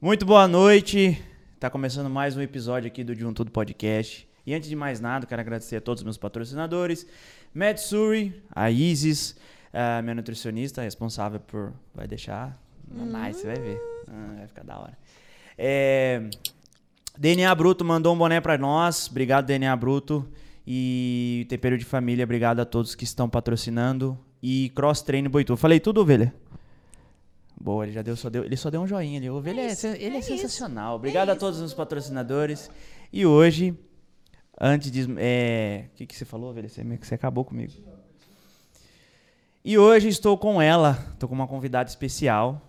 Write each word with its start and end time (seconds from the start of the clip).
Muito 0.00 0.24
boa 0.24 0.46
noite. 0.46 1.20
Tá 1.58 1.68
começando 1.68 2.08
mais 2.08 2.36
um 2.36 2.40
episódio 2.40 2.86
aqui 2.86 3.02
do 3.02 3.16
De 3.16 3.26
Um 3.26 3.34
Tudo 3.34 3.50
Podcast. 3.50 4.28
E 4.46 4.54
antes 4.54 4.68
de 4.68 4.76
mais 4.76 5.00
nada, 5.00 5.26
quero 5.26 5.40
agradecer 5.40 5.74
a 5.74 5.80
todos 5.80 6.02
os 6.02 6.04
meus 6.04 6.16
patrocinadores. 6.16 7.04
Matsuri, 7.52 8.40
a 8.54 8.70
Isis, 8.70 9.34
a 9.72 10.00
minha 10.00 10.14
nutricionista 10.14 10.82
responsável 10.82 11.40
por... 11.40 11.72
Vai 11.92 12.06
deixar? 12.06 12.56
Nice, 12.88 13.44
vai 13.44 13.56
ver. 13.56 13.80
Ah, 14.06 14.34
vai 14.36 14.46
ficar 14.46 14.62
da 14.62 14.78
hora. 14.78 14.96
É... 15.58 16.30
DNA 17.18 17.52
Bruto 17.56 17.84
mandou 17.84 18.14
um 18.14 18.18
boné 18.18 18.40
pra 18.40 18.56
nós. 18.56 19.08
Obrigado, 19.10 19.46
DNA 19.46 19.74
Bruto. 19.74 20.24
E 20.64 21.44
Tempero 21.48 21.76
de 21.76 21.84
Família, 21.84 22.22
obrigado 22.22 22.60
a 22.60 22.64
todos 22.64 22.94
que 22.94 23.02
estão 23.02 23.28
patrocinando. 23.28 24.16
E 24.40 24.70
Cross 24.76 25.02
Train 25.02 25.28
Boitu. 25.28 25.56
Falei 25.56 25.80
tudo, 25.80 26.00
ovelha? 26.02 26.32
Boa, 27.60 27.84
ele 27.84 27.92
já 27.92 28.02
deu, 28.02 28.16
só 28.16 28.30
deu, 28.30 28.44
ele 28.44 28.56
só 28.56 28.70
deu 28.70 28.80
um 28.80 28.86
joinha 28.86 29.18
ali. 29.18 29.28
O 29.28 29.34
ovelha 29.36 29.62
é, 29.62 29.74
sen- 29.74 29.96
ele 29.98 30.18
é, 30.18 30.22
sensacional. 30.22 30.94
Obrigado 30.96 31.30
a 31.30 31.36
todos 31.36 31.60
os 31.60 31.74
patrocinadores. 31.74 32.70
E 33.12 33.26
hoje, 33.26 33.76
antes 34.60 34.90
de. 34.92 35.06
é, 35.18 35.86
O 35.92 35.96
que, 35.96 36.06
que 36.06 36.14
você 36.16 36.24
falou, 36.24 36.50
ovelha? 36.50 36.68
Você, 36.68 36.84
você 36.84 37.14
acabou 37.14 37.44
comigo. 37.44 37.72
E 39.64 39.76
hoje 39.76 40.08
estou 40.08 40.38
com 40.38 40.62
ela. 40.62 40.98
Estou 41.14 41.28
com 41.28 41.34
uma 41.34 41.48
convidada 41.48 41.88
especial. 41.90 42.62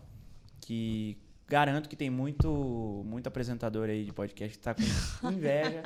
Que 0.61 1.17
garanto 1.49 1.89
que 1.89 1.95
tem 1.95 2.09
muito, 2.09 3.03
muito 3.05 3.27
apresentador 3.27 3.89
aí 3.89 4.03
de 4.05 4.13
podcast 4.13 4.57
que 4.57 4.63
tá 4.63 4.73
com 4.75 4.81
inveja. 5.31 5.83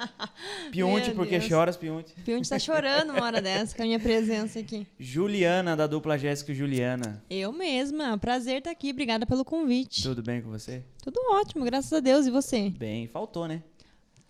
Piunte, 0.72 1.08
Meu 1.08 1.16
porque 1.16 1.38
Deus. 1.40 1.46
choras, 1.50 1.78
Piunte. 1.78 2.14
Piunte 2.26 2.50
tá 2.50 2.60
chorando 2.60 3.12
uma 3.12 3.24
hora 3.24 3.42
dessa 3.42 3.76
com 3.76 3.82
a 3.82 3.86
minha 3.86 4.00
presença 4.00 4.60
aqui. 4.60 4.86
Juliana, 5.00 5.76
da 5.76 5.88
dupla 5.88 6.18
Jéssica 6.18 6.52
e 6.52 6.56
Juliana. 6.56 7.24
Eu 7.30 7.52
mesma, 7.52 8.18
prazer 8.18 8.58
estar 8.60 8.72
aqui, 8.72 8.92
obrigada 8.92 9.26
pelo 9.26 9.46
convite. 9.46 10.04
Tudo 10.04 10.22
bem 10.22 10.42
com 10.42 10.50
você? 10.50 10.84
Tudo 11.02 11.20
ótimo, 11.32 11.64
graças 11.66 11.92
a 11.94 12.00
Deus. 12.00 12.26
E 12.28 12.32
você? 12.32 12.70
Bem, 12.70 13.08
faltou, 13.08 13.48
né? 13.48 13.64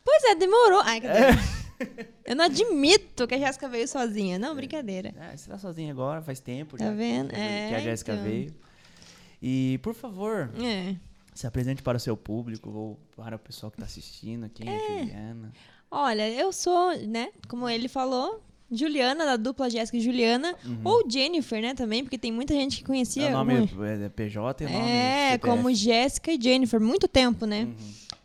Pois 0.05 0.23
é, 0.25 0.35
demorou. 0.35 0.81
Ai, 0.81 1.01
cadê? 1.01 1.19
Eu 2.23 2.35
não 2.35 2.45
admito 2.45 3.27
que 3.27 3.33
a 3.35 3.37
Jéssica 3.39 3.67
veio 3.67 3.87
sozinha. 3.87 4.37
Não, 4.39 4.55
brincadeira. 4.55 5.13
Ah, 5.19 5.35
você 5.35 5.49
tá 5.49 5.57
sozinha 5.57 5.91
agora, 5.91 6.21
faz 6.21 6.39
tempo 6.39 6.77
Tá 6.77 6.85
já 6.85 6.91
vendo? 6.91 7.29
que 7.29 7.35
a, 7.35 7.39
É, 7.39 7.69
que 7.69 7.75
a 7.75 7.79
Jéssica 7.79 8.13
então. 8.13 8.23
veio. 8.23 8.53
E, 9.41 9.77
por 9.83 9.93
favor, 9.93 10.49
É. 10.61 10.95
se 11.35 11.47
apresente 11.47 11.81
para 11.81 11.97
o 11.97 11.99
seu 11.99 12.15
público 12.17 12.69
ou 12.69 12.99
para 13.15 13.35
o 13.35 13.39
pessoal 13.39 13.71
que 13.71 13.77
está 13.77 13.85
assistindo. 13.85 14.49
Quem 14.49 14.69
é, 14.69 14.79
Juliana? 14.99 15.51
Olha, 15.89 16.29
eu 16.29 16.51
sou, 16.51 16.95
né, 17.07 17.29
como 17.47 17.67
ele 17.69 17.87
falou, 17.87 18.41
Juliana, 18.71 19.25
da 19.25 19.35
dupla 19.37 19.69
Jéssica 19.69 19.97
e 19.97 20.01
Juliana. 20.01 20.55
Ou 20.83 21.07
Jennifer, 21.09 21.61
né, 21.61 21.73
também, 21.75 22.03
porque 22.03 22.17
tem 22.17 22.31
muita 22.31 22.53
gente 22.55 22.77
que 22.77 22.83
conhecia. 22.83 23.27
É 23.27 23.29
o 23.29 23.33
nome 23.33 23.67
como- 23.67 23.83
é 23.83 24.09
PJ 24.09 24.63
e 24.63 24.67
o 24.67 24.69
nome 24.71 24.85
É, 24.89 25.37
como 25.37 25.73
Jéssica 25.73 26.31
e 26.31 26.41
Jennifer, 26.41 26.79
muito 26.81 27.07
tempo, 27.07 27.45
né? 27.45 27.65
Uhum. 27.65 27.75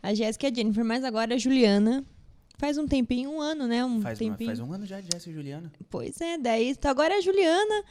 A 0.01 0.13
Jéssica 0.13 0.47
e 0.47 0.51
a 0.51 0.53
Jennifer, 0.55 0.83
mas 0.83 1.03
agora 1.03 1.35
a 1.35 1.37
Juliana. 1.37 2.03
Faz 2.57 2.77
um 2.77 2.85
tempinho, 2.87 3.29
um 3.31 3.39
ano, 3.39 3.67
né? 3.67 3.85
Um 3.85 4.01
Faz, 4.01 4.19
uma- 4.19 4.31
tempinho. 4.31 4.49
faz 4.49 4.59
um 4.59 4.73
ano 4.73 4.85
já 4.85 4.99
de 4.99 5.07
Jéssica 5.13 5.29
e 5.29 5.33
Juliana. 5.33 5.71
Pois 5.89 6.19
é, 6.19 6.37
daí 6.37 6.69
então 6.71 6.89
agora 6.91 7.13
é 7.13 7.17
a 7.17 7.21
Juliana. 7.21 7.83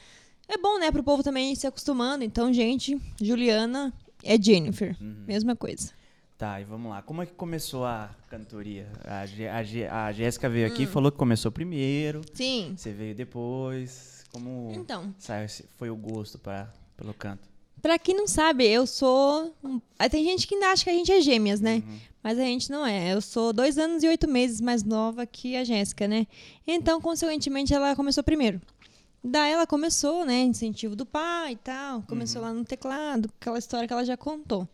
É 0.49 0.59
bom, 0.59 0.79
né, 0.79 0.91
pro 0.91 1.03
povo 1.03 1.23
também 1.23 1.55
se 1.55 1.67
acostumando. 1.67 2.25
Então, 2.25 2.53
gente, 2.53 2.99
Juliana 3.23 3.93
é 4.23 4.41
Jennifer. 4.41 4.97
Uhum. 5.01 5.25
Mesma 5.27 5.55
coisa. 5.57 5.91
Tá, 6.37 6.61
e 6.61 6.65
vamos 6.65 6.91
lá. 6.91 7.03
Como 7.03 7.21
é 7.23 7.27
que 7.27 7.33
começou 7.33 7.85
a 7.85 8.11
cantoria? 8.31 8.87
A, 9.05 9.25
a, 9.25 10.07
a 10.07 10.13
Jéssica 10.13 10.49
veio 10.49 10.69
Hum. 10.69 10.73
aqui 10.73 10.83
e 10.85 10.87
falou 10.87 11.11
que 11.11 11.19
começou 11.19 11.51
primeiro. 11.51 12.21
Sim. 12.33 12.75
Você 12.77 12.93
veio 12.93 13.15
depois. 13.15 14.25
Como 14.33 14.71
Então, 14.75 15.13
saiu 15.19 15.49
foi 15.77 15.91
o 15.91 15.97
gosto 15.97 16.39
pra, 16.39 16.73
pelo 16.97 17.13
canto? 17.15 17.49
pra 17.81 17.99
quem 17.99 18.15
não 18.15 18.27
sabe, 18.27 18.67
eu 18.67 18.87
sou. 18.87 19.55
um- 19.65 19.81
ah, 19.99 20.09
Tem 20.09 20.23
gente 20.25 20.47
que 20.47 20.55
ainda 20.55 20.67
acha 20.73 20.85
que 20.85 20.91
a 20.91 20.93
gente 20.93 21.11
é 21.11 21.21
gêmeas, 21.21 21.61
né? 21.61 21.83
Uhum. 21.87 21.99
Mas 22.23 22.39
a 22.39 22.43
gente 22.43 22.71
não 22.71 22.85
é. 22.85 23.13
Eu 23.15 23.21
sou 23.21 23.53
dois 23.53 23.79
anos 23.79 24.03
e 24.03 24.09
oito 24.09 24.29
meses 24.29 24.61
mais 24.61 24.83
nova 24.85 25.25
que 25.25 25.57
a 25.57 25.65
Jéssica, 25.65 26.07
né? 26.07 26.27
Então, 26.67 27.01
consequentemente, 27.01 27.73
ela 27.73 27.95
começou 27.97 28.23
primeiro. 28.23 28.61
Daí 29.31 29.53
ela 29.53 29.67
começou, 29.67 30.25
né? 30.25 30.41
Incentivo 30.43 30.97
do 30.97 31.05
pai 31.07 31.53
e 31.53 31.57
tal. 31.57 32.03
Começou 32.03 32.41
lá 32.43 32.53
no 32.53 32.65
teclado, 32.65 33.31
aquela 33.41 33.59
história 33.59 33.87
que 33.87 33.93
ela 33.93 34.05
já 34.05 34.17
contou. 34.17 34.69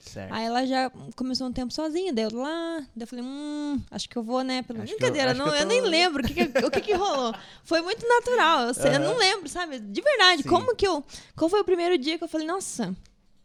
Certo. 0.00 0.32
Aí 0.32 0.44
ela 0.46 0.64
já 0.64 0.88
começou 1.16 1.48
um 1.48 1.52
tempo 1.52 1.72
sozinha, 1.72 2.12
deu 2.12 2.28
lá, 2.32 2.76
daí 2.94 3.02
eu 3.02 3.06
falei, 3.08 3.24
hum, 3.24 3.82
acho 3.90 4.08
que 4.08 4.16
eu 4.16 4.22
vou, 4.22 4.42
né? 4.44 4.62
Pelo... 4.62 4.78
Eu- 4.78 4.84
Brincadeira, 4.84 5.32
acho 5.32 5.38
não, 5.40 5.48
eu 5.48 5.54
eu, 5.54 5.62
tô- 5.62 5.66
nem 5.68 5.80
lembro 5.80 6.22
o 6.22 6.26
que, 6.26 6.32
que- 6.46 6.64
o 6.64 6.70
que, 6.70 6.80
que 6.80 6.92
rolou. 6.94 7.34
Foi 7.64 7.80
muito 7.82 8.06
natural, 8.06 8.68
eu, 8.68 8.74
sei- 8.74 8.94
eu 8.94 9.00
não 9.00 9.16
lembro, 9.18 9.48
sabe? 9.48 9.80
De 9.80 10.00
verdade, 10.00 10.44
Sim. 10.44 10.48
como 10.48 10.76
que 10.76 10.86
eu. 10.86 11.02
Qual 11.34 11.48
foi 11.48 11.60
o 11.60 11.64
primeiro 11.64 11.98
dia 11.98 12.16
que 12.18 12.22
eu 12.22 12.28
falei, 12.28 12.46
nossa, 12.46 12.94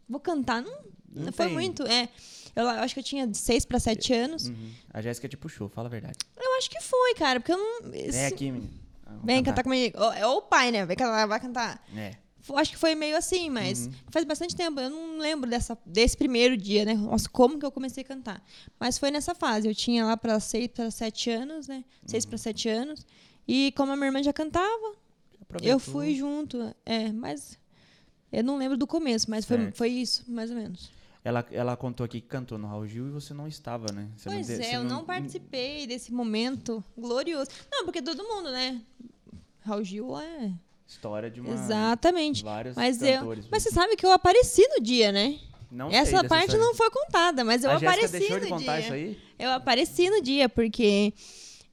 vou 0.08 0.20
cantar? 0.20 0.62
Não, 0.62 0.72
Não 1.12 1.32
foi 1.32 1.48
muito. 1.48 1.82
É, 1.82 2.08
eu, 2.54 2.62
eu 2.62 2.68
acho 2.68 2.94
que 2.94 3.00
eu 3.00 3.04
tinha 3.04 3.26
de 3.26 3.36
seis 3.36 3.64
pra 3.64 3.80
sete 3.80 4.12
anos. 4.14 4.46
Uhum. 4.46 4.70
A 4.94 5.02
Jéssica 5.02 5.28
te 5.28 5.36
puxou, 5.36 5.68
fala 5.68 5.88
a 5.88 5.90
verdade. 5.90 6.16
Eu 6.40 6.58
acho 6.58 6.70
que 6.70 6.80
foi, 6.80 7.14
cara, 7.14 7.40
porque 7.40 7.52
eu 7.52 7.58
não. 7.58 7.90
Vem 7.90 8.26
aqui, 8.26 8.52
menino. 8.52 8.81
Vem 9.24 9.42
cantar 9.42 9.62
comigo. 9.62 9.98
Ou- 10.00 10.12
É 10.12 10.26
ou 10.26 10.38
o 10.38 10.42
pai, 10.42 10.70
né? 10.70 10.84
Vem 10.86 10.96
cantar, 10.96 11.26
vai 11.26 11.40
cantar. 11.40 11.84
É. 11.96 12.14
Acho 12.56 12.72
que 12.72 12.76
foi 12.76 12.94
meio 12.96 13.16
assim, 13.16 13.48
mas 13.48 13.86
Uhum. 13.86 13.92
faz 14.10 14.24
bastante 14.24 14.56
tempo. 14.56 14.80
Eu 14.80 14.90
não 14.90 15.18
lembro 15.18 15.48
dessa, 15.48 15.78
desse 15.86 16.16
primeiro 16.16 16.56
dia, 16.56 16.84
né? 16.84 16.94
Nossa, 16.94 17.28
como 17.28 17.56
que 17.58 17.64
eu 17.64 17.70
comecei 17.70 18.02
a 18.02 18.06
cantar. 18.06 18.42
Mas 18.80 18.98
foi 18.98 19.10
nessa 19.12 19.32
fase. 19.34 19.68
Eu 19.68 19.74
tinha 19.74 20.04
lá 20.04 20.16
para 20.16 20.40
seis 20.40 20.66
para 20.68 20.90
sete 20.90 21.30
anos, 21.30 21.68
né? 21.68 21.84
Seis 22.04 22.24
Uhum. 22.24 22.30
para 22.30 22.38
sete 22.38 22.68
anos. 22.68 23.06
E 23.46 23.72
como 23.76 23.92
a 23.92 23.96
minha 23.96 24.08
irmã 24.08 24.20
já 24.22 24.32
cantava, 24.32 24.92
Aproveitou. 25.40 25.72
eu 25.72 25.78
fui 25.78 26.14
junto. 26.16 26.74
É, 26.84 27.12
mas 27.12 27.56
eu 28.32 28.42
não 28.42 28.56
lembro 28.56 28.76
do 28.76 28.86
começo, 28.88 29.30
mas 29.30 29.44
foi, 29.44 29.70
foi 29.72 29.88
isso, 29.90 30.24
mais 30.26 30.50
ou 30.50 30.56
menos. 30.56 30.90
Ela, 31.24 31.46
ela 31.52 31.76
contou 31.76 32.04
aqui 32.04 32.20
que 32.20 32.26
cantou 32.26 32.58
no 32.58 32.66
Raul 32.66 32.86
Gil 32.86 33.06
e 33.06 33.10
você 33.10 33.32
não 33.32 33.46
estava, 33.46 33.86
né? 33.92 34.08
Você 34.16 34.28
pois 34.28 34.46
de- 34.48 34.60
é, 34.60 34.74
eu 34.76 34.82
não 34.82 35.04
participei 35.04 35.86
desse 35.86 36.12
momento 36.12 36.82
glorioso. 36.98 37.48
Não, 37.70 37.84
porque 37.84 38.02
todo 38.02 38.24
mundo, 38.24 38.50
né? 38.50 38.80
Raul 39.64 39.84
Gil 39.84 40.18
é. 40.18 40.52
História 40.86 41.30
de 41.30 41.40
uma. 41.40 41.54
Exatamente. 41.54 42.42
Vários 42.42 42.74
Mas, 42.76 43.00
eu, 43.00 43.20
cantores. 43.20 43.46
mas 43.50 43.62
você 43.62 43.70
sabe 43.70 43.94
que 43.96 44.04
eu 44.04 44.10
apareci 44.10 44.66
no 44.76 44.82
dia, 44.82 45.12
né? 45.12 45.38
Não 45.70 45.90
Essa 45.90 46.22
parte 46.24 46.46
história. 46.48 46.66
não 46.66 46.74
foi 46.74 46.90
contada, 46.90 47.44
mas 47.44 47.62
eu 47.64 47.70
A 47.70 47.74
Jéssica 47.78 47.90
apareci 47.92 48.18
deixou 48.18 48.36
no 48.38 48.42
de 48.44 48.48
contar 48.50 48.72
dia. 48.76 48.80
isso 48.80 48.92
aí? 48.92 49.18
Eu 49.38 49.50
apareci 49.52 50.10
no 50.10 50.20
dia, 50.20 50.48
porque 50.48 51.14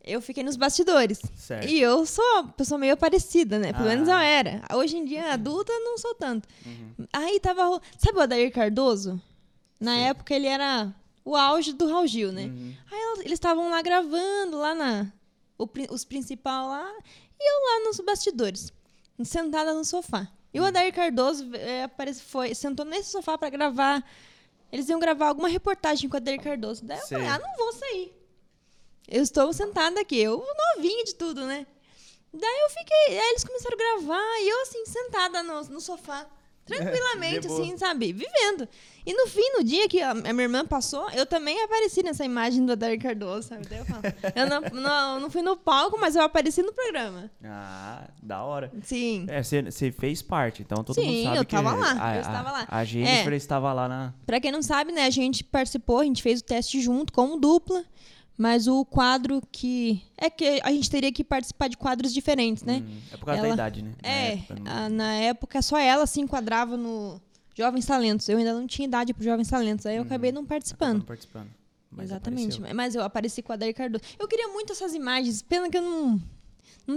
eu 0.05 0.21
fiquei 0.21 0.41
nos 0.43 0.55
bastidores. 0.55 1.19
Certo. 1.35 1.67
E 1.67 1.81
eu 1.81 2.05
sou 2.05 2.23
uma 2.23 2.47
pessoa 2.49 2.77
meio 2.77 2.95
parecida, 2.95 3.59
né? 3.59 3.73
Pelo 3.73 3.85
Ah. 3.85 3.89
menos 3.89 4.07
eu 4.07 4.15
era. 4.15 4.61
Hoje 4.73 4.95
em 4.95 5.03
dia, 5.03 5.33
adulta, 5.33 5.73
não 5.79 5.97
sou 5.97 6.13
tanto. 6.15 6.47
Uhum. 6.65 7.05
Aí 7.11 7.39
tava. 7.41 7.81
Sabe 7.97 8.19
o 8.19 8.21
Adair 8.21 8.53
Cardoso? 8.53 9.19
Na 9.79 9.95
Sim. 9.95 10.01
época 10.01 10.33
ele 10.33 10.47
era 10.47 10.93
o 11.23 11.35
auge 11.35 11.73
do 11.73 11.87
Raul 11.87 12.07
Gil, 12.07 12.31
né? 12.31 12.45
Uhum. 12.45 12.75
Aí 12.91 13.19
eles 13.21 13.33
estavam 13.33 13.69
lá 13.69 13.81
gravando, 13.81 14.57
lá 14.57 14.75
na. 14.75 15.11
o 15.57 15.67
os 15.91 16.03
principal 16.03 16.67
lá, 16.67 16.91
e 17.39 17.51
eu 17.51 17.65
lá 17.65 17.87
nos 17.87 17.99
bastidores, 17.99 18.73
sentada 19.23 19.73
no 19.73 19.85
sofá. 19.85 20.27
E 20.53 20.59
o 20.59 20.65
Adair 20.65 20.93
Cardoso 20.93 21.47
é, 21.55 21.83
aparece, 21.83 22.23
foi, 22.23 22.55
sentou 22.55 22.85
nesse 22.85 23.11
sofá 23.11 23.37
pra 23.37 23.49
gravar. 23.49 24.03
Eles 24.71 24.89
iam 24.89 24.99
gravar 24.99 25.27
alguma 25.27 25.47
reportagem 25.47 26.09
com 26.09 26.15
o 26.15 26.17
Adair 26.17 26.41
Cardoso. 26.41 26.83
Daí 26.83 26.97
eu 26.97 27.05
Sei. 27.05 27.17
falei, 27.17 27.31
ah, 27.31 27.39
não 27.39 27.55
vou 27.55 27.73
sair. 27.73 28.13
Eu 29.07 29.21
estou 29.21 29.51
sentada 29.53 30.01
aqui, 30.01 30.17
eu 30.17 30.43
novinha 30.75 31.03
de 31.03 31.15
tudo, 31.15 31.45
né? 31.45 31.65
Daí 32.33 32.59
eu 32.61 32.69
fiquei. 32.69 33.19
Aí 33.19 33.29
eles 33.29 33.43
começaram 33.43 33.75
a 33.75 33.77
gravar 33.77 34.39
e 34.39 34.49
eu, 34.49 34.61
assim, 34.61 34.85
sentada 34.85 35.41
no, 35.43 35.61
no 35.63 35.81
sofá, 35.81 36.27
tranquilamente, 36.77 37.47
boa. 37.47 37.61
assim, 37.61 37.77
sabe? 37.77 38.13
Vivendo. 38.13 38.67
E 39.05 39.13
no 39.13 39.27
fim, 39.27 39.57
no 39.57 39.63
dia 39.63 39.87
que 39.87 40.01
a, 40.01 40.13
minha 40.13 40.43
irmã 40.43 40.65
passou, 40.65 41.09
eu 41.11 41.25
também 41.25 41.61
apareci 41.63 42.03
nessa 42.03 42.23
imagem 42.23 42.65
do 42.65 42.73
Adair 42.73 43.01
Cardoso, 43.01 43.47
sabe? 43.47 43.65
Daí 43.67 43.79
eu 43.79 43.85
falo, 43.85 44.01
eu 44.35 44.47
não, 44.47 44.61
não, 44.81 45.19
não 45.21 45.29
fui 45.31 45.41
no 45.41 45.57
palco, 45.57 45.97
mas 45.99 46.15
eu 46.15 46.21
apareci 46.21 46.61
no 46.61 46.71
programa. 46.73 47.31
Ah, 47.43 48.07
da 48.21 48.43
hora. 48.43 48.71
Sim. 48.83 49.25
É, 49.27 49.41
você 49.41 49.91
fez 49.91 50.21
parte, 50.21 50.61
então 50.61 50.83
todo 50.83 50.95
Sim, 50.95 51.07
mundo 51.07 51.23
sabe 51.23 51.37
eu 51.37 51.45
que 51.45 51.55
tava 51.55 51.73
lá, 51.73 51.97
a, 51.99 52.15
eu 52.15 52.21
estava 52.21 52.51
lá. 52.51 52.67
A 52.67 52.83
Jennifer 52.83 53.33
É. 53.33 53.35
estava 53.35 53.73
lá 53.73 53.87
na... 53.87 54.13
Pra 54.25 54.39
quem 54.39 54.51
não 54.51 54.61
sabe, 54.61 54.91
né, 54.91 55.05
a 55.05 55.09
gente 55.09 55.43
participou, 55.43 55.99
a 55.99 56.03
gente 56.03 56.21
fez 56.21 56.41
o 56.41 56.43
teste 56.43 56.79
junto, 56.81 57.11
como 57.11 57.37
dupla. 57.39 57.83
Mas 58.41 58.67
o 58.67 58.85
quadro 58.85 59.41
que. 59.51 60.01
É 60.17 60.29
que 60.29 60.61
a 60.63 60.71
gente 60.71 60.89
teria 60.89 61.11
que 61.11 61.25
participar 61.25 61.67
de 61.67 61.75
quadros 61.75 62.13
diferentes, 62.13 62.63
né? 62.63 62.81
Hum, 62.87 62.97
é 63.11 63.17
por 63.17 63.25
causa 63.25 63.41
da 63.41 63.47
Ela- 63.47 63.53
idade, 63.55 63.81
né? 63.83 63.91
Na 64.01 64.09
É, 64.09 64.33
época, 64.35 64.55
não- 64.61 64.71
a- 64.71 64.89
na 64.89 65.13
época 65.15 65.61
só 65.61 65.77
ela 65.77 66.07
se 66.07 66.21
enquadrava 66.21 66.77
no 66.77 67.19
Jovens 67.53 67.85
Talentos. 67.85 68.29
Eu 68.29 68.37
ainda 68.37 68.53
não 68.53 68.65
tinha 68.65 68.87
idade 68.87 69.13
pro 69.13 69.21
Jovens 69.25 69.49
Talentos, 69.49 69.85
aí 69.85 69.97
eu 69.97 70.03
acabei 70.03 70.31
não 70.31 70.45
participando. 70.45 70.99
não 70.99 71.05
participando. 71.05 71.49
Mas 71.91 72.05
Exatamente. 72.11 72.55
apareceu. 72.59 72.75
Mas 72.77 72.95
eu 72.95 73.03
apareci 73.03 73.41
com 73.41 73.51
a 73.51 73.55
Adair 73.55 73.75
Cardoso. 73.75 74.03
Eu 74.17 74.25
queria 74.25 74.47
muito 74.47 74.71
essas 74.71 74.93
imagens, 74.93 75.41
pena 75.41 75.69
que 75.69 75.77
eu 75.77 75.81
não. 75.81 76.21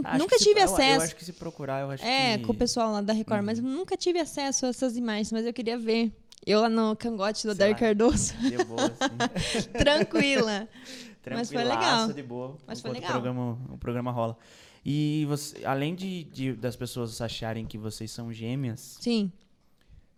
Acho 0.04 0.18
nunca 0.18 0.36
que 0.36 0.38
se- 0.38 0.48
tive 0.48 0.60
eu- 0.60 0.66
Eu, 0.68 0.72
acesso. 0.74 1.04
acho 1.06 1.16
que 1.16 1.24
se 1.24 1.32
procurar, 1.32 1.80
eu 1.80 1.90
acho 1.90 2.04
é, 2.04 2.38
que... 2.38 2.44
com 2.44 2.52
o 2.52 2.54
pessoal 2.56 2.92
lá 2.92 3.00
da 3.00 3.12
Record, 3.12 3.42
mas 3.44 3.58
eu 3.58 3.64
nunca 3.64 3.96
tive 3.96 4.20
acesso 4.20 4.64
a 4.64 4.68
essas 4.68 4.96
imagens, 4.96 5.32
mas 5.32 5.44
eu 5.44 5.52
queria 5.52 5.76
ver. 5.76 6.12
Eu 6.46 6.60
lá 6.60 6.68
no 6.68 6.94
cangote 6.96 7.44
do 7.46 7.50
Adair. 7.52 7.76
Cardoso, 7.78 8.32
De 8.38 8.56
boa, 8.64 8.86
assim. 8.86 9.68
tranquila. 9.76 10.68
Mas 11.30 11.50
foi 11.52 11.62
legal. 11.64 12.12
De 12.12 12.22
boa. 12.22 12.56
Mas 12.66 12.80
foi 12.80 12.90
legal. 12.92 13.10
O 13.10 13.12
programa, 13.12 13.58
o 13.70 13.78
programa 13.78 14.10
rola. 14.10 14.36
E 14.84 15.24
você, 15.28 15.64
além 15.64 15.94
de, 15.94 16.24
de- 16.24 16.52
das 16.54 16.74
pessoas 16.74 17.20
acharem 17.20 17.64
que 17.66 17.78
vocês 17.78 18.10
são 18.10 18.32
gêmeas, 18.32 18.98
Sim. 19.00 19.30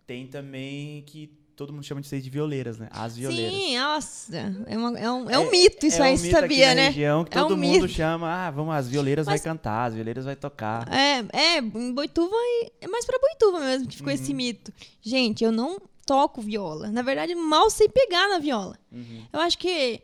tem 0.07 0.25
também 0.27 1.03
que 1.05 1.27
todo 1.55 1.71
mundo 1.71 1.83
chama 1.85 2.01
de 2.01 2.07
vocês 2.07 2.23
de 2.23 2.29
violeiras, 2.29 2.77
né? 2.79 2.89
As 2.91 3.15
violeiras. 3.15 3.53
Sim, 3.53 3.77
nossa. 3.77 4.37
É, 4.67 4.77
uma- 4.77 4.99
é 4.99 5.09
um, 5.11 5.29
é 5.29 5.39
um 5.39 5.49
mito 5.51 5.85
isso 5.85 6.01
é 6.01 6.07
aí, 6.07 6.13
um 6.15 6.17
você 6.17 6.23
mito 6.23 6.35
aqui 6.37 6.43
sabia, 6.55 6.75
né? 6.75 6.87
região 6.87 7.23
que 7.23 7.37
É 7.37 7.41
todo 7.41 7.53
um 7.53 7.57
mundo 7.57 7.81
mito. 7.83 7.87
chama, 7.87 8.27
ah, 8.27 8.51
vamos, 8.51 8.73
as 8.75 8.89
violeiras 8.89 9.25
Mas- 9.27 9.39
vai 9.41 9.51
cantar, 9.53 9.85
as 9.85 9.93
violeiras 9.93 10.25
vai 10.25 10.35
tocar. 10.35 10.91
É, 10.91 11.19
é, 11.31 11.57
em 11.59 11.93
Boituva 11.93 12.35
é 12.81 12.87
mais 12.87 13.05
pra 13.05 13.17
Boituva 13.19 13.59
mesmo 13.59 13.87
que 13.87 13.95
ficou 13.97 14.11
esse 14.11 14.31
Uhum. 14.31 14.37
mito. 14.37 14.73
Gente, 15.01 15.43
eu 15.43 15.51
não 15.51 15.79
toco 16.05 16.41
viola. 16.41 16.89
Na 16.91 17.01
verdade, 17.03 17.33
mal 17.35 17.69
sei 17.69 17.87
pegar 17.87 18.27
na 18.29 18.39
viola. 18.39 18.77
Uhum. 18.91 19.23
Eu 19.31 19.39
acho 19.41 19.57
que. 19.59 20.01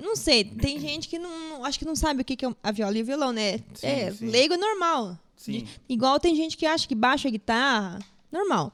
Não 0.00 0.16
sei, 0.16 0.44
tem 0.44 0.78
gente 0.80 1.08
que 1.08 1.18
não, 1.18 1.64
acho 1.64 1.78
que 1.78 1.84
não 1.84 1.94
sabe 1.94 2.22
o 2.22 2.24
que 2.24 2.34
que 2.36 2.46
é 2.46 2.54
a 2.62 2.72
viola 2.72 2.96
e 2.96 3.02
o 3.02 3.04
violão, 3.04 3.32
né? 3.32 3.58
Sim, 3.74 3.86
é, 3.86 4.10
sim. 4.12 4.26
leigo 4.28 4.54
é 4.54 4.56
normal. 4.56 5.18
Sim. 5.36 5.66
Igual 5.88 6.18
tem 6.18 6.34
gente 6.34 6.56
que 6.56 6.66
acha 6.66 6.86
que 6.88 6.94
baixo 6.94 7.28
é 7.28 7.30
guitarra, 7.30 7.98
normal. 8.32 8.72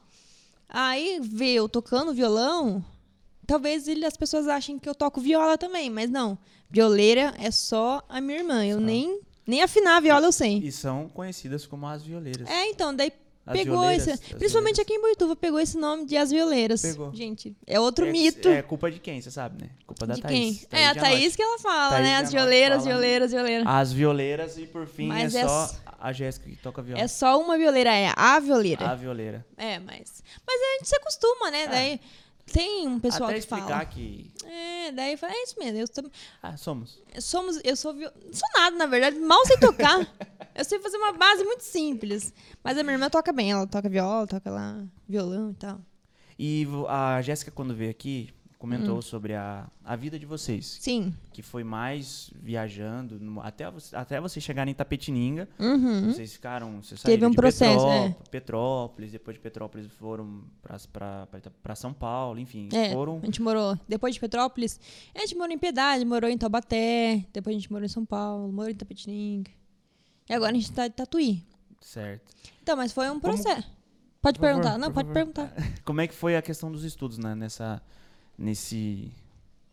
Aí 0.69 1.21
vê 1.23 1.53
eu 1.55 1.69
tocando 1.69 2.13
violão, 2.15 2.85
talvez 3.47 3.87
ele- 3.89 4.05
as 4.05 4.17
pessoas 4.17 4.49
achem 4.49 4.79
que 4.79 4.89
eu 4.89 4.95
toco 4.95 5.21
viola 5.21 5.57
também, 5.57 5.89
mas 5.91 6.11
não. 6.11 6.37
Violeira 6.69 7.35
é 7.39 7.51
só 7.51 8.03
a 8.09 8.21
minha 8.21 8.39
irmã. 8.39 8.65
Eu 8.67 8.79
Só. 8.79 8.85
nem, 8.85 9.21
nem 9.47 9.63
afinar 9.63 9.99
a 9.99 10.01
viola 10.01 10.27
eu 10.27 10.33
sei. 10.33 10.59
E 10.59 10.73
são 10.73 11.09
conhecidas 11.09 11.65
como 11.67 11.87
as 11.87 12.03
violeiras. 12.03 12.49
É, 12.51 12.69
então, 12.69 12.95
daí 12.95 13.13
As 13.47 13.57
pegou 13.57 13.89
esse. 13.91 14.11
Principalmente 14.35 14.77
violeiras. 14.77 14.79
aqui 14.81 14.93
em 14.95 15.01
Boituva, 15.01 15.37
pegou 15.37 15.61
esse 15.61 15.79
nome 15.79 16.05
de 16.05 16.17
As 16.17 16.31
Violeiras. 16.31 16.83
Pegou. 16.83 17.15
Gente, 17.15 17.57
é 17.65 17.79
outro 17.79 18.07
é, 18.07 18.11
mito. 18.11 18.49
É 18.49 18.61
culpa 18.61 18.91
de 18.91 18.99
quem, 18.99 19.21
você 19.21 19.31
sabe, 19.31 19.63
né? 19.63 19.71
Culpa 19.87 20.05
da 20.07 20.15
de 20.15 20.23
Thaís. 20.23 20.67
quem? 20.69 20.81
é, 20.81 20.89
a. 20.89 20.95
Thaís 20.95 21.37
que 21.37 21.43
ela 21.43 21.59
fala, 21.61 21.91
Thaís 21.91 22.05
né? 22.05 22.17
As 22.17 22.33
violeiras, 22.33 22.79
fala. 22.79 22.91
violeiras, 22.91 23.31
violeiras. 23.31 23.67
As 23.67 23.93
violeiras 23.93 24.59
e 24.59 24.67
por 24.67 24.87
fim 24.87 25.07
Mas 25.07 25.35
é, 25.35 25.41
é 25.41 25.47
só 25.47 25.71
a 26.01 26.13
Jéssica 26.13 26.51
que 26.51 26.57
toca 26.57 26.83
viola. 26.83 27.01
É 27.01 27.07
só 27.07 27.41
uma 27.41 27.57
violeira, 27.57 27.95
é 27.95 28.13
a 28.17 28.41
violeira. 28.41 28.89
A 28.89 28.95
violeira. 28.95 29.47
É, 29.57 29.79
mas. 29.79 30.23
Mas 30.47 30.61
a 30.61 30.79
gente 30.79 30.89
se 30.89 30.97
acostuma, 30.97 31.51
né? 31.51 31.69
Daí 31.69 32.01
tem 32.53 32.87
um 32.87 32.99
pessoal 33.01 33.25
Até 33.25 33.35
que 33.35 33.39
explicar 33.41 33.67
fala. 33.69 33.85
que. 33.87 34.31
É, 34.45 34.93
daí 34.93 35.17
fala, 35.17 35.33
é 35.33 35.43
isso 35.43 35.59
mesmo. 35.59 35.79
Eu 35.79 35.87
sou, 35.87 36.11
Ah, 36.43 36.57
somos. 36.57 37.03
somos, 37.21 37.61
eu 37.65 37.77
sou 37.77 37.93
viol... 37.93 38.13
Não 38.25 38.33
sou 38.33 38.49
nada, 38.55 38.77
na 38.77 38.87
verdade, 38.87 39.19
mal 39.19 39.45
sei 39.47 39.59
tocar. 39.59 39.99
eu 40.55 40.65
sei 40.65 40.79
fazer 40.79 40.97
uma 40.97 41.13
base 41.13 41.45
muito 41.45 41.63
simples. 41.63 42.33
Mas 42.63 42.79
a 42.79 42.83
minha 42.83 42.95
irmã 42.95 43.11
toca 43.11 43.33
bem, 43.33 43.51
ela 43.51 43.67
toca 43.67 43.89
viola, 43.89 44.27
toca 44.27 44.51
lá 44.51 44.85
violão 45.09 45.51
e 45.51 45.55
tal. 45.55 45.81
E 46.39 46.67
a 46.89 47.21
Jéssica, 47.23 47.51
quando 47.51 47.75
veio 47.75 47.91
aqui, 47.91 48.31
comentou 48.67 49.01
sobre 49.03 49.35
a, 49.35 49.67
a 49.85 49.95
vida 49.97 50.19
de 50.19 50.27
vocês. 50.27 50.79
Sim. 50.81 51.15
Que 51.33 51.43
foi 51.43 51.63
mais 51.65 52.31
viajando, 52.43 53.19
no- 53.21 53.41
até, 53.41 53.65
até 53.93 54.21
vocês 54.21 54.45
chegarem 54.45 54.73
em 54.73 54.75
Tapetininga. 54.75 55.49
Uhum. 55.59 56.13
Vocês 56.13 56.33
ficaram. 56.33 56.83
Vocês 56.83 57.01
Teve 57.03 57.15
saíram 57.15 57.29
um 57.29 57.31
de 57.31 57.37
processo, 57.37 57.75
Petró- 57.87 57.93
é. 57.93 58.17
Petrópolis, 58.31 59.13
depois 59.13 59.37
de 59.37 59.41
Petrópolis 59.43 59.87
foram 59.93 60.43
para 61.63 61.75
São 61.75 61.93
Paulo, 61.93 62.39
enfim. 62.39 62.69
É, 62.73 62.93
Foram. 62.93 63.19
a 63.23 63.27
gente 63.27 63.41
morou, 63.43 63.79
depois 63.89 64.15
de 64.15 64.21
Petrópolis, 64.21 64.79
a 65.15 65.21
gente 65.21 65.37
morou 65.37 65.53
em 65.55 65.59
Piedade, 65.59 66.05
morou 66.05 66.29
em 66.31 66.37
Taubaté, 66.39 67.25
depois 67.33 67.55
a 67.55 67.59
gente 67.59 67.71
morou 67.71 67.85
em 67.87 67.89
São 67.89 68.05
Paulo, 68.05 68.53
morou 68.53 68.71
em 68.71 68.75
Tapetininga. 68.75 69.51
E 70.29 70.33
agora 70.35 70.51
a 70.53 70.55
gente 70.55 70.73
tá 70.73 70.87
em 70.87 70.91
Tatuí. 70.91 71.45
Certo. 71.81 72.35
Então, 72.63 72.77
mas 72.77 72.93
foi 72.93 73.07
um 73.09 73.21
Como- 73.21 73.21
processo. 73.21 73.77
Pode 74.21 74.41
Por 74.41 74.47
favor, 74.47 74.61
perguntar. 74.61 74.79
Não, 74.79 74.91
pode 74.93 75.07
favor. 75.09 75.15
perguntar. 75.15 75.53
Como 75.85 76.01
é 76.01 76.09
que 76.09 76.15
foi 76.15 76.37
a 76.37 76.43
questão 76.43 76.73
dos 76.73 76.83
estudos, 76.83 77.17
né? 77.17 77.37
Nessa, 77.37 77.81
nesse 78.39 79.11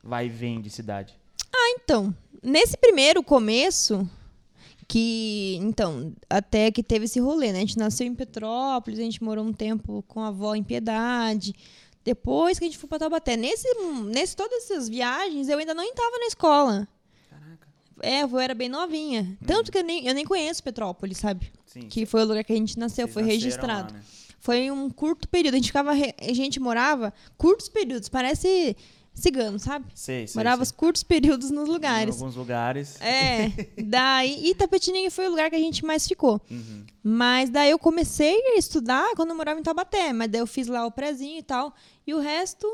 vai 0.04 0.26
e 0.26 0.30
vem 0.30 0.62
de 0.62 0.70
cidade? 0.70 1.18
Então, 1.84 2.16
nesse 2.42 2.78
primeiro 2.78 3.22
começo, 3.22 4.10
que, 4.88 5.58
então, 5.62 6.14
até 6.30 6.72
que 6.72 6.82
teve 6.82 7.06
esse 7.06 7.20
rolê, 7.20 7.52
né? 7.52 7.58
A 7.58 7.62
gente 7.62 7.78
nasceu 7.78 8.08
em 8.08 8.16
Petrópolis, 8.16 9.00
a 9.00 9.04
gente 9.04 9.24
morou 9.24 9.44
um 9.46 9.54
tempo 9.54 10.04
com 10.08 10.22
a 10.22 10.28
avó 10.28 10.56
em 10.56 10.64
Piedade. 10.64 11.54
Depois 12.04 12.60
que 12.60 12.66
a 12.66 12.68
gente 12.68 12.78
foi 12.78 12.88
pra 12.88 13.00
Taubaté. 13.00 13.38
Nesse, 13.38 13.68
nesse, 14.06 14.36
todas 14.36 14.64
essas 14.64 14.90
viagens, 14.90 15.50
eu 15.50 15.58
ainda 15.58 15.74
não 15.74 15.84
estava 15.84 16.18
na 16.20 16.26
escola. 16.26 16.88
Caraca. 17.30 17.68
É, 18.02 18.24
eu 18.24 18.40
era 18.40 18.54
bem 18.54 18.70
novinha. 18.70 19.38
Tanto 19.46 19.72
que 19.72 19.78
eu 19.78 19.84
nem, 19.84 20.06
eu 20.08 20.14
nem 20.14 20.26
conheço 20.26 20.64
Petrópolis, 20.64 21.18
sabe? 21.18 21.52
Sim. 21.66 21.88
Que 21.88 22.06
foi 22.06 22.22
o 22.22 22.26
lugar 22.26 22.44
que 22.44 22.54
a 22.54 22.56
gente 22.56 22.78
nasceu, 22.78 23.08
vocês 23.08 23.14
foi 23.14 23.24
registrado. 23.24 23.94
lá, 23.94 24.00
né? 24.00 24.06
Foi 24.44 24.70
um 24.70 24.90
curto 24.90 25.26
período. 25.30 25.54
A 25.54 25.58
gente 25.58 25.68
ficava. 25.68 25.92
A 25.92 26.34
gente 26.34 26.60
morava 26.60 27.14
curtos 27.38 27.70
períodos, 27.70 28.10
parece 28.10 28.76
cigano, 29.14 29.58
sabe? 29.58 29.86
Sei, 29.96 30.28
sei. 30.28 30.38
Morava 30.38 30.66
sei. 30.66 30.76
curtos 30.76 31.02
períodos 31.02 31.50
nos 31.50 31.70
Em 31.70 31.72
lugares. 31.72 32.16
alguns 32.16 32.36
lugares. 32.36 33.00
É, 33.00 33.50
daí 33.82 34.50
Itapetininga 34.50 35.10
foi 35.10 35.28
o 35.28 35.30
lugar 35.30 35.50
que 35.50 35.56
a 35.56 35.60
gente 35.60 35.86
mais 35.86 36.06
ficou. 36.06 36.42
Uhum. 36.52 36.84
Mas 37.02 37.50
daí 37.50 37.72
eu 37.72 37.80
comecei 37.80 38.36
a 38.54 38.58
estudar 38.58 39.16
quando 39.16 39.30
eu 39.30 39.36
morava 39.38 39.62
em 39.62 39.64
Taubaté, 39.64 40.12
mas 40.12 40.30
daí 40.30 40.42
eu 40.42 40.48
fiz 40.48 40.68
lá 40.68 40.86
o 40.86 40.92
prezinho 40.92 41.40
e 41.40 41.44
tal. 41.44 41.74
E 42.06 42.14
o 42.14 42.20
resto, 42.20 42.68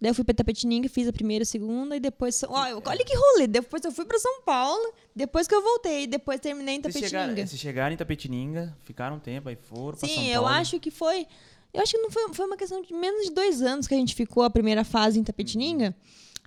daí 0.00 0.10
eu 0.10 0.14
fui 0.14 0.24
pra 0.24 0.32
Itapetininga, 0.32 0.88
fiz 0.88 1.08
a 1.08 1.12
primeira, 1.12 1.42
a 1.42 1.46
segunda 1.46 1.96
e 1.96 2.00
depois, 2.00 2.42
olha, 2.48 2.76
olha 2.84 3.04
que 3.04 3.14
rolê, 3.16 3.46
depois 3.46 3.84
eu 3.84 3.92
fui 3.92 4.04
pra 4.04 4.18
São 4.18 4.42
Paulo, 4.42 4.92
depois 5.14 5.46
que 5.48 5.54
eu 5.54 5.62
voltei, 5.62 6.06
depois 6.06 6.40
terminei 6.40 6.76
em 6.76 6.80
Vocês 6.82 7.04
chegaram, 7.04 7.34
vocês 7.34 7.58
chegaram 7.58 7.94
em 7.94 7.96
Tapetininga, 7.96 8.76
ficaram 8.84 9.16
um 9.16 9.20
tempo, 9.20 9.48
aí 9.48 9.56
foram 9.56 9.98
pra 9.98 10.00
São 10.00 10.08
Sim, 10.08 10.14
Paulo. 10.16 10.32
eu 10.34 10.46
acho 10.46 10.78
que 10.80 10.90
foi. 10.90 11.26
Eu 11.74 11.82
acho 11.82 11.92
que 11.92 11.98
não 11.98 12.10
foi, 12.10 12.32
foi 12.32 12.46
uma 12.46 12.56
questão 12.56 12.80
de 12.80 12.94
menos 12.94 13.26
de 13.26 13.30
dois 13.30 13.60
anos 13.60 13.86
que 13.86 13.94
a 13.94 13.98
gente 13.98 14.14
ficou 14.14 14.42
a 14.42 14.48
primeira 14.50 14.84
fase 14.84 15.18
em 15.20 15.22
Tapetininga. 15.24 15.94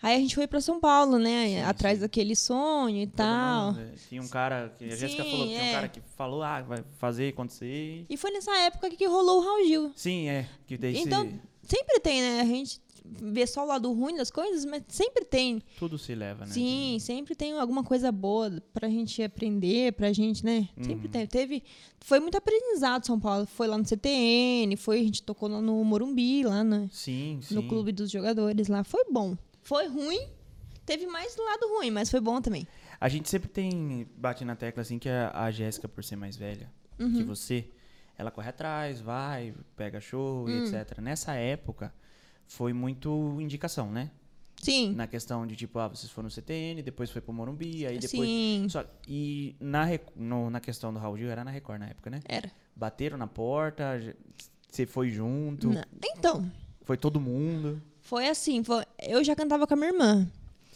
Aí 0.04 0.16
a 0.16 0.18
gente 0.20 0.34
foi 0.34 0.48
pra 0.48 0.60
São 0.60 0.80
Paulo, 0.80 1.20
né? 1.20 1.44
Uhum. 1.46 1.50
Sim, 1.52 1.62
atrás 1.62 1.96
sim. 1.98 2.02
daquele 2.02 2.36
sonho 2.36 3.04
e 3.04 3.06
Todo 3.06 3.18
tal. 3.18 3.66
mundo, 3.68 3.82
né? 3.82 3.94
Tinha 4.10 4.20
um 4.20 4.28
cara, 4.28 4.74
que 4.80 4.86
a 4.86 4.96
Jéssica 4.96 5.24
Sim, 5.24 5.30
falou 5.30 5.46
que 5.46 5.52
tinha 5.54 5.62
um 5.64 5.68
é. 5.68 5.72
cara 5.74 5.88
que 5.90 6.02
falou, 6.18 6.42
ah, 6.42 6.62
vai 6.64 6.84
fazer 6.98 7.28
acontecer. 7.30 8.04
E 8.10 8.18
foi 8.18 8.32
nessa 8.32 8.52
época 8.62 8.90
que 8.90 9.06
rolou 9.06 9.42
o 9.42 9.46
Raul 9.46 9.64
Gil. 9.68 9.92
Sim, 9.96 10.28
é. 10.28 10.48
Que 10.66 10.76
daí 10.76 10.98
Então, 10.98 11.30
se- 11.62 11.76
sempre 11.76 12.00
tem, 12.00 12.20
né? 12.20 12.42
A 12.42 12.46
gente 12.46 12.82
vê 13.04 13.46
só 13.48 13.64
o 13.64 13.68
lado 13.68 13.92
ruim 13.94 14.16
das 14.16 14.30
coisas, 14.32 14.64
mas 14.66 14.84
sempre 14.88 15.26
tem. 15.26 15.62
tudo 15.78 15.98
se 15.98 16.14
leva, 16.16 16.46
né? 16.46 16.52
Sim, 16.52 16.98
sempre 17.00 17.36
tem 17.36 17.54
alguma 17.54 17.84
coisa 17.84 18.12
boa 18.12 18.52
pra 18.74 18.88
gente 18.90 19.22
aprender, 19.24 19.94
pra 19.94 20.14
gente, 20.14 20.44
né? 20.46 20.70
Sempre 20.82 21.06
Uhum. 21.08 21.12
tem. 21.12 21.28
Teve. 21.28 21.64
Foi 22.00 22.20
muito 22.20 22.38
aprendizado 22.38 23.06
São 23.06 23.20
Paulo. 23.20 23.46
Foi 23.46 23.68
lá 23.68 23.78
no 23.78 23.86
CTN, 23.86 24.76
foi, 24.78 25.00
a 25.00 25.04
gente 25.04 25.24
tocou 25.24 25.50
no 25.50 25.84
Morumbi, 25.84 26.44
lá 26.44 26.64
na- 26.64 26.88
Sim, 26.90 27.40
sim. 27.42 27.56
no 27.56 27.68
clube 27.68 27.92
dos 27.92 28.10
jogadores 28.12 28.68
lá. 28.68 28.84
Foi 28.84 29.04
bom. 29.12 29.36
Foi 29.62 29.88
ruim. 29.88 30.28
Teve 30.86 31.06
mais 31.08 31.36
lado 31.38 31.68
ruim, 31.76 31.92
mas 31.92 32.10
foi 32.10 32.20
bom 32.20 32.42
também. 32.42 32.68
A 33.00 33.08
gente 33.10 33.30
sempre 33.30 33.50
tem, 33.50 34.08
bate 34.18 34.44
na 34.46 34.56
tecla 34.56 34.82
assim, 34.82 35.00
que 35.00 35.08
a, 35.10 35.32
a 35.34 35.52
Jéssica, 35.52 35.88
por 35.88 36.04
ser 36.04 36.16
mais 36.16 36.36
velha 36.36 36.72
Uhum. 37.00 37.14
que 37.14 37.24
você, 37.24 37.68
ela 38.18 38.30
corre 38.30 38.50
atrás, 38.50 39.00
vai, 39.02 39.54
pega 39.76 40.00
show 40.02 40.46
Hum. 40.46 40.50
e 40.50 40.58
etc. 40.76 41.00
Nessa 41.00 41.34
época, 41.34 41.94
foi 42.52 42.74
muito 42.74 43.40
indicação, 43.40 43.90
né? 43.92 44.12
Sim. 44.62 44.94
Na 44.94 45.08
questão 45.08 45.48
de 45.48 45.56
tipo, 45.56 45.80
ah, 45.80 45.88
vocês 45.88 46.12
foram 46.12 46.26
no 46.26 46.30
CTN, 46.32 46.84
depois 46.84 47.10
foi 47.10 47.22
pro 47.22 47.34
Morumbi, 47.34 47.86
aí 47.88 47.98
depois. 47.98 48.30
Sim. 48.30 48.68
Só- 48.70 48.86
e 49.08 49.56
na, 49.60 49.86
no- 50.16 50.50
na 50.50 50.60
questão 50.60 50.94
do 50.94 51.00
Raul 51.00 51.18
Gil, 51.18 51.30
era 51.32 51.44
na 51.44 51.50
Record 51.50 51.80
na 51.80 51.88
época, 51.88 52.10
né? 52.10 52.20
Era. 52.26 52.52
Bateram 52.76 53.18
na 53.18 53.26
porta, 53.26 54.00
você 54.70 54.86
foi 54.86 55.10
junto, 55.10 55.70
Na- 55.70 55.86
Então, 56.16 56.52
foi 56.84 56.98
todo 56.98 57.20
mundo. 57.20 57.82
foi 58.02 58.28
assim. 58.28 58.64
foi- 58.64 58.86
Eu 59.02 59.24
já 59.24 59.36
cantava 59.36 59.66
com 59.66 59.74
a 59.74 59.78
minha 59.78 59.90
irmã. 59.90 60.30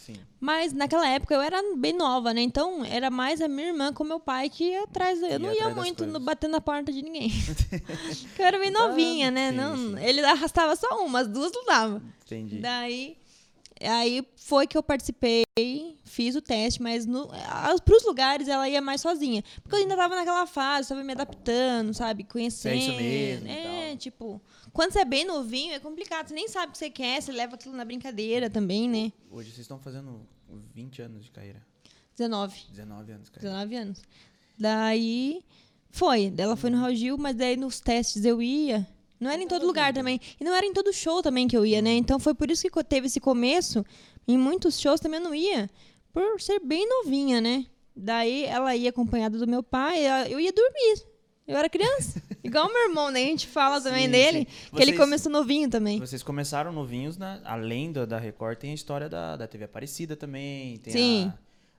Sim. 0.06 0.18
Mas 0.40 0.72
naquela 0.72 1.08
época 1.10 1.34
eu 1.34 1.42
era 1.42 1.60
bem 1.76 1.94
nova, 1.94 2.32
né? 2.32 2.42
Então 2.42 2.86
era 2.86 3.10
mais 3.10 3.42
a 3.42 3.48
minha 3.48 3.70
irmã 3.70 3.92
com 3.92 4.04
meu 4.04 4.20
pai 4.20 4.52
que 4.52 4.66
ia 4.66 4.84
atrás. 4.84 5.20
Eu 5.20 5.30
Ia 5.30 5.40
não 5.40 5.52
ia 5.52 5.70
muito 5.70 6.06
no, 6.06 6.20
bater 6.20 6.48
na 6.48 6.62
porta 6.62 6.92
de 6.92 7.02
ninguém. 7.02 7.32
Porque 8.30 8.42
eu 8.42 8.46
era 8.46 8.60
bem 8.60 8.70
Ah, 8.70 8.88
novinha, 8.88 9.32
né? 9.32 9.50
sim, 9.50 9.58
não, 9.58 9.76
sim. 9.76 9.96
Ele 10.00 10.24
arrastava 10.24 10.76
só 10.76 11.04
uma, 11.04 11.22
as 11.22 11.28
duas 11.28 11.52
não 11.52 11.66
dava. 11.66 12.02
Entendi. 12.24 12.60
Daí, 12.60 13.18
aí 13.82 14.26
foi 14.36 14.68
que 14.68 14.78
eu 14.78 14.84
participei, 14.84 15.44
fiz 16.04 16.36
o 16.36 16.42
teste, 16.42 16.82
mas 16.82 17.06
para 17.06 17.96
os 17.96 18.04
lugares 18.06 18.48
ela 18.48 18.68
ia 18.70 18.82
mais 18.82 19.02
sozinha. 19.02 19.44
Porque 19.62 19.76
eu 19.76 19.80
ainda 19.80 19.96
tava 19.96 20.16
naquela 20.16 20.46
fase, 20.48 20.90
tava 20.90 21.04
me 21.04 21.12
adaptando, 21.12 21.94
sabe? 21.94 22.24
Conhecendo. 22.24 22.76
isso 22.76 22.94
mesmo 22.94 23.48
É, 23.48 23.96
tipo, 23.96 24.42
quando 24.72 24.92
você 24.92 25.00
é 25.00 25.06
bem 25.06 25.26
novinho 25.26 25.74
é 25.74 25.80
complicado. 25.80 26.28
Você 26.28 26.34
nem 26.34 26.48
sabe 26.48 26.70
o 26.70 26.72
que 26.72 26.78
você 26.78 26.90
quer, 26.90 27.22
você 27.22 27.32
leva 27.32 27.56
aquilo 27.56 27.76
na 27.76 27.86
brincadeira 27.86 28.50
também, 28.50 28.90
né? 28.90 29.12
Hoje 29.30 29.50
vocês 29.50 29.62
estão 29.62 29.80
fazendo 29.80 30.22
20 30.74 31.02
anos 31.02 31.26
de 31.26 31.32
carreira. 31.32 31.62
19. 32.18 32.68
19 32.72 33.12
anos 33.12 33.30
carreira. 33.30 33.58
19 33.58 33.76
anos. 33.76 34.02
Daí 34.58 35.44
foi. 35.90 36.34
Ela 36.38 36.56
foi 36.56 36.70
no 36.70 36.78
Raul 36.78 36.96
Gil, 36.96 37.18
mas 37.18 37.36
daí 37.36 37.58
nos 37.58 37.80
testes 37.80 38.24
eu 38.24 38.42
ia. 38.42 38.88
Não 39.20 39.32
era 39.32 39.42
em 39.42 39.48
todo 39.48 39.66
lugar 39.66 39.94
também. 39.94 40.20
E 40.40 40.44
não 40.44 40.54
era 40.54 40.66
em 40.66 40.74
todo 40.74 40.92
show 40.94 41.22
também 41.22 41.48
que 41.48 41.56
eu 41.56 41.66
ia, 41.66 41.82
né? 41.82 41.92
Então 41.94 42.20
foi 42.20 42.34
por 42.34 42.50
isso 42.52 42.70
que 42.70 42.84
teve 42.84 43.08
esse 43.08 43.20
começo. 43.20 43.86
Em 44.28 44.38
muitos 44.38 44.80
shows 44.80 45.00
também 45.00 45.20
eu 45.20 45.24
não 45.24 45.34
ia. 45.36 45.70
Por 46.12 46.42
ser 46.42 46.60
bem 46.60 46.88
novinha, 46.88 47.40
né? 47.42 47.66
Daí 47.96 48.44
ela 48.44 48.76
ia 48.76 48.90
acompanhada 48.90 49.38
do 49.38 49.48
meu 49.48 49.64
pai. 49.64 50.06
eu- 50.32 50.40
ia 50.40 50.52
dormir. 50.52 51.04
Eu 51.48 51.56
era 51.58 51.70
criança. 51.70 52.22
Igual 52.44 52.68
meu 52.68 52.90
irmão, 52.90 53.10
né? 53.12 53.22
A 53.24 53.28
gente 53.28 53.48
fala 53.48 53.80
também 53.80 54.06
Sim, 54.06 54.12
dele. 54.12 54.40
sim. 54.40 54.46
Que 54.76 54.82
ele 54.82 54.92
Vocês- 54.92 54.98
começou 55.00 55.32
novinho 55.32 55.70
também. 55.70 56.00
Vocês 56.00 56.22
começaram 56.24 56.72
novinhos, 56.72 57.18
na, 57.18 57.40
além 57.46 57.92
da, 57.92 58.06
da 58.06 58.18
Record, 58.20 58.58
tem 58.58 58.72
a 58.72 58.74
história 58.74 59.08
da, 59.08 59.36
da 59.38 59.48
TV 59.48 59.66
Aparecida 59.66 60.16
também. 60.16 60.78
Tem 60.78 60.92
Sim. 60.94 61.34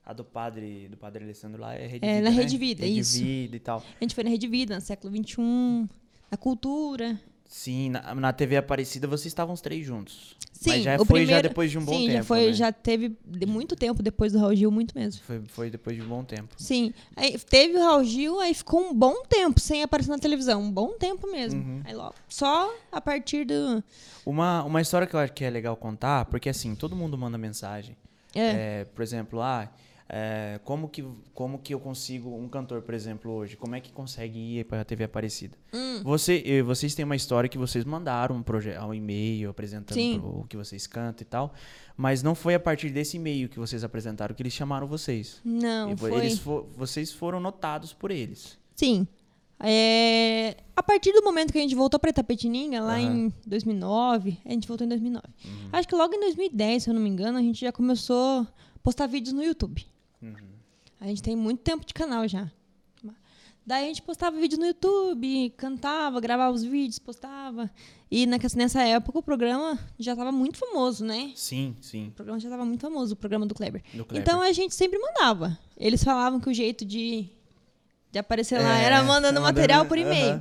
A, 0.05 0.11
a 0.11 0.13
do 0.13 0.25
padre 0.25 0.89
do 0.89 0.97
padre 0.97 1.25
Alessandro 1.25 1.61
lá, 1.61 1.75
é 1.75 1.87
Rede 1.87 2.07
É, 2.07 2.15
Vida, 2.17 2.23
na 2.25 2.31
né? 2.31 2.37
Rede 2.43 2.57
Vida, 2.59 2.85
Rede 2.85 3.01
isso. 3.01 3.19
Vida 3.19 3.57
e 3.57 3.61
tal. 3.61 3.79
A 4.01 4.05
gente 4.05 4.15
foi 4.15 4.25
na 4.25 4.31
Rede 4.31 4.47
Vida, 4.47 4.75
no 4.77 4.81
século 4.81 5.13
XXI. 5.15 5.89
Na 6.31 6.37
cultura. 6.37 7.19
Sim, 7.49 7.91
na, 7.91 8.15
na 8.15 8.33
TV 8.33 8.57
Aparecida 8.57 9.07
vocês 9.07 9.27
estavam 9.27 9.55
os 9.55 9.61
três 9.61 9.87
juntos. 9.87 10.37
Sim, 10.53 10.71
Mas 10.71 10.83
já 10.83 10.97
o 10.97 11.05
foi 11.05 11.21
já 11.21 11.25
primeiro- 11.27 11.49
depois 11.49 11.71
de 11.71 11.79
um 11.79 11.85
bom 11.85 11.93
Sim, 11.93 12.07
tempo. 12.07 12.13
já 12.17 12.25
foi, 12.25 12.47
né? 12.47 12.53
já 12.55 12.73
teve 12.73 13.17
muito 13.47 13.77
tempo 13.77 14.03
depois 14.03 14.33
do 14.33 14.39
Raul 14.41 14.55
Gil, 14.57 14.71
muito 14.71 14.99
mesmo. 14.99 15.23
Foi, 15.25 15.43
foi 15.49 15.71
depois 15.71 15.97
de 15.97 16.03
um 16.03 16.09
bom 16.09 16.25
tempo. 16.25 16.55
Sim. 16.57 16.93
Aí 17.15 17.39
teve 17.39 17.77
o 17.77 17.81
Raul 17.83 18.03
Gil, 18.05 18.41
aí 18.41 18.53
ficou 18.53 18.81
um 18.81 18.93
bom 18.95 19.23
tempo 19.29 19.61
sem 19.61 19.83
aparecer 19.83 20.11
na 20.11 20.19
televisão. 20.19 20.61
Um 20.63 20.73
bom 20.73 20.95
tempo 20.99 21.31
mesmo. 21.31 21.61
Uhum. 21.63 21.83
Aí 21.85 21.95
logo, 21.95 22.15
só 22.29 22.75
a 22.91 23.01
partir 23.01 23.45
do. 23.45 23.83
Uma, 24.25 24.65
uma 24.65 24.81
história 24.81 25.07
que 25.07 25.15
eu 25.15 25.21
acho 25.21 25.33
que 25.33 25.45
é 25.45 25.51
legal 25.51 25.77
contar, 25.77 26.25
porque 26.25 26.49
assim, 26.49 26.75
todo 26.75 26.97
mundo 26.97 27.17
manda 27.17 27.39
mensagem. 27.39 27.97
É. 28.35 28.81
É, 28.81 28.85
por 28.87 29.03
exemplo, 29.03 29.41
ah, 29.41 29.71
é, 30.09 30.61
como, 30.65 30.89
que, 30.89 31.05
como 31.35 31.59
que 31.59 31.75
eu 31.75 31.81
consigo, 31.81 32.35
um 32.37 32.49
cantor, 32.49 32.83
por 32.83 32.95
exemplo, 32.95 33.33
hoje, 33.33 33.57
como 33.57 33.75
é 33.75 33.81
que 33.81 33.91
consegue 33.93 34.39
ir 34.39 34.65
para 34.65 34.83
a 34.83 34.85
TV 34.85 35.05
Aparecida? 35.05 35.57
Hum. 35.75 36.01
Você, 36.05 36.63
vocês 36.63 36.95
têm 36.95 37.05
uma 37.05 37.17
história 37.17 37.49
que 37.49 37.59
vocês 37.59 37.85
mandaram 37.85 38.37
um, 38.37 38.43
proje- 38.43 38.79
um 38.79 38.95
e-mail 38.95 39.51
apresentando 39.51 40.21
pro- 40.21 40.41
o 40.41 40.47
que 40.47 40.57
vocês 40.57 40.87
cantam 40.87 41.23
e 41.23 41.29
tal, 41.29 41.53
mas 41.97 42.23
não 42.23 42.35
foi 42.35 42.55
a 42.55 42.61
partir 42.61 42.91
desse 42.91 43.17
e-mail 43.17 43.49
que 43.49 43.59
vocês 43.59 43.83
apresentaram 43.83 44.35
que 44.35 44.43
eles 44.43 44.53
chamaram 44.53 44.87
vocês. 44.87 45.41
Não, 45.45 45.93
E 45.93 45.97
foi. 45.97 46.15
eles 46.15 46.39
vocês 46.39 47.13
foram 47.13 47.41
notados 47.41 47.93
por 47.93 48.11
eles. 48.13 48.57
Sim. 48.77 49.09
É, 49.59 50.55
A 50.77 50.83
partir 50.83 51.13
do 51.13 51.23
momento 51.25 51.51
que 51.51 51.59
a 51.59 51.63
gente 51.63 51.75
voltou 51.75 51.99
pra 51.99 52.11
Itapetininga, 52.11 52.81
lá 52.81 52.99
Aham. 53.01 53.27
em 53.27 53.33
2009, 53.47 54.39
a 54.45 54.51
gente 54.53 54.69
voltou 54.69 54.85
em 54.85 54.89
2009. 54.89 55.27
Uhum. 55.45 55.51
Acho 55.73 55.89
que 55.89 55.95
logo 55.95 56.15
em 56.15 56.21
2010, 56.21 56.83
se 56.85 56.91
eu 56.91 56.95
não 56.95 57.01
me 57.01 57.09
engano, 57.09 57.39
a 57.39 57.43
gente 57.43 57.61
já 57.63 57.73
começou 57.73 58.41
a 58.43 58.47
postar 58.83 59.07
vídeos 59.07 59.33
no 59.35 59.43
YouTube. 59.43 59.85
A 61.01 61.07
gente 61.07 61.23
tem 61.23 61.37
muito 61.37 61.61
tempo 61.61 61.85
de 61.85 61.95
canal 61.95 62.27
já. 62.27 62.51
Daí 63.67 63.85
a 63.85 63.89
gente 63.89 64.01
postava 64.01 64.39
vídeo 64.39 64.57
no 64.57 64.65
YouTube, 64.65 65.53
cantava, 65.57 66.21
gravava 66.21 66.55
os 66.55 66.63
vídeos, 66.63 67.01
postava. 67.01 67.69
E 68.09 68.25
nessa 68.25 68.81
época 68.85 69.19
o 69.19 69.23
programa 69.23 69.77
já 69.99 70.13
estava 70.13 70.31
muito 70.31 70.57
famoso, 70.57 71.05
né? 71.05 71.33
Sim, 71.35 71.75
sim. 71.81 72.07
O 72.07 72.11
programa 72.13 72.39
já 72.39 72.47
estava 72.47 72.65
muito 72.65 72.81
famoso, 72.81 73.15
o 73.15 73.17
programa 73.17 73.45
do 73.45 73.57
Kleber. 73.57 73.83
Do 73.93 74.05
Kleber. 74.05 74.23
Então 74.23 74.41
a 74.41 74.53
gente 74.53 74.73
sempre 74.73 75.01
mandava. 75.01 75.59
Eles 75.77 76.05
falavam 76.05 76.39
que 76.39 76.49
o 76.49 76.55
jeito 76.55 76.85
de, 76.85 77.29
de 78.13 78.19
aparecer 78.21 78.63
lá 78.63 78.79
É, 78.79 78.85
era 78.85 79.03
mandando 79.03 79.41
material 79.41 79.85
por 79.85 79.99
e-mail. 79.99 80.41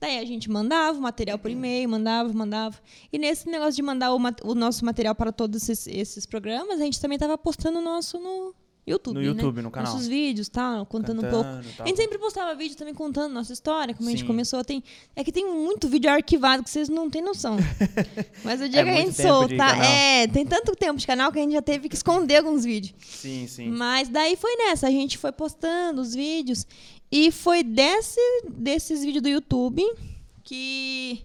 Daí 0.00 0.18
a 0.18 0.24
gente 0.24 0.50
mandava 0.50 0.98
o 0.98 1.02
material 1.02 1.38
por 1.38 1.50
e-mail, 1.50 1.86
mandava, 1.86 2.32
mandava. 2.32 2.78
E 3.12 3.18
nesse 3.18 3.46
negócio 3.46 3.74
de 3.74 3.82
mandar 3.82 4.14
o, 4.14 4.18
o 4.42 4.54
nosso 4.54 4.86
material 4.86 5.14
para 5.14 5.32
todos 5.32 5.68
esses, 5.68 5.86
esses 5.86 6.24
programas, 6.24 6.80
a 6.80 6.84
gente 6.84 6.98
também 6.98 7.16
estava 7.16 7.36
postando 7.36 7.78
o 7.78 7.82
nosso 7.82 8.18
no 8.18 8.54
YouTube. 8.86 9.14
No 9.14 9.20
né? 9.20 9.26
YouTube, 9.26 9.62
no 9.62 9.70
canal. 9.70 9.92
Nossos 9.92 10.06
vídeos, 10.06 10.48
tal, 10.48 10.84
contando 10.84 11.26
um 11.26 11.30
pouco. 11.30 11.44
Cantando, 11.44 11.68
tal. 11.76 11.86
A 11.86 11.88
gente 11.88 11.96
sempre 11.96 12.18
postava 12.18 12.54
vídeo 12.54 12.76
também 12.76 12.92
contando 12.92 13.32
nossa 13.32 13.52
história, 13.52 13.94
como 13.94 14.08
a 14.08 14.10
gente 14.10 14.20
Sim. 14.20 14.26
começou. 14.26 14.62
Tem, 14.62 14.82
é 15.16 15.24
que 15.24 15.32
tem 15.32 15.46
muito 15.50 15.88
vídeo 15.88 16.10
arquivado 16.10 16.62
que 16.62 16.68
vocês 16.68 16.88
não 16.88 17.08
têm 17.08 17.22
noção. 17.22 17.56
Mas 18.44 18.60
o 18.60 18.68
dia 18.68 18.82
É 18.82 18.84
que 18.84 18.90
a 18.90 18.96
gente 18.96 19.14
soltar. 19.14 19.70
canal. 19.70 19.84
É, 19.84 20.26
tem 20.26 20.44
tanto 20.44 20.76
tempo 20.76 20.98
de 20.98 21.06
canal 21.06 21.32
que 21.32 21.38
a 21.38 21.42
gente 21.42 21.52
já 21.52 21.62
teve 21.62 21.88
que 21.88 21.94
esconder 21.94 22.36
alguns 22.36 22.64
vídeos. 22.64 22.94
Sim, 23.02 23.46
sim. 23.46 23.68
Mas 23.70 24.08
daí 24.08 24.36
foi 24.36 24.54
nessa, 24.56 24.86
a 24.86 24.90
gente 24.90 25.16
foi 25.16 25.32
postando 25.32 26.02
os 26.02 26.14
vídeos. 26.14 26.66
E 27.10 27.30
foi 27.30 27.62
desse, 27.62 28.20
desses 28.50 29.02
vídeos 29.02 29.22
do 29.22 29.28
YouTube 29.28 29.82
que 30.42 31.24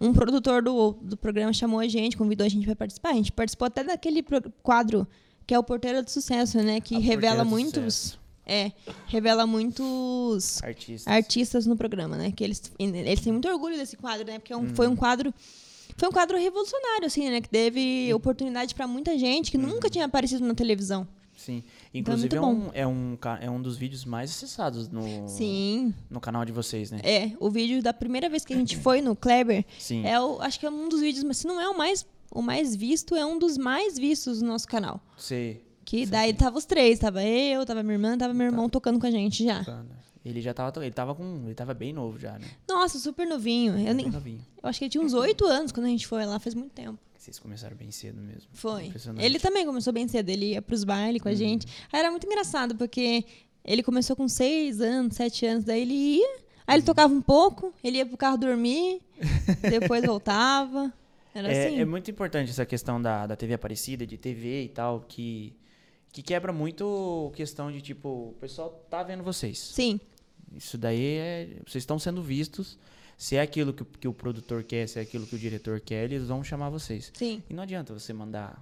um 0.00 0.12
produtor 0.12 0.62
do, 0.62 0.92
do 1.02 1.16
programa 1.16 1.52
chamou 1.52 1.80
a 1.80 1.88
gente, 1.88 2.16
convidou 2.16 2.46
a 2.46 2.48
gente 2.48 2.64
para 2.64 2.76
participar. 2.76 3.10
A 3.10 3.14
gente 3.14 3.32
participou 3.32 3.66
até 3.66 3.82
daquele 3.82 4.24
quadro 4.62 5.06
que 5.50 5.54
é 5.54 5.58
o 5.58 5.64
Porteira 5.64 6.00
do 6.00 6.08
Sucesso, 6.08 6.58
né? 6.62 6.80
Que 6.80 6.94
A 6.94 7.00
revela 7.00 7.44
muitos. 7.44 7.94
Sucesso. 7.94 8.20
É, 8.46 8.70
revela 9.08 9.44
muitos 9.48 10.62
Artistas. 10.62 11.12
artistas 11.12 11.66
no 11.66 11.76
programa, 11.76 12.16
né? 12.16 12.30
Que 12.30 12.44
eles, 12.44 12.62
eles 12.78 13.20
têm 13.20 13.32
muito 13.32 13.48
orgulho 13.48 13.76
desse 13.76 13.96
quadro, 13.96 14.24
né? 14.24 14.38
Porque 14.38 14.52
é 14.52 14.56
um- 14.56 14.72
foi 14.76 14.86
Uhum. 14.86 14.92
um 14.92 14.96
quadro. 14.96 15.34
Foi 15.96 16.08
um 16.08 16.12
quadro 16.12 16.38
revolucionário, 16.38 17.06
assim, 17.06 17.28
né? 17.30 17.40
Que 17.40 17.48
teve 17.48 18.14
oportunidade 18.14 18.76
para 18.76 18.86
muita 18.86 19.18
gente 19.18 19.50
que 19.50 19.56
Uhum. 19.56 19.66
nunca 19.66 19.90
tinha 19.90 20.04
aparecido 20.04 20.46
na 20.46 20.54
televisão. 20.54 21.06
Sim. 21.36 21.64
Então 21.92 22.14
é 22.14 22.16
Inclusive 22.16 22.36
é, 22.36 22.40
muito 22.40 22.62
um, 22.62 22.70
é, 22.72 22.86
um, 22.86 23.16
ca- 23.20 23.38
é 23.42 23.50
um 23.50 23.60
dos 23.60 23.76
vídeos 23.76 24.04
mais 24.04 24.30
acessados 24.30 24.88
no, 24.88 25.28
Sim. 25.28 25.92
no 26.08 26.20
canal 26.20 26.44
de 26.44 26.52
vocês, 26.52 26.92
né? 26.92 27.00
É, 27.02 27.32
o 27.40 27.50
vídeo 27.50 27.82
da 27.82 27.92
primeira 27.92 28.28
vez 28.28 28.44
que 28.44 28.52
a 28.52 28.56
gente 28.56 28.76
foi 28.78 29.00
no 29.00 29.16
Kleber 29.16 29.64
Sim. 29.80 30.06
é 30.06 30.20
o, 30.20 30.40
acho 30.42 30.60
que 30.60 30.66
é 30.66 30.70
um 30.70 30.88
dos 30.88 31.00
vídeos, 31.00 31.24
mas 31.24 31.38
se 31.38 31.46
não 31.48 31.60
é 31.60 31.68
o 31.68 31.76
mais, 31.76 32.06
o 32.30 32.40
mais 32.42 32.74
visto, 32.76 33.14
é 33.16 33.24
um 33.26 33.38
dos 33.38 33.56
mais 33.58 33.98
vistos 33.98 34.40
no 34.42 34.48
nosso 34.48 34.66
canal. 34.68 35.00
Você. 35.16 35.60
Que 35.84 36.04
Sim, 36.04 36.10
daí 36.12 36.30
sim. 36.30 36.36
tava 36.36 36.56
os 36.58 36.64
três, 36.64 36.98
tava 36.98 37.24
eu, 37.24 37.66
tava 37.66 37.82
minha 37.82 37.94
irmã, 37.94 38.16
tava 38.16 38.32
meu 38.32 38.46
Tá. 38.48 38.52
irmão 38.52 38.68
tocando 38.68 38.98
com 39.00 39.06
a 39.06 39.10
gente 39.10 39.44
já. 39.44 39.64
Ele 40.24 40.40
já 40.40 40.52
tava. 40.54 40.84
Ele 40.84 40.92
tava 40.94 41.14
com. 41.14 41.42
Ele 41.46 41.54
tava 41.54 41.72
bem 41.74 41.92
novo 41.92 42.18
já, 42.18 42.38
né? 42.38 42.46
Nossa, 42.68 42.98
super 42.98 43.26
novinho. 43.26 43.72
Eu, 43.78 43.94
nem, 43.94 44.08
novinho. 44.10 44.40
eu 44.62 44.68
acho 44.68 44.78
que 44.78 44.84
ele 44.84 44.90
tinha 44.90 45.02
uns 45.02 45.14
oito 45.14 45.44
anos 45.46 45.72
quando 45.72 45.86
a 45.86 45.88
gente 45.88 46.06
foi 46.06 46.24
lá, 46.26 46.38
faz 46.38 46.54
muito 46.54 46.72
tempo. 46.72 46.98
Vocês 47.18 47.38
começaram 47.38 47.76
bem 47.76 47.90
cedo 47.90 48.20
mesmo. 48.20 48.48
Foi. 48.52 48.92
Ele 49.18 49.38
também 49.38 49.64
começou 49.66 49.92
bem 49.92 50.06
cedo, 50.08 50.28
ele 50.28 50.52
ia 50.52 50.62
pros 50.62 50.84
bailes 50.84 51.20
com 51.22 51.28
Uhum. 51.28 51.34
a 51.34 51.38
gente. 51.38 51.66
Aí 51.92 52.00
era 52.00 52.10
muito 52.10 52.26
engraçado, 52.26 52.76
porque 52.76 53.24
ele 53.64 53.82
começou 53.82 54.14
com 54.14 54.28
seis 54.28 54.80
anos, 54.80 55.16
sete 55.16 55.44
anos, 55.46 55.64
daí 55.64 55.82
ele 55.82 55.94
ia, 55.94 56.26
aí 56.66 56.74
Uhum. 56.74 56.74
ele 56.76 56.82
tocava 56.82 57.12
um 57.12 57.20
pouco, 57.22 57.72
ele 57.82 57.98
ia 57.98 58.06
pro 58.06 58.16
carro 58.16 58.36
dormir, 58.38 59.00
depois 59.62 60.04
voltava. 60.04 60.92
É, 61.34 61.66
assim. 61.66 61.80
é 61.80 61.84
muito 61.84 62.10
importante 62.10 62.50
essa 62.50 62.66
questão 62.66 63.00
da, 63.00 63.26
da 63.26 63.36
TV 63.36 63.54
Aparecida, 63.54 64.06
de 64.06 64.16
TV 64.18 64.64
e 64.64 64.68
tal, 64.68 65.00
que, 65.08 65.54
que 66.12 66.22
quebra 66.22 66.52
muito 66.52 67.30
questão 67.36 67.70
de 67.70 67.80
tipo, 67.80 68.08
o 68.08 68.36
pessoal 68.40 68.84
tá 68.90 69.02
vendo 69.02 69.22
vocês. 69.22 69.58
Sim, 69.58 70.00
Isso 70.56 70.76
daí 70.76 71.16
é. 71.16 71.48
Vocês 71.66 71.82
estão 71.82 71.98
sendo 71.98 72.22
vistos. 72.22 72.76
Se 73.16 73.36
é 73.36 73.40
aquilo 73.42 73.72
que, 73.72 73.82
o- 73.82 73.86
que 73.86 74.08
o 74.08 74.12
produtor 74.14 74.64
quer, 74.64 74.88
se 74.88 74.98
é 74.98 75.02
aquilo 75.02 75.26
que 75.26 75.34
o 75.36 75.38
diretor 75.38 75.78
quer, 75.78 76.04
eles 76.04 76.26
vão 76.28 76.42
chamar 76.42 76.70
vocês. 76.70 77.12
sim. 77.14 77.42
E 77.48 77.54
não 77.54 77.62
adianta 77.62 77.92
você 77.92 78.12
mandar. 78.12 78.60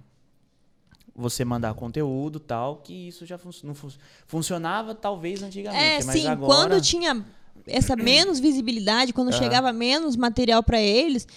Você 1.15 1.43
mandar 1.43 1.73
conteúdo 1.73 2.39
tal, 2.39 2.77
que 2.77 2.93
isso 3.07 3.25
já 3.25 3.37
fun- 3.37 3.49
não 3.63 3.73
fun- 3.73 3.89
funcionava 4.25 4.93
talvez 4.95 5.41
antigamente. 5.43 5.83
É, 5.83 6.03
mas 6.03 6.21
sim, 6.21 6.27
agora. 6.27 6.53
quando 6.69 6.81
tinha 6.81 7.25
essa 7.67 7.95
menos 7.95 8.39
visibilidade, 8.39 9.11
quando 9.11 9.33
chegava 9.33 9.73
menos 9.73 10.15
material 10.15 10.63
pra 10.63 10.79
eles, 10.79 11.27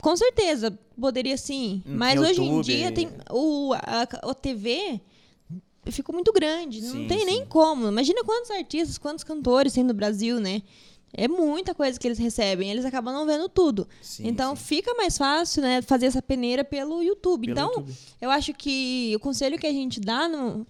com 0.00 0.16
certeza 0.16 0.78
poderia 0.98 1.36
sim. 1.36 1.82
Hum, 1.86 1.96
Mas 1.96 2.20
hoje 2.20 2.40
em 2.40 2.46
YouTube, 2.46 2.64
dia 2.64 2.92
tem 2.92 3.08
o 3.30 3.72
a, 3.74 4.02
a 4.02 4.34
TV 4.34 5.00
ficou 5.90 6.14
muito 6.14 6.32
grande, 6.32 6.80
não 6.82 6.92
Sim, 6.92 7.06
tem 7.06 7.24
nem 7.24 7.38
sim. 7.40 7.46
como. 7.46 7.88
Imagina 7.88 8.24
quantos 8.24 8.50
artistas, 8.50 8.98
quantos 8.98 9.24
cantores 9.24 9.72
tem 9.72 9.84
no 9.84 9.94
Brasil, 9.94 10.40
né? 10.40 10.62
É 11.12 11.28
muita 11.28 11.74
coisa 11.74 11.98
que 11.98 12.06
eles 12.06 12.18
recebem, 12.18 12.70
eles 12.70 12.84
acabam 12.84 13.14
não 13.14 13.24
vendo 13.24 13.48
tudo. 13.48 13.88
Sim, 14.02 14.26
então 14.26 14.54
fica 14.54 14.92
mais 14.94 15.16
fácil, 15.16 15.62
né, 15.62 15.80
fazer 15.80 16.06
essa 16.06 16.20
peneira 16.20 16.62
pelo 16.64 17.02
YouTube. 17.02 17.46
Pelo 17.46 17.52
então, 17.52 17.70
YouTube. 17.70 17.96
eu 18.20 18.30
acho 18.30 18.52
que 18.52 19.14
o 19.16 19.20
conselho 19.20 19.58
que 19.58 19.66
a 19.66 19.72
gente 19.72 20.00
dá 20.00 20.28
no 20.28 20.66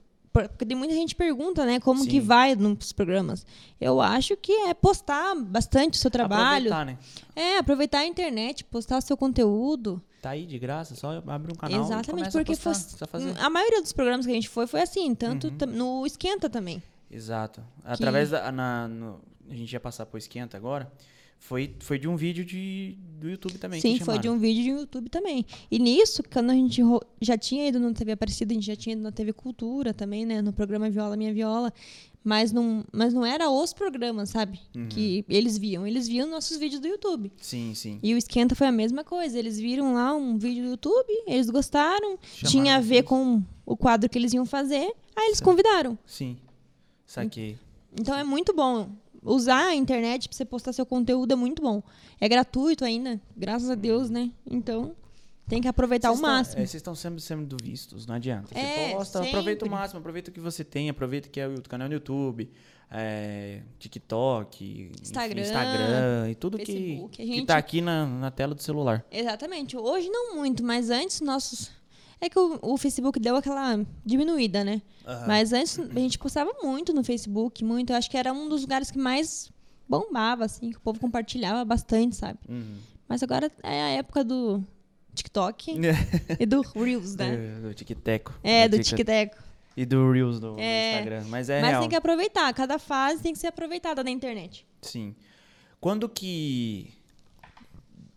porque 0.49 0.65
tem 0.67 0.77
muita 0.77 0.95
gente 0.95 1.11
que 1.15 1.17
pergunta, 1.17 1.65
né, 1.65 1.81
como 1.81 2.03
Sim. 2.03 2.09
que 2.11 2.21
vai 2.21 2.55
nos 2.55 2.93
programas. 2.93 3.47
Eu 3.81 4.01
acho 4.01 4.37
que 4.37 4.53
é 4.53 4.75
postar 4.75 5.35
bastante 5.35 5.95
o 5.95 5.97
seu 5.97 6.11
trabalho. 6.11 6.73
Aproveitar, 6.73 6.85
né? 6.87 6.99
É, 7.35 7.59
aproveitar 7.59 7.99
a 8.01 8.07
internet, 8.07 8.65
postar 8.65 8.99
o 8.99 9.01
seu 9.01 9.17
conteúdo. 9.17 10.03
Tá 10.23 10.31
aí 10.31 10.45
de 10.47 10.59
graça, 10.59 10.95
só 10.95 11.23
abre 11.27 11.53
um 11.53 11.57
canal 11.57 11.81
Exatamente, 11.81 12.31
porque 12.33 12.53
a 12.53 12.57
postar, 12.57 13.07
foi- 13.07 13.21
fazer. 13.21 13.39
a 13.39 13.51
maioria 13.51 13.81
dos 13.81 13.93
programas 13.93 14.27
que 14.27 14.33
a 14.33 14.35
gente 14.35 14.49
foi 14.49 14.67
foi 14.67 14.83
assim, 14.83 15.15
tanto 15.15 15.49
Uhum. 15.49 15.73
no 15.73 16.07
Esquenta 16.07 16.49
também. 16.51 16.83
Exato. 17.11 17.63
Através 17.85 18.31
da. 18.31 18.51
Na, 18.51 18.89
no- 18.89 19.21
a 19.49 19.55
gente 19.55 19.73
ia 19.73 19.79
passar 19.79 20.05
pro 20.07 20.19
esquenta 20.19 20.57
agora. 20.57 20.91
Foi, 21.39 21.75
foi 21.81 21.99
de 21.99 22.09
um 22.09 22.17
vídeo 22.17 22.45
de, 22.45 22.97
do 23.21 23.29
YouTube 23.31 23.59
também. 23.59 23.81
Sim, 23.81 24.01
foi 24.01 24.19
de 24.19 24.29
um 24.29 24.39
vídeo 24.39 24.63
de 24.63 24.71
YouTube 24.71 25.09
também. 25.09 25.47
E 25.71 25.79
nisso, 25.79 26.23
quando 26.33 26.51
a 26.51 26.55
gente 26.55 26.83
já 27.21 27.39
tinha 27.39 27.69
ido 27.69 27.79
na 27.79 27.93
TV 27.93 28.13
Aparecida, 28.13 28.53
a 28.53 28.55
gente 28.55 28.67
já 28.67 28.75
tinha 28.75 28.95
ido 28.95 29.03
na 29.03 29.13
TV 29.13 29.33
Cultura 29.33 29.95
também, 29.95 30.27
né? 30.27 30.43
No 30.43 30.53
programa 30.53 30.91
Viola 30.91 31.17
Minha 31.17 31.33
Viola. 31.33 31.73
Mas 32.25 32.51
não, 32.51 32.85
mas 32.93 33.15
não 33.15 33.25
era 33.25 33.49
os 33.49 33.73
programas, 33.73 34.31
sabe? 34.31 34.59
Uhum. 34.75 34.89
Que 34.89 35.25
eles 35.29 35.57
viam. 35.57 35.87
Eles 35.87 36.09
viam 36.09 36.29
nossos 36.29 36.57
vídeos 36.57 36.81
do 36.81 36.89
YouTube. 36.89 37.31
Sim, 37.41 37.73
sim. 37.73 38.01
E 38.03 38.13
o 38.13 38.19
Esquenta 38.19 38.57
foi 38.57 38.67
a 38.67 38.73
mesma 38.73 39.05
coisa. 39.05 39.39
Eles 39.39 39.61
viram 39.61 39.95
lá 39.95 40.13
um 40.13 40.37
vídeo 40.37 40.65
do 40.65 40.71
YouTube, 40.71 41.23
eles 41.29 41.49
gostaram, 41.49 42.19
Chamaram 42.21 42.51
tinha 42.51 42.77
a 42.77 42.81
ver 42.81 43.05
com 43.05 43.41
o 43.65 43.77
quadro 43.77 44.11
que 44.11 44.19
eles 44.19 44.33
iam 44.33 44.45
fazer, 44.45 44.93
aí 45.15 45.27
eles 45.27 45.41
convidaram. 45.41 45.97
Sim. 46.05 46.37
Saquei. 47.07 47.57
Então 47.99 48.17
é 48.17 48.25
muito 48.25 48.53
bom. 48.53 48.91
Usar 49.27 49.67
a 49.69 49.75
internet 49.75 50.29
pra 50.29 50.37
você 50.37 50.45
postar 50.45 50.73
seu 50.73 50.87
conteúdo 50.87 51.33
é 51.33 51.37
muito 51.37 51.61
bom. 51.61 51.83
É 52.21 52.29
gratuito 52.29 52.85
ainda, 52.85 53.21
graças 53.37 53.69
a 53.69 53.75
Deus, 53.75 54.09
né? 54.09 54.31
Então 54.51 54.95
tem 55.49 55.61
que 55.61 55.69
aproveitar 55.69 56.09
Vocês 56.11 56.19
o 56.19 56.23
máximo. 56.23 56.55
é, 56.63 56.67
Vocês 56.67 56.75
estão 56.77 56.95
sempre 56.95 57.21
sendo 57.21 57.57
vistos, 57.63 58.07
não 58.07 58.15
adianta. 58.15 58.55
Você 58.55 58.59
É, 58.61 58.93
posta, 58.95 59.19
aproveita 59.21 59.65
o 59.65 59.67
sempre. 59.67 59.79
máximo, 59.81 59.99
aproveita 60.01 60.31
o 60.31 60.35
que 60.35 60.41
você 60.41 60.63
tem, 60.65 60.89
aproveita 60.89 61.29
que 61.29 61.39
é 61.41 61.47
o 61.49 61.61
canal 61.63 61.89
no 61.89 61.95
YouTube, 61.95 62.51
é, 62.91 63.63
TikTok, 63.79 64.65
enfim, 64.65 64.93
Instagram, 65.03 65.41
Instagram 65.43 66.31
e 66.31 66.35
tudo 66.35 66.59
que, 66.59 66.67
Facebook. 66.67 67.17
Que 67.17 67.27
gente- 67.27 67.47
tá 67.47 67.57
aqui 67.57 67.81
na, 67.81 68.07
na 68.07 68.31
tela 68.31 68.55
do 68.55 68.63
celular. 68.63 69.05
Exatamente. 69.11 69.77
Hoje 69.77 70.09
não 70.09 70.35
muito, 70.37 70.63
mas 70.65 70.91
antes 70.91 71.21
nossos. 71.21 71.71
É 72.21 72.29
que 72.31 72.39
o, 72.39 72.59
o 72.63 72.77
Facebook 72.79 73.21
deu 73.21 73.37
aquela 73.37 73.85
diminuída, 74.05 74.65
né? 74.65 74.81
Mas 75.27 75.53
antes 75.53 75.79
a 75.79 75.99
gente 75.99 76.19
postava 76.19 76.51
muito 76.63 76.93
no 76.93 77.05
Facebook, 77.05 77.63
muito. 77.63 77.93
Eu 77.93 77.97
acho 77.97 78.11
que 78.11 78.17
era 78.17 78.33
um 78.33 78.49
dos 78.49 78.63
lugares 78.63 78.91
que 78.91 78.99
mais 78.99 79.51
bombava, 79.89 80.45
assim, 80.45 80.71
que 80.71 80.79
o 80.79 80.81
povo 80.81 80.99
compartilhava 80.99 81.65
bastante, 81.65 82.17
sabe? 82.17 82.39
Uhum. 82.49 82.77
Mas 83.09 83.23
agora 83.23 83.51
é 83.63 83.83
a 83.83 83.89
época 83.91 84.25
do 84.25 84.65
TikTok 85.15 85.79
e 86.41 86.47
do 86.47 86.63
Reels, 86.63 87.15
né? 87.17 87.35
É, 87.35 87.61
do 87.61 87.75
tic-tac. 87.75 88.31
É, 88.43 88.69
do 88.69 88.79
TikTok. 88.83 89.37
E 89.77 89.85
do 89.85 90.11
Reels 90.11 90.41
do, 90.41 90.57
É. 90.59 90.93
Instagram. 90.95 91.25
Mas 91.29 91.51
é 91.51 91.61
Mas 91.61 91.71
real. 91.71 91.81
tem 91.83 91.91
que 91.91 91.97
aproveitar. 91.97 92.53
Cada 92.55 92.79
fase 92.79 93.23
tem 93.23 93.33
que 93.35 93.39
ser 93.39 93.49
aproveitada 93.49 94.03
na 94.03 94.11
internet. 94.11 94.67
Sim. 94.81 95.15
Quando 95.79 96.09
que 96.09 96.93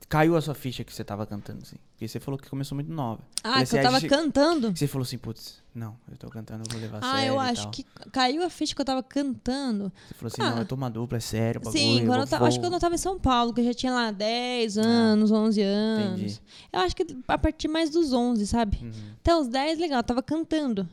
caiu 0.08 0.36
a 0.38 0.42
sua 0.42 0.56
ficha 0.56 0.84
que 0.84 0.94
você 0.94 1.04
tava 1.04 1.26
cantando, 1.26 1.62
assim? 1.64 1.76
Porque 2.00 2.08
você 2.08 2.18
falou 2.22 2.40
que 2.40 2.50
começou 2.50 2.76
muito 2.78 2.90
nova. 2.90 3.22
Ah, 3.44 3.56
que 3.56 3.60
eu 3.60 3.64
assim, 3.64 3.82
tava 3.82 3.98
aí 3.98 4.02
você- 4.02 4.08
cantando? 4.08 4.74
Você 4.74 4.88
falou 4.88 5.04
assim, 5.04 5.18
putz, 5.18 5.62
não, 5.76 5.98
eu 6.10 6.16
tô 6.16 6.30
cantando, 6.30 6.64
eu 6.66 6.72
vou 6.72 6.80
levar 6.80 7.04
a 7.04 7.12
Ah, 7.12 7.16
sério 7.18 7.34
eu 7.34 7.36
e 7.36 7.40
acho 7.40 7.70
que 7.72 7.84
caiu 8.14 8.42
a 8.42 8.50
ficha 8.50 8.74
que 8.74 8.80
eu 8.80 8.86
tava 8.86 9.04
cantando. 9.04 9.92
Você 10.08 10.14
falou 10.14 10.28
assim, 10.34 10.42
Ah. 10.42 10.52
não, 10.52 10.60
eu 10.60 10.66
tô 10.66 10.76
uma 10.76 10.90
dupla, 10.90 11.18
é 11.18 11.20
sério, 11.20 11.60
bagulho. 11.60 11.78
Sim, 11.78 11.98
quando 12.06 12.12
eu 12.12 12.18
vou- 12.20 12.28
tava, 12.28 12.48
acho 12.48 12.58
que 12.58 12.66
eu 12.66 12.80
tava 12.80 12.96
em 12.96 12.98
São 12.98 13.20
Paulo, 13.20 13.54
que 13.54 13.60
eu 13.60 13.66
já 13.66 13.74
tinha 13.74 13.94
lá 13.94 14.12
10 14.12 14.78
anos, 14.78 15.30
11 15.30 15.62
anos. 15.62 16.10
Ah, 16.10 16.16
Entendi. 16.16 16.40
Eu 16.72 16.80
acho 16.80 16.96
que 16.96 17.06
a 17.28 17.38
partir 17.38 17.68
mais 17.68 17.90
dos 17.90 18.14
11, 18.14 18.48
sabe? 18.48 18.80
Uhum. 18.82 18.92
Até 19.20 19.36
os 19.36 19.50
10, 19.50 19.78
legal, 19.78 20.00
eu 20.00 20.04
tava 20.04 20.24
cantando. 20.24 20.88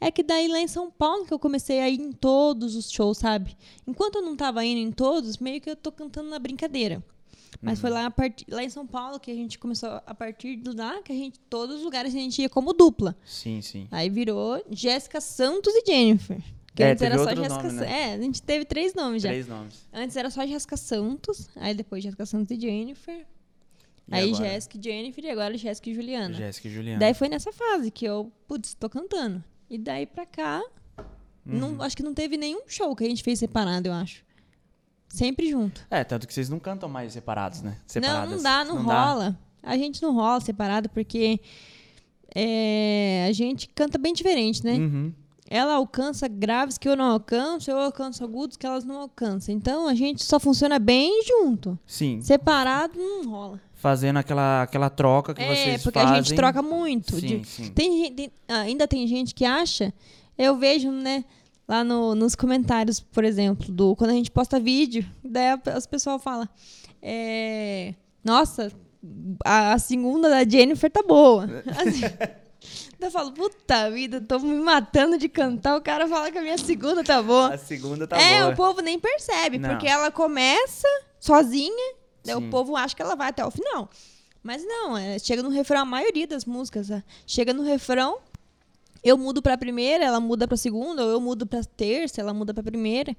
É 0.00 0.10
que 0.10 0.24
daí 0.24 0.48
lá 0.48 0.58
em 0.58 0.66
São 0.68 0.90
Paulo 0.90 1.24
que 1.24 1.32
eu 1.32 1.38
comecei 1.38 1.78
a 1.80 1.88
ir 1.88 2.00
em 2.00 2.10
todos 2.10 2.74
os 2.74 2.90
shows, 2.90 3.18
sabe? 3.18 3.56
Enquanto 3.86 4.16
eu 4.16 4.22
não 4.22 4.34
tava 4.36 4.64
indo 4.64 4.80
em 4.80 4.90
todos, 4.90 5.38
meio 5.38 5.60
que 5.60 5.70
eu 5.70 5.76
tô 5.76 5.92
cantando 5.92 6.28
na 6.30 6.38
brincadeira. 6.40 7.00
Mas 7.62 7.78
foi 7.80 7.90
lá, 7.90 8.06
a 8.06 8.10
partir, 8.10 8.44
lá 8.50 8.64
em 8.64 8.68
São 8.68 8.84
Paulo 8.86 9.20
que 9.20 9.30
a 9.30 9.34
gente 9.34 9.56
começou, 9.58 9.88
a 10.04 10.14
partir 10.14 10.56
de 10.56 10.70
lá, 10.76 11.00
que 11.02 11.12
a 11.12 11.14
gente, 11.14 11.38
todos 11.48 11.76
os 11.76 11.82
lugares 11.84 12.12
a 12.14 12.18
gente 12.18 12.42
ia 12.42 12.48
como 12.48 12.72
dupla. 12.72 13.16
Sim, 13.24 13.62
sim. 13.62 13.86
Aí 13.90 14.10
virou 14.10 14.60
Jéssica 14.70 15.20
Santos 15.20 15.72
e 15.74 15.84
Jennifer. 15.86 16.42
Que 16.74 16.82
É, 16.82 16.90
antes 16.92 17.02
era 17.02 17.18
só 17.18 17.34
Jéssica 17.34 17.54
nomes, 17.62 17.72
Sa- 17.74 17.80
né? 17.80 18.10
É, 18.10 18.14
a 18.14 18.18
gente 18.20 18.42
teve 18.42 18.64
três 18.64 18.94
nomes 18.94 19.22
já. 19.22 19.28
Três 19.28 19.46
nomes. 19.46 19.86
Antes 19.92 20.16
era 20.16 20.28
só 20.30 20.44
Jéssica 20.46 20.76
Santos, 20.76 21.48
aí 21.54 21.72
depois 21.74 22.02
Jéssica 22.02 22.26
Santos 22.26 22.50
e 22.56 22.60
Jennifer. 22.60 23.24
E 24.08 24.14
aí 24.14 24.30
agora? 24.32 24.44
Jéssica 24.50 24.78
e 24.78 24.82
Jennifer 24.82 25.24
e 25.24 25.30
agora 25.30 25.56
Jéssica 25.56 25.90
e 25.90 25.94
Juliana. 25.94 26.34
Jéssica 26.34 26.66
e 26.68 26.70
Juliana. 26.72 26.98
Daí 26.98 27.14
foi 27.14 27.28
nessa 27.28 27.52
fase 27.52 27.90
que 27.90 28.04
eu, 28.04 28.32
putz, 28.48 28.74
tô 28.74 28.88
cantando. 28.90 29.42
E 29.70 29.78
daí 29.78 30.04
pra 30.06 30.26
cá, 30.26 30.60
Uhum. 31.46 31.58
não, 31.76 31.82
acho 31.82 31.96
que 31.96 32.02
não 32.02 32.14
teve 32.14 32.36
nenhum 32.36 32.62
show 32.66 32.94
que 32.96 33.04
a 33.04 33.08
gente 33.08 33.22
fez 33.22 33.38
separado, 33.38 33.88
eu 33.88 33.92
acho. 33.92 34.24
Sempre 35.12 35.50
junto. 35.50 35.82
É, 35.90 36.02
tanto 36.02 36.26
que 36.26 36.32
vocês 36.32 36.48
não 36.48 36.58
cantam 36.58 36.88
mais 36.88 37.12
separados, 37.12 37.60
né? 37.60 37.72
Não, 37.72 37.76
Separadas. 37.86 38.30
não 38.30 38.42
dá, 38.42 38.64
não, 38.64 38.82
rola. 38.82 39.38
A 39.62 39.76
gente 39.76 40.02
não 40.02 40.14
rola 40.14 40.40
separado 40.40 40.88
porque 40.88 41.38
é, 42.34 43.26
a 43.28 43.32
gente 43.32 43.68
canta 43.68 43.98
bem 43.98 44.12
diferente, 44.12 44.64
né? 44.64 44.72
Uhum. 44.74 45.12
Ela 45.50 45.74
alcança 45.74 46.26
graves 46.28 46.78
que 46.78 46.88
eu 46.88 46.96
não 46.96 47.04
alcanço, 47.04 47.70
eu 47.70 47.78
alcanço 47.78 48.24
agudos 48.24 48.56
que 48.56 48.64
elas 48.66 48.84
não 48.84 49.00
alcançam. 49.00 49.54
Então 49.54 49.86
a 49.86 49.94
gente 49.94 50.24
só 50.24 50.40
funciona 50.40 50.78
bem 50.78 51.22
junto. 51.26 51.78
Sim, 51.86 52.22
Separado 52.22 52.98
não 52.98 53.28
rola. 53.30 53.60
fazendo 53.74 54.16
aquela, 54.16 54.62
aquela 54.62 54.88
troca 54.88 55.34
que 55.34 55.42
é, 55.42 55.54
vocês 55.54 55.82
porque 55.82 55.98
fazem. 55.98 56.14
a 56.14 56.22
gente 56.22 56.34
troca 56.34 56.62
muito. 56.62 57.16
Sim, 57.20 57.26
de- 57.40 57.44
sim. 57.46 57.70
Tem, 57.72 58.12
tem- 58.14 58.32
ainda 58.48 58.88
tem 58.88 59.06
gente 59.06 59.34
que 59.34 59.44
acha, 59.44 59.92
eu 60.38 60.56
vejo, 60.56 60.90
né, 60.90 61.22
lá 61.68 61.82
no- 61.84 62.14
nos 62.14 62.34
comentários, 62.34 63.00
por 63.00 63.24
exemplo, 63.24 63.70
do 63.72 63.94
quando 63.96 64.10
a 64.10 64.14
gente 64.14 64.30
posta 64.30 64.58
vídeo, 64.60 65.04
daí 65.24 65.58
as 65.74 65.86
pessoas 65.86 66.22
falam, 66.22 66.48
é, 67.00 67.94
nossa, 68.24 68.72
a, 69.44 69.72
a 69.74 69.78
segunda 69.78 70.28
da 70.28 70.44
Jennifer 70.48 70.90
tá 70.90 71.02
boa. 71.02 71.44
Assim, 71.80 72.00
daí 72.98 73.08
eu 73.08 73.10
falo, 73.10 73.32
puta 73.32 73.90
vida, 73.90 74.20
tô 74.20 74.38
me 74.38 74.54
matando 74.56 75.18
de 75.18 75.28
cantar, 75.28 75.76
o 75.76 75.80
cara 75.82 76.06
fala 76.06 76.30
que 76.30 76.38
a 76.38 76.42
minha 76.42 76.58
segunda 76.58 77.02
tá 77.02 77.22
boa. 77.22 77.54
A 77.54 77.58
segunda 77.58 78.06
tá 78.06 78.16
é, 78.20 78.40
boa. 78.42 78.52
o 78.52 78.56
povo 78.56 78.80
nem 78.80 78.98
percebe, 78.98 79.58
Não. 79.58 79.70
porque 79.70 79.86
ela 79.88 80.10
começa 80.10 80.86
sozinha, 81.18 81.94
daí 82.24 82.36
Sim. 82.36 82.46
o 82.46 82.50
povo 82.50 82.76
acha 82.76 82.94
que 82.94 83.02
ela 83.02 83.16
vai 83.16 83.28
até 83.30 83.44
o 83.44 83.50
final. 83.50 83.88
Mas 84.42 84.64
não, 84.64 84.96
é, 84.98 85.18
chega 85.20 85.42
no 85.42 85.50
refrão, 85.50 85.82
a 85.82 85.84
maioria 85.84 86.26
das 86.26 86.44
músicas, 86.44 86.90
é, 86.90 87.02
chega 87.26 87.52
no 87.52 87.62
refrão, 87.62 88.18
eu 89.02 89.16
mudo 89.18 89.42
pra 89.42 89.56
primeira, 89.58 90.04
ela 90.04 90.20
muda 90.20 90.46
pra 90.48 90.56
segunda, 90.56 91.04
ou 91.04 91.10
eu 91.10 91.20
mudo 91.20 91.46
pra 91.46 91.62
terça, 91.64 92.20
ela 92.20 92.32
muda 92.34 92.52
pra 92.54 92.62
primeira, 92.62 93.16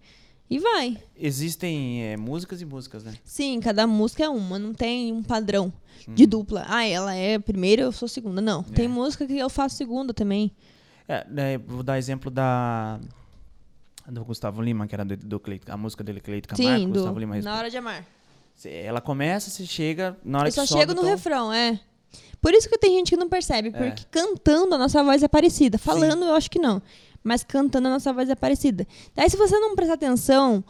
e 0.49 0.59
vai. 0.59 0.97
Existem 1.17 2.03
é, 2.03 2.17
músicas 2.17 2.61
e 2.61 2.65
músicas, 2.65 3.03
né? 3.03 3.13
Sim, 3.23 3.59
cada 3.59 3.87
música 3.87 4.23
é 4.23 4.29
uma, 4.29 4.59
não 4.59 4.73
tem 4.73 5.11
um 5.13 5.23
padrão 5.23 5.71
Uhum. 6.07 6.15
de 6.15 6.25
dupla. 6.25 6.65
Ah, 6.67 6.85
ela 6.85 7.15
é 7.15 7.39
primeira, 7.39 7.81
eu 7.83 7.91
sou 7.91 8.07
segunda. 8.09 8.41
Não, 8.41 8.59
É. 8.69 8.73
tem 8.73 8.87
música 8.89 9.25
que 9.25 9.37
eu 9.37 9.49
faço 9.49 9.75
segunda 9.77 10.13
também. 10.13 10.51
É, 11.07 11.25
né, 11.29 11.57
vou 11.57 11.81
dar 11.83 11.97
exemplo 11.97 12.29
da 12.31 12.99
do 14.07 14.23
Gustavo 14.25 14.61
Lima, 14.61 14.85
que 14.85 14.93
era 14.93 15.05
do, 15.05 15.15
do 15.15 15.39
Cleito, 15.39 15.71
a 15.71 15.77
música 15.77 16.03
dele, 16.03 16.19
Cleito 16.19 16.47
Camargo, 16.49 16.77
Sim, 16.79 16.87
do 16.87 16.93
Gustavo 16.93 17.19
Lima. 17.19 17.37
Na 17.41 17.55
Hora 17.57 17.69
de 17.69 17.77
Amar. 17.77 18.05
Ela 18.65 18.99
começa, 19.01 19.49
você 19.49 19.65
chega, 19.65 20.17
na 20.23 20.39
hora 20.39 20.47
Eu 20.49 20.51
que 20.51 20.55
só 20.59 20.65
sobe 20.65 20.81
chego 20.81 20.93
no 20.93 21.01
tom- 21.01 21.07
refrão, 21.07 21.53
é. 21.53 21.79
Por 22.43 22.53
isso 22.53 22.69
que 22.69 22.77
tem 22.77 22.91
gente 22.97 23.09
que 23.09 23.17
não 23.17 23.27
percebe, 23.29 23.71
porque 23.71 24.03
cantando 24.11 24.75
a 24.75 24.77
nossa 24.77 25.01
voz 25.03 25.23
é 25.23 25.27
parecida. 25.27 25.77
Falando, 25.79 26.25
eu 26.25 26.35
acho 26.35 26.51
que 26.51 26.59
não. 26.59 26.79
Mas 27.23 27.41
cantando 27.43 27.87
a 27.87 27.91
nossa 27.91 28.11
voz 28.11 28.29
é 28.29 28.35
parecida. 28.35 28.85
Daí, 29.15 29.29
se 29.29 29.37
você 29.37 29.57
não 29.57 29.75
prestar 29.75 29.93
atenção 29.93 30.61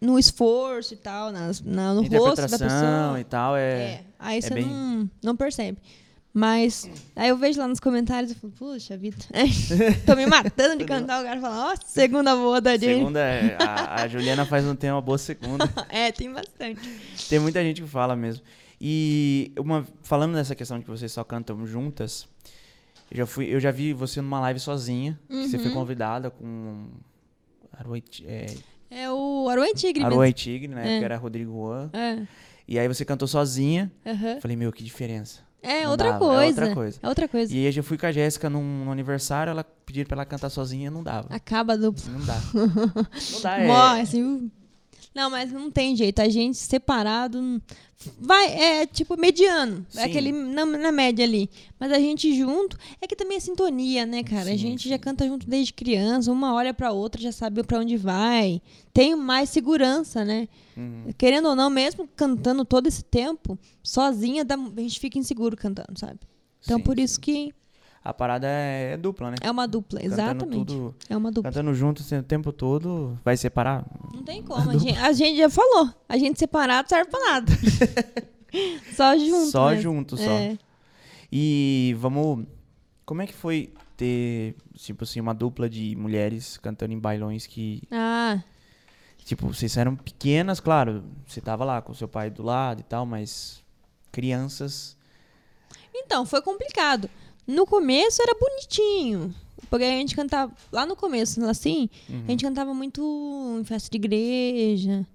no 0.00 0.18
esforço 0.18 0.94
e 0.94 0.96
tal, 0.96 1.30
nas- 1.30 1.60
na, 1.60 1.92
no 1.94 2.00
rosto 2.02 2.40
da 2.48 2.58
pessoa. 2.58 3.20
e 3.20 3.24
tal, 3.24 3.56
é... 3.56 3.60
É, 3.80 4.04
aí 4.18 4.40
você 4.42 4.54
bem- 4.54 4.66
não, 4.66 5.10
não 5.22 5.36
percebe. 5.36 5.76
Mas 6.34 6.88
aí 7.14 7.28
eu 7.28 7.36
vejo 7.36 7.60
lá 7.60 7.68
nos 7.68 7.78
comentários 7.78 8.32
e 8.32 8.34
falo, 8.34 8.50
puxa 8.54 8.96
vida, 8.96 9.18
tô 10.06 10.16
me 10.16 10.24
matando 10.24 10.76
de 10.78 10.86
cantar. 10.86 11.20
O 11.20 11.24
cara 11.26 11.38
fala, 11.38 11.72
ó, 11.72 11.76
segunda 11.86 12.34
boa 12.34 12.58
da 12.58 12.74
Jenny. 12.78 12.94
Segunda, 13.00 13.20
é, 13.20 13.56
a, 13.60 14.02
a 14.02 14.08
Juliana 14.08 14.46
faz 14.46 14.64
um 14.64 14.74
tema 14.74 14.98
boa 15.02 15.18
segunda. 15.18 15.68
É, 15.90 16.10
tem 16.10 16.32
bastante. 16.32 16.80
Tem 17.28 17.38
muita 17.38 17.62
gente 17.62 17.82
que 17.82 17.86
fala 17.88 18.16
mesmo. 18.16 18.42
E 18.84 19.52
uma, 19.56 19.86
falando 20.02 20.32
nessa 20.32 20.56
questão 20.56 20.76
de 20.76 20.84
que 20.84 20.90
vocês 20.90 21.12
só 21.12 21.22
cantam 21.22 21.64
juntas, 21.64 22.26
eu 23.08 23.18
já, 23.18 23.26
fui, 23.26 23.46
eu 23.46 23.60
já 23.60 23.70
vi 23.70 23.92
você 23.92 24.20
numa 24.20 24.40
live 24.40 24.58
sozinha. 24.58 25.16
que 25.28 25.46
Você 25.48 25.56
foi 25.56 25.68
Uhum. 25.68 25.74
convidada 25.74 26.30
com 26.30 26.88
é, 28.26 28.46
É 28.90 29.10
o 29.10 29.48
Aruai 29.48 29.72
Tigre 29.72 30.04
Aruai 30.04 30.32
Tigre, 30.32 30.68
né? 30.74 30.96
É. 30.96 30.98
Que 30.98 31.04
era 31.04 31.16
Rodrigo 31.16 31.52
Juan. 31.52 31.90
mesmo. 31.92 32.28
E 32.66 32.78
aí 32.78 32.88
você 32.88 33.04
cantou 33.04 33.28
sozinha. 33.28 33.90
É, 34.04 34.10
aham. 34.10 34.40
Falei, 34.40 34.56
meu, 34.56 34.72
que 34.72 34.82
diferença. 34.82 35.40
é 35.62 35.84
Não 35.84 35.92
outra 35.92 36.08
dava, 36.12 36.18
coisa. 36.18 36.42
É 36.42 36.48
outra 36.48 36.74
coisa. 36.74 36.98
É 37.02 37.08
outra 37.08 37.28
coisa. 37.28 37.54
E 37.54 37.58
aí 37.58 37.64
eu 37.66 37.72
já 37.72 37.82
fui 37.84 37.96
com 37.96 38.06
a 38.06 38.12
Jéssica 38.12 38.50
num, 38.50 38.84
num 38.84 38.90
aniversário, 38.92 39.50
ela 39.52 39.62
pediu 39.62 40.04
pra 40.06 40.16
ela 40.16 40.24
cantar 40.24 40.50
sozinha, 40.50 40.90
não 40.90 41.02
dava. 41.04 41.28
Acaba 41.34 41.74
a 41.74 41.76
dupla. 41.76 42.02
Não 42.10 42.24
dá. 42.26 42.40
não 42.54 43.40
dá, 43.42 43.58
é. 43.58 43.66
Morre, 43.66 44.00
assim. 44.00 44.50
Não, 45.14 45.30
mas 45.30 45.52
não 45.52 45.70
tem 45.70 45.94
jeito. 45.94 46.20
A 46.20 46.28
gente 46.28 46.56
separado. 46.56 47.38
hum, 47.38 47.60
Vai, 48.18 48.46
é 48.46 48.86
tipo 48.86 49.16
mediano. 49.16 49.86
Sim. 49.88 50.00
É 50.00 50.04
aquele 50.04 50.32
na, 50.32 50.64
na 50.64 50.90
média 50.92 51.24
ali. 51.24 51.48
Mas 51.78 51.92
a 51.92 51.98
gente 51.98 52.34
junto. 52.36 52.76
É 53.00 53.06
que 53.06 53.14
também 53.14 53.36
é 53.36 53.40
sintonia, 53.40 54.06
né, 54.06 54.22
cara? 54.22 54.46
Sim, 54.46 54.52
a 54.52 54.56
gente 54.56 54.82
sim. 54.84 54.88
já 54.88 54.98
canta 54.98 55.26
junto 55.26 55.48
desde 55.48 55.72
criança. 55.72 56.32
Uma 56.32 56.54
olha 56.54 56.72
pra 56.74 56.92
outra, 56.92 57.20
já 57.20 57.32
sabe 57.32 57.62
pra 57.62 57.78
onde 57.78 57.96
vai. 57.96 58.60
Tem 58.92 59.14
mais 59.14 59.50
segurança, 59.50 60.24
né? 60.24 60.48
Uhum. 60.76 61.12
Querendo 61.16 61.48
ou 61.48 61.54
não, 61.56 61.70
mesmo 61.70 62.08
cantando 62.16 62.64
todo 62.64 62.86
esse 62.86 63.04
tempo, 63.04 63.58
sozinha, 63.82 64.44
a 64.48 64.80
gente 64.80 64.98
fica 64.98 65.18
inseguro 65.18 65.56
cantando, 65.56 65.98
sabe? 65.98 66.18
Então 66.64 66.78
Sim, 66.78 66.84
por 66.84 66.98
isso 66.98 67.20
que 67.20 67.52
A 68.04 68.12
parada 68.12 68.46
é, 68.48 68.92
é 68.92 68.96
dupla, 68.96 69.30
né? 69.30 69.36
é 69.40 69.50
uma 69.50 69.68
dupla. 69.68 70.00
Cantando 70.00 70.20
Exatamente. 70.22 70.66
tudo- 70.66 70.94
É 71.08 71.16
uma 71.16 71.30
dupla. 71.30 71.50
Cantando 71.52 71.72
junto 71.74 72.02
assim, 72.02 72.16
o 72.18 72.22
tempo 72.22 72.52
todo, 72.52 73.16
vai 73.24 73.36
separar? 73.36 73.84
Não 74.12 74.22
tem 74.24 74.42
como. 74.44 74.70
A 74.70 74.76
gente, 74.78 74.98
a 74.98 75.12
gente 75.12 75.36
já 75.38 75.48
falou. 75.48 75.88
A 76.08 76.16
gente 76.18 76.38
separado 76.38 76.88
serve 76.88 77.10
pra 77.10 77.20
nada. 77.20 77.52
só 78.96 79.16
junto. 79.16 79.50
só 79.50 79.68
mesmo. 79.70 79.82
junto, 79.82 80.16
só. 80.16 80.30
É. 80.30 80.58
E 81.30 81.94
vamos. 81.98 82.44
Como 83.06 83.22
é 83.22 83.26
que 83.26 83.32
foi 83.34 83.72
ter, 83.96 84.56
tipo 84.74 85.04
assim, 85.04 85.20
uma 85.20 85.34
dupla 85.34 85.68
de 85.68 85.94
mulheres 85.96 86.56
cantando 86.56 86.92
em 86.92 86.98
bailões 86.98 87.46
que, 87.46 87.82
Ah, 87.90 88.42
tipo, 89.24 89.46
vocês 89.46 89.76
eram 89.76 89.94
pequenas, 89.94 90.58
claro, 90.60 91.04
você 91.26 91.40
tava 91.40 91.64
lá 91.64 91.80
com 91.80 91.94
seu 91.94 92.08
pai 92.08 92.30
do 92.30 92.42
lado 92.42 92.80
e 92.80 92.82
tal, 92.84 93.04
mas 93.06 93.62
crianças. 94.10 94.96
então, 95.94 96.24
foi 96.26 96.40
complicado. 96.42 97.08
No 97.46 97.66
começo 97.66 98.22
era 98.22 98.34
bonitinho. 98.38 99.34
Porque 99.70 99.84
a 99.84 99.90
gente 99.90 100.14
cantava. 100.14 100.52
Lá 100.70 100.84
no 100.84 100.94
começo, 100.94 101.42
assim, 101.46 101.88
Uhum. 102.08 102.24
a 102.26 102.30
gente 102.30 102.44
cantava 102.44 102.74
muito 102.74 103.56
em 103.60 103.64
festa 103.64 103.88
de 103.90 103.96
igreja, 103.96 105.06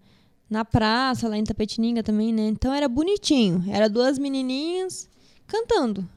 na 0.49 0.65
praça, 0.65 1.27
lá 1.27 1.37
em 1.37 1.43
Tapetininga 1.43 2.01
também, 2.01 2.33
né? 2.33 2.47
Então 2.47 2.73
era 2.73 2.87
bonitinho. 2.87 3.63
Era 3.69 3.87
duas 3.89 4.17
menininhas 4.17 5.07
cantando. 5.45 6.07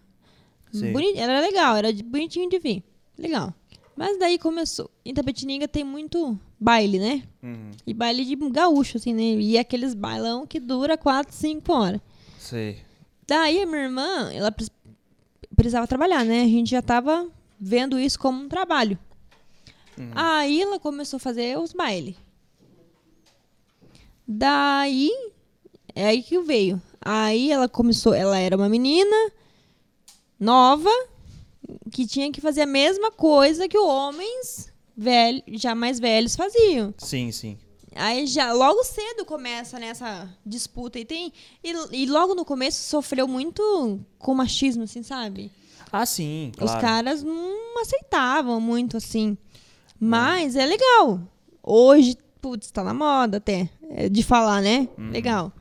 Boni- 0.73 1.17
Era 1.19 1.41
legal, 1.41 1.77
era 1.77 1.93
de- 1.93 2.03
bonitinho 2.03 2.49
de 2.49 2.59
ver. 2.59 2.83
Legal. 3.19 3.53
Mas 3.97 4.19
daí 4.19 4.39
começou. 4.39 4.89
Em 5.05 5.13
Tapetininga 5.13 5.67
tem 5.69 5.85
muito 5.85 6.39
baile, 6.59 6.99
né? 6.99 7.23
Uhum. 7.43 7.73
E 7.87 7.93
baile 7.93 8.25
de 8.25 8.37
gaúcho, 8.51 8.97
assim, 8.97 9.13
né? 9.13 9.23
E 9.23 9.59
aqueles 9.59 9.93
bailão 9.95 10.47
que 10.47 10.59
dura 10.61 10.97
4, 10.97 11.35
5 11.35 11.73
horas. 11.73 12.01
Sei. 12.39 12.79
Daí 13.27 13.61
a 13.61 13.67
minha 13.67 13.83
irmã, 13.83 14.31
ela 14.33 14.51
precisava 15.61 15.87
trabalhar, 15.87 16.25
né? 16.25 16.43
A 16.43 16.47
gente 16.47 16.71
já 16.71 16.81
tava 16.81 17.29
vendo 17.61 17.99
isso 17.99 18.19
como 18.19 18.43
um 18.43 18.49
trabalho. 18.49 18.99
Uhum. 19.99 20.11
Aí 20.15 20.63
ela 20.63 20.81
começou 20.81 21.19
a 21.19 21.21
fazer 21.21 21.59
os 21.59 21.75
bailes. 21.75 22.17
Daí, 24.27 25.11
é 25.95 26.07
aí 26.07 26.23
que 26.23 26.41
veio. 26.41 26.81
Aí 26.99 27.51
ela 27.51 27.69
começou, 27.69 28.15
ela 28.15 28.39
era 28.39 28.57
uma 28.57 28.71
menina 28.71 29.33
nova 30.39 30.91
que 31.91 32.07
tinha 32.07 32.33
que 32.33 32.41
fazer 32.41 32.63
a 32.63 32.67
mesma 32.67 33.11
coisa 33.11 33.69
que 33.69 33.79
os 33.79 33.87
homens 33.87 34.73
velhos, 34.97 35.43
já 35.49 35.75
mais 35.75 36.01
velhos 36.01 36.37
faziam. 36.37 36.95
Sim, 36.97 37.31
sim. 37.33 37.59
Aí 37.95 38.27
já 38.27 38.53
logo 38.53 38.85
cedo 38.85 39.25
começa 39.25 39.79
nessa 39.79 40.29
disputa 40.47 40.99
e 40.99 41.05
tem 41.05 41.33
e, 41.63 42.03
e 42.03 42.07
logo 42.07 42.35
no 42.35 42.45
começo 42.45 42.83
sofreu 42.89 43.27
muito 43.27 44.01
com 44.19 44.35
machismo, 44.35 44.85
assim, 44.85 45.03
sabe? 45.03 45.51
Ah, 45.93 46.07
sim, 46.07 46.53
claro. 46.57 46.73
Os 46.77 46.81
caras 46.81 47.23
não 47.23 47.81
aceitavam 47.81 48.61
muito 48.61 48.97
assim. 48.97 49.37
Mas 49.99 50.55
é 50.57 50.65
legal. 50.65 51.21
Hoje, 51.63 52.17
putz, 52.41 52.71
tá 52.71 52.85
na 52.85 52.95
moda 52.95 53.39
até. 53.39 53.69
é, 53.91 54.09
De 54.09 54.23
falar, 54.23 54.63
né? 54.63 54.89
Uhum. 54.97 55.11
Legal. 55.11 55.53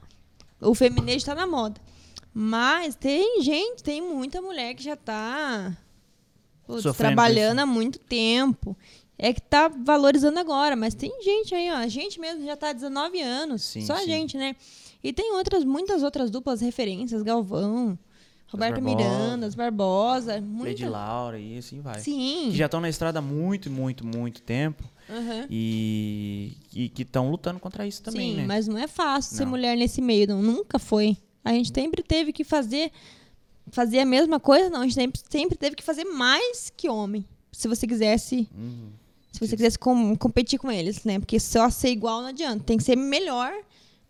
O 0.61 0.75
feminismo 0.75 1.25
tá 1.25 1.35
na 1.35 1.47
moda. 1.47 1.81
Mas 2.33 2.95
tem 2.95 3.41
gente, 3.41 3.81
tem 3.83 4.01
muita 4.01 4.39
mulher 4.41 4.75
que 4.75 4.83
já 4.83 4.95
tá 4.95 5.75
putz, 6.67 6.83
trabalhando 6.95 7.59
há 7.59 7.65
muito 7.65 7.97
tempo. 7.99 8.77
É 9.21 9.33
que 9.33 9.41
tá 9.41 9.67
valorizando 9.67 10.39
agora, 10.39 10.77
mas 10.77 10.93
tem 10.95 11.11
gente 11.21 11.53
aí, 11.53 11.69
ó. 11.69 11.75
A 11.75 11.87
gente 11.89 12.19
mesmo 12.21 12.45
já 12.45 12.55
tá 12.55 12.69
há 12.69 12.73
19 12.73 13.21
anos. 13.21 13.61
Sim, 13.63 13.81
só 13.81 13.93
a 13.93 13.97
sim. 13.99 14.05
gente, 14.05 14.37
né? 14.37 14.55
E 15.03 15.11
tem 15.11 15.33
outras, 15.33 15.65
muitas 15.65 16.03
outras 16.03 16.31
duplas 16.31 16.61
referências, 16.61 17.21
Galvão, 17.21 17.99
Roberto 18.47 18.79
Barbosa. 18.81 18.95
Miranda, 18.95 19.45
as 19.45 19.55
Barbosa, 19.55 20.33
Lady 20.35 20.45
muita... 20.45 20.89
Laura 20.89 21.37
e 21.37 21.57
assim 21.57 21.81
vai. 21.81 21.99
Sim. 21.99 22.47
Que 22.51 22.57
já 22.57 22.65
estão 22.65 22.79
na 22.79 22.87
estrada 22.89 23.19
há 23.19 23.21
muito, 23.21 23.69
muito, 23.69 24.05
muito 24.07 24.41
tempo 24.41 24.83
Aham. 25.09 25.45
e, 25.49 26.53
e 26.73 26.87
que 26.89 27.01
estão 27.01 27.29
lutando 27.29 27.59
contra 27.59 27.85
isso 27.85 28.01
também, 28.01 28.31
Sim, 28.31 28.37
né? 28.37 28.45
mas 28.47 28.67
não 28.67 28.77
é 28.77 28.87
fácil 28.87 29.35
ser 29.35 29.43
Não. 29.43 29.51
mulher 29.51 29.75
nesse 29.75 30.01
meio, 30.01 30.27
não, 30.27 30.41
nunca 30.41 30.79
foi. 30.79 31.17
A 31.43 31.51
gente 31.51 31.73
sempre 31.73 32.01
teve 32.01 32.31
que 32.31 32.43
fazer 32.45 32.91
fazer 33.71 33.99
a 33.99 34.05
mesma 34.05 34.39
coisa, 34.39 34.69
não, 34.69 34.79
a 34.81 34.83
gente 34.83 34.95
sempre, 34.95 35.21
sempre 35.29 35.57
teve 35.57 35.75
que 35.75 35.83
fazer 35.83 36.05
mais 36.05 36.71
que 36.75 36.89
homem. 36.89 37.23
Se 37.51 37.67
você 37.67 37.85
quisesse, 37.85 38.47
Uhum. 38.57 38.89
Se 39.31 39.39
você 39.39 39.55
quisesse 39.55 39.77
com- 39.79 40.15
competir 40.15 40.59
com 40.59 40.71
eles, 40.71 41.03
né? 41.03 41.19
Porque 41.19 41.39
só 41.39 41.69
ser 41.69 41.89
igual 41.89 42.21
não 42.21 42.29
adianta, 42.29 42.63
tem 42.63 42.77
que 42.77 42.83
ser 42.83 42.95
melhor 42.97 43.51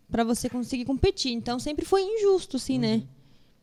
pra 0.10 0.24
você 0.24 0.50
conseguir 0.50 0.86
competir. 0.86 1.32
Então 1.34 1.60
sempre 1.60 1.86
foi 1.86 2.02
injusto, 2.02 2.58
assim, 2.58 2.76
Uhum. 2.76 2.80
né? 2.82 3.04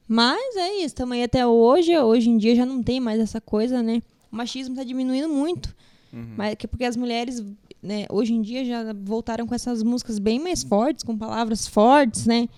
Mas 0.09 0.55
é 0.57 0.77
isso, 0.85 0.95
também 0.95 1.25
até 1.25 1.47
hoje, 1.47 1.97
hoje 1.99 2.31
em 2.31 2.39
dia 2.39 2.55
já 2.55 2.65
não 2.65 2.83
tem 2.83 3.01
mais 3.01 3.19
essa 3.19 3.41
coisa, 3.41 3.83
né? 3.83 4.01
O 4.31 4.37
machismo 4.37 4.77
tá 4.77 4.85
diminuindo 4.85 5.29
muito. 5.29 5.75
Uhum. 6.13 6.35
Mas 6.37 6.55
que 6.57 6.69
porque 6.69 6.85
as 6.85 6.97
mulheres, 6.97 7.43
né, 7.83 8.07
hoje 8.11 8.33
em 8.33 8.41
dia 8.41 8.65
já 8.65 8.93
voltaram 8.93 9.47
com 9.47 9.55
essas 9.55 9.83
músicas 9.83 10.19
bem 10.21 10.39
mais 10.39 10.63
fortes, 10.63 11.03
com 11.03 11.17
palavras 11.19 11.67
fortes, 11.67 12.27
né? 12.27 12.49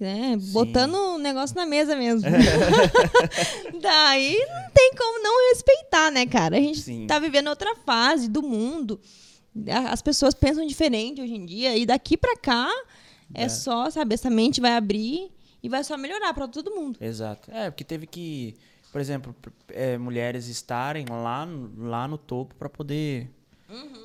Né. 0.00 0.36
Botando 0.52 0.94
o 0.94 1.18
negócio 1.18 1.54
na 1.56 1.66
mesa 1.66 1.96
mesmo. 1.96 2.28
Daí 3.80 4.36
não 4.48 4.70
tem 4.72 4.92
como 4.96 5.22
não 5.22 5.48
respeitar, 5.50 6.10
né, 6.10 6.26
cara? 6.26 6.56
A 6.56 6.60
gente 6.60 6.80
Sim. 6.80 7.06
tá 7.06 7.18
vivendo 7.18 7.48
outra 7.48 7.74
fase 7.76 8.28
do 8.28 8.42
mundo. 8.42 9.00
As 9.90 10.00
pessoas 10.02 10.34
pensam 10.34 10.66
diferente 10.66 11.20
hoje 11.20 11.34
em 11.34 11.44
dia. 11.44 11.76
E 11.76 11.84
daqui 11.84 12.16
pra 12.16 12.36
cá 12.36 12.68
é, 13.34 13.44
É. 13.44 13.48
só, 13.48 13.90
sabe, 13.90 14.14
essa 14.14 14.30
mente 14.30 14.60
vai 14.60 14.72
abrir 14.76 15.30
e 15.62 15.68
vai 15.68 15.82
só 15.82 15.96
melhorar 15.96 16.32
pra 16.34 16.46
todo 16.46 16.70
mundo. 16.74 16.98
Exato. 17.00 17.50
É, 17.50 17.70
porque 17.70 17.84
teve 17.84 18.06
que, 18.06 18.54
por 18.92 19.00
exemplo, 19.00 19.34
é, 19.68 19.98
mulheres 19.98 20.46
estarem 20.48 21.06
lá, 21.10 21.44
no- 21.44 21.88
lá 21.88 22.06
no 22.06 22.16
topo 22.18 22.54
para 22.54 22.68
poder 22.68 23.30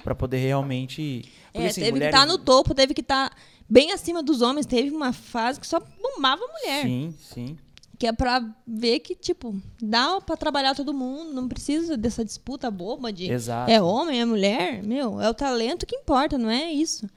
para 0.04 0.14
poder 0.14 0.40
realmente 0.40 1.24
porque, 1.54 1.66
É, 1.66 1.70
assim, 1.70 1.80
teve 1.80 1.94
mulheres- 1.94 2.14
que 2.14 2.22
estar 2.22 2.28
no 2.30 2.38
topo, 2.38 2.74
teve 2.76 2.94
que 2.94 3.00
estar 3.00 3.32
bem 3.70 3.92
acima 3.92 4.22
dos 4.24 4.42
homens. 4.42 4.66
Teve 4.66 4.90
uma 4.92 5.14
fase 5.14 5.60
que 5.60 5.68
só 5.68 5.80
bombava 5.80 6.42
mulher. 6.48 6.84
Sim, 6.84 7.14
sim. 7.20 7.58
Que 7.98 8.08
é 8.08 8.12
pra 8.12 8.44
ver 8.68 9.00
que, 9.00 9.16
tipo, 9.16 9.56
dá 9.82 10.20
pra 10.20 10.36
trabalhar 10.36 10.76
todo 10.76 10.94
mundo, 10.94 11.32
não 11.34 11.48
precisa 11.48 11.96
dessa 11.96 12.26
disputa 12.26 12.70
boba 12.70 13.14
de 13.14 13.32
Exato. 13.32 13.72
é 13.72 13.82
homem, 13.82 14.20
é 14.20 14.26
mulher. 14.26 14.84
Meu, 14.84 15.22
é 15.22 15.30
o 15.30 15.34
talento 15.34 15.86
que 15.86 15.96
importa, 15.96 16.38
não 16.38 16.50
é 16.50 16.72
isso. 16.72 17.08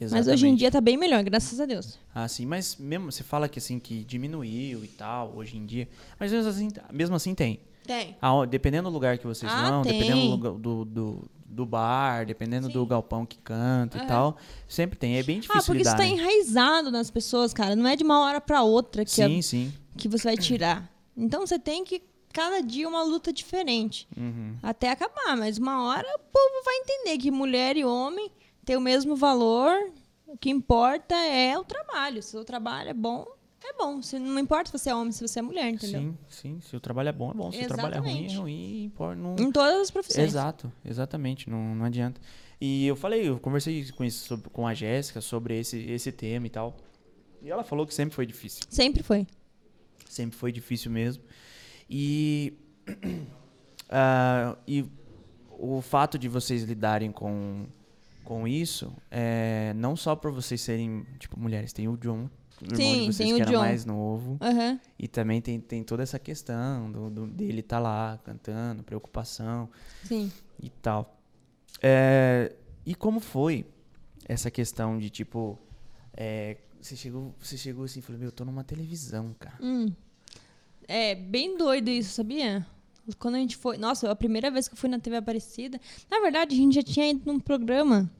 Mas 0.00 0.12
hoje 0.12 0.16
em 0.16 0.30
Exatamente. 0.30 0.58
dia 0.58 0.70
tá 0.70 0.80
bem 0.80 0.96
melhor, 0.96 1.22
graças 1.22 1.60
a 1.60 1.66
Deus. 1.66 1.98
Ah, 2.14 2.26
sim, 2.26 2.46
mas 2.46 2.76
mesmo 2.78 3.12
você 3.12 3.22
fala 3.22 3.46
que 3.48 3.58
assim 3.58 3.78
que 3.78 4.02
diminuiu 4.02 4.82
e 4.82 4.88
tal 4.88 5.34
hoje 5.36 5.58
em 5.58 5.66
dia, 5.66 5.86
mas 6.18 6.32
mesmo 6.32 6.48
assim, 6.48 6.68
mesmo 6.90 7.14
assim 7.14 7.34
tem. 7.34 7.60
Tem. 7.86 8.16
Aon- 8.22 8.46
dependendo 8.46 8.88
do 8.88 8.92
lugar 8.94 9.18
que 9.18 9.26
vocês 9.26 9.52
Ah, 9.52 9.70
vão, 9.70 9.82
tem. 9.82 9.98
dependendo 9.98 10.36
do, 10.38 10.58
do, 10.58 10.84
do, 10.86 11.30
do 11.50 11.66
bar, 11.66 12.24
dependendo 12.24 12.68
do 12.68 12.82
Sim. 12.82 12.88
galpão 12.88 13.26
que 13.26 13.36
canta 13.38 13.98
e 13.98 14.06
tal, 14.06 14.36
sempre 14.68 14.96
tem. 14.98 15.16
É 15.18 15.22
bem 15.22 15.40
difícil 15.40 15.60
Ah, 15.60 15.64
porque 15.66 15.78
lidar, 15.78 15.90
isso 15.90 15.96
tá 15.96 16.04
né? 16.04 16.08
enraizado 16.10 16.90
nas 16.90 17.10
pessoas, 17.10 17.52
cara. 17.52 17.74
Não 17.74 17.86
é 17.88 17.96
de 17.96 18.04
uma 18.04 18.20
hora 18.20 18.40
pra 18.40 18.62
outra 18.62 19.04
que, 19.04 19.20
a- 19.20 19.26
Sim, 19.28 19.42
sim. 19.42 19.72
que 19.96 20.08
você 20.08 20.24
vai 20.28 20.36
tirar. 20.36 20.88
Então 21.16 21.44
você 21.46 21.58
tem 21.58 21.84
que, 21.84 22.02
cada 22.32 22.60
dia, 22.62 22.88
uma 22.88 23.02
luta 23.02 23.32
diferente. 23.32 24.06
Uhum. 24.16 24.54
Até 24.62 24.90
acabar, 24.90 25.36
mas 25.36 25.58
uma 25.58 25.82
hora 25.88 26.06
o 26.16 26.18
povo 26.20 26.64
vai 26.64 26.76
entender 26.76 27.18
que 27.18 27.30
mulher 27.30 27.76
e 27.76 27.84
homem 27.84 28.30
têm 28.64 28.76
o 28.76 28.80
mesmo 28.80 29.16
valor. 29.16 29.72
O 30.26 30.38
que 30.38 30.48
importa 30.48 31.16
é 31.16 31.58
o 31.58 31.64
trabalho. 31.64 32.22
Se 32.22 32.36
o 32.36 32.44
trabalho 32.44 32.90
é 32.90 32.94
bom, 32.94 33.26
é 33.68 33.72
bom. 33.74 34.00
Não 34.20 34.38
importa 34.38 34.70
se 34.70 34.78
você 34.78 34.90
é 34.90 34.94
homem, 34.94 35.12
se 35.12 35.26
você 35.26 35.38
é 35.38 35.42
mulher, 35.42 35.68
entendeu? 35.68 36.00
Sim, 36.00 36.16
sim. 36.28 36.60
Se 36.60 36.76
o 36.76 36.80
trabalho 36.80 37.10
é 37.10 37.12
bom, 37.12 37.30
é 37.30 37.34
bom. 37.34 37.52
Se 37.52 37.62
o 37.62 37.68
trabalho 37.68 37.94
é 37.94 37.98
ruim, 37.98 38.08
é 38.08 38.12
Exatamente. 38.12 38.36
ruim. 38.36 38.84
Importa, 38.84 39.20
não... 39.20 39.36
Em 39.38 39.52
todas 39.52 39.80
as 39.80 39.90
profissões. 39.90 40.28
Exato, 40.28 40.72
exatamente. 40.84 41.50
Não, 41.50 41.74
não 41.74 41.84
adianta. 41.84 42.20
E 42.60 42.86
eu 42.86 42.96
falei, 42.96 43.28
eu 43.28 43.38
conversei 43.38 43.90
com, 43.92 44.04
isso, 44.04 44.38
com 44.52 44.66
a 44.66 44.74
Jéssica 44.74 45.20
sobre 45.20 45.58
esse, 45.58 45.78
esse 45.78 46.12
tema 46.12 46.46
e 46.46 46.50
tal. 46.50 46.76
E 47.42 47.50
ela 47.50 47.64
falou 47.64 47.86
que 47.86 47.94
sempre 47.94 48.14
foi 48.14 48.26
difícil. 48.26 48.64
Sempre 48.68 49.02
foi. 49.02 49.26
Sempre 50.06 50.36
foi 50.36 50.52
difícil 50.52 50.90
mesmo. 50.90 51.22
E, 51.88 52.52
ah, 53.88 54.56
e 54.66 54.84
o 55.50 55.80
fato 55.80 56.18
de 56.18 56.28
vocês 56.28 56.62
lidarem 56.62 57.12
com, 57.12 57.66
com 58.24 58.46
isso, 58.46 58.92
é, 59.10 59.72
não 59.76 59.96
só 59.96 60.14
por 60.14 60.32
vocês 60.32 60.60
serem, 60.60 61.06
tipo, 61.18 61.38
mulheres, 61.38 61.72
tem 61.72 61.88
o 61.88 61.96
John, 61.96 62.28
irmão 62.64 62.76
Sim, 62.76 63.00
de 63.00 63.06
vocês 63.06 63.16
tem 63.16 63.32
o 63.32 63.36
que 63.36 63.42
era 63.42 63.50
John. 63.52 63.58
mais 63.60 63.84
novo. 63.84 64.36
Aham. 64.40 64.80
E 64.98 65.08
também 65.08 65.40
tem, 65.40 65.60
tem 65.60 65.82
toda 65.82 66.02
essa 66.02 66.18
questão 66.18 66.90
do, 66.90 67.10
do- 67.10 67.26
dele 67.26 67.60
estar 67.60 67.78
lá 67.78 68.18
cantando, 68.24 68.82
preocupação 68.82 69.68
Sim. 70.04 70.30
e 70.62 70.68
tal. 70.68 71.18
É, 71.82 72.54
e 72.84 72.94
como 72.94 73.20
foi 73.20 73.64
essa 74.26 74.50
questão 74.50 74.98
de, 74.98 75.08
tipo, 75.10 75.58
é, 76.16 76.56
você, 76.80 76.94
chegou, 76.96 77.34
você 77.40 77.56
chegou 77.56 77.84
assim 77.84 78.00
e 78.00 78.02
falou, 78.02 78.18
meu, 78.18 78.28
eu 78.28 78.32
tô 78.32 78.44
numa 78.44 78.64
televisão, 78.64 79.34
cara. 79.38 79.56
Hum. 79.60 79.90
É 80.86 81.14
bem 81.14 81.56
doido 81.56 81.88
isso, 81.88 82.14
sabia? 82.14 82.66
Quando 83.18 83.36
a 83.36 83.38
gente 83.38 83.56
foi. 83.56 83.76
Nossa, 83.76 84.10
a 84.10 84.14
primeira 84.16 84.50
vez 84.50 84.68
que 84.68 84.74
eu 84.74 84.78
fui 84.78 84.88
na 84.88 84.98
TV 84.98 85.16
Aparecida. 85.16 85.80
Na 86.10 86.20
verdade, 86.20 86.54
a 86.54 86.58
gente 86.58 86.74
já 86.74 86.82
tinha 86.82 87.10
ido 87.10 87.22
num 87.24 87.40
programa 87.40 88.10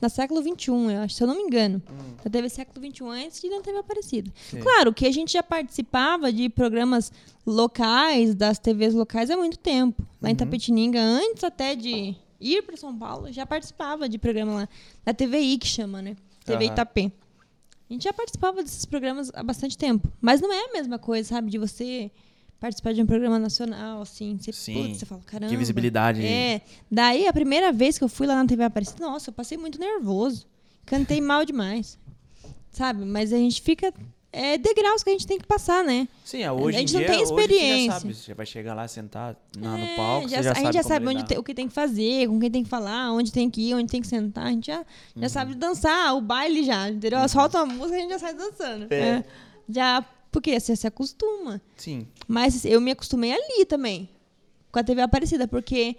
na 0.00 0.08
século 0.08 0.40
XXI, 0.42 0.70
eu 0.94 1.00
acho, 1.02 1.14
se 1.14 1.22
eu 1.22 1.26
não 1.26 1.34
me 1.36 1.42
engano. 1.42 1.82
Na 2.24 2.30
TV 2.30 2.48
século 2.48 2.84
XXI 2.86 3.04
antes 3.26 3.40
de 3.40 3.48
na 3.48 3.60
TV 3.60 3.78
Aparecida. 3.78 4.30
Sim. 4.50 4.60
Claro 4.60 4.92
que 4.94 5.06
a 5.06 5.12
gente 5.12 5.32
já 5.32 5.42
participava 5.42 6.32
de 6.32 6.48
programas 6.48 7.12
locais, 7.46 8.34
das 8.34 8.58
TVs 8.58 8.94
locais 8.94 9.30
há 9.30 9.36
muito 9.36 9.58
tempo. 9.58 10.02
Lá 10.20 10.28
em 10.30 10.32
Uhum. 10.32 10.36
Tapetininga, 10.38 11.00
antes 11.00 11.44
até 11.44 11.74
de 11.74 12.14
ir 12.40 12.62
para 12.62 12.76
São 12.76 12.96
Paulo, 12.96 13.30
já 13.32 13.44
participava 13.44 14.08
de 14.08 14.18
programa 14.18 14.54
lá. 14.54 14.68
Da 15.04 15.12
TVI 15.12 15.58
que 15.58 15.66
chama, 15.66 16.00
né? 16.00 16.16
TV 16.44 16.64
Aham. 16.64 16.72
Itapê. 16.72 17.12
A 17.88 17.92
gente 17.92 18.04
já 18.04 18.12
participava 18.12 18.62
desses 18.62 18.84
programas 18.84 19.30
há 19.34 19.42
bastante 19.42 19.76
tempo. 19.76 20.08
Mas 20.20 20.40
não 20.40 20.52
é 20.52 20.66
a 20.66 20.72
mesma 20.72 20.98
coisa, 20.98 21.28
sabe? 21.28 21.50
De 21.50 21.58
você 21.58 22.10
participar 22.60 22.92
de 22.92 23.02
um 23.02 23.06
programa 23.06 23.38
nacional, 23.38 24.02
assim. 24.02 24.36
Você, 24.38 24.52
Sim. 24.52 24.74
putz, 24.74 24.98
você 24.98 25.06
fala, 25.06 25.20
caramba. 25.24 25.50
Que 25.50 25.56
visibilidade. 25.56 26.24
É. 26.24 26.60
Daí, 26.90 27.26
a 27.26 27.32
primeira 27.32 27.72
vez 27.72 27.96
que 27.98 28.04
eu 28.04 28.08
fui 28.08 28.26
lá 28.26 28.36
na 28.36 28.46
TV 28.46 28.62
Aparecida, 28.64 29.04
nossa, 29.04 29.30
eu 29.30 29.34
passei 29.34 29.56
muito 29.58 29.78
nervoso. 29.80 30.46
Cantei 30.84 31.20
mal 31.20 31.44
demais. 31.44 31.98
Sabe? 32.70 33.04
Mas 33.04 33.32
a 33.32 33.36
gente 33.36 33.60
fica. 33.62 33.92
É 34.32 34.56
degraus 34.56 35.02
que 35.02 35.10
a 35.10 35.12
gente 35.12 35.26
tem 35.26 35.38
que 35.38 35.46
passar, 35.46 35.82
né? 35.82 36.06
Sim, 36.24 36.42
é, 36.44 36.52
hoje 36.52 36.76
A 36.76 36.80
gente 36.80 36.92
não 36.92 37.00
dia, 37.00 37.08
tem 37.08 37.16
hoje 37.20 37.26
você 37.26 37.34
já 37.34 37.40
experiência. 37.42 37.92
sabe, 37.98 38.14
você 38.14 38.32
vai 38.34 38.46
chegar 38.46 38.74
lá, 38.74 38.86
sentar 38.86 39.36
na- 39.58 39.76
É, 39.76 39.90
no 39.90 39.96
palco, 39.96 40.28
já 40.28 40.36
você 40.36 40.42
já 40.44 40.52
a 40.52 40.54
gente 40.54 40.72
já 40.74 40.82
sabe 40.84 41.08
onde 41.08 41.36
o 41.36 41.42
que 41.42 41.52
tem 41.52 41.66
que 41.66 41.74
fazer, 41.74 42.28
com 42.28 42.38
quem 42.38 42.48
tem 42.48 42.62
que 42.62 42.68
falar, 42.68 43.10
onde 43.12 43.32
tem 43.32 43.50
que 43.50 43.60
ir, 43.70 43.74
onde 43.74 43.90
tem 43.90 44.00
que 44.00 44.06
sentar. 44.06 44.46
A 44.46 44.50
gente 44.50 44.68
já, 44.68 44.84
já 45.16 45.22
Uhum. 45.22 45.28
sabe 45.28 45.54
dançar, 45.56 46.14
o 46.14 46.20
baile 46.20 46.62
já, 46.62 46.88
entendeu? 46.88 47.28
Solta 47.28 47.64
uma 47.64 47.74
música 47.74 47.96
e 47.96 47.98
a 47.98 48.02
gente 48.02 48.10
já 48.12 48.18
sai 48.20 48.34
dançando. 48.34 48.86
É. 48.90 48.96
É. 49.00 49.24
Já, 49.68 50.04
porque 50.30 50.58
você 50.58 50.74
se 50.76 50.86
acostuma. 50.86 51.60
Sim, 51.76 52.06
Mas 52.28 52.64
eu 52.64 52.80
me 52.80 52.90
acostumei 52.92 53.32
ali 53.32 53.64
também, 53.64 54.08
com 54.70 54.78
a 54.78 54.84
TV 54.84 55.00
Aparecida, 55.02 55.48
porque 55.48 55.96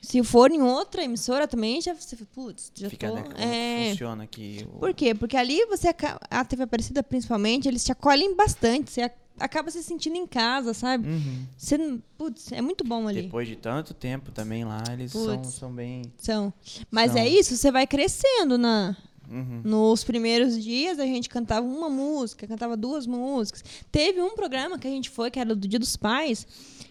se 0.00 0.22
for 0.22 0.50
em 0.52 0.62
outra 0.62 1.02
emissora 1.02 1.48
também, 1.48 1.80
já 1.80 1.94
você 1.94 2.16
putz, 2.34 2.70
já 2.74 2.88
fica, 2.88 3.08
tô... 3.08 3.14
né, 3.16 3.24
é. 3.36 3.90
funciona 3.90 4.24
aqui. 4.24 4.66
o- 4.72 4.78
Por 4.78 4.94
quê? 4.94 5.14
Porque 5.14 5.36
ali 5.36 5.64
você, 5.66 5.88
a 6.30 6.44
TV 6.44 6.62
Aparecida 6.64 7.02
principalmente, 7.02 7.66
eles 7.66 7.82
te 7.84 7.90
acolhem 7.92 8.34
bastante, 8.36 8.90
você 8.92 9.10
acaba 9.38 9.70
se 9.70 9.82
sentindo 9.82 10.16
em 10.16 10.26
casa, 10.26 10.72
sabe? 10.72 11.08
Uhum. 11.08 11.46
Você, 11.56 11.98
putz, 12.16 12.52
é 12.52 12.62
muito 12.62 12.84
bom 12.84 13.06
ali. 13.08 13.22
Depois 13.22 13.48
de 13.48 13.56
tanto 13.56 13.92
tempo 13.92 14.30
também 14.32 14.64
lá, 14.64 14.82
eles 14.92 15.12
são, 15.12 15.44
são 15.44 15.72
bem... 15.72 16.02
São. 16.18 16.52
Mas 16.90 17.12
São. 17.12 17.20
é 17.20 17.28
isso, 17.28 17.56
você 17.56 17.70
vai 17.70 17.86
crescendo 17.86 18.56
na, 18.56 18.96
Uhum. 19.30 19.62
Nos 19.64 20.04
primeiros 20.04 20.62
dias 20.62 20.98
a 20.98 21.04
gente 21.04 21.28
cantava 21.28 21.66
uma 21.66 21.88
música, 21.88 22.46
cantava 22.46 22.76
duas 22.76 23.06
músicas. 23.06 23.64
Teve 23.90 24.20
um 24.20 24.34
programa 24.34 24.78
que 24.78 24.86
a 24.86 24.90
gente 24.90 25.10
foi, 25.10 25.30
que 25.30 25.38
era 25.38 25.54
do 25.54 25.68
Dia 25.68 25.78
dos 25.78 25.96
Pais, 25.96 26.46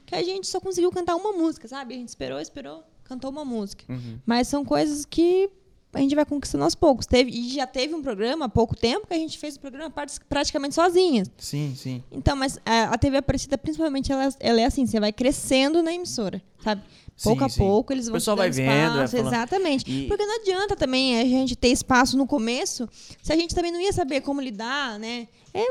que 0.05 0.15
a 0.15 0.23
gente 0.23 0.47
só 0.47 0.59
conseguiu 0.59 0.91
cantar 0.91 1.15
uma 1.15 1.31
música, 1.31 1.67
sabe? 1.67 1.93
A 1.93 1.97
gente 1.97 2.09
esperou, 2.09 2.39
esperou, 2.39 2.83
cantou 3.03 3.29
uma 3.31 3.45
música. 3.45 3.85
Uhum. 3.89 4.19
Mas 4.25 4.47
são 4.47 4.63
coisas 4.63 5.05
que 5.05 5.49
a 5.95 6.01
gente 6.01 6.13
vai 6.13 6.25
conquistando 6.25 6.63
aos 6.63 6.75
poucos. 6.75 7.05
Teve, 7.05 7.31
e 7.31 7.49
já 7.53 7.65
teve 7.65 7.95
um 7.95 8.01
programa 8.01 8.45
há 8.45 8.49
pouco 8.49 8.75
tempo 8.75 9.07
que 9.07 9.13
a 9.13 9.17
gente 9.17 9.39
fez 9.39 9.55
o 9.55 9.59
programa 9.59 9.91
praticamente 10.27 10.75
sozinha. 10.75 11.23
Sim, 11.37 11.73
sim. 11.75 12.03
Então, 12.11 12.35
mas 12.35 12.59
a, 12.65 12.93
a 12.93 12.97
TV 12.97 13.17
Aparecida, 13.17 13.57
principalmente, 13.57 14.11
ela, 14.11 14.29
ela 14.39 14.61
é 14.61 14.65
assim, 14.65 14.85
você 14.85 14.99
vai 14.99 15.13
crescendo 15.13 15.81
na 15.81 15.93
emissora, 15.93 16.41
sabe? 16.61 16.83
Pouco 17.23 17.39
Sim, 17.39 17.45
a 17.45 17.49
sim. 17.49 17.57
pouco 17.59 17.93
eles 17.93 18.05
vão 18.07 18.13
pessoal 18.13 18.35
te 18.35 18.39
vai 18.39 18.49
dando 18.49 18.57
vendo, 18.57 19.03
espaço, 19.05 19.17
exatamente. 19.17 19.85
E- 19.89 20.07
Porque 20.07 20.25
não 20.25 20.35
adianta 20.41 20.75
também 20.75 21.17
a 21.19 21.23
gente 21.23 21.55
ter 21.55 21.69
espaço 21.69 22.17
no 22.17 22.27
começo 22.27 22.89
se 23.23 23.31
a 23.31 23.35
gente 23.37 23.55
também 23.55 23.71
não 23.71 23.79
ia 23.79 23.93
saber 23.93 24.19
como 24.21 24.41
lidar, 24.41 24.99
né? 24.99 25.27
É, 25.53 25.65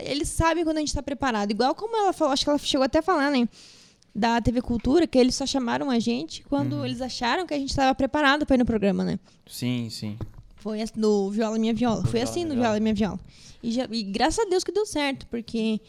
eles 0.00 0.28
sabem 0.28 0.62
quando 0.64 0.76
a 0.76 0.80
gente 0.80 0.88
está 0.88 1.02
preparado. 1.02 1.50
Igual 1.50 1.74
como 1.74 1.96
ela 1.96 2.12
falou, 2.12 2.32
acho 2.32 2.44
que 2.44 2.50
ela 2.50 2.58
chegou 2.58 2.84
até 2.84 3.00
a 3.00 3.02
falar, 3.02 3.30
né? 3.30 3.48
Da 4.14 4.40
TV 4.40 4.60
Cultura, 4.62 5.06
que 5.06 5.18
eles 5.18 5.34
só 5.34 5.46
chamaram 5.46 5.90
a 5.90 5.98
gente 5.98 6.42
quando 6.44 6.74
Uhum. 6.76 6.84
eles 6.84 7.00
acharam 7.00 7.44
que 7.46 7.54
a 7.54 7.58
gente 7.58 7.70
estava 7.70 7.94
preparado 7.94 8.46
para 8.46 8.54
ir 8.54 8.58
no 8.58 8.64
programa, 8.64 9.04
né? 9.04 9.18
Sim, 9.48 9.88
sim. 9.90 10.16
Foi 10.56 10.80
assim, 10.80 10.94
no 10.96 11.30
Viola 11.30 11.58
Minha 11.58 11.74
Viola. 11.74 12.02
Foi 12.02 12.12
Viola 12.12 12.24
assim 12.24 12.42
no 12.44 12.50
Viola. 12.50 12.62
Viola 12.68 12.80
Minha 12.80 12.94
Viola. 12.94 13.20
E, 13.62 13.70
já- 13.72 13.88
e 13.90 14.02
graças 14.04 14.44
a 14.44 14.48
Deus 14.48 14.62
que 14.64 14.72
deu 14.72 14.86
certo, 14.86 15.26
porque 15.26 15.80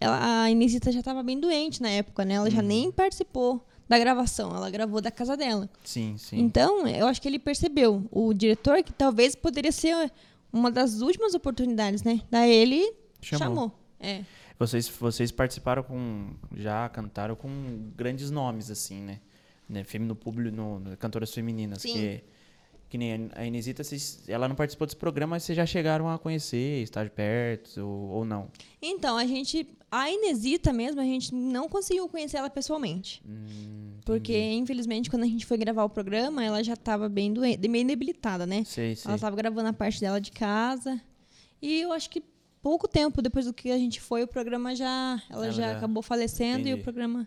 ela, 0.00 0.42
a 0.44 0.50
Inesita 0.50 0.90
já 0.92 0.98
estava 1.00 1.22
bem 1.22 1.38
doente 1.38 1.80
na 1.82 1.88
época, 1.90 2.24
né? 2.24 2.34
Ela 2.34 2.50
já 2.50 2.60
Uhum. 2.60 2.66
nem 2.66 2.90
participou 2.92 3.64
da 3.92 3.98
gravação, 3.98 4.54
ela 4.56 4.70
gravou 4.70 5.00
da 5.00 5.10
casa 5.10 5.36
dela. 5.36 5.68
Sim, 5.84 6.16
sim. 6.18 6.38
Então, 6.40 6.86
eu 6.88 7.06
acho 7.06 7.20
que 7.20 7.28
ele 7.28 7.38
percebeu, 7.38 8.06
o 8.10 8.32
diretor, 8.32 8.82
que 8.82 8.92
talvez 8.92 9.34
poderia 9.34 9.70
ser 9.72 10.10
uma 10.52 10.70
das 10.70 11.00
últimas 11.02 11.34
oportunidades, 11.34 12.02
né? 12.02 12.20
Daí 12.30 12.50
ele 12.50 12.94
Chamou. 13.20 13.44
chamou. 13.46 13.72
É. 14.00 14.22
Vocês, 14.58 14.88
vocês 14.88 15.30
participaram 15.30 15.82
com. 15.82 16.30
Já 16.56 16.88
cantaram 16.88 17.34
com 17.34 17.48
grandes 17.96 18.30
nomes, 18.30 18.70
assim, 18.70 19.00
né? 19.00 19.20
né? 19.68 19.84
Femi- 19.84 20.06
No 20.06 20.14
público, 20.14 20.54
no, 20.56 20.78
no- 20.78 20.96
cantoras 20.96 21.32
femininas. 21.34 21.82
Sim. 21.82 21.92
Que, 21.92 22.24
que 22.92 22.98
nem 22.98 23.30
a 23.34 23.46
Inesita, 23.46 23.82
vocês, 23.82 24.22
ela 24.28 24.46
não 24.46 24.54
participou 24.54 24.86
desse 24.86 24.98
programa, 24.98 25.30
mas 25.36 25.44
vocês 25.44 25.56
já 25.56 25.64
chegaram 25.64 26.10
a 26.10 26.18
conhecer, 26.18 26.82
estar 26.82 27.08
perto, 27.08 27.80
ou, 27.80 28.10
ou 28.18 28.24
não? 28.26 28.48
Então, 28.82 29.16
a 29.16 29.24
gente. 29.24 29.66
A 29.90 30.10
Inesita 30.10 30.74
mesmo, 30.74 31.00
a 31.00 31.04
gente 31.04 31.34
não 31.34 31.70
conseguiu 31.70 32.06
conhecer 32.06 32.36
ela 32.36 32.50
pessoalmente. 32.50 33.22
Hum, 33.26 33.94
Porque, 34.04 34.36
infelizmente, 34.52 35.08
quando 35.08 35.22
a 35.22 35.26
gente 35.26 35.46
foi 35.46 35.56
gravar 35.56 35.84
o 35.84 35.88
programa, 35.88 36.44
ela 36.44 36.62
já 36.62 36.74
estava 36.74 37.08
bem 37.08 37.32
doente, 37.32 37.66
meio 37.66 37.86
debilitada, 37.86 38.44
né? 38.46 38.62
sei, 38.66 38.94
sei. 38.94 39.08
Ela 39.08 39.14
estava 39.16 39.34
gravando 39.36 39.68
a 39.70 39.72
parte 39.72 39.98
dela 39.98 40.20
de 40.20 40.30
casa. 40.30 41.00
E 41.62 41.80
eu 41.80 41.92
acho 41.92 42.10
que 42.10 42.22
pouco 42.62 42.86
tempo 42.86 43.22
depois 43.22 43.46
do 43.46 43.54
que 43.54 43.70
a 43.70 43.78
gente 43.78 44.02
foi, 44.02 44.22
o 44.22 44.28
programa 44.28 44.76
já. 44.76 45.22
Ela 45.30 45.44
Ela 45.46 45.50
já, 45.52 45.62
já- 45.70 45.76
acabou 45.78 46.02
falecendo 46.02 46.68
e 46.68 46.70
Entendi. 46.72 46.80
o 46.80 46.84
programa 46.84 47.26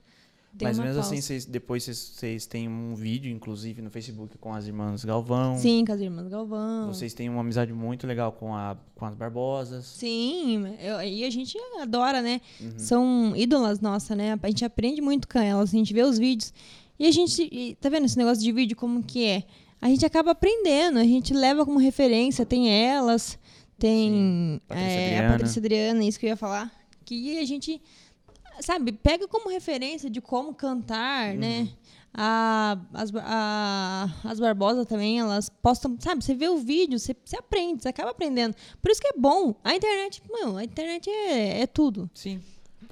Mas 0.63 0.77
mesmo 0.79 0.93
pausa. 0.93 0.99
assim, 1.09 1.21
vocês, 1.21 1.45
depois 1.45 1.83
vocês, 1.83 2.45
têm 2.45 2.69
um 2.69 2.95
vídeo, 2.95 3.31
inclusive, 3.31 3.81
no 3.81 3.89
Facebook 3.89 4.37
com 4.37 4.53
as 4.53 4.65
irmãs 4.67 5.03
Galvão. 5.03 5.57
Sim, 5.57 5.83
com 5.85 5.91
as 5.91 5.99
irmãs 5.99 6.27
Galvão. 6.27 6.87
Vocês 6.87 7.13
têm 7.13 7.29
uma 7.29 7.41
amizade 7.41 7.73
muito 7.73 8.07
legal 8.07 8.31
com, 8.31 8.55
a, 8.55 8.77
com 8.95 9.05
as 9.05 9.15
Barbosas. 9.15 9.85
Sim, 9.85 10.65
eu- 10.79 11.01
e 11.01 11.23
a 11.25 11.29
gente 11.29 11.57
adora, 11.81 12.21
né? 12.21 12.39
Uhum. 12.61 12.73
São 12.77 13.33
ídolas 13.35 13.81
nossas, 13.81 14.15
né? 14.17 14.39
A 14.41 14.47
gente 14.47 14.63
aprende 14.63 15.01
muito 15.01 15.27
com 15.27 15.39
elas, 15.39 15.69
a 15.73 15.77
gente 15.77 15.93
vê 15.93 16.03
os 16.03 16.17
vídeos. 16.17 16.53
E 16.97 17.05
a 17.05 17.11
gente, 17.11 17.49
e 17.51 17.75
tá 17.75 17.89
vendo 17.89 18.05
esse 18.05 18.17
negócio 18.17 18.41
de 18.43 18.51
vídeo 18.51 18.77
como 18.77 19.03
que 19.03 19.25
é? 19.25 19.43
A 19.81 19.89
gente 19.89 20.05
acaba 20.05 20.31
aprendendo, 20.31 20.97
a 20.97 21.03
gente 21.03 21.33
leva 21.33 21.65
como 21.65 21.77
referência, 21.77 22.45
tem 22.45 22.69
elas, 22.69 23.37
tem 23.77 24.61
Patrícia 24.67 24.89
é, 24.89 25.25
a 25.27 25.31
Patrícia 25.31 25.59
Adriana, 25.59 26.03
isso 26.05 26.19
que 26.19 26.25
eu 26.25 26.29
ia 26.29 26.37
falar. 26.37 26.71
Que 27.03 27.37
a 27.37 27.45
gente, 27.45 27.79
sabe, 28.61 28.91
pega 28.91 29.27
como 29.27 29.49
referência 29.49 30.09
de 30.09 30.21
como 30.21 30.53
cantar, 30.53 31.33
Uhum. 31.33 31.39
né? 31.39 31.69
A, 32.17 32.77
as, 32.93 33.11
a, 33.13 34.09
as 34.23 34.39
Barbosa 34.39 34.85
também, 34.85 35.19
elas 35.19 35.49
postam, 35.49 35.97
sabe? 35.99 36.23
Você 36.23 36.33
vê 36.33 36.47
o 36.47 36.57
vídeo, 36.57 36.97
você, 36.97 37.13
você 37.25 37.35
aprende, 37.37 37.83
você 37.83 37.89
acaba 37.89 38.11
aprendendo. 38.11 38.55
Por 38.81 38.89
isso 38.89 39.01
que 39.01 39.07
é 39.07 39.13
bom. 39.17 39.53
A 39.63 39.75
internet, 39.75 40.21
mano, 40.31 40.55
a 40.57 40.63
internet 40.63 41.09
é, 41.09 41.61
é 41.61 41.67
tudo. 41.67 42.09
Sim. 42.13 42.41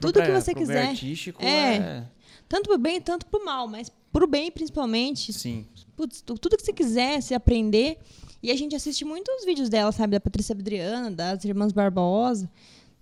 Tudo 0.02 0.22
que 0.22 0.30
você 0.32 0.54
quiser. 0.54 0.90
artístico 0.90 1.42
É. 1.42 1.76
é... 1.78 2.04
Tanto 2.50 2.68
pro 2.70 2.78
bem, 2.78 3.00
tanto 3.00 3.26
pro 3.28 3.44
mal, 3.46 3.66
mas 3.68 3.90
pro 4.12 4.28
bem 4.28 4.52
principalmente. 4.52 5.32
Sim. 5.32 5.66
Putz, 5.96 6.22
tu- 6.22 6.36
tudo 6.36 6.58
que 6.58 6.64
você 6.64 6.74
quiser 6.74 7.22
se 7.22 7.34
aprender. 7.34 7.98
E 8.44 8.52
a 8.52 8.56
gente 8.58 8.76
assiste 8.76 9.06
muitos 9.06 9.46
vídeos 9.46 9.70
dela, 9.70 9.94
sabe? 9.94 10.12
Da 10.12 10.20
Patrícia 10.20 10.54
Adriana, 10.54 11.10
das 11.10 11.46
irmãs 11.46 11.72
Barbosa. 11.72 12.50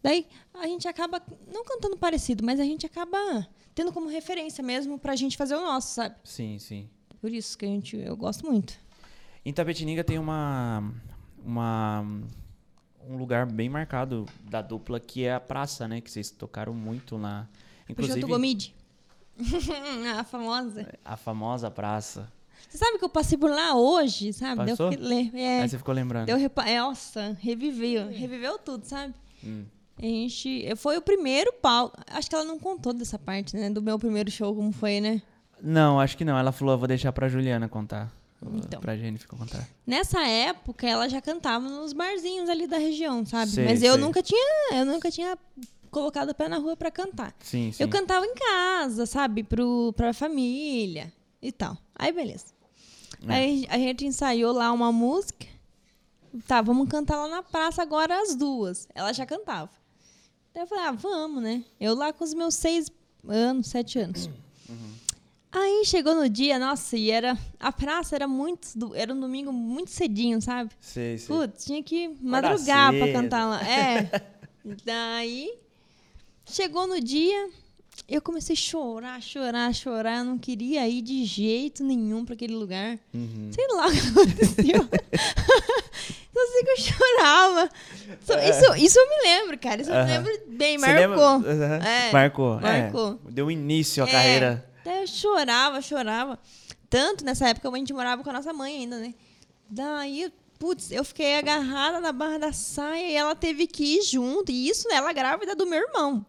Daí 0.03 0.27
a 0.53 0.67
gente 0.67 0.87
acaba, 0.87 1.21
não 1.53 1.63
cantando 1.63 1.95
parecido, 1.97 2.43
mas 2.43 2.59
a 2.59 2.63
gente 2.63 2.85
acaba 2.85 3.47
tendo 3.75 3.91
como 3.93 4.07
referência 4.09 4.63
mesmo 4.63 4.97
pra 4.97 5.15
gente 5.15 5.37
fazer 5.37 5.55
o 5.55 5.61
nosso, 5.61 5.93
sabe? 5.93 6.15
Sim, 6.23 6.57
sim. 6.59 6.89
Por 7.19 7.31
isso 7.31 7.57
que 7.57 7.65
a 7.65 7.67
gente, 7.67 7.95
eu 7.97 8.17
gosto 8.17 8.45
muito. 8.45 8.73
Em 9.45 9.53
Tapetininga 9.53 10.03
tem 10.03 10.17
uma, 10.17 10.83
uma 11.43 12.03
um 13.07 13.17
lugar 13.17 13.45
bem 13.45 13.69
marcado 13.69 14.25
da 14.43 14.61
dupla 14.61 14.99
que 14.99 15.23
é 15.23 15.33
a 15.33 15.39
praça, 15.39 15.87
né? 15.87 16.01
Que 16.01 16.09
vocês 16.09 16.29
tocaram 16.31 16.73
muito 16.73 17.17
lá. 17.17 17.47
Inclusive 17.89 18.21
Gomide. 18.21 18.75
a 20.17 20.23
famosa. 20.23 20.99
a 21.03 21.17
famosa 21.17 21.71
praça. 21.71 22.31
Você 22.69 22.77
sabe 22.77 22.97
que 22.99 23.03
eu 23.05 23.09
passei 23.09 23.37
por 23.37 23.49
lá 23.49 23.75
hoje, 23.75 24.31
sabe? 24.33 24.65
Passou? 24.65 24.89
le- 24.91 25.31
é, 25.33 25.61
Aí 25.61 25.69
você 25.69 25.77
ficou 25.77 25.93
lembrando. 25.93 26.27
Deu 26.27 26.37
é, 26.37 26.79
Nossa, 26.79 27.35
reviveu. 27.39 28.07
Reviveu 28.09 28.57
tudo, 28.59 28.85
sabe? 28.85 29.13
Hum. 29.43 29.65
A 30.01 30.05
gente. 30.05 30.75
Foi 30.77 30.97
o 30.97 31.01
primeiro 31.01 31.53
palco. 31.53 31.97
Acho 32.07 32.27
que 32.29 32.35
ela 32.35 32.43
não 32.45 32.57
contou 32.57 32.91
dessa 32.93 33.19
parte, 33.19 33.55
né? 33.55 33.69
Do 33.69 33.81
meu 33.81 33.99
primeiro 33.99 34.31
show, 34.31 34.55
como 34.55 34.71
foi, 34.71 34.99
né? 34.99 35.21
Não, 35.61 35.99
acho 35.99 36.17
que 36.17 36.25
não. 36.25 36.37
Ela 36.37 36.51
falou, 36.51 36.73
eu 36.73 36.79
vou 36.79 36.87
deixar 36.87 37.11
pra 37.11 37.29
Juliana 37.29 37.69
contar. 37.69 38.11
Então. 38.53 38.81
Pra 38.81 38.97
Jennifer 38.97 39.27
contar. 39.29 39.67
Nessa 39.85 40.25
época, 40.25 40.87
ela 40.87 41.07
já 41.07 41.21
cantava 41.21 41.69
nos 41.69 41.93
barzinhos 41.93 42.49
ali 42.49 42.65
da 42.65 42.79
região, 42.79 43.23
sabe? 43.23 43.51
Sei, 43.51 43.65
Mas 43.65 43.83
eu 43.83 43.93
sei. 43.93 44.01
nunca 44.01 44.23
tinha. 44.23 44.73
Eu 44.73 44.85
nunca 44.85 45.11
tinha 45.11 45.37
colocado 45.91 46.29
o 46.31 46.33
pé 46.35 46.49
na 46.49 46.57
rua 46.57 46.75
pra 46.75 46.89
cantar. 46.89 47.35
Sim, 47.39 47.71
sim. 47.71 47.83
Eu 47.83 47.87
cantava 47.87 48.25
em 48.25 48.33
casa, 48.33 49.05
sabe? 49.05 49.43
Pro, 49.43 49.93
pra 49.95 50.11
família 50.13 51.13
e 51.39 51.51
tal. 51.51 51.77
Aí, 51.93 52.11
beleza. 52.11 52.45
É. 53.27 53.33
Aí 53.35 53.67
a 53.69 53.77
gente 53.77 54.07
ensaiou 54.07 54.51
lá 54.51 54.71
uma 54.71 54.91
música. 54.91 55.45
Tá, 56.47 56.61
vamos 56.61 56.89
cantar 56.89 57.17
lá 57.17 57.27
na 57.27 57.43
praça 57.43 57.83
agora 57.83 58.19
as 58.23 58.35
duas. 58.35 58.87
Ela 58.95 59.13
já 59.13 59.25
cantava. 59.27 59.69
Daí 60.53 60.63
eu 60.63 60.67
falei, 60.67 60.85
ah, 60.85 60.91
vamos, 60.91 61.41
né? 61.41 61.63
Eu 61.79 61.95
lá 61.95 62.11
com 62.11 62.23
os 62.23 62.33
meus 62.33 62.55
seis 62.55 62.87
anos, 63.27 63.67
sete 63.67 63.99
anos. 63.99 64.29
Aí 65.53 65.83
chegou 65.85 66.15
no 66.15 66.29
dia, 66.29 66.57
nossa, 66.57 66.95
e 66.95 67.11
era. 67.11 67.37
A 67.59 67.73
praça 67.73 68.15
era 68.15 68.25
muito. 68.25 68.69
Era 68.95 69.13
um 69.13 69.19
domingo 69.19 69.51
muito 69.51 69.91
cedinho, 69.91 70.41
sabe? 70.41 70.71
Sei, 70.79 71.17
sei. 71.17 71.27
Putz, 71.35 71.65
tinha 71.65 71.83
que 71.83 72.07
madrugar 72.21 72.93
pra 72.93 73.05
cedo. 73.05 73.13
cantar 73.13 73.45
lá. 73.47 73.61
É. 73.69 74.09
Daí, 74.85 75.53
chegou 76.45 76.87
no 76.87 77.01
dia, 77.01 77.49
eu 78.07 78.21
comecei 78.21 78.53
a 78.53 78.57
chorar, 78.57 79.21
chorar, 79.21 79.73
chorar. 79.75 80.19
Eu 80.19 80.23
não 80.25 80.37
queria 80.37 80.87
ir 80.87 81.01
de 81.01 81.25
jeito 81.25 81.83
nenhum 81.83 82.23
pra 82.23 82.33
aquele 82.33 82.55
lugar. 82.55 82.97
Uhum. 83.13 83.49
Sei 83.53 83.67
lá 83.75 83.87
o 83.87 83.91
que 83.91 83.99
aconteceu. 84.07 84.87
Só 86.33 86.47
sei 86.47 86.63
que 86.63 86.71
eu 86.71 86.77
chorava. 86.77 87.69
Só- 88.25 88.35
Isso, 88.61 88.75
isso 88.85 88.99
eu 88.99 89.09
me 89.09 89.23
lembro, 89.23 89.57
cara. 89.59 89.81
Isso 89.81 89.91
eu 89.91 90.03
me 90.05 90.09
lembro 90.11 90.31
bem, 90.47 90.77
lembra? 90.77 91.07
marcou. 91.07 91.49
Aham. 91.49 91.79
É, 91.85 92.11
Marcou. 92.11 92.59
é. 92.59 92.81
marcou. 92.83 93.19
Deu 93.29 93.49
início 93.51 94.03
à 94.03 94.07
É. 94.07 94.11
carreira. 94.11 94.71
Daí 94.83 95.01
eu 95.01 95.07
chorava, 95.07 95.81
chorava. 95.81 96.39
Tanto 96.89 97.23
nessa 97.23 97.47
época 97.49 97.69
a 97.69 97.77
gente 97.77 97.93
morava 97.93 98.23
com 98.23 98.29
a 98.29 98.33
nossa 98.33 98.51
mãe 98.53 98.77
ainda, 98.77 98.97
né? 98.97 99.13
Daí, 99.69 100.31
putz, 100.59 100.91
eu 100.91 101.03
fiquei 101.03 101.37
agarrada 101.37 101.99
na 101.99 102.11
barra 102.11 102.37
da 102.37 102.51
saia 102.53 103.07
e 103.09 103.15
ela 103.15 103.35
teve 103.35 103.67
que 103.67 103.97
ir 103.97 104.01
junto. 104.03 104.51
E 104.51 104.67
isso 104.69 104.87
ela 104.91 105.13
grávida 105.13 105.55
do 105.55 105.65
meu 105.65 105.79
irmão. 105.79 106.25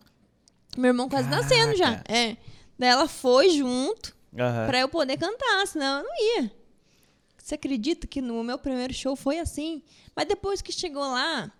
Meu 0.77 0.89
irmão 0.91 1.09
quase 1.09 1.29
nascendo 1.29 1.77
já. 1.77 1.93
Caraca. 1.97 2.13
É. 2.13 2.37
Daí 2.79 2.89
ela 2.91 3.09
foi 3.09 3.51
junto 3.51 4.15
Aham. 4.39 4.67
pra 4.67 4.79
eu 4.81 4.89
poder 4.89 5.17
cantar, 5.17 5.67
senão 5.67 5.99
eu 5.99 6.05
não 6.05 6.17
ia. 6.43 6.53
Você 7.37 7.57
acredita 7.57 8.07
que 8.07 8.21
no 8.23 8.43
meu 8.45 8.57
primeiro 8.57 8.95
show 8.95 9.17
foi 9.17 9.39
assim? 9.41 9.83
Mas 10.15 10.27
depois 10.29 10.63
que 10.63 10.71
chegou 10.73 11.03
lá, 11.03 11.51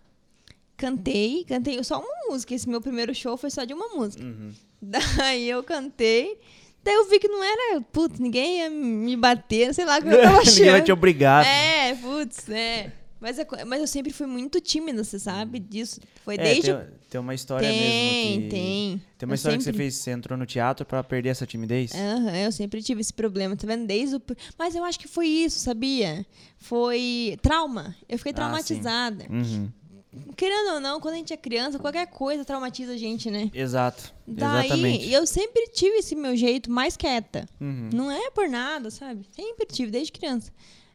cantei, 0.77 1.45
cantei 1.47 1.81
só 1.83 1.99
uma 1.99 2.29
música. 2.29 2.53
Esse 2.53 2.67
meu 2.69 2.81
primeiro 2.81 3.13
show 3.13 3.37
foi 3.37 3.49
só 3.49 3.63
de 3.63 3.73
uma 3.73 3.89
música. 3.89 4.23
Uhum. 4.23 4.51
Daí 4.81 5.49
eu 5.49 5.63
cantei. 5.63 6.37
Daí 6.83 6.95
eu 6.95 7.09
vi 7.09 7.17
que 7.17 7.27
não 7.29 7.41
era, 7.41 7.79
putz, 7.81 8.19
ninguém 8.19 8.57
ia 8.59 8.69
me 8.69 9.15
bater, 9.15 9.73
sei 9.73 9.85
lá 9.85 9.99
o 9.99 10.01
que 10.01 10.09
eu 10.09 10.21
tava 10.21 10.39
Ninguém 10.43 10.65
vai 10.65 10.81
te 10.81 10.83
achando. 10.83 10.89
obrigar. 10.97 11.45
É, 11.45 11.95
putz, 11.95 12.49
é. 12.49 12.91
Mas, 13.21 13.39
é 13.39 13.45
mas 13.65 13.79
eu 13.79 13.87
sempre 13.87 14.11
fui 14.11 14.27
muito 14.27 14.59
tímida, 14.59 15.01
você 15.01 15.17
sabe 15.17 15.57
disso. 15.57 16.01
Foi 16.25 16.35
É, 16.35 16.39
desde. 16.43 16.73
tem, 16.73 16.85
tem 17.11 17.21
uma 17.21 17.33
história 17.33 17.69
tem, 17.69 17.79
mesmo 17.79 18.41
que... 18.43 18.49
tem. 18.49 19.01
Tem 19.17 19.25
uma 19.25 19.31
Eu 19.31 19.35
história 19.35 19.57
que 19.57 19.63
você 19.63 19.69
sempre- 19.69 19.83
fez, 19.83 19.95
você 19.95 20.11
entrou 20.11 20.37
no 20.37 20.45
teatro 20.45 20.85
pra 20.85 21.01
perder 21.01 21.29
essa 21.29 21.45
timidez? 21.47 21.93
Aham, 21.95 22.35
eu 22.35 22.51
sempre 22.51 22.83
tive 22.83 22.99
esse 22.99 23.13
problema, 23.13 23.55
tá 23.55 23.65
vendo? 23.65 23.87
Desde 23.87 24.17
o... 24.17 24.21
Mas 24.59 24.75
eu 24.75 24.83
acho 24.83 24.99
que 24.99 25.07
foi 25.07 25.27
isso, 25.27 25.57
sabia? 25.61 26.25
Foi 26.57 27.37
trauma. 27.41 27.95
Eu 28.09 28.17
fiquei 28.17 28.33
Ah, 28.33 28.35
traumatizada. 28.35 29.25
Uhum. 29.29 29.69
Querendo 30.35 30.73
ou 30.75 30.79
não, 30.79 30.99
quando 30.99 31.15
a 31.15 31.17
gente 31.17 31.33
é 31.33 31.37
criança, 31.37 31.79
qualquer 31.79 32.07
coisa 32.07 32.45
traumatiza 32.45 32.93
a 32.93 32.97
gente, 32.97 33.31
né? 33.31 33.49
Exato. 33.53 34.13
Daí, 34.27 34.65
Exatamente. 34.67 35.11
eu 35.11 35.25
sempre 35.25 35.67
tive 35.69 35.97
esse 35.97 36.15
meu 36.15 36.35
jeito 36.35 36.69
mais 36.71 36.95
quieta. 36.95 37.47
Uhum. 37.59 37.89
Não 37.93 38.11
é 38.11 38.29
por 38.31 38.47
nada, 38.47 38.91
sabe? 38.91 39.25
Sempre 39.31 39.65
tive, 39.65 39.91
desde 39.91 40.11
criança. 40.11 40.51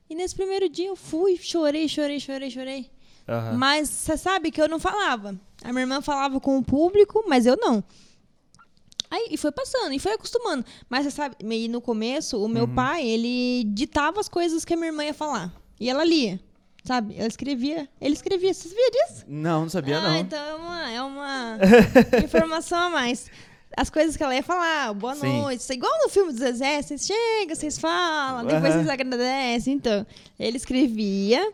E 0.08 0.14
nesse 0.14 0.34
primeiro 0.34 0.68
dia 0.68 0.88
eu 0.88 0.96
fui, 0.96 1.36
chorei, 1.36 1.88
chorei, 1.88 2.18
chorei, 2.20 2.50
chorei. 2.50 2.90
Aham. 3.28 3.58
Mas 3.58 3.88
você 3.90 4.16
sabe 4.16 4.50
que 4.50 4.60
eu 4.60 4.68
não 4.68 4.78
falava. 4.78 5.38
A 5.62 5.72
minha 5.72 5.82
irmã 5.82 6.00
falava 6.00 6.40
com 6.40 6.56
o 6.56 6.62
público, 6.64 7.24
mas 7.28 7.44
eu 7.44 7.56
não. 7.56 7.82
Aí, 9.10 9.28
e 9.30 9.36
foi 9.38 9.50
passando, 9.50 9.92
e 9.94 9.98
foi 9.98 10.12
acostumando. 10.12 10.64
Mas 10.88 11.04
você 11.04 11.10
sabe, 11.10 11.36
e 11.42 11.66
no 11.68 11.80
começo, 11.80 12.42
o 12.42 12.46
meu 12.48 12.64
Uhum. 12.64 12.74
pai, 12.74 13.06
ele 13.06 13.64
ditava 13.72 14.20
as 14.20 14.28
coisas 14.28 14.64
que 14.64 14.74
a 14.74 14.76
minha 14.76 14.88
irmã 14.88 15.04
ia 15.04 15.14
falar. 15.14 15.52
E 15.80 15.88
ela 15.88 16.04
lia, 16.04 16.38
sabe? 16.88 17.14
Ela 17.16 17.28
escrevia. 17.28 17.88
Ele 18.00 18.14
escrevia. 18.14 18.52
Você 18.52 18.68
sabia 18.68 18.90
disso? 18.90 19.24
Não, 19.28 19.62
não 19.62 19.68
sabia 19.68 19.98
ah, 19.98 20.00
não. 20.00 20.16
então 20.16 20.38
é 20.38 20.54
uma, 20.54 20.90
é 20.90 21.02
uma 21.02 21.58
informação 22.24 22.78
a 22.78 22.88
mais. 22.90 23.30
As 23.76 23.90
coisas 23.90 24.16
que 24.16 24.22
ela 24.22 24.34
ia 24.34 24.42
falar, 24.42 24.94
boa 24.94 25.14
Sim. 25.14 25.42
noite. 25.42 25.70
Igual 25.70 25.92
no 26.02 26.08
filme 26.08 26.32
do 26.32 26.38
Zezé, 26.38 26.80
vocês 26.80 27.06
chegam, 27.06 27.54
vocês 27.54 27.78
falam, 27.78 28.46
depois 28.46 28.64
Aham. 28.64 28.72
vocês 28.72 28.88
agradecem. 28.88 29.74
Então, 29.74 30.06
ele 30.40 30.56
escrevia 30.56 31.52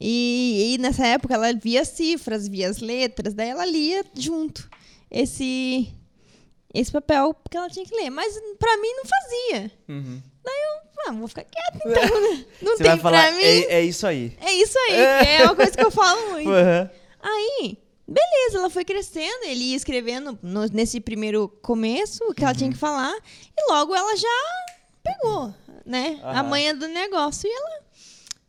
e, 0.00 0.74
e 0.74 0.78
nessa 0.78 1.06
época 1.06 1.34
ela 1.34 1.52
via 1.52 1.84
cifras, 1.84 2.48
via 2.48 2.70
as 2.70 2.78
letras, 2.78 3.34
daí 3.34 3.50
ela 3.50 3.66
lia 3.66 4.04
junto 4.14 4.68
esse, 5.10 5.92
esse 6.72 6.90
papel 6.90 7.36
que 7.48 7.56
ela 7.56 7.68
tinha 7.68 7.84
que 7.84 7.94
ler. 7.94 8.10
Mas 8.10 8.34
pra 8.58 8.76
mim 8.78 8.92
não 8.96 9.04
fazia. 9.04 9.70
Uhum. 9.88 10.22
Ah, 11.04 11.10
vou 11.12 11.26
ficar 11.26 11.44
quieta 11.44 11.78
então, 11.84 12.20
né? 12.20 12.46
Não 12.62 12.76
Você 12.76 12.82
tem 12.84 12.92
vai 12.92 13.00
falar, 13.00 13.22
pra 13.28 13.32
mim. 13.32 13.42
é, 13.42 13.74
é 13.74 13.80
isso 13.82 14.06
aí. 14.06 14.36
É 14.40 14.52
isso 14.52 14.78
aí, 14.78 14.94
é 15.38 15.42
uma 15.44 15.56
coisa 15.56 15.72
que 15.72 15.84
eu 15.84 15.90
falo 15.90 16.30
muito. 16.30 16.48
Aham. 16.50 16.90
Aí, 17.20 17.76
beleza, 18.06 18.58
ela 18.58 18.70
foi 18.70 18.84
crescendo, 18.84 19.44
ele 19.44 19.64
ia 19.64 19.76
escrevendo 19.76 20.38
no- 20.42 20.66
nesse 20.66 21.00
primeiro 21.00 21.48
começo 21.60 22.22
o 22.28 22.34
que 22.34 22.44
ela 22.44 22.54
tinha 22.54 22.68
Uhum. 22.68 22.72
que 22.72 22.78
falar, 22.78 23.12
e 23.56 23.72
logo 23.72 23.94
ela 23.94 24.16
já 24.16 24.28
pegou, 25.02 25.52
né? 25.84 26.20
A 26.22 26.40
Aham. 26.40 26.42
manha 26.44 26.74
do 26.74 26.86
negócio. 26.86 27.48
E 27.48 27.52
ela. 27.52 27.82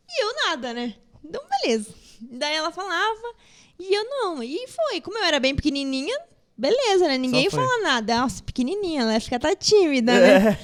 E 0.08 0.22
eu 0.24 0.34
nada, 0.46 0.72
né? 0.72 0.94
Então, 1.24 1.42
beleza. 1.62 1.90
Daí 2.20 2.54
ela 2.54 2.70
falava, 2.70 3.34
e 3.80 3.92
eu 3.92 4.04
não. 4.04 4.40
E 4.42 4.64
foi. 4.68 5.00
Como 5.00 5.18
eu 5.18 5.24
era 5.24 5.40
bem 5.40 5.56
pequenininha, 5.56 6.16
beleza, 6.56 7.06
né? 7.08 7.18
Ninguém 7.18 7.50
foi. 7.50 7.60
fala 7.60 7.82
nada. 7.82 8.16
Nossa, 8.20 8.42
pequenininha, 8.42 9.02
ela 9.02 9.10
vai 9.12 9.20
ficar 9.20 9.38
tá 9.38 9.54
tímida, 9.56 10.12
né? 10.18 10.58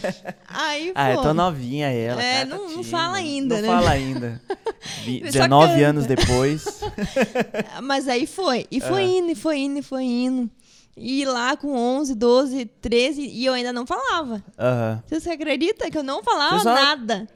Aí, 0.48 0.92
Ah, 0.94 1.10
eu 1.12 1.16
pô. 1.16 1.22
tô 1.22 1.34
novinha 1.34 1.88
ela. 1.88 2.22
É, 2.22 2.44
não- 2.44 2.56
tá 2.58 2.62
não 2.62 2.68
tímida. 2.70 2.88
fala 2.88 3.16
ainda, 3.16 3.54
não 3.56 3.62
né? 3.62 3.68
fala 3.68 3.90
ainda. 3.90 4.42
Vi- 5.04 5.20
Só 5.26 5.32
19 5.32 5.72
canta. 5.72 5.86
anos 5.86 6.06
depois. 6.06 6.80
Mas 7.82 8.08
aí 8.08 8.26
foi. 8.26 8.66
E 8.70 8.80
foi 8.80 9.02
Aham. 9.02 9.10
indo, 9.18 9.30
e 9.32 9.34
foi 9.34 9.58
indo, 9.58 9.78
e 9.78 9.82
foi 9.82 10.04
indo. 10.04 10.50
E 10.96 11.24
lá 11.24 11.56
com 11.56 11.74
11, 11.74 12.14
12, 12.14 12.64
13, 12.80 13.22
e 13.22 13.46
eu 13.46 13.52
ainda 13.54 13.72
não 13.72 13.86
falava. 13.86 14.42
Aham. 14.58 15.02
Você 15.08 15.30
acredita 15.30 15.90
que 15.90 15.96
eu 15.96 16.02
não 16.02 16.22
falava 16.22 16.58
só- 16.60 16.74
nada? 16.74 17.26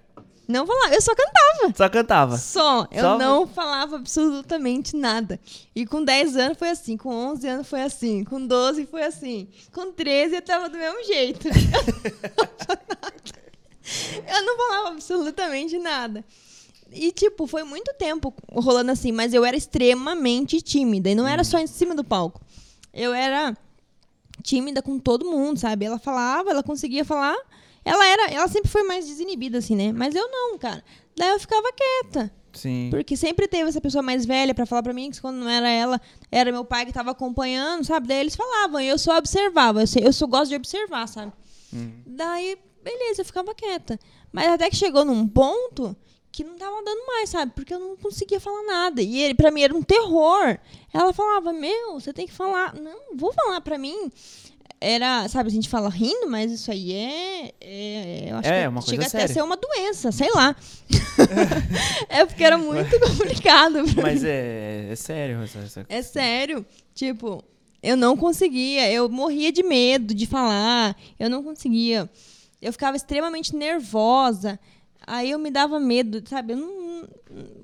Não 0.47 0.67
falava, 0.67 0.95
eu 0.95 1.01
só 1.01 1.15
cantava. 1.15 1.75
Só 1.75 1.89
cantava. 1.89 2.37
Só, 2.37 2.87
eu 2.91 3.01
Só- 3.01 3.19
não 3.19 3.47
falava 3.47 3.97
absolutamente 3.97 4.95
nada. 4.95 5.41
E 5.75 5.87
com 5.87 6.05
10 6.05 6.37
anos 6.37 6.59
foi 6.59 6.69
assim, 6.69 6.97
com 6.97 7.09
11 7.09 7.49
anos 7.49 7.67
foi 7.69 7.83
assim, 7.83 8.25
com 8.25 8.47
12 8.47 8.87
foi 8.87 9.05
assim, 9.05 9.49
com 9.73 9.91
13 9.91 10.37
eu 10.37 10.43
tava 10.43 10.69
do 10.69 10.77
mesmo 10.77 11.03
jeito. 11.05 11.49
eu 14.29 14.43
não 14.45 14.57
falava 14.57 14.89
absolutamente 14.91 15.79
nada. 15.79 16.25
E, 16.93 17.11
tipo, 17.11 17.47
foi 17.47 17.65
muito 17.65 17.93
tempo 17.95 18.33
rolando 18.53 18.93
assim, 18.93 19.11
mas 19.11 19.35
eu 19.35 19.45
era 19.45 19.57
extremamente 19.57 20.61
tímida. 20.63 21.11
E 21.11 21.15
não 21.15 21.27
era 21.27 21.43
só 21.43 21.59
em 21.59 21.67
cima 21.67 21.95
do 21.95 22.05
palco. 22.05 22.41
Eu 22.93 23.13
era 23.13 23.57
tímida 24.43 24.81
com 24.81 24.99
todo 24.99 25.25
mundo, 25.29 25.59
sabe? 25.59 25.85
Ela 25.87 25.99
falava, 25.99 26.51
ela 26.51 26.63
conseguia 26.63 27.05
falar. 27.05 27.37
Ela 27.85 28.07
era, 28.07 28.31
ela 28.31 28.49
sempre 28.49 28.71
foi 28.71 28.83
mais 28.83 29.07
desinibida, 29.07 29.59
assim, 29.59 29.77
né? 29.77 29.93
Mas 29.93 30.15
eu 30.15 30.29
não, 30.31 30.59
cara. 30.59 30.83
Daí 31.17 31.31
eu 31.31 31.39
ficava 31.41 31.69
quieta. 31.73 32.33
Sim. 32.53 32.89
Porque 32.91 33.17
sempre 33.17 33.49
teve 33.49 33.69
essa 33.69 33.81
pessoa 33.81 34.01
mais 34.03 34.25
velha 34.25 34.55
pra 34.55 34.65
falar 34.65 34.83
pra 34.83 34.93
mim, 34.93 35.11
que 35.11 35.21
quando 35.21 35.37
não 35.39 35.49
era 35.49 35.69
ela, 35.69 36.01
era 36.31 36.53
meu 36.53 36.65
pai 36.65 36.87
que 36.87 36.93
tava 36.93 37.11
acompanhando, 37.11 37.85
sabe? 37.85 38.07
Daí 38.09 38.19
eles 38.19 38.37
falavam, 38.37 38.81
e 38.81 38.87
eu 38.89 38.97
só 38.99 39.19
observava. 39.19 39.83
Eu, 39.83 39.87
sei- 39.87 40.07
eu 40.07 40.13
só 40.13 40.27
gosto 40.27 40.51
de 40.51 40.57
observar, 40.57 41.07
sabe? 41.09 41.33
Uhum. 41.73 42.01
Daí, 42.07 42.57
beleza, 42.83 43.21
eu 43.23 43.25
ficava 43.25 43.55
quieta. 43.55 43.99
Mas 44.33 44.49
até 44.49 44.71
que 44.71 44.77
chegou 44.77 45.05
num 45.05 45.27
ponto 45.27 45.97
que 46.31 46.43
não 46.45 46.57
tava 46.57 46.83
dando 46.85 47.07
mais, 47.07 47.29
sabe? 47.31 47.53
Porque 47.55 47.75
eu 47.75 47.79
não 47.81 47.97
conseguia 47.97 48.41
falar 48.41 48.63
nada. 48.65 49.03
E 49.03 49.21
ele, 49.21 49.35
pra 49.35 49.51
mim, 49.51 49.63
era 49.63 49.75
um 49.75 49.83
terror. 49.83 50.59
Ela 50.93 51.13
falava, 51.13 51.53
meu, 51.53 51.95
você 51.95 52.13
tem 52.13 52.27
que 52.27 52.33
falar. 52.33 52.75
Não, 52.75 53.15
vou 53.17 53.33
falar 53.33 53.61
pra 53.61 53.79
mim. 53.79 54.11
Era, 54.81 55.27
sabe, 55.29 55.49
a 55.49 55.53
gente 55.53 55.69
fala 55.69 55.89
rindo, 55.89 56.29
mas 56.29 56.53
isso 56.53 56.71
aí 56.71 56.93
é. 56.93 57.53
é 57.61 58.27
eu 58.31 58.37
acho 58.37 58.49
É, 58.49 58.63
que 58.63 58.69
uma 58.69 58.81
coisa 58.83 58.91
chega 58.91 59.07
até 59.07 59.17
a 59.17 59.21
séria. 59.21 59.35
ser 59.35 59.43
uma 59.43 59.57
doença, 59.57 60.13
sei 60.13 60.31
lá. 60.35 60.55
é 62.09 62.25
porque 62.27 62.45
era 62.45 62.59
muito 62.59 62.99
complicado 63.01 63.85
Mas 64.03 64.23
mim. 64.23 64.29
é, 64.29 64.89
é 64.91 64.97
sério 64.97 65.43
essa, 65.43 65.59
essa- 65.61 65.87
É 65.89 66.03
sério. 66.03 66.67
Tipo, 66.95 67.43
eu 67.83 67.97
não 67.97 68.17
conseguia. 68.17 68.91
Eu 68.93 69.09
morria 69.09 69.51
de 69.51 69.63
medo 69.63 70.15
de 70.15 70.27
falar. 70.27 70.95
Eu 71.19 71.31
não 71.31 71.43
conseguia. 71.43 72.11
Eu 72.61 72.73
ficava 72.73 72.97
extremamente 72.97 73.55
nervosa. 73.57 74.59
Aí 75.07 75.31
eu 75.31 75.39
me 75.39 75.51
dava 75.51 75.79
medo, 75.81 76.23
sabe? 76.29 76.53
Eu 76.53 76.57
não- 76.59 76.85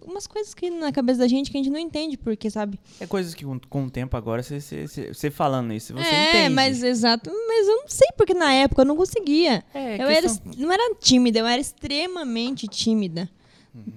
umas 0.06 0.26
coisas 0.26 0.52
que 0.52 0.70
na 0.70 0.92
cabeça 0.92 1.20
da 1.20 1.28
gente 1.28 1.50
que 1.50 1.56
a 1.56 1.62
gente 1.62 1.72
não 1.72 1.78
entende 1.78 2.16
porque, 2.16 2.50
sabe? 2.50 2.78
É 2.98 3.06
coisas 3.06 3.34
que 3.34 3.44
com, 3.44 3.58
com 3.58 3.84
o 3.86 3.90
tempo 3.90 4.16
agora, 4.16 4.42
você, 4.42 5.30
falando 5.30 5.72
isso, 5.72 5.94
você 5.94 6.08
é, 6.08 6.30
entende. 6.30 6.54
mas 6.54 6.82
exato. 6.82 7.30
Mas 7.30 7.68
eu 7.68 7.76
não 7.76 7.88
sei 7.88 8.08
porque 8.16 8.34
na 8.34 8.52
época 8.52 8.82
eu 8.82 8.86
não 8.86 8.96
conseguia. 8.96 9.64
É, 9.72 10.02
eu 10.02 10.08
era, 10.08 10.22
questão- 10.22 10.52
não 10.58 10.72
era 10.72 10.94
tímida, 10.96 11.38
eu 11.38 11.46
era 11.46 11.60
extremamente 11.60 12.66
tímida. 12.68 13.28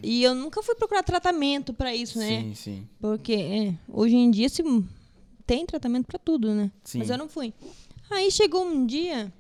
E 0.04 0.22
eu 0.24 0.36
nunca 0.36 0.62
fui 0.62 0.76
procurar 0.76 1.02
tratamento 1.02 1.74
pra 1.74 1.96
isso, 1.96 2.20
né? 2.20 2.28
Sim, 2.42 2.54
sim. 2.54 2.88
Porque 3.02 3.34
é, 3.34 3.74
hoje 3.92 4.16
em 4.16 4.30
dia 4.30 4.48
se, 4.48 4.64
tem 5.48 5.66
tratamento 5.66 6.06
pra 6.06 6.20
tudo, 6.20 6.54
né? 6.54 6.72
Sim. 6.84 7.00
Mas 7.00 7.10
eu 7.10 7.18
não 7.18 7.28
fui. 7.28 7.52
Aí 8.12 8.30
chegou 8.30 8.64
um 8.64 8.86
dia 8.86 9.34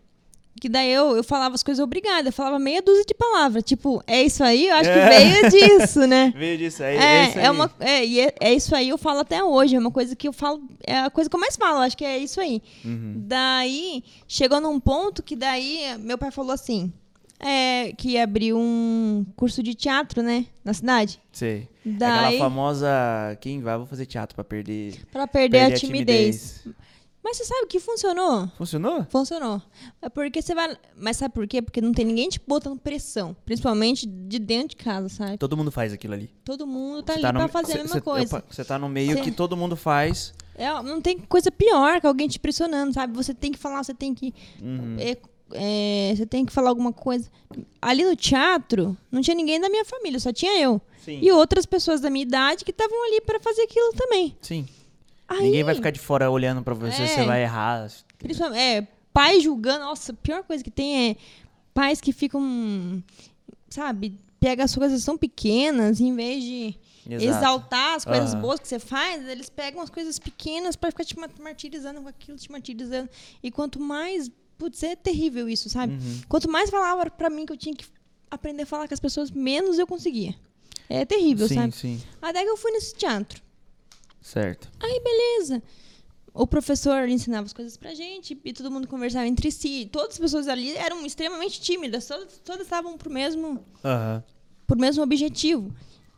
que 0.60 0.70
daí 0.70 0.92
eu, 0.92 1.18
eu 1.18 1.24
falava 1.24 1.56
as 1.56 1.64
coisas 1.64 1.84
obrigada, 1.84 2.30
eu 2.30 2.34
falava 2.34 2.58
meia 2.60 2.82
dúzia 2.82 3.04
de 3.06 3.14
palavras. 3.14 3.64
Tipo, 3.64 4.04
é 4.08 4.22
isso 4.24 4.44
aí? 4.44 4.68
Eu 4.68 4.76
acho 4.76 4.90
que 4.90 5.00
veio 5.00 5.50
disso, 5.50 6.08
né? 6.08 6.34
Veio 6.38 6.58
disso 6.58 6.84
aí. 6.84 6.96
É, 6.96 7.30
isso 7.30 7.40
é, 7.40 7.44
aí. 7.44 7.50
uma, 7.50 7.72
é, 7.80 8.06
e 8.06 8.20
é, 8.20 8.36
é 8.40 8.54
isso 8.54 8.76
aí, 8.76 8.90
eu 8.90 8.98
falo 8.98 9.20
até 9.20 9.44
hoje. 9.44 9.76
É 9.76 9.80
uma 9.80 9.92
coisa 9.92 10.16
que 10.16 10.28
eu 10.28 10.34
falo, 10.34 10.62
é 10.86 11.00
a 11.00 11.10
coisa 11.10 11.30
que 11.30 11.36
eu 11.36 11.40
mais 11.40 11.56
falo, 11.56 11.80
acho 11.80 11.98
que 11.98 12.06
é 12.06 12.18
isso 12.18 12.40
aí. 12.40 12.62
Uhum. 12.86 13.16
Daí, 13.18 14.04
chegou 14.28 14.62
num 14.62 14.80
ponto 14.80 15.22
que 15.22 15.36
daí 15.36 15.98
meu 16.00 16.18
pai 16.18 16.32
falou 16.32 16.52
assim: 16.52 16.94
é, 17.44 17.92
que 17.98 18.12
ia 18.12 18.24
abrir 18.24 18.54
um 18.54 19.26
curso 19.36 19.62
de 19.62 19.76
teatro, 19.76 20.24
né? 20.24 20.46
Na 20.64 20.74
cidade. 20.74 21.20
Sei. 21.32 21.68
Daí, 21.86 22.36
Aquela 22.36 22.38
famosa. 22.46 22.88
Quem 23.42 23.62
vai, 23.62 23.78
vou 23.78 23.86
fazer 23.86 24.06
teatro 24.06 24.34
pra 24.34 24.46
perder. 24.46 24.96
pra 25.12 25.28
perder, 25.28 25.60
perder 25.60 25.76
a 25.76 25.78
timidez. 25.78 26.66
Mas 27.24 27.38
você 27.38 27.46
sabe 27.46 27.68
que 27.68 27.80
funcionou? 27.80 28.48
Funcionou? 28.58 29.06
Funcionou. 29.10 29.62
É 30.02 30.10
porque 30.10 30.42
você 30.42 30.54
vai. 30.54 30.76
Mas 30.98 31.18
sabe 31.18 31.34
por 31.34 31.48
quê? 31.48 31.62
Porque 31.62 31.80
não 31.80 31.94
tem 31.94 32.04
ninguém 32.06 32.28
te 32.28 32.40
botando 32.46 32.78
pressão. 32.78 33.34
Principalmente 33.46 34.06
de 34.06 34.40
dentro 34.40 34.70
de 34.70 34.76
casa, 34.84 35.08
sabe? 35.10 35.38
Todo 35.38 35.56
mundo 35.56 35.72
faz 35.72 35.94
aquilo 35.94 36.14
ali. 36.16 36.30
Todo 36.44 36.68
mundo 36.68 37.02
tá 37.02 37.14
ali 37.14 37.24
no- 37.24 37.34
pra 37.34 37.48
fazer 37.48 37.72
cê- 37.74 37.78
a 37.80 37.82
mesma 37.84 37.96
cê- 37.96 38.02
coisa. 38.02 38.44
Você 38.50 38.66
tá 38.66 38.78
no 38.78 38.90
meio 38.90 39.14
Cê- 39.14 39.22
que 39.22 39.32
todo 39.32 39.56
mundo 39.56 39.76
faz. 39.78 40.34
É, 40.56 40.68
não 40.84 41.00
tem 41.02 41.18
coisa 41.18 41.50
pior 41.50 42.02
que 42.02 42.06
alguém 42.08 42.28
te 42.28 42.40
pressionando, 42.40 42.94
sabe? 42.94 43.16
Você 43.16 43.34
tem 43.34 43.52
que 43.52 43.58
falar, 43.58 43.84
você 43.84 43.94
tem 43.94 44.14
que. 44.14 44.34
Uhum. 44.62 44.98
é, 45.00 45.18
é, 45.54 46.14
você 46.16 46.26
tem 46.26 46.46
que 46.46 46.52
falar 46.52 46.70
alguma 46.70 46.92
coisa. 46.92 47.30
Ali 47.82 48.04
no 48.04 48.16
teatro, 48.16 48.98
não 49.12 49.22
tinha 49.22 49.36
ninguém 49.36 49.62
da 49.62 49.70
minha 49.70 49.86
família, 49.86 50.20
só 50.20 50.34
tinha 50.34 50.60
eu. 50.60 50.82
Sim. 51.04 51.20
E 51.22 51.32
outras 51.32 51.66
pessoas 51.66 52.02
da 52.02 52.10
minha 52.10 52.24
idade 52.24 52.66
que 52.66 52.72
estavam 52.72 53.02
ali 53.08 53.22
pra 53.22 53.40
fazer 53.40 53.62
aquilo 53.64 53.94
também. 53.94 54.36
Sim. 54.42 54.68
Aí, 55.36 55.44
Ninguém 55.44 55.64
vai 55.64 55.76
ficar 55.76 55.92
de 55.92 56.00
fora 56.00 56.30
olhando 56.30 56.62
pra 56.64 56.74
você, 56.74 57.02
É. 57.04 57.08
você 57.08 57.24
vai 57.26 57.44
errar. 57.44 57.90
Principalmente, 58.18 58.60
é, 58.62 58.88
pai 59.14 59.40
julgando. 59.40 59.86
Nossa, 59.86 60.12
a 60.12 60.16
pior 60.16 60.44
coisa 60.44 60.64
que 60.64 60.72
tem 60.72 61.12
é 61.12 61.16
pais 61.74 62.00
que 62.02 62.12
ficam, 62.14 63.04
sabe, 63.70 64.18
pega 64.40 64.64
as 64.64 64.76
coisas 64.76 65.04
tão 65.04 65.18
pequenas, 65.18 66.00
em 66.00 66.14
vez 66.16 66.44
de 66.44 66.76
Exato. 67.10 67.24
exaltar 67.38 67.96
as 67.96 68.06
coisas 68.06 68.34
Aham. 68.34 68.42
boas 68.42 68.60
que 68.60 68.68
você 68.68 68.80
faz, 68.80 69.28
eles 69.28 69.50
pegam 69.50 69.82
as 69.82 69.90
coisas 69.90 70.20
pequenas 70.20 70.76
pra 70.76 70.92
ficar 70.92 71.04
te 71.06 71.18
ma- 71.18 71.30
martirizando 71.42 72.02
com 72.02 72.08
aquilo, 72.08 72.38
te 72.38 72.52
martirizando. 72.52 73.10
E 73.42 73.50
quanto 73.52 73.80
mais. 73.80 74.30
Putz, 74.58 74.84
é 74.84 74.96
terrível 74.96 75.50
isso, 75.50 75.68
sabe? 75.70 75.94
Uhum. 75.94 76.22
Quanto 76.30 76.50
mais 76.50 76.70
falava 76.70 77.10
pra 77.10 77.30
mim 77.30 77.46
que 77.46 77.52
eu 77.52 77.58
tinha 77.58 77.76
que 77.76 77.86
aprender 78.30 78.64
a 78.64 78.66
falar 78.66 78.88
com 78.88 78.94
as 78.94 79.00
pessoas, 79.00 79.32
menos 79.32 79.80
eu 79.80 79.88
conseguia. 79.88 80.36
É 80.88 81.04
terrível, 81.06 81.48
sim, 81.48 81.56
sabe? 81.56 81.72
sim. 81.76 82.02
Até 82.22 82.44
que 82.44 82.50
eu 82.50 82.56
fui 82.56 82.72
nesse 82.72 82.94
teatro. 82.94 83.42
Certo. 84.24 84.72
Aí, 84.80 85.02
beleza. 85.04 85.62
O 86.34 86.48
professor 86.48 87.08
ensinava 87.08 87.46
as 87.46 87.54
coisas 87.54 87.78
pra 87.78 87.94
gente 87.94 88.36
e 88.44 88.54
todo 88.54 88.72
mundo 88.72 88.88
conversava 88.88 89.28
entre 89.28 89.52
si. 89.52 89.88
Todas 89.92 90.14
as 90.14 90.20
pessoas 90.20 90.48
ali 90.48 90.76
eram 90.76 91.06
extremamente 91.06 91.62
tímidas, 91.62 92.08
todas, 92.08 92.40
todas 92.40 92.62
estavam 92.64 92.98
pro 92.98 93.12
mesmo, 93.12 93.64
Aham. 93.86 94.24
pro 94.66 94.80
mesmo 94.80 95.04
objetivo. 95.04 95.72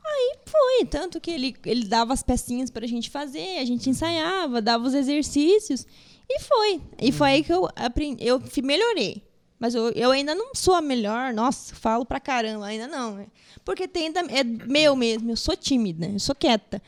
Aí 0.05 0.37
foi, 0.45 0.85
tanto 0.85 1.19
que 1.19 1.31
ele, 1.31 1.55
ele 1.65 1.85
dava 1.85 2.13
as 2.13 2.23
pecinhas 2.23 2.69
pra 2.69 2.87
gente 2.87 3.09
fazer, 3.09 3.57
a 3.57 3.65
gente 3.65 3.89
ensaiava, 3.89 4.61
dava 4.61 4.87
os 4.87 4.93
exercícios 4.93 5.85
e 6.29 6.39
foi. 6.39 6.81
E 7.01 7.11
foi 7.11 7.29
aí 7.31 7.43
que 7.43 7.51
eu 7.51 7.67
aprendi, 7.75 8.25
eu 8.25 8.41
melhorei. 8.63 9.21
Mas 9.59 9.73
eu, 9.73 9.89
eu 9.91 10.11
ainda 10.11 10.35
não 10.35 10.53
sou 10.53 10.73
a 10.73 10.81
melhor, 10.81 11.33
nossa, 11.33 11.73
falo 11.75 12.05
pra 12.05 12.19
caramba, 12.19 12.65
ainda 12.65 12.87
não. 12.87 13.15
né? 13.15 13.27
Porque 13.63 13.87
tem, 13.87 14.11
é 14.29 14.43
meu 14.43 14.95
mesmo, 14.95 15.31
eu 15.31 15.37
sou 15.37 15.55
tímida, 15.55 16.07
eu 16.07 16.19
sou 16.19 16.35
quieta. 16.35 16.81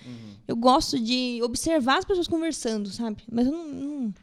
Eu 0.47 0.55
gosto 0.55 0.99
de 0.99 1.39
observar 1.43 1.99
as 1.99 2.05
pessoas 2.05 2.28
conversando, 2.28 2.89
sabe? 2.89 3.24
Mas 3.32 3.47
eu 3.47 3.51
não. 3.53 3.65
Não, 3.68 4.13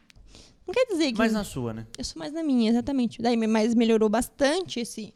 não 0.66 0.74
quer 0.74 0.86
dizer 0.86 1.12
que. 1.12 1.18
Mas 1.18 1.32
na 1.32 1.44
sua, 1.44 1.72
né? 1.74 1.86
Eu 1.98 2.04
sou 2.04 2.18
mais 2.18 2.32
na 2.32 2.42
minha, 2.42 2.70
exatamente. 2.70 3.20
Daí, 3.20 3.36
mas 3.36 3.74
melhorou 3.74 4.08
bastante 4.08 4.80
esse, 4.80 5.12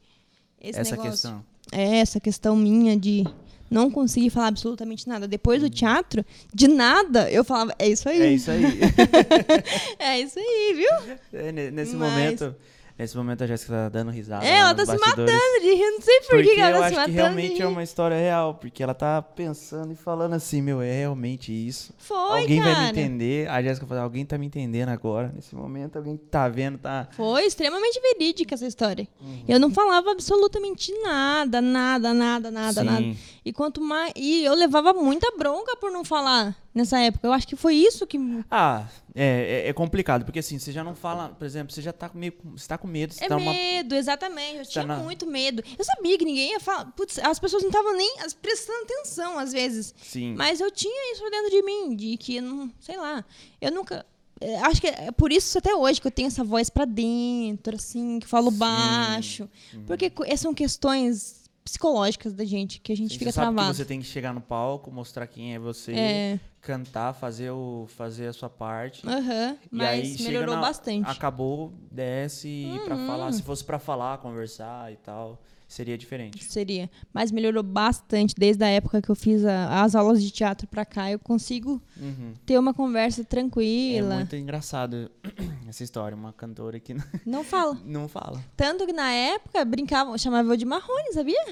esse 0.61 0.79
Essa 0.81 0.91
negócio. 0.93 1.11
questão. 1.13 1.45
É, 1.71 1.99
essa 1.99 2.19
questão 2.21 2.57
minha 2.57 2.97
de 2.97 3.25
não 3.71 3.91
conseguir 3.91 4.31
falar 4.31 4.49
absolutamente 4.49 5.07
nada. 5.09 5.29
Depois 5.29 5.61
do 5.63 5.69
teatro, 5.71 6.25
de 6.53 6.67
nada, 6.69 7.31
eu 7.31 7.45
falava, 7.45 7.75
é 7.79 7.89
isso 7.89 8.09
aí. 8.09 8.21
É 8.21 8.33
isso 8.33 8.51
aí. 8.51 8.63
É 9.99 10.21
isso 10.21 10.39
aí, 10.39 10.75
viu? 10.75 11.17
É, 11.33 11.53
ne- 11.53 11.71
nesse 11.71 11.95
Mas- 11.95 12.11
momento. 12.11 12.55
Nesse 12.99 13.17
momento 13.17 13.45
a 13.45 13.47
Jéssica 13.47 13.73
tá 13.73 13.89
dando 13.89 14.11
risada. 14.11 14.45
É, 14.45 14.57
ela 14.57 14.75
tá 14.75 14.85
se 14.85 14.99
matando 14.99 15.61
de 15.61 15.73
rir, 15.73 15.91
não 15.93 16.01
sei 16.01 16.21
por 16.23 16.43
que 16.43 16.61
ela 16.61 16.79
eu 16.79 16.83
tá 16.83 16.89
se 16.89 16.95
acho 16.95 16.95
que 16.95 16.97
matando 16.97 17.11
de 17.11 17.17
realmente 17.17 17.55
rir. 17.55 17.63
é 17.63 17.67
uma 17.69 17.83
história 17.85 18.17
real. 18.17 18.55
Porque 18.55 18.83
ela 18.83 18.93
tá 18.93 19.23
pensando 19.23 19.93
e 19.93 19.95
falando 19.95 20.33
assim, 20.35 20.61
meu, 20.61 20.83
é 20.83 20.91
realmente 20.91 21.53
isso. 21.53 21.95
Foi, 21.97 22.41
alguém 22.41 22.61
cara. 22.61 22.75
vai 22.75 22.83
me 22.83 22.91
entender. 22.91 23.49
A 23.49 23.63
Jéssica 23.63 23.87
falou, 23.87 24.03
alguém 24.03 24.27
tá 24.27 24.37
me 24.37 24.47
entendendo 24.47 24.89
agora. 24.89 25.33
Nesse 25.33 25.55
momento, 25.55 25.97
alguém 25.97 26.17
tá 26.17 26.49
vendo, 26.49 26.77
tá. 26.79 27.07
Foi 27.13 27.45
extremamente 27.45 28.01
verídica 28.01 28.57
essa 28.57 28.67
história. 28.67 29.07
Uhum. 29.21 29.45
Eu 29.47 29.61
não 29.61 29.71
falava 29.71 30.11
absolutamente 30.11 30.93
nada, 31.01 31.61
nada, 31.61 32.13
nada, 32.13 32.51
nada, 32.51 32.81
Sim. 32.81 32.87
nada. 32.87 33.17
E 33.45 33.53
quanto 33.53 33.81
mais. 33.81 34.13
E 34.17 34.45
eu 34.45 34.55
levava 34.55 34.93
muita 34.93 35.31
bronca 35.39 35.77
por 35.77 35.93
não 35.93 36.05
falar 36.05 36.57
nessa 36.79 36.99
época. 37.01 37.27
Eu 37.27 37.33
acho 37.33 37.47
que 37.47 37.55
foi 37.57 37.75
isso 37.75 38.07
que. 38.07 38.19
Ah, 38.51 38.87
é, 39.15 39.65
é, 39.67 39.69
é 39.69 39.73
complicado, 39.73 40.25
porque 40.25 40.39
assim, 40.39 40.59
você 40.59 40.73
já 40.73 40.83
não 40.83 40.95
fala, 40.95 41.29
por 41.31 41.45
exemplo, 41.45 41.75
você 41.75 41.83
já 41.83 41.93
tá 41.93 42.09
com 42.09 42.17
meio. 42.19 42.33
Você 42.57 42.67
tá 42.69 42.79
com 42.79 42.87
medo, 42.89 43.13
você 43.13 43.25
É 43.25 43.29
tá 43.29 43.37
uma. 43.37 43.53
medo, 43.53 43.95
exatamente. 43.95 44.59
Eu 44.61 44.67
tinha 44.67 44.85
na- 44.85 44.97
muito 44.99 45.27
medo. 45.27 45.63
Eu 45.79 45.85
sabia 45.85 46.17
que 46.17 46.25
ninguém 46.25 46.53
ia 46.53 46.61
falar. 46.61 46.87
Putz, 46.93 47.19
as 47.19 47.39
pessoas 47.39 47.63
não 47.63 47.69
estavam 47.71 47.95
nem 47.97 48.17
prestando 48.41 48.83
atenção 48.85 49.39
às 49.39 49.53
vezes. 49.53 49.95
Sim. 50.03 50.35
Mas 50.37 50.61
eu 50.61 50.71
tinha 50.71 51.13
isso 51.13 51.23
dentro 51.31 51.51
de 51.51 51.63
mim, 51.63 51.95
de 51.97 52.17
que, 52.17 52.41
não, 52.41 52.71
sei 52.81 52.97
lá, 52.97 53.25
eu 53.61 53.71
nunca. 53.73 54.07
é, 54.41 54.57
Acho 54.61 54.81
que 54.81 54.87
é 54.87 55.11
por 55.11 55.33
isso 55.33 55.59
até 55.59 55.75
hoje 55.75 56.01
que 56.01 56.07
eu 56.07 56.11
tenho 56.13 56.29
essa 56.29 56.45
voz 56.45 56.71
pra 56.71 56.85
dentro, 56.85 57.75
assim, 57.75 58.21
que 58.21 58.27
falo 58.27 58.51
Sim. 58.53 58.57
baixo. 58.59 59.49
Porque 59.87 60.09
co- 60.11 60.25
são 60.37 60.55
questões 60.55 61.38
psicológicas 61.69 62.33
da 62.33 62.45
gente, 62.45 62.81
que 62.81 62.93
a 62.93 62.97
gente 62.97 63.13
Sim, 63.13 63.19
fica 63.19 63.31
você 63.31 63.35
sabe 63.37 63.47
travado. 63.55 63.71
que 63.71 63.77
você 63.77 63.85
tem 63.85 64.01
que 64.01 64.07
chegar 64.07 64.33
no 64.33 64.41
palco, 64.41 64.91
mostrar 64.91 65.27
quem 65.27 65.55
é 65.55 65.59
você, 65.59 65.93
É. 65.95 66.41
cantar, 66.61 67.13
fazer, 67.15 67.51
o, 67.51 67.87
fazer 67.89 68.27
a 68.29 68.33
sua 68.33 68.49
parte. 68.51 69.07
Aham, 69.07 69.57
E 69.73 69.83
aí 69.85 69.99
mas 70.09 70.17
chega 70.17 70.31
melhorou 70.31 70.55
na- 70.57 70.61
bastante. 70.63 71.05
Uhum. 71.05 71.11
Acabou, 71.13 71.73
desce 71.91 72.49
e 72.49 72.81
pra 72.85 72.97
falar. 72.97 73.33
Se 73.33 73.43
fosse 73.43 73.65
pra 73.65 73.79
falar, 73.79 74.19
conversar 74.19 74.93
e 74.93 74.97
tal, 74.97 75.41
seria 75.69 75.97
diferente. 75.99 76.43
Seria. 76.43 76.91
Mas 77.13 77.31
melhorou 77.31 77.63
bastante. 77.63 78.35
Desde 78.37 78.65
a 78.65 78.69
época 78.69 79.01
que 79.03 79.11
eu 79.11 79.15
fiz 79.15 79.45
a- 79.45 79.83
as 79.85 79.95
aulas 79.95 80.23
de 80.23 80.31
teatro 80.31 80.67
pra 80.67 80.85
cá, 80.85 81.11
eu 81.13 81.19
consigo 81.19 81.81
Uhum. 81.97 82.33
ter 82.47 82.59
uma 82.59 82.73
conversa 82.75 83.21
É 83.21 83.25
tranquila. 83.25 84.15
muito 84.17 84.35
engraçado 84.35 85.11
essa 85.69 85.85
história. 85.85 86.17
Uma 86.17 86.33
cantora 86.33 86.81
que 86.81 86.95
não- 86.95 87.05
Não 87.27 87.45
fala. 87.45 87.77
não 87.85 88.09
fala. 88.09 88.43
Tanto 88.57 88.87
que 88.87 88.93
na 88.93 89.13
época 89.13 89.65
brincavam, 89.65 90.17
chamavam 90.17 90.53
eu 90.53 90.57
de 90.57 90.65
Marrone, 90.65 91.13
sabia? 91.13 91.45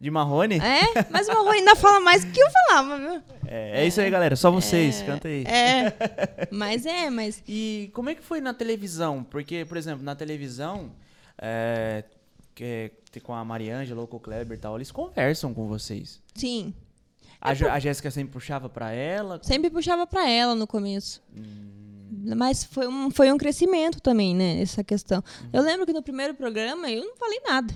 De 0.00 0.10
Marrone? 0.10 0.56
É, 0.58 1.06
mas 1.10 1.28
o 1.28 1.32
Marrone 1.32 1.58
ainda 1.60 1.76
fala 1.76 2.00
mais 2.00 2.24
do 2.24 2.32
que 2.32 2.40
eu 2.42 2.48
falava, 2.50 2.98
viu? 2.98 3.22
É, 3.46 3.82
é 3.82 3.86
isso 3.86 4.00
aí, 4.00 4.10
galera. 4.10 4.34
Só 4.36 4.50
vocês. 4.50 5.00
Canta 5.02 5.28
aí. 5.28 5.44
É. 5.46 5.94
Mas 6.50 6.84
é, 6.84 7.08
mas. 7.08 7.42
E 7.48 7.90
como 7.94 8.10
é 8.10 8.14
que 8.14 8.22
foi 8.22 8.40
na 8.40 8.52
televisão? 8.52 9.24
Porque, 9.24 9.64
por 9.64 9.76
exemplo, 9.78 10.04
na 10.04 10.14
televisão, 10.14 10.92
é, 11.38 12.04
que, 12.54 12.90
que 13.10 13.20
com 13.20 13.34
a 13.34 13.44
Mariângela 13.44 14.00
ou 14.00 14.06
com 14.06 14.16
o 14.16 14.20
Kleber 14.20 14.56
e 14.56 14.60
tal, 14.60 14.76
eles 14.76 14.90
conversam 14.90 15.52
com 15.52 15.66
vocês. 15.66 16.20
Sim. 16.34 16.72
A, 17.40 17.52
Jé- 17.54 17.68
a 17.68 17.78
Jéssica 17.78 18.10
sempre 18.10 18.32
puxava 18.32 18.68
pra 18.68 18.90
ela. 18.92 19.38
Sempre 19.42 19.68
puxava 19.70 20.06
pra 20.06 20.28
ela 20.30 20.54
no 20.54 20.66
começo. 20.66 21.22
Hum. 21.36 22.34
Mas 22.36 22.64
foi 22.64 22.86
um, 22.86 23.10
foi 23.10 23.30
um 23.32 23.36
crescimento 23.36 24.00
também, 24.00 24.34
né? 24.34 24.60
Essa 24.62 24.82
questão. 24.84 25.22
Eu 25.52 25.62
lembro 25.62 25.84
que 25.84 25.92
no 25.92 26.02
primeiro 26.02 26.32
programa 26.34 26.90
eu 26.90 27.04
não 27.04 27.16
falei 27.16 27.40
nada. 27.46 27.74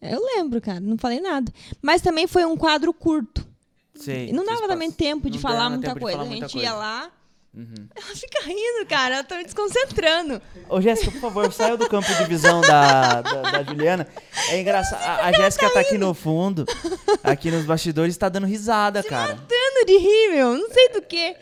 Eu 0.00 0.20
lembro, 0.36 0.60
cara, 0.60 0.78
não 0.80 0.96
falei 0.96 1.20
nada. 1.20 1.52
Mas 1.82 2.00
também 2.00 2.26
foi 2.26 2.44
um 2.44 2.56
quadro 2.56 2.92
curto. 2.92 3.46
Sei, 3.94 4.28
E 4.28 4.32
não 4.32 4.44
dava 4.44 4.66
também 4.68 4.90
tempo 4.90 5.28
de 5.28 5.38
falar 5.38 5.68
muita 5.68 5.88
tempo 5.88 5.98
de 5.98 6.00
coisa. 6.02 6.16
falar 6.18 6.28
a 6.28 6.30
muita 6.30 6.48
gente 6.48 6.62
ia 6.62 6.70
coisa. 6.70 6.76
lá. 6.84 7.12
Uhum. 7.52 7.88
Ela 7.96 8.14
fica 8.14 8.42
rindo, 8.44 8.86
cara. 8.88 9.14
Ela 9.16 9.24
tá 9.24 9.36
me 9.36 9.44
desconcentrando. 9.44 10.40
Ô, 10.68 10.80
Jéssica, 10.80 11.10
por 11.10 11.20
favor, 11.20 11.52
saia 11.52 11.76
do 11.76 11.88
campo 11.88 12.06
de 12.14 12.24
visão 12.24 12.60
da, 12.60 13.20
da, 13.22 13.42
da 13.42 13.62
Juliana. 13.64 14.06
É 14.50 14.60
engraçado. 14.60 15.02
A, 15.02 15.26
a 15.26 15.32
Jéssica 15.32 15.68
tá 15.70 15.80
aqui 15.80 15.98
no 15.98 16.14
fundo, 16.14 16.64
aqui 17.24 17.50
nos 17.50 17.64
bastidores, 17.64 18.16
tá 18.16 18.28
dando 18.28 18.46
risada, 18.46 19.02
cara. 19.02 19.34
Matando 19.34 19.86
de 19.86 19.98
rir, 19.98 20.30
meu. 20.32 20.56
Não 20.56 20.70
sei 20.70 20.88
do 20.90 21.02
quê. 21.02 21.36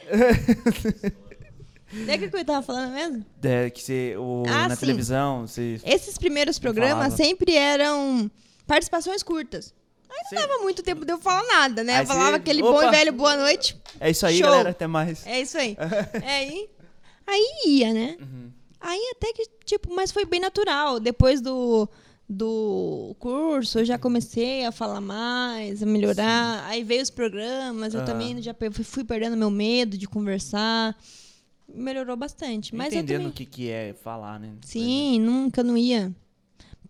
É 2.06 2.18
que 2.18 2.24
eu 2.36 2.44
tava 2.44 2.62
falando 2.62 2.92
mesmo? 2.92 3.24
É, 3.42 3.70
que 3.70 3.82
você, 3.82 4.14
o, 4.18 4.44
Ah, 4.46 4.68
na 4.68 4.74
sim. 4.76 4.80
televisão, 4.80 5.46
você. 5.46 5.80
Esses 5.84 6.18
primeiros 6.18 6.59
programas 6.59 6.92
falava. 7.14 7.16
sempre 7.16 7.54
eram 7.56 8.30
participações 8.66 9.22
curtas. 9.22 9.74
Aí 10.11 10.16
não 10.22 10.28
Sim. 10.30 10.46
dava 10.48 10.62
muito 10.62 10.82
tempo 10.82 11.04
de 11.04 11.12
eu 11.12 11.18
falar 11.18 11.44
nada, 11.46 11.84
né? 11.84 11.96
Aí 11.96 12.02
eu 12.02 12.06
falava 12.06 12.36
aquele 12.36 12.62
bom 12.62 12.74
Opa! 12.76 12.86
e 12.86 12.90
velho 12.90 13.12
boa 13.12 13.36
noite. 13.36 13.76
É 14.00 14.11
isso 14.11 14.24
aí, 14.26 14.38
Show. 14.38 14.46
galera. 14.46 14.70
Até 14.70 14.86
mais. 14.86 15.26
É 15.26 15.40
isso 15.40 15.56
aí. 15.59 15.76
É 16.22 16.36
aí, 16.38 16.68
aí 17.26 17.62
ia, 17.66 17.92
né? 17.92 18.16
Uhum. 18.20 18.50
Aí 18.80 19.12
até 19.16 19.32
que, 19.32 19.44
tipo, 19.64 19.92
mas 19.94 20.11
foi 20.11 20.24
bem 20.24 20.40
natural. 20.40 20.98
Depois 21.00 21.40
do, 21.40 21.88
do 22.28 23.14
curso, 23.18 23.80
eu 23.80 23.84
já 23.84 23.98
comecei 23.98 24.64
a 24.64 24.72
falar 24.72 25.00
mais, 25.00 25.82
a 25.82 25.86
melhorar. 25.86 26.64
Aí 26.66 26.82
veio 26.84 27.02
os 27.02 27.11
programas, 27.11 27.92
eu 27.94 28.00
Ah. 28.00 28.04
também 28.04 28.40
já 28.40 28.54
fui- 28.84 29.04
perdendo 29.04 29.36
meu 29.36 29.50
medo 29.50 29.98
de 29.98 30.06
conversar. 30.06 30.96
Melhorou 31.68 32.16
bastante. 32.16 32.74
Mas 32.74 32.88
Entendendo 32.94 33.16
também... 33.18 33.28
o 33.30 33.32
que, 33.32 33.44
que 33.44 33.68
é 33.70 33.94
falar, 34.02 34.38
né? 34.40 34.52
Sim, 34.64 35.20
nunca 35.20 35.62
não 35.62 35.76
ia. 35.76 36.11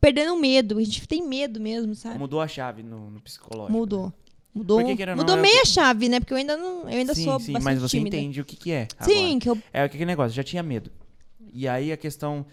Perdendo 0.01 0.35
o 0.35 0.39
medo. 0.41 0.79
A 0.79 0.83
gente 0.83 1.07
tem 1.09 1.27
medo 1.27 1.61
mesmo, 1.61 1.95
sabe? 1.95 2.19
Mudou 2.19 2.41
a 2.41 2.49
chave 2.49 2.83
no, 2.83 3.11
no 3.11 3.21
psicológico. 3.21 3.73
Mudou. 3.77 4.07
né? 4.07 4.13
Mudou, 4.55 4.83
Porque, 4.85 5.03
ou 5.05 5.17
mudou 5.17 5.37
não, 5.37 5.39
é 5.39 5.43
meia 5.43 5.61
que- 5.63 5.69
chave, 5.69 6.09
né? 6.09 6.19
Porque 6.21 6.33
eu 6.33 6.39
ainda 6.39 6.57
não, 6.57 6.83
eu 6.83 6.89
ainda 6.99 7.15
sim, 7.15 7.25
sou 7.25 7.39
sim, 7.39 7.53
bastante 7.53 7.65
mas 7.65 7.81
você 7.81 7.97
tímida. 7.99 8.17
entende 8.17 8.41
o 8.41 8.45
que, 8.45 8.57
que 8.57 8.73
é. 8.73 8.89
Sim, 9.03 9.27
agora. 9.37 9.41
que 9.41 9.49
eu 9.51 9.59
É 9.73 9.83
aquele 9.83 10.05
negócio, 10.05 10.35
já 10.35 10.43
tinha 10.43 10.63
medo. 10.63 10.91
E 11.53 11.69
aí 11.69 11.93
a 11.93 11.97
questão. 11.97 12.45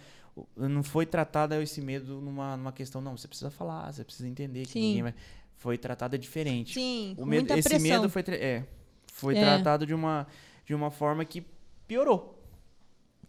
Não 0.57 0.83
foi 0.83 1.05
tratada 1.05 1.63
esse 1.63 1.79
medo 1.79 2.19
numa, 2.19 2.57
numa 2.57 2.71
questão, 2.73 2.99
não, 3.01 3.15
você 3.15 3.25
precisa 3.25 3.49
falar, 3.49 3.91
você 3.93 4.03
precisa 4.03 4.27
entender 4.27 4.65
que 4.65 4.73
Sim. 4.73 4.81
ninguém 4.81 5.03
vai. 5.03 5.13
Foi 5.55 5.77
tratada 5.77 6.17
diferente. 6.17 6.73
sim, 6.73 7.15
o 7.17 7.25
medo, 7.25 7.39
muita 7.43 7.57
esse 7.57 7.69
pressão. 7.69 7.87
medo 7.87 8.09
foi, 8.09 8.21
tra- 8.21 8.35
é, 8.35 8.65
foi 9.13 9.37
É. 9.37 9.41
tratado 9.41 9.85
de 9.87 9.93
uma, 9.93 10.27
de 10.65 10.75
uma 10.75 10.91
forma 10.91 11.23
que 11.23 11.41
piorou. 11.87 12.37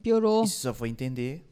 Piorou. 0.03 0.45
Você 0.47 0.57
só 0.57 0.75
foi 0.75 0.89
entender. 0.89 1.47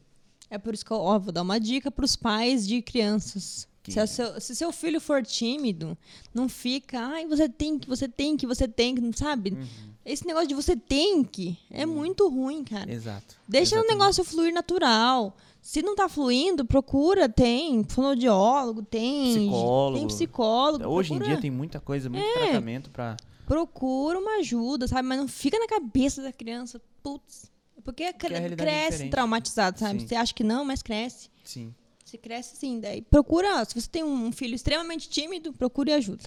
É 0.49 0.57
por 0.57 0.73
isso 0.73 0.85
que 0.85 0.91
eu 0.91 0.97
ó, 0.97 1.17
vou 1.19 1.31
dar 1.31 1.41
uma 1.41 1.59
dica 1.59 1.89
para 1.91 2.05
os 2.05 2.15
pais 2.15 2.67
de 2.67 2.81
crianças. 2.81 3.67
Que- 3.83 3.91
Se, 3.91 4.07
seu, 4.07 4.41
se 4.41 4.55
seu 4.55 4.71
filho 4.71 4.99
for 4.99 5.23
tímido, 5.23 5.95
não 6.33 6.49
fica, 6.49 6.99
ai, 6.99 7.27
você 7.27 7.47
tem 7.47 7.77
que, 7.77 7.87
você 7.87 8.07
tem 8.07 8.35
que, 8.35 8.47
você 8.47 8.67
tem 8.67 8.95
que, 8.95 9.17
sabe? 9.17 9.51
Uhum. 9.51 9.65
Esse 10.03 10.25
negócio 10.25 10.47
de 10.47 10.55
você 10.55 10.75
tem 10.75 11.23
que 11.23 11.57
é 11.69 11.85
muito 11.85 12.27
ruim, 12.29 12.63
cara. 12.63 12.91
Exato. 12.91 13.35
Deixa 13.47 13.75
o 13.75 13.79
Exatamente. 13.79 13.99
negócio 13.99 14.23
fluir 14.23 14.53
natural. 14.53 15.35
Se 15.61 15.81
não 15.81 15.95
tá 15.95 16.07
fluindo, 16.07 16.63
procura, 16.65 17.27
tem 17.27 17.83
fonoaudiólogo, 17.83 18.83
tem 18.83 19.33
Psicólogo. 19.35 19.97
tem 19.97 20.07
psicólogo. 20.07 20.87
Hoje 20.87 21.11
em 21.13 21.17
procura- 21.17 21.33
dia 21.35 21.41
tem 21.41 21.51
muita 21.51 21.79
coisa, 21.79 22.07
muito 22.09 22.23
É. 22.23 22.33
tratamento 22.45 22.89
pra. 22.91 23.17
procura 23.47 24.17
uma 24.19 24.37
ajuda, 24.37 24.87
sabe? 24.87 25.07
Mas 25.07 25.17
não 25.19 25.27
fica 25.27 25.57
na 25.59 25.67
cabeça 25.67 26.21
da 26.21 26.31
criança, 26.31 26.79
putz. 27.03 27.51
Porque, 27.85 28.03
a 28.03 28.27
realidade 28.27 28.53
é 28.53 28.55
cresce 28.55 28.91
diferente. 28.91 29.11
traumatizado, 29.11 29.79
sabe? 29.79 30.01
Sim. 30.01 30.07
Você 30.07 30.15
acha 30.15 30.33
que 30.33 30.43
não, 30.43 30.65
mas 30.65 30.81
cresce. 30.81 31.29
Sim. 31.43 31.73
Você 32.03 32.17
cresce 32.17 32.57
sim. 32.57 32.79
Daí 32.79 33.03
procura, 33.03 33.63
se 33.63 33.79
você 33.79 33.87
tem 33.87 34.03
um 34.03 34.31
filho 34.31 34.55
extremamente 34.55 35.07
tímido, 35.07 35.53
procure 35.53 35.93
ajuda. 35.93 36.23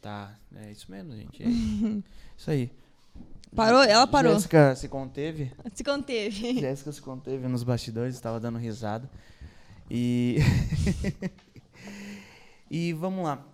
Tá. 0.00 0.34
É 0.56 0.72
isso 0.72 0.90
mesmo, 0.90 1.14
gente. 1.14 1.42
É 1.42 1.46
isso 2.36 2.50
aí. 2.50 2.70
Parou? 3.54 3.82
Ela 3.82 4.06
parou. 4.06 4.32
Jéssica 4.32 4.74
se 4.74 4.88
conteve. 4.88 5.52
Se 5.74 5.84
conteve. 5.84 6.54
Jéssica 6.58 6.90
se 6.90 7.00
conteve 7.00 7.46
nos 7.46 7.62
bastidores, 7.62 8.14
estava 8.14 8.40
dando 8.40 8.58
risada. 8.58 9.08
E. 9.90 10.38
e 12.70 12.94
vamos 12.94 13.22
lá. 13.24 13.46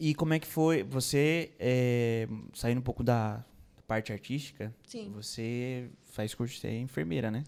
E 0.00 0.14
como 0.16 0.34
é 0.34 0.40
que 0.40 0.46
foi? 0.48 0.82
Você, 0.82 1.52
é, 1.60 2.28
saindo 2.52 2.78
um 2.78 2.82
pouco 2.82 3.04
da 3.04 3.44
parte 3.94 4.12
artística, 4.12 4.74
Sim. 4.86 5.12
você 5.14 5.88
faz 6.12 6.34
curso 6.34 6.60
de 6.60 6.68
enfermeira, 6.78 7.30
né? 7.30 7.44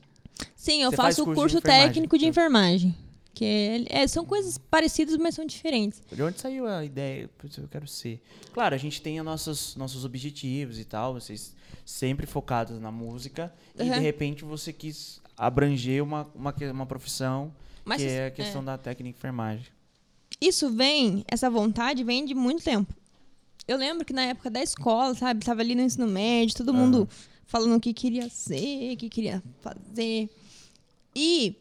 Sim, 0.55 0.82
eu 0.82 0.90
Você 0.90 0.97
faço 0.97 1.22
o 1.22 1.24
curso 1.24 1.34
de 1.34 1.40
curso 1.42 1.59
enfermagem, 1.59 1.88
técnico 1.88 2.16
de 2.18 2.24
tá? 2.24 2.28
enfermagem. 2.30 2.94
Que 3.34 3.44
é- 3.90 4.03
é- 4.03 4.07
são 4.07 4.24
coisas 4.24 4.57
parecidas, 4.57 5.16
mas 5.16 5.34
são 5.34 5.44
diferentes. 5.44 6.01
De 6.11 6.22
onde 6.22 6.38
saiu 6.40 6.66
a 6.66 6.84
ideia? 6.84 7.28
Putz, 7.36 7.59
eu 7.59 7.68
quero 7.68 7.86
ser. 7.86 8.22
Claro, 8.53 8.74
a 8.74 8.78
gente 8.78 9.03
tem 9.03 9.18
os 9.18 9.24
nossos, 9.26 9.74
nossos 9.76 10.05
objetivos 10.05 10.78
e 10.78 10.84
tal, 10.84 11.14
vocês 11.14 11.55
sempre 11.84 12.26
focados 12.26 12.80
na 12.80 12.90
música, 12.92 13.53
e 13.74 13.82
de 13.84 13.90
Uhum. 13.90 14.01
repente 14.01 14.44
você 14.44 14.72
quis 14.72 15.20
abranger 15.36 16.03
uma, 16.03 16.30
uma, 16.34 16.55
uma 16.72 16.86
profissão 16.86 17.53
Mas 17.84 18.01
que 18.01 18.07
isso- 18.07 18.16
é 18.16 18.26
a 18.26 18.30
questão 18.30 18.64
da 18.64 18.78
técnica 18.78 19.05
de 19.12 19.18
enfermagem. 19.18 19.66
Isso 20.40 20.70
vem, 20.70 21.24
essa 21.28 21.51
vontade 21.51 22.05
vem 22.05 22.24
de 22.24 22.34
muito 22.34 22.62
tempo. 22.62 22.94
Eu 23.67 23.77
lembro 23.77 24.05
que 24.05 24.12
na 24.12 24.23
época 24.23 24.51
da 24.51 24.62
escola, 24.62 25.14
sabe, 25.14 25.45
tava 25.45 25.61
ali 25.61 25.75
no 25.75 25.83
ensino 25.83 26.07
médio, 26.07 26.57
todo 26.57 26.73
mundo 26.73 27.09
falando 27.47 27.77
o 27.77 27.81
que 27.81 27.93
queria 27.93 28.29
ser, 28.29 28.95
o 28.95 28.97
que 28.97 29.09
queria 29.09 29.43
fazer. 29.61 30.31
E 31.14 31.57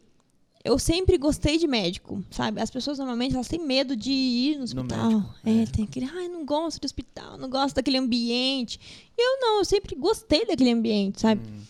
eu 0.64 0.78
sempre 0.80 1.18
gostei 1.18 1.58
de 1.58 1.68
médico, 1.68 2.24
sabe? 2.32 2.60
As 2.60 2.72
pessoas 2.72 2.98
normalmente 2.98 3.36
elas 3.36 3.48
têm 3.48 3.60
medo 3.60 3.96
de 3.96 4.12
ir 4.12 4.58
no 4.58 4.64
hospital. 4.64 5.12
médico, 5.12 5.36
é, 5.46 5.62
é. 5.62 5.66
tem 5.68 5.86
aquele, 5.86 6.10
ai, 6.12 6.28
não 6.28 6.44
gosto 6.44 6.82
de 6.82 6.86
hospital, 6.88 7.38
não 7.38 7.50
gosto 7.50 7.76
daquele 7.76 7.98
ambiente. 7.98 8.80
E 9.18 9.22
eu 9.22 9.40
não, 9.40 9.60
eu 9.60 9.66
sempre 9.66 9.96
gostei 9.96 10.46
daquele 10.46 10.72
ambiente, 10.72 11.22
sabe? 11.22 11.42
Hum, 11.48 11.62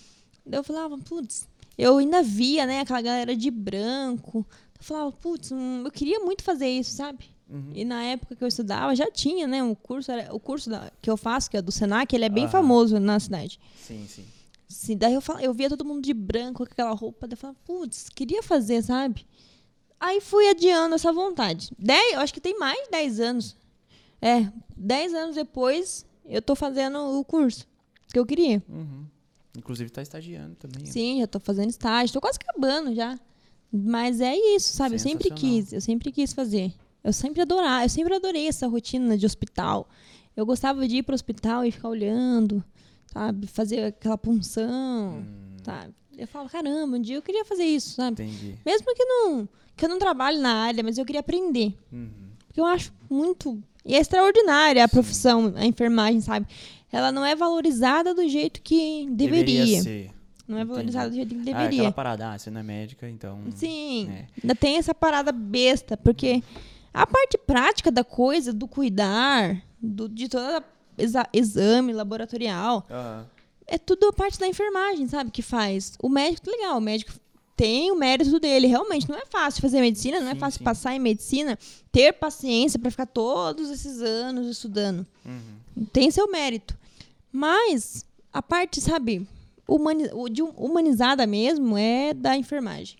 eu 0.50 0.64
falava, 0.64 0.98
putz, 0.98 1.48
eu 1.78 1.98
ainda 1.98 2.24
via, 2.24 2.66
né, 2.66 2.80
aquela 2.80 3.02
galera 3.02 3.36
de 3.36 3.52
branco. 3.52 4.46
Eu 4.80 4.84
falava, 4.84 5.12
putz, 5.12 5.52
hum, 5.52 5.84
eu 5.84 5.92
queria 5.92 6.22
muito 6.22 6.44
fazer 6.44 6.70
isso, 6.70 6.92
sabe? 6.92 7.35
Uhum. 7.50 7.72
E 7.74 7.86
na 7.86 8.04
época 8.04 8.36
que 8.36 8.44
eu 8.44 8.48
estudava, 8.48 8.96
já 8.96 9.10
tinha, 9.12 9.48
né, 9.48 9.64
o 9.64 9.76
curso, 9.76 10.12
era, 10.12 10.34
o 10.34 10.40
curso 10.40 10.70
da- 10.70 10.92
que 11.02 11.10
eu 11.10 11.18
faço, 11.18 11.50
que 11.50 11.58
é 11.58 11.62
do 11.62 11.72
Senac, 11.72 12.14
ele 12.16 12.26
é 12.26 12.30
bem 12.30 12.48
famoso 12.48 13.00
na 13.00 13.20
cidade. 13.20 13.60
Sim, 13.82 14.06
sim. 14.08 14.26
Sim, 14.68 14.98
daí 14.98 15.14
eu, 15.14 15.22
fal- 15.22 15.40
eu 15.40 15.54
via 15.54 15.70
todo 15.70 15.86
mundo 15.86 16.02
de 16.04 16.14
branco, 16.14 16.66
com 16.66 16.72
aquela 16.72 16.92
roupa, 16.92 17.28
daí 17.28 17.34
eu 17.34 17.38
falava, 17.38 17.60
putz, 17.66 18.10
queria 18.10 18.42
fazer, 18.44 18.82
sabe? 18.84 19.26
Aí 20.00 20.20
fui 20.20 20.48
adiando 20.50 20.96
essa 20.96 21.14
vontade. 21.14 21.70
Dez, 21.80 22.14
eu 22.14 22.20
acho 22.20 22.34
que 22.34 22.42
tem 22.42 22.58
mais 22.60 22.78
de 22.86 22.92
10 22.92 23.20
anos. 23.20 23.56
É, 24.22 24.52
10 24.76 25.14
anos 25.14 25.36
depois, 25.36 26.06
eu 26.26 26.42
tô 26.42 26.56
fazendo 26.56 26.98
o 27.20 27.24
curso 27.24 27.66
que 28.12 28.18
eu 28.20 28.26
queria. 28.26 28.62
Uhum. 28.68 29.06
Inclusive 29.58 29.90
tá 29.90 30.02
estagiando 30.02 30.56
também. 30.56 30.80
né? 30.84 30.92
Sim, 30.92 31.20
já 31.22 31.28
tô 31.28 31.40
fazendo 31.40 31.70
estágio, 31.70 32.14
tô 32.14 32.20
quase 32.20 32.38
acabando 32.42 32.94
já. 32.94 33.18
Mas 33.72 34.20
é 34.20 34.36
isso, 34.36 34.74
sabe? 34.74 34.96
Eu 34.96 35.00
sempre 35.00 35.30
quis, 35.40 35.74
eu 35.74 35.82
sempre 35.82 36.12
quis 36.12 36.34
fazer. 36.34 36.74
Eu 37.06 37.14
sempre 37.14 37.42
adorar, 37.42 37.84
eu 37.84 37.90
sempre 37.90 38.16
adorei 38.16 38.48
essa 38.48 38.68
rotina 38.68 39.16
de 39.18 39.26
hospital. 39.26 39.88
Eu 40.36 40.46
gostava 40.46 40.88
de 40.88 40.98
ir 40.98 41.04
pro 41.04 41.14
hospital 41.14 41.64
e 41.64 41.72
ficar 41.72 41.90
olhando, 41.90 42.64
sabe? 43.14 43.46
Fazer 43.48 43.84
aquela 43.86 44.18
punção, 44.18 45.20
Hum, 45.20 45.58
sabe? 45.64 45.94
Eu 46.18 46.28
falava, 46.28 46.50
caramba, 46.50 46.98
um 46.98 47.02
dia 47.02 47.16
eu 47.18 47.22
queria 47.22 47.46
fazer 47.46 47.66
isso, 47.66 47.92
sabe? 47.96 48.24
entendi. 48.24 48.56
Mesmo 48.66 48.88
que 48.96 49.06
não, 49.06 49.48
que 49.76 49.86
eu 49.86 49.90
não 49.90 50.00
trabalhe 50.00 50.40
na 50.40 50.54
área, 50.64 50.82
mas 50.84 50.98
eu 50.98 51.06
queria 51.06 51.20
aprender. 51.20 51.78
Uhum. 51.92 52.10
Porque 52.48 52.60
eu 52.60 52.66
acho 52.66 52.92
muito. 53.10 53.62
E 53.86 53.94
é 53.96 54.00
extraordinária 54.00 54.84
a 54.84 54.88
profissão, 54.88 55.54
a 55.56 55.66
enfermagem, 55.66 56.22
sabe? 56.22 56.48
Ela 56.92 57.12
não 57.12 57.24
é 57.26 57.36
valorizada 57.36 58.16
do 58.16 58.28
jeito 58.28 58.62
que 58.62 59.08
deveria. 59.12 59.82
ser. 59.84 60.12
Não 60.48 60.58
é 60.58 60.62
Entendi. 60.62 60.74
valorizada 60.74 61.10
do 61.10 61.16
jeito 61.16 61.36
que 61.36 61.42
Ah, 61.42 61.44
deveria. 61.44 61.80
aquela 61.82 61.92
parada, 61.92 62.32
ah, 62.32 62.38
você 62.40 62.50
não 62.50 62.62
é 62.62 62.64
médica, 62.64 63.10
então... 63.10 63.40
Sim. 63.56 64.10
É. 64.10 64.26
Ainda 64.42 64.56
tem 64.56 64.78
essa 64.78 64.94
parada 64.96 65.32
besta, 65.32 65.98
porque 65.98 66.42
a 66.96 67.06
parte 67.08 67.38
prática 67.38 67.92
da 67.92 68.04
coisa, 68.04 68.52
do 68.54 68.68
cuidar, 68.68 69.62
do, 69.82 70.08
de 70.10 70.28
toda 70.30 70.64
exa- 70.98 71.28
exame 71.34 71.92
laboratorial, 71.94 72.86
Aham. 72.90 73.26
é 73.68 73.78
tudo 73.78 74.08
a 74.08 74.14
parte 74.14 74.40
da 74.40 74.48
enfermagem, 74.48 75.08
sabe? 75.08 75.30
Que 75.32 75.42
faz. 75.42 75.94
O 76.02 76.08
médico, 76.10 76.50
legal, 76.50 76.78
o 76.78 76.82
médico 76.82 77.12
tem 77.58 77.92
o 77.92 77.96
mérito 77.96 78.40
dele. 78.40 78.68
Realmente, 78.68 79.08
não 79.10 79.18
é 79.18 79.26
fácil 79.26 79.62
fazer 79.62 79.80
medicina, 79.82 80.20
não 80.20 80.30
é 80.30 80.34
Sim, 80.34 80.40
fácil 80.40 80.58
sim. 80.60 80.64
passar 80.64 80.96
em 80.96 81.00
medicina, 81.00 81.58
ter 81.92 82.14
paciência 82.14 82.78
para 82.80 82.92
ficar 82.92 83.06
todos 83.06 83.70
esses 83.70 84.02
anos 84.02 84.48
estudando. 84.48 85.06
Uhum. 85.26 85.86
Tem 85.94 86.10
seu 86.12 86.30
mérito. 86.30 86.78
Mas 87.32 88.06
a 88.32 88.42
parte, 88.42 88.80
sabe, 88.82 89.28
humani 89.68 90.10
o 90.14 90.30
de 90.30 90.42
hum- 90.44 90.54
humanizada 90.58 91.26
mesmo 91.28 91.78
é 91.78 92.14
da 92.14 92.36
enfermagem. 92.38 92.98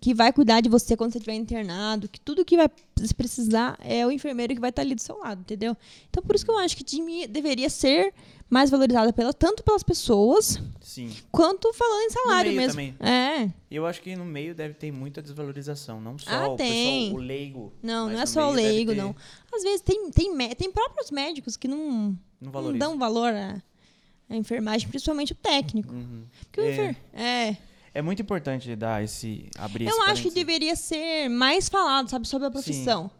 Que 0.00 0.14
vai 0.14 0.32
cuidar 0.32 0.60
de 0.62 0.68
você 0.70 0.96
quando 0.96 1.12
você 1.12 1.18
estiver 1.18 1.34
internado, 1.36 2.08
que 2.08 2.18
tudo 2.18 2.44
que 2.44 2.56
vai 2.56 2.70
precisar 3.16 3.76
é 3.80 4.06
o 4.06 4.10
enfermeiro 4.10 4.54
que 4.54 4.60
vai 4.60 4.70
estar 4.70 4.80
ali 4.82 4.94
do 4.94 5.00
seu 5.00 5.18
lado, 5.18 5.40
entendeu? 5.42 5.76
Então 6.08 6.22
por 6.22 6.34
isso 6.34 6.44
que 6.44 6.50
eu 6.50 6.56
acho 6.58 6.76
que 6.76 6.82
devia- 6.82 7.28
deveria 7.28 7.68
ser 7.68 8.14
mais 8.48 8.70
valorizada 8.70 9.12
pela, 9.12 9.32
tanto 9.32 9.62
pelas 9.62 9.82
pessoas 9.82 10.60
Sim. 10.80 11.14
quanto 11.30 11.72
falando 11.74 12.02
em 12.02 12.10
salário 12.10 12.52
mesmo. 12.52 12.72
também. 12.72 12.94
É. 12.98 13.50
Eu 13.70 13.84
acho 13.86 14.00
que 14.00 14.16
no 14.16 14.24
meio 14.24 14.54
deve 14.54 14.74
ter 14.74 14.90
muita 14.90 15.20
desvalorização, 15.22 16.00
não 16.00 16.18
só 16.18 16.30
Ah, 16.30 16.48
o 16.48 16.56
tem. 16.56 17.04
pessoal, 17.04 17.20
o 17.20 17.24
leigo. 17.24 17.72
Não, 17.82 18.08
não 18.10 18.20
é 18.20 18.26
só 18.26 18.48
o 18.48 18.52
leigo, 18.52 18.92
ter- 18.92 18.96
não. 18.98 19.14
Às 19.52 19.62
vezes 19.62 19.82
tem, 19.82 20.10
tem, 20.10 20.34
tem 20.54 20.72
próprios 20.72 21.10
médicos 21.10 21.56
que 21.56 21.68
não, 21.68 22.16
Não 22.40 22.50
não 22.50 22.76
dão 22.76 22.98
valor 22.98 23.32
à, 23.34 23.62
à 24.30 24.34
enfermagem, 24.36 24.88
principalmente 24.88 25.32
o 25.32 25.36
técnico. 25.36 25.92
Uhum. 25.92 26.24
Porque 26.46 26.60
o 26.60 26.64
É. 26.64 26.72
enfer... 26.72 26.96
é. 27.12 27.56
É 27.92 28.00
muito 28.00 28.22
importante 28.22 28.74
dar 28.76 29.02
esse 29.02 29.50
abrir 29.58 29.86
esse 29.86 29.96
Eu 29.96 30.02
acho 30.04 30.22
que 30.22 30.30
deveria 30.30 30.76
ser 30.76 31.28
mais 31.28 31.68
falado, 31.68 32.08
sabe, 32.08 32.26
sobre 32.26 32.46
a 32.46 32.50
profissão. 32.50 33.10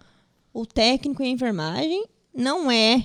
O 0.52 0.64
técnico 0.64 1.22
em 1.22 1.32
enfermagem 1.32 2.04
não 2.32 2.70
é 2.70 3.04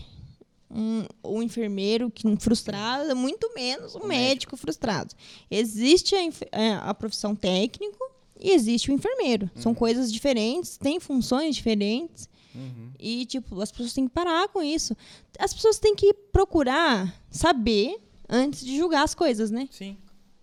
um, 0.70 1.05
um 1.24 1.41
enfermeiro 1.41 2.11
que 2.11 2.24
frustrado, 2.38 3.16
muito 3.16 3.51
menos 3.53 3.95
um 3.95 3.99
O 3.99 4.07
médico 4.07 4.57
frustrado. 4.57 5.13
Existe 5.49 6.16
a, 6.16 6.20
é, 6.51 6.74
a 6.74 6.93
profissão 6.93 7.36
técnico 7.36 7.97
e 8.39 8.51
existe 8.51 8.91
o 8.91 8.93
enfermeiro. 8.93 9.49
São 9.55 9.74
coisas 9.74 10.11
diferentes, 10.11 10.78
têm 10.78 10.99
funções 10.99 11.55
diferentes. 11.55 12.30
Uhum. 12.53 12.91
E, 12.99 13.26
tipo, 13.26 13.59
as 13.59 13.72
pessoas 13.72 13.93
têm 13.93 14.07
que 14.07 14.13
parar 14.13 14.47
com 14.49 14.63
isso. 14.63 14.95
As 15.38 15.53
pessoas 15.53 15.78
têm 15.78 15.95
que 15.95 16.13
procurar 16.13 17.13
saber 17.30 17.97
antes 18.30 18.66
de 18.66 18.78
julgar 18.78 19.03
as 19.03 19.13
coisas, 19.13 19.51
né? 19.51 19.68
Sim. 19.72 19.97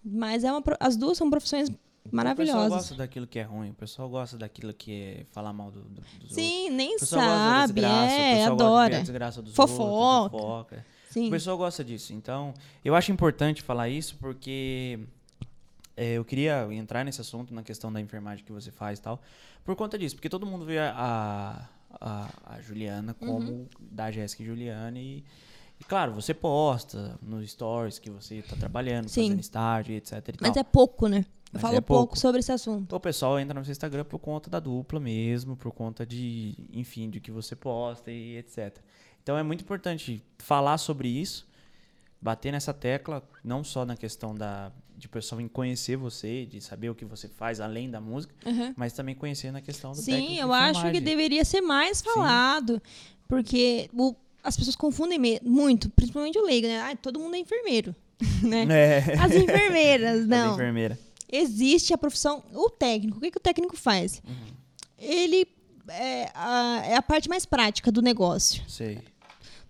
Mas 0.05 0.45
é 0.45 0.51
uma, 0.53 0.63
as 0.81 0.97
duas 0.97 1.17
são 1.19 1.31
profissões 1.31 1.69
O 1.69 1.73
pessoal 1.73 2.11
maravilhosas. 2.13 2.69
gosta 2.69 2.95
daquilo 2.97 3.27
que 3.27 3.39
é 3.39 3.43
ruim, 3.43 3.71
o 3.71 3.75
pessoal 3.75 4.09
gosta 4.09 4.37
daquilo 4.37 4.73
que 4.75 4.93
é 4.93 5.27
falar 5.31 5.53
mal 5.53 5.71
do, 5.71 5.81
do, 5.83 6.01
dos 6.01 6.13
outros. 6.23 6.33
Sim, 6.35 6.71
nem 6.71 6.97
O 6.97 6.99
pessoal 6.99 7.23
gosta 7.25 7.39
da 7.39 7.45
sabe, 7.61 7.73
desgraça, 7.75 8.13
é, 8.13 8.35
pessoal 8.37 8.57
gosta 8.57 8.57
de 8.57 8.57
ver 8.57 8.65
a 8.65 8.67
adora. 8.67 9.01
desgraça 9.01 9.43
dos 9.43 9.55
Fofoca. 9.55 9.83
outros, 9.85 10.41
fofoca. 10.43 10.87
Sim. 11.11 11.29
O 11.29 11.31
pessoal 11.31 11.57
gosta 11.59 11.85
disso. 11.85 12.13
Então, 12.15 12.55
eu 12.85 12.95
acho 12.95 13.13
importante 13.13 13.63
falar 13.63 13.89
isso 13.89 14.17
porque 14.19 14.99
é, 15.97 16.15
eu 16.15 16.25
queria 16.25 16.67
entrar 16.73 17.05
nesse 17.05 17.21
assunto, 17.21 17.53
na 17.55 17.63
questão 17.63 17.93
da 17.93 18.01
enfermagem 18.01 18.45
que 18.45 18.51
você 18.53 18.71
faz 18.71 18.99
e 18.99 19.03
tal, 19.03 19.21
por 19.65 19.77
conta 19.77 19.99
disso. 19.99 20.15
Porque 20.17 20.29
todo 20.31 20.47
mundo 20.47 20.65
vê 20.65 20.79
a, 20.79 21.69
a, 22.01 22.29
a 22.57 22.61
Juliana 22.63 23.15
Uhum. 23.21 23.29
como 23.29 23.69
da 23.79 24.11
Jéssica 24.11 24.43
e 24.43 24.47
Juliana 24.47 24.99
e, 24.99 25.23
e, 25.83 25.85
claro, 25.85 26.13
você 26.13 26.33
posta 26.33 27.19
nos 27.21 27.51
stories 27.51 27.99
que 27.99 28.09
você 28.09 28.37
está 28.37 28.55
trabalhando, 28.57 29.09
Sim. 29.09 29.25
fazendo 29.25 29.41
estágio, 29.41 29.95
etc 29.97 30.29
e 30.29 30.35
Mas 30.41 30.57
é 30.57 30.63
pouco, 30.63 31.09
né? 31.09 31.19
Eu 31.29 31.51
Mas 31.55 31.63
falo 31.63 31.75
é 31.77 31.81
pouco. 31.81 32.03
pouco. 32.07 32.19
sobre 32.19 32.39
esse 32.39 32.51
assunto. 32.53 32.83
Então, 32.85 32.97
o 32.97 33.01
pessoal 33.01 33.39
entra 33.39 33.59
no 33.59 33.65
seu 33.65 33.73
Instagram 33.73 34.05
por 34.05 34.19
conta 34.19 34.49
da 34.49 34.59
dupla 34.61 34.99
mesmo, 35.01 35.57
por 35.57 35.71
conta 35.73 36.07
de, 36.07 36.55
enfim, 36.73 37.11
de 37.11 37.21
que 37.21 37.31
você 37.31 37.55
posta 37.57 38.11
e 38.11 38.37
etc. 38.39 38.79
Então 39.23 39.37
é 39.37 39.43
muito 39.43 39.61
importante 39.63 40.23
falar 40.39 40.79
sobre 40.79 41.09
isso, 41.09 41.47
bater 42.21 42.53
nessa 42.53 42.73
tecla, 42.73 43.23
não 43.45 43.63
só 43.65 43.85
na 43.85 43.97
questão 43.97 44.35
da 44.35 44.71
de 44.97 45.07
o 45.07 45.11
pessoal 45.11 45.41
em 45.41 45.49
conhecer 45.49 45.97
você, 45.97 46.47
de 46.47 46.61
saber 46.61 46.89
o 46.91 46.95
que 46.95 47.05
você 47.05 47.27
faz 47.29 47.61
além 47.61 47.91
da 47.91 48.01
música, 48.01 48.33
Uhum. 48.47 48.73
mas 48.77 48.93
também 48.93 49.17
conhecer 49.17 49.51
na 49.51 49.61
questão 49.61 49.91
do 49.91 49.97
Sim, 49.97 50.37
eu 50.39 50.53
acho 50.53 50.89
que 50.93 51.01
deveria 51.01 51.45
ser 51.45 51.61
mais 51.61 52.01
falado. 52.01 52.81
Porque 53.27 53.91
o- 53.95 54.15
as 54.43 54.57
pessoas 54.57 54.77
confundem 54.77 55.19
muito, 55.43 55.89
principalmente 55.91 56.39
o 56.39 56.45
leigo, 56.45 56.67
né? 56.67 56.81
Ah, 56.81 56.97
todo 56.97 57.19
mundo 57.19 57.37
é 57.37 57.39
enfermeiro. 57.39 57.95
né? 58.43 58.67
É. 58.71 59.19
As 59.19 59.33
enfermeiras, 59.33 60.21
As 60.21 60.27
não. 60.27 60.55
enfermeira. 60.55 60.99
Existe 61.31 61.95
a 61.95 61.99
profissão. 61.99 62.43
O 62.53 62.69
técnico, 62.69 63.19
o 63.19 63.21
que, 63.21 63.31
que 63.31 63.39
o 63.39 63.41
técnico 63.41 63.77
faz? 63.77 64.23
Uhum. 64.27 64.55
Ele 64.99 65.47
é 65.89 66.31
a, 66.35 66.83
é 66.87 66.97
a 66.97 67.03
parte 67.03 67.29
mais 67.29 67.47
prática 67.47 67.91
do 67.91 68.03
negócio. 68.03 68.63
Sei. 68.69 69.01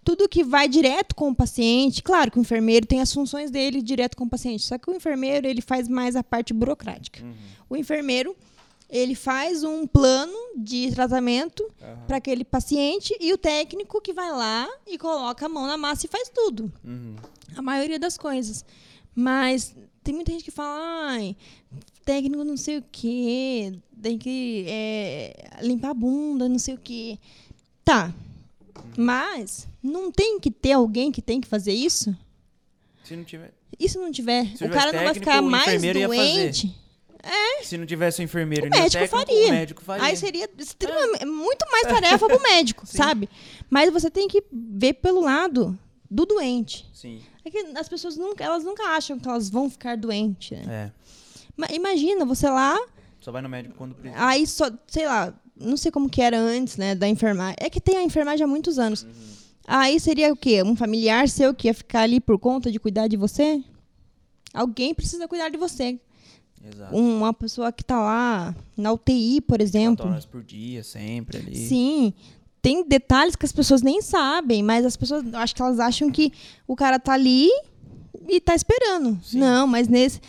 tudo 0.05 0.29
que 0.29 0.43
vai 0.43 0.69
direto 0.69 1.15
com 1.15 1.29
o 1.31 1.35
paciente, 1.35 2.03
claro 2.03 2.31
que 2.31 2.39
o 2.39 2.41
enfermeiro 2.41 2.85
tem 2.87 3.01
as 3.01 3.13
funções 3.13 3.51
dele 3.51 3.81
direto 3.81 4.17
com 4.17 4.25
o 4.25 4.29
paciente, 4.29 4.65
só 4.65 4.77
que 4.77 4.91
o 4.91 4.95
enfermeiro 4.95 5.47
ele 5.47 5.61
faz 5.63 5.89
mais 5.89 6.17
a 6.17 6.25
parte 6.25 6.53
burocrática. 6.53 7.23
Uhum. 7.23 7.33
O 7.71 7.77
enfermeiro 7.77 8.37
ele 8.93 9.15
faz 9.15 9.65
um 9.65 9.87
plano 9.87 10.37
de 10.55 10.93
tratamento 10.93 11.67
Aham. 11.81 12.05
para 12.07 12.19
aquele 12.19 12.45
paciente 12.45 13.17
e 13.19 13.33
o 13.33 13.39
técnico 13.39 14.01
que 14.03 14.13
vai 14.13 14.31
lá 14.31 14.69
e 14.87 14.99
coloca 14.99 15.47
a 15.47 15.49
mão 15.49 15.67
na 15.67 15.79
massa 15.79 16.05
e 16.05 16.09
faz 16.11 16.29
tudo, 16.29 16.71
Uhum. 16.85 17.17
a 17.57 17.63
maioria 17.63 17.99
das 17.99 18.19
coisas. 18.19 18.65
Mas 19.15 19.75
tem 20.05 20.15
muita 20.15 20.31
gente 20.33 20.45
que 20.45 20.51
fala, 20.51 21.09
ai, 21.11 21.35
técnico 22.05 22.45
não 22.45 22.57
sei 22.57 22.79
o 22.79 22.85
quê, 22.93 23.73
tem 24.03 24.19
que 24.19 24.67
é, 24.69 25.49
limpar 25.63 25.91
a 25.91 25.95
bunda, 25.95 26.47
não 26.49 26.59
sei 26.59 26.75
o 26.75 26.79
quê. 26.79 27.19
Tá, 27.85 28.13
Mas 28.97 29.67
não 29.83 30.11
tem 30.13 30.39
que 30.39 30.51
ter 30.51 30.73
alguém 30.73 31.11
que 31.11 31.23
tem 31.23 31.41
que 31.41 31.49
fazer 31.49 31.73
isso? 31.73 32.15
Se 33.05 33.17
não 33.17 33.25
tiver. 33.25 33.53
E 33.79 33.89
se 33.89 33.97
não 33.99 34.13
tiver? 34.13 34.55
Se 34.57 34.65
o 34.65 34.71
cara 34.71 34.93
não 34.93 35.03
vai 35.05 35.15
ficar 35.15 35.41
mais 35.43 35.67
enfermeiro 35.69 36.13
doente? 37.31 37.67
Se 37.67 37.77
não 37.79 37.87
tivesse 37.87 38.21
o 38.21 38.25
enfermeiro 38.25 38.67
O 38.67 38.71
médico 38.71 39.07
faria. 39.09 39.47
o 39.47 39.51
médico 39.51 39.83
faria. 39.83 40.05
Aí 40.05 40.17
seria 40.17 40.49
extremamente, 40.59 41.25
muito 41.25 41.65
mais 41.71 41.87
tarefa 41.87 42.27
pro 42.27 42.43
médico, 42.43 42.85
Sim. 42.89 42.97
sabe? 42.97 43.29
Mas 43.71 43.93
você 43.93 44.11
tem 44.11 44.27
que 44.29 44.43
ver 44.53 44.95
pelo 44.95 45.21
lado 45.21 45.79
do 46.11 46.27
doente. 46.27 46.89
Sim. 46.93 47.21
É 47.45 47.51
que 47.51 47.59
as 47.77 47.89
pessoas 47.89 48.17
nunca, 48.17 48.45
elas 48.45 48.65
nunca 48.65 48.83
acham 48.89 49.19
que 49.19 49.29
elas 49.29 49.49
vão 49.51 49.69
ficar 49.71 49.97
doentes. 49.97 50.51
né? 50.67 50.91
É. 50.91 50.93
Mas 51.57 51.71
imagina, 51.71 52.25
você 52.25 52.49
lá, 52.49 52.79
Só 53.21 53.31
vai 53.33 53.43
no 53.43 53.49
médico 53.49 53.75
quando 53.77 53.95
precisa. 53.95 54.25
aí 54.25 54.47
só, 54.47 54.71
sei 54.87 55.07
lá, 55.07 55.35
não 55.57 55.77
sei 55.77 55.91
como 55.93 56.09
que 56.09 56.21
era 56.23 56.39
antes, 56.39 56.77
né, 56.77 56.95
da 56.95 57.07
enfermagem. 57.09 57.57
É 57.61 57.69
que 57.71 57.81
tem 57.81 57.97
a 57.97 58.03
enfermagem 58.03 58.45
há 58.45 58.47
muitos 58.49 58.79
anos. 58.79 59.07
Aí 59.67 60.01
seria 60.01 60.33
o 60.33 60.37
quê? 60.37 60.63
Um 60.63 60.75
familiar 60.75 61.29
seu 61.29 61.55
que 61.55 61.69
ia 61.69 61.75
ficar 61.75 62.03
ali 62.03 62.21
por 62.21 62.39
conta 62.39 62.71
de 62.71 62.81
cuidar 62.81 63.07
de 63.07 63.17
você? 63.17 63.63
Alguém 64.53 64.93
precisa 64.95 65.27
cuidar 65.29 65.49
de 65.51 65.57
você. 65.57 65.99
Exato. 66.65 66.97
Uma 66.97 67.33
pessoa 67.33 67.73
que 67.73 67.85
tá 67.85 68.01
lá 68.01 68.55
na 68.77 68.93
UTI, 68.93 69.41
por 69.41 69.55
Quatro 69.55 69.63
exemplo. 69.65 70.07
horas 70.09 70.25
por 70.25 70.43
dia, 70.43 70.83
sempre 70.85 71.39
ali. 71.39 71.57
Sim. 71.57 72.13
Tem 72.61 72.87
detalhes 72.87 73.35
que 73.35 73.45
as 73.45 73.53
pessoas 73.53 73.83
nem 73.83 74.01
sabem, 74.01 74.63
mas 74.63 74.87
as 74.87 74.97
pessoas, 74.97 75.25
acho 75.35 75.55
que 75.55 75.61
elas 75.63 75.81
acham 75.81 76.11
que 76.11 76.33
o 76.67 76.77
cara 76.77 76.99
tá 76.99 77.15
ali 77.15 77.49
e 78.29 78.41
tá 78.41 78.55
esperando. 78.55 79.19
Sim. 79.23 79.39
Não, 79.39 79.67
mas 79.67 79.89
nesse 79.89 80.21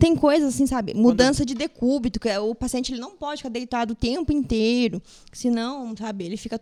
tem 0.00 0.16
coisas 0.16 0.54
assim, 0.54 0.66
sabe? 0.66 0.94
Mudança 0.94 1.44
de 1.44 1.54
decúbito, 1.54 2.18
que 2.18 2.28
é, 2.28 2.40
o 2.40 2.54
paciente 2.54 2.90
ele 2.90 3.00
não 3.00 3.16
pode 3.16 3.42
ficar 3.42 3.50
deitado 3.50 3.92
o 3.92 3.94
tempo 3.94 4.32
inteiro, 4.32 5.00
senão, 5.30 5.94
sabe, 5.94 6.24
ele 6.24 6.38
fica 6.38 6.58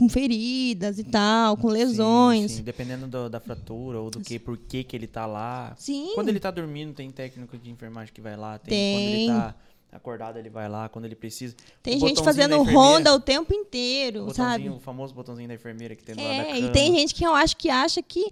com 0.00 0.08
feridas 0.08 0.98
e 0.98 1.04
tal, 1.04 1.56
com 1.58 1.68
Sim, 1.68 1.74
lesões. 1.74 2.52
Sim, 2.52 2.62
dependendo 2.62 3.06
do- 3.06 3.28
da 3.28 3.38
fratura 3.38 4.00
ou 4.00 4.10
do 4.10 4.18
que, 4.20 4.38
por 4.38 4.56
que 4.56 4.82
que 4.82 4.96
ele 4.96 5.06
tá 5.06 5.26
lá. 5.26 5.74
Sim. 5.76 6.12
Quando 6.14 6.30
ele 6.30 6.40
tá 6.40 6.50
dormindo, 6.50 6.94
tem 6.94 7.10
técnico 7.10 7.58
de 7.58 7.70
enfermagem 7.70 8.12
que 8.14 8.20
vai 8.20 8.34
lá. 8.36 8.58
Tem, 8.58 8.70
Tem. 8.70 8.96
Quando 8.96 9.14
ele 9.14 9.28
tá 9.28 9.54
acordado, 9.92 10.38
ele 10.38 10.48
vai 10.48 10.68
lá. 10.68 10.88
Quando 10.88 11.04
ele 11.04 11.14
precisa. 11.14 11.54
Tem 11.82 11.96
O 11.98 12.00
gente 12.00 12.22
fazendo 12.24 12.62
ronda 12.62 13.14
o 13.14 13.20
tempo 13.20 13.52
inteiro, 13.54 14.24
o 14.26 14.34
sabe? 14.34 14.68
O 14.70 14.80
famoso 14.80 15.12
botãozinho 15.12 15.48
da 15.48 15.54
enfermeira 15.54 15.94
que 15.94 16.02
tem 16.02 16.14
do 16.14 16.22
lado 16.22 16.30
da 16.34 16.42
É, 16.42 16.46
cama. 16.54 16.58
e 16.68 16.70
tem 16.72 16.94
gente 16.94 17.14
que 17.14 17.24
eu 17.24 17.34
acho 17.34 17.56
que 17.56 17.68
acha 17.68 18.02
que 18.02 18.30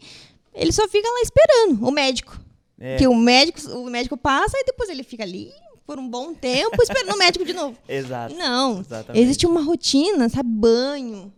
ele 0.55 0.73
só 0.73 0.89
fica 0.89 1.07
lá 1.07 1.21
esperando 1.21 1.87
o 1.87 1.91
médico. 1.91 2.41
É, 2.81 2.97
Que 2.97 3.07
o 3.07 3.15
médico, 3.15 3.61
o 3.73 3.91
médico 3.91 4.17
passa 4.17 4.57
e 4.57 4.65
depois 4.65 4.89
ele 4.89 5.03
fica 5.03 5.23
ali 5.25 5.53
por 5.85 5.99
um 5.99 6.09
bom 6.09 6.33
tempo 6.35 6.81
esperando 6.83 7.13
o 7.15 7.19
médico 7.19 7.45
de 7.45 7.53
novo. 7.53 7.77
Exato. 7.89 8.35
Não. 8.35 8.81
Exatamente. 8.81 9.23
Existe 9.23 9.47
uma 9.47 9.63
rotina, 9.63 10.29
sabe? 10.29 10.49
Banho. 10.49 11.33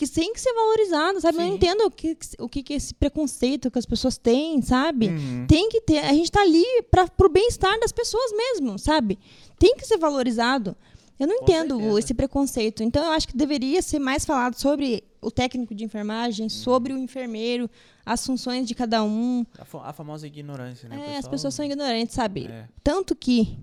Que 0.00 0.08
tem 0.08 0.32
que 0.32 0.40
ser 0.40 0.54
valorizado, 0.54 1.20
sabe? 1.20 1.36
Eu 1.36 1.42
Sim. 1.42 1.48
não 1.48 1.54
entendo 1.56 1.80
o 1.82 1.90
que, 1.90 2.16
o 2.38 2.48
que 2.48 2.62
que 2.62 2.72
é 2.72 2.76
esse 2.76 2.94
preconceito 2.94 3.70
que 3.70 3.78
as 3.78 3.84
pessoas 3.84 4.16
têm, 4.16 4.62
sabe? 4.62 5.08
Uhum. 5.08 5.44
Tem 5.46 5.68
que 5.68 5.82
ter. 5.82 5.98
A 5.98 6.12
gente 6.14 6.32
tá 6.32 6.40
ali 6.40 6.64
para 6.90 7.06
pro 7.06 7.28
bem-estar 7.28 7.78
das 7.78 7.92
pessoas 7.92 8.32
mesmo, 8.32 8.78
sabe? 8.78 9.18
Tem 9.58 9.76
que 9.76 9.86
ser 9.86 9.98
valorizado. 9.98 10.74
Eu 11.18 11.26
não 11.26 11.36
Com 11.40 11.42
entendo 11.44 11.76
certeza. 11.76 11.98
esse 11.98 12.14
preconceito. 12.14 12.82
Então, 12.82 13.04
eu 13.04 13.10
acho 13.12 13.28
que 13.28 13.36
deveria 13.36 13.82
ser 13.82 13.98
mais 13.98 14.24
falado 14.24 14.54
sobre 14.58 15.04
o 15.20 15.30
técnico 15.30 15.74
de 15.74 15.84
enfermagem, 15.84 16.44
Uhum. 16.44 16.48
sobre 16.48 16.94
o 16.94 16.98
enfermeiro, 16.98 17.68
as 18.06 18.24
funções 18.24 18.66
de 18.66 18.74
cada 18.74 19.04
um. 19.04 19.44
A, 19.58 19.66
fa- 19.66 19.82
a 19.84 19.92
famosa 19.92 20.26
ignorância, 20.26 20.88
né? 20.88 20.96
É, 20.96 20.98
O 20.98 21.02
as 21.02 21.14
pessoal- 21.16 21.30
pessoas 21.32 21.54
são 21.54 21.64
ignorantes, 21.66 22.14
sabe? 22.14 22.46
É. 22.46 22.64
Tanto 22.82 23.14
que 23.14 23.54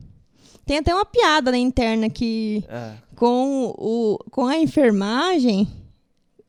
tem 0.67 0.77
até 0.77 0.93
uma 0.93 1.03
piada 1.03 1.49
na 1.49 1.57
interna 1.57 2.11
que 2.11 2.63
É. 2.69 2.93
com, 3.15 3.73
o, 3.75 4.19
com 4.29 4.45
a 4.45 4.55
enfermagem, 4.55 5.67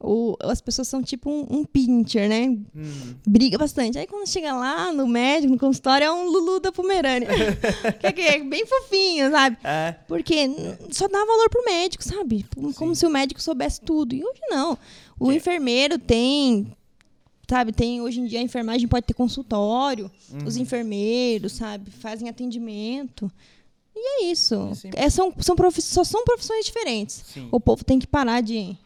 o, 0.00 0.36
as 0.40 0.60
pessoas 0.60 0.86
são 0.86 1.02
tipo 1.02 1.28
um, 1.30 1.46
um 1.58 1.64
pincher, 1.64 2.28
né? 2.28 2.46
Uhum. 2.74 3.14
Briga 3.26 3.58
bastante. 3.58 3.98
Aí 3.98 4.06
quando 4.06 4.28
chega 4.28 4.52
lá 4.54 4.92
no 4.92 5.06
médico, 5.08 5.52
no 5.52 5.58
consultório, 5.58 6.04
é 6.04 6.12
um 6.12 6.24
Lulu 6.28 6.60
da 6.60 6.70
Pomerânia. 6.70 7.28
que, 8.00 8.06
é, 8.06 8.12
que 8.12 8.20
é 8.20 8.38
bem 8.44 8.64
fofinho, 8.64 9.30
sabe? 9.30 9.56
É. 9.64 9.96
Porque 10.06 10.36
só 10.90 11.08
dá 11.08 11.24
valor 11.24 11.50
pro 11.50 11.64
médico, 11.64 12.04
sabe? 12.04 12.46
Como, 12.54 12.72
como 12.74 12.94
se 12.94 13.04
o 13.06 13.10
médico 13.10 13.42
soubesse 13.42 13.80
tudo. 13.80 14.14
E 14.14 14.24
hoje 14.24 14.40
não. 14.48 14.78
O 15.18 15.32
É. 15.32 15.34
enfermeiro 15.34 15.98
tem. 15.98 16.72
Sabe, 17.50 17.72
tem 17.72 18.02
hoje 18.02 18.20
em 18.20 18.26
dia 18.26 18.40
a 18.40 18.42
enfermagem 18.42 18.86
pode 18.86 19.06
ter 19.06 19.14
consultório, 19.14 20.10
os 20.46 20.56
Uhum. 20.56 20.62
enfermeiros, 20.62 21.52
sabe, 21.52 21.90
fazem 21.90 22.28
atendimento. 22.28 23.32
E 23.96 23.98
é 24.22 24.30
isso. 24.30 24.70
Sim. 24.74 24.90
É, 24.94 25.08
são, 25.08 25.32
são 25.40 25.56
profi- 25.56 25.80
só 25.80 26.04
são 26.04 26.24
profissões 26.24 26.66
diferentes. 26.66 27.24
Sim. 27.32 27.48
O 27.50 27.58
povo 27.58 27.82
tem 27.84 27.98
que 27.98 28.06
parar 28.06 28.42
de 28.42 28.76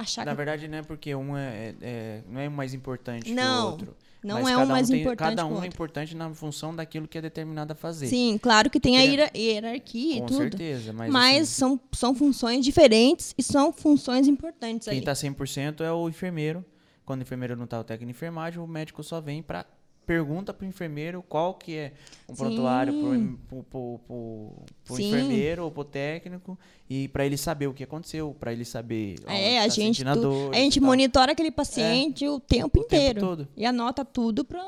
achar 0.00 0.24
Na 0.24 0.32
que 0.32 0.36
verdade, 0.36 0.68
não 0.68 0.78
é 0.78 0.82
porque 0.82 1.14
um 1.14 1.36
é, 1.36 1.74
é- 1.80 2.22
não 2.28 2.40
é 2.40 2.48
mais 2.48 2.72
importante 2.74 3.24
que 3.24 3.32
o 3.32 3.34
Não, 3.34 3.70
outro. 3.72 3.96
não 4.22 4.42
mas 4.42 4.48
é 4.48 4.56
um 4.56 4.60
cada 4.60 4.72
mais 4.72 4.88
tem- 4.88 5.00
importante 5.00 5.36
Cada 5.36 5.46
um 5.46 5.62
é 5.62 5.66
importante 5.66 6.16
na 6.16 6.34
função 6.34 6.74
daquilo 6.74 7.06
que 7.08 7.18
é 7.18 7.22
determinado 7.22 7.72
a 7.72 7.76
fazer. 7.76 8.06
Sim, 8.06 8.38
claro 8.38 8.68
que 8.70 8.78
tem 8.80 8.96
a 8.98 9.00
Porque- 9.24 9.38
hierarquia 9.38 10.16
e 10.16 10.20
Com 10.20 10.26
tudo. 10.26 10.38
certeza. 10.38 10.92
Mas, 10.92 11.10
Mas, 11.12 11.42
assim, 11.42 11.52
são, 11.58 11.80
são 11.92 12.14
funções 12.14 12.64
diferentes 12.64 13.34
e 13.36 13.42
são 13.42 13.72
funções 13.72 14.26
importantes 14.28 14.86
quem 14.88 14.98
ali. 14.98 15.04
tá 15.04 15.14
100% 15.14 15.82
é 15.82 15.92
o 15.92 16.08
enfermeiro. 16.08 16.64
Quando 17.04 17.20
o 17.20 17.22
enfermeiro 17.22 17.56
não 17.56 17.66
tá 17.66 17.80
o 17.80 17.84
técnico 17.84 18.12
de 18.12 18.16
enfermagem, 18.16 18.60
o 18.60 18.66
médico 18.66 19.02
só 19.02 19.20
vem 19.20 19.42
para 19.42 19.64
pergunta 20.08 20.54
pro 20.54 20.64
enfermeiro 20.66 21.22
qual 21.28 21.52
que 21.52 21.74
é 21.76 21.92
um 22.26 22.34
Sim. 22.34 22.42
prontuário 22.42 22.94
pro, 22.94 23.14
em- 23.14 23.36
pro, 23.46 23.62
pro, 23.64 24.00
pro- 24.06 24.52
pro 24.86 24.96
Sim. 24.96 25.08
enfermeiro 25.08 25.64
ou 25.64 25.70
pro 25.70 25.84
técnico 25.84 26.58
e 26.88 27.08
para 27.08 27.26
ele 27.26 27.36
saber 27.36 27.66
o 27.66 27.74
que 27.74 27.84
aconteceu, 27.84 28.34
para 28.40 28.50
ele 28.50 28.64
saber 28.64 29.16
É, 29.26 29.58
a 29.58 29.62
tá 29.64 29.68
gente, 29.68 30.02
tu- 30.02 30.20
dor 30.20 30.54
a 30.54 30.56
gente 30.56 30.80
monitora 30.80 31.32
aquele 31.32 31.50
paciente 31.50 32.26
o 32.26 32.40
tempo 32.40 32.64
O 32.66 32.70
tempo 32.70 32.86
inteiro. 32.86 33.20
todo. 33.20 33.48
E 33.54 33.66
anota 33.66 34.02
tudo 34.02 34.46
para 34.46 34.64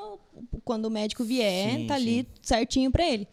quando 0.63 0.85
o 0.85 0.91
médico 0.91 1.25
vier, 1.25 1.73
Sim, 1.79 1.87
tá 1.87 1.95
ali 1.95 2.19
sim. 2.21 2.27
certinho 2.43 2.91
para 2.91 3.09
ele. 3.09 3.27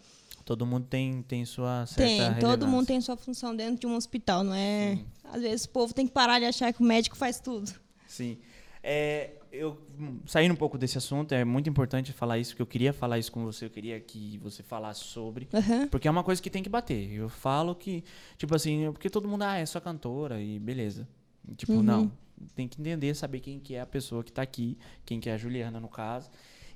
Todo 0.45 0.65
mundo 0.65 0.87
tem, 0.89 1.21
tem 1.23 1.43
sua 1.43 1.85
certa 1.87 2.03
Tem, 2.03 2.17
todo 2.19 2.41
relevância. 2.41 2.67
mundo 2.67 2.85
tem 2.87 3.01
sua 3.01 3.17
função 3.17 3.53
dentro 3.53 3.81
de 3.81 3.85
um 3.85 3.97
hospital, 3.97 4.45
não 4.45 4.53
é? 4.53 4.97
Às 5.25 5.41
vezes 5.41 5.65
o 5.65 5.69
povo 5.71 5.93
tem 5.93 6.07
que 6.07 6.13
parar 6.13 6.39
de 6.39 6.45
achar 6.45 6.71
que 6.71 6.79
o 6.81 6.85
médico 6.85 7.17
faz 7.17 7.37
tudo. 7.41 7.69
Sim. 8.07 8.37
É, 8.81 9.31
eu 9.57 9.77
saindo 10.25 10.53
um 10.53 10.55
pouco 10.55 10.77
desse 10.77 10.97
assunto, 10.97 11.31
é 11.33 11.43
muito 11.43 11.69
importante 11.69 12.13
falar 12.13 12.37
isso, 12.37 12.51
porque 12.51 12.61
eu 12.61 12.67
queria 12.67 12.93
falar 12.93 13.17
isso 13.19 13.31
com 13.31 13.43
você, 13.43 13.65
eu 13.65 13.69
queria 13.69 13.99
que 13.99 14.37
você 14.37 14.61
falasse 14.63 15.01
sobre. 15.03 15.47
Aham. 15.53 15.87
Porque 15.87 16.07
é 16.07 16.11
uma 16.11 16.23
coisa 16.23 16.41
que 16.41 16.49
tem 16.49 16.63
que 16.63 16.69
bater. 16.69 17.11
Eu 17.11 17.29
falo 17.29 17.73
que, 17.75 18.03
tipo 18.37 18.55
assim, 18.55 18.89
porque 18.91 19.09
todo 19.09 19.27
mundo, 19.27 19.43
ah, 19.43 19.57
é 19.57 19.65
só 19.65 19.79
cantora 19.79 20.41
e 20.41 20.59
beleza. 20.59 21.07
Tipo, 21.55 21.73
Uhum. 21.73 21.83
não. 21.83 22.11
Tem 22.55 22.67
que 22.67 22.79
entender, 22.79 23.15
saber 23.15 23.39
quem 23.39 23.59
que 23.59 23.73
é 23.73 23.81
a 23.81 23.85
pessoa 23.85 24.23
que 24.23 24.31
tá 24.31 24.43
aqui, 24.43 24.77
quem 25.05 25.19
que 25.19 25.27
é 25.29 25.33
a 25.33 25.37
Juliana, 25.37 25.79
no 25.79 25.87
caso. 25.87 26.29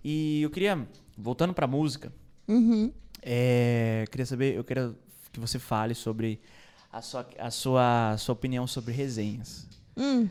E 0.04 0.42
eu 0.42 0.50
queria, 0.50 0.88
voltando 1.16 1.54
pra 1.54 1.68
música, 1.68 2.12
Uhum. 2.48 2.92
é, 3.22 4.06
queria 4.10 4.26
saber, 4.26 4.56
eu 4.56 4.64
quero 4.64 4.98
que 5.32 5.40
você 5.40 5.60
fale 5.60 5.94
sobre 5.94 6.40
a 6.92 7.02
sua, 7.02 7.30
a 7.38 7.52
sua, 7.52 8.18
sua 8.18 8.34
opinião 8.34 8.66
sobre 8.66 8.92
resenhas. 8.94 9.68
Hum. 9.96 10.28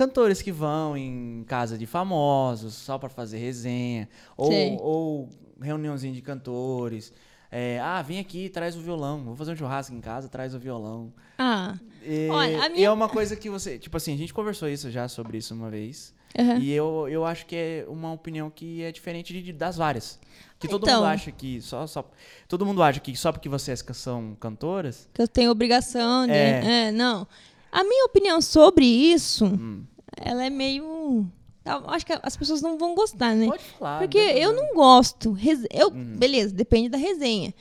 Cantores 0.00 0.40
que 0.40 0.50
vão 0.50 0.96
em 0.96 1.44
casa 1.46 1.76
de 1.76 1.84
famosos 1.84 2.72
só 2.72 2.96
pra 2.96 3.10
fazer 3.10 3.36
resenha. 3.36 4.08
Ou, 4.34 4.50
ou 4.82 5.28
reuniãozinha 5.60 6.14
de 6.14 6.22
cantores. 6.22 7.12
É, 7.52 7.78
ah, 7.80 8.00
vem 8.00 8.18
aqui, 8.18 8.48
traz 8.48 8.74
o 8.76 8.80
violão. 8.80 9.24
Vou 9.24 9.36
fazer 9.36 9.52
um 9.52 9.56
churrasco 9.56 9.94
em 9.94 10.00
casa, 10.00 10.26
traz 10.26 10.54
o 10.54 10.58
violão. 10.58 11.12
Ah. 11.36 11.76
E, 12.02 12.28
Olha, 12.30 12.62
a 12.62 12.66
e 12.68 12.72
minha- 12.72 12.86
é 12.86 12.90
uma 12.90 13.10
coisa 13.10 13.36
que 13.36 13.50
você. 13.50 13.78
Tipo 13.78 13.98
assim, 13.98 14.14
a 14.14 14.16
gente 14.16 14.32
conversou 14.32 14.70
isso 14.70 14.90
já 14.90 15.06
sobre 15.06 15.36
isso 15.36 15.52
uma 15.52 15.68
vez. 15.68 16.14
Aham. 16.38 16.58
E 16.60 16.72
eu, 16.72 17.06
eu 17.10 17.26
acho 17.26 17.44
que 17.44 17.54
é 17.56 17.84
uma 17.86 18.10
opinião 18.12 18.48
que 18.48 18.82
é 18.82 18.90
diferente 18.90 19.38
de- 19.42 19.52
das 19.52 19.76
várias. 19.76 20.18
Que 20.58 20.66
todo 20.66 20.84
Então. 20.84 21.00
mundo 21.02 21.08
acha 21.10 21.30
que 21.30 21.60
só, 21.60 21.86
só. 21.86 22.08
Todo 22.48 22.64
mundo 22.64 22.82
acha 22.82 23.00
que 23.00 23.14
só 23.14 23.32
porque 23.32 23.50
vocês 23.50 23.84
são 23.92 24.34
cantoras. 24.40 25.06
Que 25.12 25.20
eu 25.20 25.28
tenho 25.28 25.50
obrigação 25.50 26.26
de. 26.26 26.32
É. 26.32 26.86
É, 26.88 26.92
não. 26.92 27.26
A 27.72 27.84
minha 27.84 28.04
opinião 28.06 28.40
sobre 28.40 28.84
isso, 28.84 29.44
Hum, 29.46 29.84
ela 30.16 30.44
é 30.44 30.50
meio. 30.50 31.26
Acho 31.64 32.06
que 32.06 32.18
as 32.22 32.36
pessoas 32.36 32.62
não 32.62 32.78
vão 32.78 32.94
gostar, 32.94 33.34
né? 33.34 33.46
pode 33.46 33.62
falar. 33.78 33.98
Porque 33.98 34.18
eu 34.18 34.52
não 34.52 34.74
gosto. 34.74 35.36
Eu, 35.70 35.88
Uhum. 35.88 36.16
Beleza, 36.16 36.54
depende 36.54 36.88
da 36.88 36.98
resenha. 36.98 37.54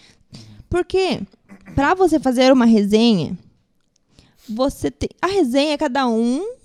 Porque 0.69 1.21
pra 1.75 1.93
você 1.93 2.19
fazer 2.19 2.51
uma 2.51 2.65
resenha, 2.65 3.37
você 4.47 4.89
tem. 4.89 5.09
A 5.21 5.27
resenha 5.27 5.73
é 5.73 5.77
cada 5.77 6.07
um, 6.07 6.55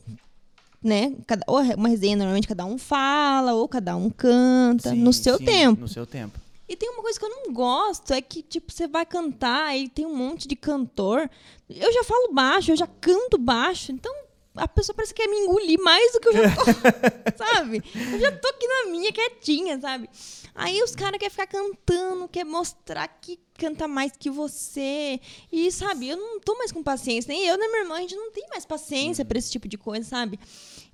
né? 0.82 1.14
Cada, 1.26 1.44
ou 1.46 1.60
uma 1.60 1.88
resenha, 1.88 2.16
normalmente, 2.16 2.46
cada 2.46 2.64
um 2.64 2.78
fala, 2.78 3.54
ou 3.54 3.68
cada 3.68 3.96
um 3.96 4.10
canta, 4.10 4.90
Sim, 4.90 4.96
no 4.96 5.12
seu 5.12 5.38
sim, 5.38 5.44
tempo. 5.44 5.80
No 5.80 5.88
seu 5.88 6.06
tempo. 6.06 6.38
E 6.66 6.76
tem 6.76 6.88
uma 6.90 7.02
coisa 7.02 7.18
que 7.18 7.24
eu 7.24 7.30
não 7.30 7.52
gosto, 7.52 8.12
é 8.12 8.22
que, 8.22 8.42
tipo, 8.42 8.72
você 8.72 8.88
vai 8.88 9.04
cantar 9.04 9.76
e 9.76 9.88
tem 9.88 10.06
um 10.06 10.16
monte 10.16 10.48
de 10.48 10.56
cantor. 10.56 11.28
Eu 11.68 11.92
já 11.92 12.04
falo 12.04 12.32
baixo, 12.32 12.72
eu 12.72 12.76
já 12.76 12.86
canto 12.86 13.36
baixo, 13.36 13.92
então 13.92 14.12
a 14.56 14.68
pessoa 14.68 14.94
parece 14.94 15.12
que 15.12 15.22
quer 15.22 15.28
me 15.28 15.36
engolir 15.38 15.78
mais 15.80 16.12
do 16.12 16.20
que 16.20 16.28
eu 16.28 16.32
já 16.32 16.54
tô, 16.54 16.64
sabe? 17.36 17.82
Eu 18.12 18.18
já 18.20 18.32
tô 18.32 18.48
aqui 18.48 18.66
na 18.66 18.90
minha, 18.90 19.12
quietinha, 19.12 19.80
sabe? 19.80 20.08
Aí 20.54 20.80
os 20.82 20.94
caras 20.94 21.18
querem 21.18 21.30
ficar 21.30 21.46
cantando, 21.46 22.28
quer 22.28 22.44
mostrar 22.44 23.08
que 23.08 23.38
canta 23.56 23.86
mais 23.88 24.12
que 24.18 24.30
você. 24.30 25.20
E, 25.50 25.70
sabe, 25.70 26.08
eu 26.08 26.16
não 26.16 26.40
tô 26.40 26.56
mais 26.56 26.72
com 26.72 26.82
paciência. 26.82 27.28
Nem 27.32 27.46
eu, 27.46 27.56
nem 27.56 27.68
minha 27.70 27.82
irmã, 27.82 27.94
a 27.96 28.00
gente 28.00 28.16
não 28.16 28.30
tem 28.32 28.46
mais 28.50 28.64
paciência 28.66 29.24
pra 29.24 29.38
esse 29.38 29.50
tipo 29.50 29.68
de 29.68 29.78
coisa, 29.78 30.08
sabe? 30.08 30.38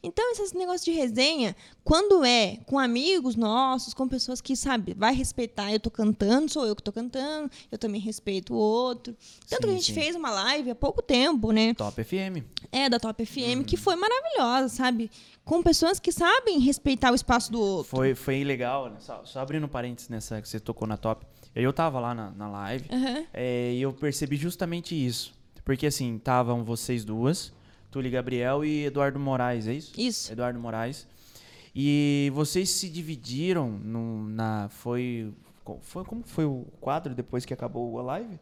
Então, 0.03 0.33
esses 0.33 0.53
negócios 0.55 0.85
de 0.85 0.93
resenha, 0.93 1.55
quando 1.85 2.25
é 2.25 2.57
com 2.67 2.79
amigos 2.79 3.37
nossos, 3.37 3.93
com 3.93 4.09
pessoas 4.09 4.41
que, 4.41 4.57
sabe, 4.57 4.95
vai 4.95 5.15
respeitar, 5.15 5.71
eu 5.73 5.79
tô 5.81 5.91
cantando, 5.91 6.51
sou 6.51 6.65
eu 6.67 6.75
que 6.75 6.83
tô 6.83 6.91
cantando, 6.91 7.51
eu 7.71 7.77
também 7.77 8.01
respeito 8.01 8.55
o 8.55 8.57
outro. 8.57 9.15
Tanto 9.47 9.63
Sim, 9.63 9.69
que 9.69 9.69
a 9.69 9.73
gente 9.75 9.93
sim. 9.93 9.95
fez 9.95 10.17
uma 10.17 10.31
live 10.31 10.71
há 10.71 10.75
pouco 10.75 11.03
tempo, 11.03 11.53
né? 11.53 11.75
Top 11.75 12.03
FM. 12.03 12.43
É, 12.73 12.89
da 12.89 12.99
Top 12.99 13.25
FM, 13.25 13.59
Uhum. 13.59 13.65
que 13.65 13.77
foi 13.77 13.95
maravilhosa, 13.97 14.69
sabe? 14.75 15.11
Com 15.45 15.63
pessoas 15.63 16.01
que 16.01 16.13
sabem 16.13 16.59
respeitar 16.61 17.13
o 17.13 17.15
espaço 17.15 17.53
do 17.53 17.61
outro. 17.61 17.91
Foi, 17.91 18.15
foi 18.15 18.43
legal, 18.43 18.89
né? 18.89 18.97
só, 19.01 19.23
só 19.27 19.41
abrindo 19.41 19.69
parênteses 19.69 20.09
nessa 20.09 20.41
que 20.41 20.49
você 20.49 20.59
tocou 20.61 20.89
na 20.89 20.97
top. 20.97 21.27
Eu 21.55 21.73
tava 21.73 21.99
lá 22.01 22.15
na, 22.15 22.31
na 22.31 22.49
live 22.49 22.85
Aham. 22.93 23.25
é, 23.35 23.73
e 23.73 23.83
eu 23.83 23.93
percebi 23.93 24.37
justamente 24.37 24.95
isso. 24.95 25.33
Porque 25.65 25.87
assim, 25.87 26.17
estavam 26.17 26.65
vocês 26.65 27.05
duas, 27.05 27.53
Túlio 27.91 28.11
Gabriel 28.11 28.65
e 28.65 28.85
Eduardo 28.87 29.19
Moraes, 29.19 29.67
é 29.67 29.75
isso? 29.75 29.93
Isso. 29.99 30.33
Eduardo 30.33 30.59
Moraes. 30.61 31.07
E 31.75 32.31
vocês 32.35 32.71
se 32.71 32.89
dividiram 32.89 33.69
no, 33.69 34.25
na. 34.29 34.69
Foi, 34.71 35.33
foi. 35.83 36.05
Como 36.05 36.23
foi 36.25 36.45
o 36.45 36.67
quadro 36.81 37.15
depois 37.15 37.45
que 37.45 37.55
acabou 37.55 37.99
a 37.99 38.03
live? 38.03 38.39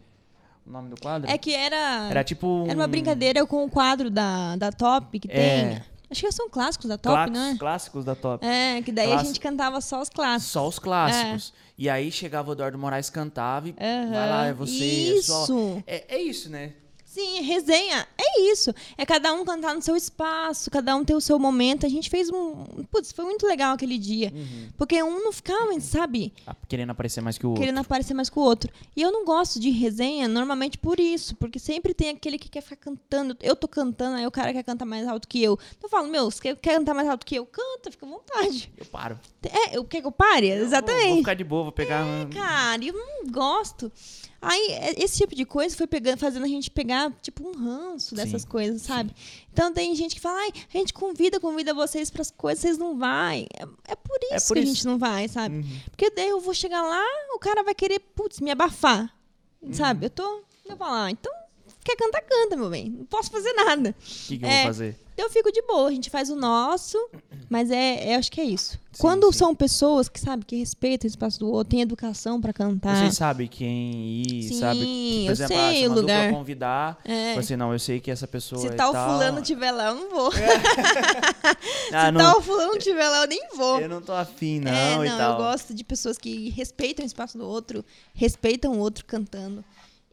O 0.66 0.70
nome 0.70 0.88
do 0.90 1.00
quadro? 1.00 1.30
É 1.30 1.36
que 1.36 1.54
era. 1.54 2.08
Era 2.10 2.24
tipo. 2.24 2.46
um- 2.46 2.66
Era 2.66 2.74
uma 2.78 2.86
brincadeira 2.86 3.44
com 3.46 3.64
o 3.64 3.70
quadro 3.70 4.10
da, 4.10 4.56
da 4.56 4.72
Top 4.72 5.18
que 5.18 5.28
É. 5.30 5.68
tem. 5.70 5.82
Acho 6.10 6.22
que 6.22 6.32
são 6.32 6.48
clássicos 6.48 6.88
da 6.88 6.96
Top, 6.96 7.14
clássicos, 7.14 7.38
não 7.38 7.46
é? 7.50 7.58
clássicos 7.58 8.04
da 8.06 8.14
top. 8.14 8.46
É, 8.46 8.80
que 8.80 8.90
daí 8.90 9.12
a 9.12 9.18
gente 9.22 9.38
cantava 9.38 9.78
só 9.82 10.00
os 10.00 10.08
clássicos. 10.08 10.52
Só 10.52 10.66
os 10.66 10.78
clássicos. 10.78 11.52
E 11.78 11.88
aí 11.88 12.10
chegava 12.10 12.50
o 12.50 12.52
Eduardo 12.54 12.76
Moraes 12.76 13.08
cantava 13.08 13.68
e 13.68 13.74
Aham. 13.80 14.10
vai 14.10 14.28
lá, 14.28 14.46
é 14.46 14.52
você. 14.52 15.14
é 15.18 15.22
só- 15.22 15.44
Isso. 15.44 15.82
É, 15.86 16.16
é 16.16 16.20
isso, 16.20 16.50
né? 16.50 16.72
Sim, 17.18 17.40
resenha. 17.42 18.06
É 18.16 18.40
isso. 18.42 18.72
É 18.96 19.04
cada 19.04 19.32
um 19.32 19.44
cantar 19.44 19.74
no 19.74 19.82
seu 19.82 19.96
espaço, 19.96 20.70
cada 20.70 20.94
um 20.94 21.04
ter 21.04 21.14
o 21.14 21.20
seu 21.20 21.36
momento. 21.38 21.84
A 21.84 21.88
gente 21.88 22.08
fez 22.08 22.30
um. 22.30 22.64
Putz, 22.90 23.10
foi 23.10 23.24
muito 23.24 23.44
legal 23.46 23.74
aquele 23.74 23.98
dia. 23.98 24.32
Uhum. 24.34 24.68
Porque 24.76 25.02
um 25.02 25.24
não 25.24 25.32
ficava, 25.32 25.78
sabe, 25.80 26.32
Ah, 26.46 26.54
Querendo 26.68 26.90
aparecer 26.90 27.20
mais 27.20 27.36
que 27.36 27.44
o 27.44 27.50
outro. 27.50 27.60
querendo 27.62 27.78
aparecer 27.78 28.14
mais 28.14 28.30
que 28.30 28.38
o 28.38 28.42
outro. 28.42 28.70
E 28.94 29.02
eu 29.02 29.10
não 29.10 29.24
gosto 29.24 29.58
de 29.58 29.70
resenha 29.70 30.28
normalmente 30.28 30.78
por 30.78 31.00
isso. 31.00 31.34
Porque 31.36 31.58
sempre 31.58 31.92
tem 31.92 32.10
aquele 32.10 32.38
que 32.38 32.48
quer 32.48 32.60
ficar 32.60 32.76
cantando. 32.76 33.36
Eu 33.42 33.56
tô 33.56 33.66
cantando, 33.66 34.16
aí 34.16 34.26
o 34.26 34.30
cara 34.30 34.52
quer 34.52 34.62
cantar 34.62 34.84
mais 34.84 35.06
alto 35.08 35.26
que 35.26 35.42
eu. 35.42 35.58
Eu 35.82 35.88
falo, 35.88 36.06
meu, 36.08 36.30
você 36.30 36.40
quer, 36.40 36.56
quer 36.56 36.78
cantar 36.78 36.94
mais 36.94 37.08
alto 37.08 37.26
que 37.26 37.34
eu? 37.34 37.44
Canta, 37.46 37.90
fica 37.90 38.06
à 38.06 38.08
vontade. 38.08 38.70
Eu 38.76 38.86
paro. 38.86 39.18
É, 39.42 39.76
eu 39.76 39.84
quer 39.84 40.00
que 40.00 40.06
eu 40.06 40.12
pare? 40.12 40.54
Vou- 40.54 40.64
Exatamente. 40.66 41.08
Vou, 41.08 41.16
ficar 41.18 41.34
de 41.34 41.44
boa, 41.44 41.62
vou 41.64 41.72
pegar. 41.72 42.04
um- 42.04 42.30
Cara, 42.30 42.84
eu 42.84 42.92
não 42.94 43.30
gosto. 43.30 43.90
Aí, 44.40 44.68
é- 44.70 45.02
esse 45.02 45.18
tipo 45.18 45.34
de 45.34 45.44
coisa 45.44 45.76
foi 45.76 45.86
pegando, 45.86 46.18
fazendo 46.18 46.44
a 46.44 46.48
gente 46.48 46.70
pegar, 46.70 47.12
tipo, 47.20 47.46
um 47.48 47.52
ranço 47.52 48.14
dessas 48.14 48.42
Sim, 48.42 48.48
coisas, 48.48 48.82
sabe? 48.82 49.12
Então 49.52 49.72
tem 49.72 49.92
gente 49.96 50.14
que 50.14 50.20
fala, 50.20 50.38
ai, 50.38 50.52
a 50.72 50.78
gente 50.78 50.92
convida, 50.94 51.40
convida 51.40 51.74
vocês 51.74 52.08
pras 52.08 52.30
coisas, 52.30 52.60
vocês 52.60 52.78
não 52.78 52.96
vai. 52.96 53.46
É, 53.58 53.92
é 53.92 53.96
por 53.96 54.16
isso 54.22 54.34
É 54.34 54.40
por 54.40 54.54
que 54.54 54.60
a 54.60 54.62
isso. 54.62 54.74
gente 54.74 54.86
não 54.86 54.96
vai, 54.96 55.26
sabe? 55.28 55.56
Uhum. 55.56 55.80
Porque 55.90 56.10
daí 56.10 56.28
eu 56.28 56.40
vou 56.40 56.54
chegar 56.54 56.82
lá, 56.82 57.02
o 57.34 57.38
cara 57.40 57.64
vai 57.64 57.74
querer, 57.74 57.98
putz, 57.98 58.38
me 58.40 58.50
abafar. 58.52 59.12
Uhum. 59.60 59.72
Sabe? 59.72 60.06
Eu 60.06 60.10
tô. 60.10 60.22
Eu 60.64 60.76
vou 60.76 60.76
falar, 60.76 61.10
então, 61.10 61.32
quer 61.88 61.96
cantar, 61.96 62.20
canta, 62.22 62.56
meu 62.56 62.68
bem. 62.70 62.90
Não 62.90 63.04
posso 63.06 63.30
fazer 63.30 63.52
nada. 63.54 63.90
O 63.98 64.02
que, 64.28 64.38
que 64.38 64.44
eu 64.44 64.48
É. 64.48 64.56
vou 64.58 64.66
fazer? 64.66 64.96
Então 65.14 65.26
eu 65.26 65.32
fico 65.32 65.50
de 65.50 65.60
boa, 65.62 65.88
a 65.88 65.90
gente 65.90 66.08
faz 66.10 66.30
o 66.30 66.36
nosso, 66.36 66.96
mas 67.50 67.72
é, 67.72 68.10
é 68.10 68.14
acho 68.14 68.30
que 68.30 68.40
é 68.40 68.44
isso. 68.44 68.78
Sim, 68.92 69.00
Quando 69.02 69.32
sim. 69.32 69.38
são 69.40 69.52
pessoas 69.52 70.08
que, 70.08 70.20
sabe, 70.20 70.44
que 70.44 70.54
respeitam 70.54 71.08
o 71.08 71.10
espaço 71.10 71.40
do 71.40 71.50
outro, 71.50 71.70
tem 71.72 71.80
educação 71.80 72.40
pra 72.40 72.52
cantar. 72.52 72.96
Vocês 72.96 73.16
sabem 73.16 73.48
quem 73.48 74.22
ir, 74.22 74.44
Sim, 74.44 74.60
sabe? 74.60 74.78
eu 75.22 75.24
Por 75.26 75.32
exemplo, 75.32 75.56
sei 75.56 75.64
ah, 75.64 75.72
se 75.74 75.82
o 75.82 75.86
uma 75.90 76.00
lugar. 76.00 76.20
dupla 76.26 76.38
convidar, 76.38 76.98
É. 77.04 77.34
você 77.34 77.56
não, 77.56 77.72
eu 77.72 77.80
sei 77.80 77.98
que 77.98 78.12
essa 78.12 78.28
pessoa 78.28 78.60
Se 78.60 78.68
é 78.68 78.70
tal 78.70 78.92
tal. 78.92 79.10
fulano 79.10 79.42
tiver 79.42 79.72
lá, 79.72 79.86
eu 79.88 79.94
não 79.96 80.08
vou. 80.08 80.30
Ah, 81.92 82.06
Se 82.06 82.12
não, 82.12 82.20
tal 82.20 82.42
fulano 82.42 82.78
tiver 82.78 83.08
lá, 83.08 83.22
eu 83.22 83.28
nem 83.28 83.40
vou. 83.56 83.80
eu 83.80 83.88
não 83.88 84.00
tô 84.00 84.12
afim, 84.12 84.60
não, 84.60 84.70
é, 84.70 85.06
e 85.06 85.08
não, 85.10 85.18
tal. 85.18 85.32
eu 85.32 85.36
gosto 85.38 85.74
de 85.74 85.82
pessoas 85.82 86.16
que 86.18 86.50
respeitam 86.50 87.02
o 87.04 87.06
espaço 87.06 87.36
do 87.38 87.44
outro, 87.46 87.84
respeitam 88.14 88.72
o 88.74 88.78
outro 88.78 89.04
cantando. 89.04 89.64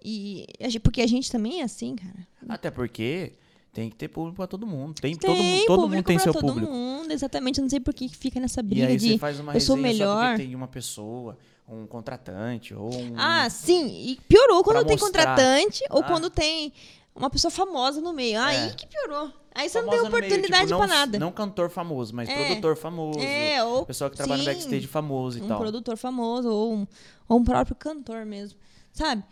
E 0.08 0.80
porque 0.80 1.02
a 1.02 1.08
gente 1.08 1.32
também 1.32 1.62
é 1.62 1.64
assim, 1.64 1.96
cara. 1.96 2.28
Até 2.48 2.70
porque 2.70 3.34
tem 3.74 3.90
que 3.90 3.96
ter 3.96 4.08
público 4.08 4.36
pra 4.38 4.46
todo 4.48 4.66
mundo. 4.68 4.94
Tem, 5.02 5.16
Tem 5.16 5.30
todo 5.32 5.44
mundo, 5.44 5.66
todo 5.66 5.90
mundo 5.90 6.04
tem 6.04 6.16
pra 6.18 6.24
seu 6.24 6.34
todo 6.34 6.42
público. 6.54 6.72
mundo, 6.72 7.12
exatamente. 7.12 7.58
Eu 7.60 7.64
não 7.64 7.70
sei 7.70 7.80
por 7.80 7.94
que 7.94 8.08
fica 8.10 8.40
nessa 8.40 8.60
E 8.62 8.64
briga 8.64 8.88
aí 8.88 8.98
de 8.98 9.14
você 9.14 9.18
faz 9.18 9.40
uma 9.40 9.54
eu 9.54 9.60
sou 9.60 9.76
melhor. 9.76 10.38
tem 10.38 10.54
uma 10.54 10.68
pessoa, 10.68 11.38
um 11.68 11.88
contratante 11.88 12.74
ou 12.76 12.94
um... 12.94 13.16
Ah, 13.18 13.50
sim. 13.50 13.88
E 13.88 14.20
piorou 14.28 14.64
quando 14.64 14.86
tem 14.86 14.96
mostrar. 14.96 15.26
contratante 15.26 15.84
ou 15.90 16.02
Ah. 16.02 16.04
quando 16.04 16.30
tem 16.30 16.72
uma 17.16 17.30
pessoa 17.32 17.50
famosa 17.52 18.00
no 18.00 18.14
meio. 18.14 18.40
Aí 18.40 18.68
É. 18.68 18.74
que 18.74 18.86
piorou. 18.86 19.32
Aí 19.56 19.68
você 19.70 19.82
não 19.82 19.86
famosa 19.90 20.04
tem 20.04 20.12
no 20.12 20.18
meio, 20.18 20.26
oportunidade 20.34 20.68
tipo, 20.68 20.78
pra 20.78 20.88
não, 20.88 20.96
nada. 20.96 21.20
Não 21.20 21.32
cantor 21.32 21.70
famoso, 21.70 22.14
mas 22.16 22.30
É. 22.30 22.36
produtor 22.46 22.76
famoso. 22.78 23.20
É, 23.20 23.64
ou 23.64 23.86
Pessoa 23.86 24.10
que 24.10 24.18
trabalha 24.18 24.44
no 24.44 24.50
sim, 24.50 24.54
backstage 24.54 24.86
famoso 24.88 25.40
e 25.40 25.42
um 25.42 25.48
tal. 25.48 25.60
produtor 25.60 25.98
famoso 25.98 26.50
ou 26.50 26.74
um, 26.76 26.88
ou 27.28 27.40
um 27.40 27.44
próprio 27.44 27.76
cantor 27.76 28.24
mesmo. 28.26 28.60
Sabe? 28.92 29.24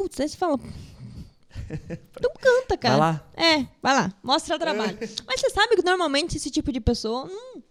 Putz, 0.00 0.18
aí 0.18 0.28
você 0.30 0.36
fala. 0.38 0.58
Então 2.16 2.32
canta, 2.40 2.76
cara. 2.78 2.96
Vai 2.96 3.12
lá. 3.12 3.28
É, 3.36 3.66
vai 3.82 3.94
lá, 3.94 4.14
mostra 4.22 4.56
o 4.56 4.58
trabalho. 4.58 4.96
Mas 5.26 5.40
você 5.40 5.50
sabe 5.50 5.76
que 5.76 5.84
normalmente 5.84 6.38
esse 6.38 6.50
tipo 6.50 6.72
de 6.72 6.80
pessoa 6.80 7.26
não, 7.26 7.62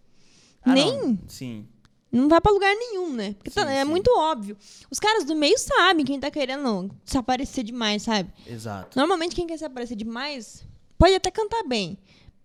Ah, 0.62 0.74
nem 0.74 0.96
não. 0.96 1.18
Sim. 1.28 1.68
não 2.12 2.30
vai 2.30 2.40
pra 2.40 2.52
lugar 2.52 2.72
nenhum, 2.76 3.12
né? 3.14 3.34
Porque 3.34 3.50
tá- 3.50 3.66
Sim, 3.66 3.74
é 3.74 3.84
sim. 3.84 3.90
muito 3.90 4.12
óbvio. 4.16 4.56
Os 4.92 5.00
caras 5.00 5.26
do 5.26 5.36
meio 5.36 5.58
sabem 5.58 6.06
quem 6.06 6.20
tá 6.20 6.30
querendo 6.30 6.92
se 7.04 7.18
aparecer 7.18 7.64
demais, 7.64 8.04
sabe? 8.04 8.32
Exato. 8.46 8.98
Normalmente 8.98 9.36
quem 9.36 9.48
quer 9.48 9.58
se 9.58 9.66
aparecer 9.66 9.96
demais 9.96 10.64
pode 10.98 11.16
até 11.16 11.32
cantar 11.32 11.64
bem, 11.64 11.98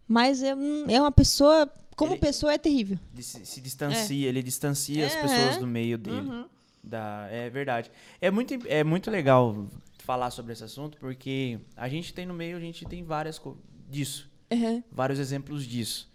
mas 0.09 0.43
é, 0.43 0.55
um- 0.55 0.87
é 0.89 0.99
uma 0.99 1.13
pessoa, 1.13 1.71
como 1.95 2.15
Ele- 2.15 2.21
pessoa 2.21 2.55
é 2.55 2.59
terrível. 2.59 2.99
Se, 3.21 3.45
se 3.45 3.61
distancia, 3.61 4.29
ele 4.29 4.43
distancia 4.43 5.07
as 5.07 5.13
É. 5.13 5.21
pessoas 5.23 5.57
do 5.59 5.67
meio 5.67 5.99
dele. 5.99 6.21
Uhum. 6.27 6.47
Da, 6.85 7.27
é 7.31 7.49
verdade. 7.49 7.91
É 8.21 8.31
muito, 8.31 8.55
é 8.67 8.85
muito 8.85 9.11
legal 9.11 9.67
falar 9.99 10.31
sobre 10.31 10.53
esse 10.53 10.63
assunto, 10.63 10.99
porque 10.99 11.59
a 11.77 11.89
gente 11.89 12.13
tem 12.13 12.27
no 12.27 12.35
meio, 12.35 12.57
a 12.57 12.61
gente 12.61 12.85
tem 12.85 13.03
várias 13.03 13.41
disso. 13.89 14.31
Uhum. 14.53 14.83
Vários 14.93 15.19
exemplos 15.19 15.67
disso. 15.67 16.13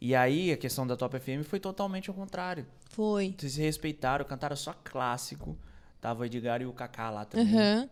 E 0.00 0.14
aí, 0.14 0.52
a 0.52 0.56
questão 0.56 0.86
da 0.86 0.96
Top 0.96 1.18
FM 1.18 1.44
foi 1.44 1.58
totalmente 1.60 2.10
ao 2.10 2.14
contrário. 2.14 2.66
Foi. 2.90 3.34
Vocês 3.38 3.52
se 3.52 3.60
respeitaram, 3.62 4.24
cantaram 4.24 4.56
só 4.56 4.74
clássico. 4.84 5.56
Tava 6.00 6.22
o 6.22 6.24
Edgar 6.24 6.60
e 6.60 6.66
o 6.66 6.72
Kaká 6.72 7.08
lá 7.08 7.24
também. 7.24 7.54
Uhum. 7.54 7.88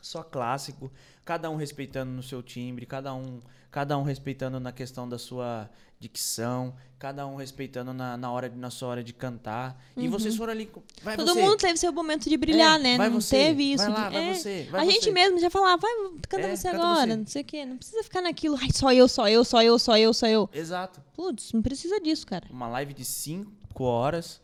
Só 0.00 0.22
clássico. 0.22 0.90
Cada 1.24 1.50
um 1.50 1.56
respeitando 1.56 2.10
no 2.10 2.22
seu 2.22 2.42
timbre, 2.42 2.86
cada 2.86 3.14
um, 3.14 3.40
cada 3.70 3.96
um 3.98 4.02
respeitando 4.02 4.58
na 4.58 4.72
questão 4.72 5.08
da 5.08 5.18
sua 5.18 5.68
dicção, 6.00 6.74
cada 6.98 7.26
um 7.26 7.36
respeitando 7.36 7.92
na, 7.92 8.16
na, 8.16 8.32
hora, 8.32 8.48
de- 8.48 8.56
na 8.56 8.70
sua 8.70 8.88
hora 8.88 9.04
de 9.04 9.12
cantar. 9.12 9.78
E 9.94 10.08
vocês 10.08 10.34
foram 10.34 10.52
ali. 10.52 10.70
Vai 11.02 11.14
Uhum. 11.16 11.24
Todo 11.26 11.34
você. 11.34 11.42
mundo 11.42 11.56
teve 11.58 11.76
seu 11.76 11.92
momento 11.92 12.28
de 12.28 12.36
brilhar, 12.38 12.80
É, 12.80 12.82
né? 12.82 12.96
vai 12.96 13.10
não 13.10 13.20
você, 13.20 13.36
teve 13.36 13.72
isso. 13.74 13.84
vai 13.84 13.92
lá, 13.92 14.08
de- 14.08 14.14
vai 14.14 14.28
é. 14.30 14.34
você, 14.34 14.68
vai 14.70 14.80
a 14.80 14.84
você. 14.84 14.90
gente 14.92 15.10
mesmo 15.12 15.38
já 15.38 15.50
falava, 15.50 15.76
vai, 15.82 15.92
canta 16.28 16.46
É, 16.46 16.56
você 16.56 16.70
canta 16.70 16.82
agora, 16.82 17.10
você. 17.10 17.16
não 17.16 17.26
sei 17.26 17.42
o 17.42 17.44
quê. 17.44 17.66
Não 17.66 17.76
precisa 17.76 18.02
ficar 18.02 18.22
naquilo, 18.22 18.56
ai, 18.58 18.70
só 18.72 18.90
eu, 18.92 19.06
só 19.06 19.28
eu, 19.28 19.44
só 19.44 19.62
eu, 19.62 19.78
só 19.78 19.98
eu, 19.98 20.14
só 20.14 20.26
eu. 20.26 20.48
Exato. 20.54 21.02
Putz, 21.14 21.52
não 21.52 21.60
precisa 21.60 22.00
disso, 22.00 22.26
cara. 22.26 22.46
Uma 22.50 22.68
live 22.68 22.94
de 22.94 23.04
5 23.04 23.84
horas, 23.84 24.40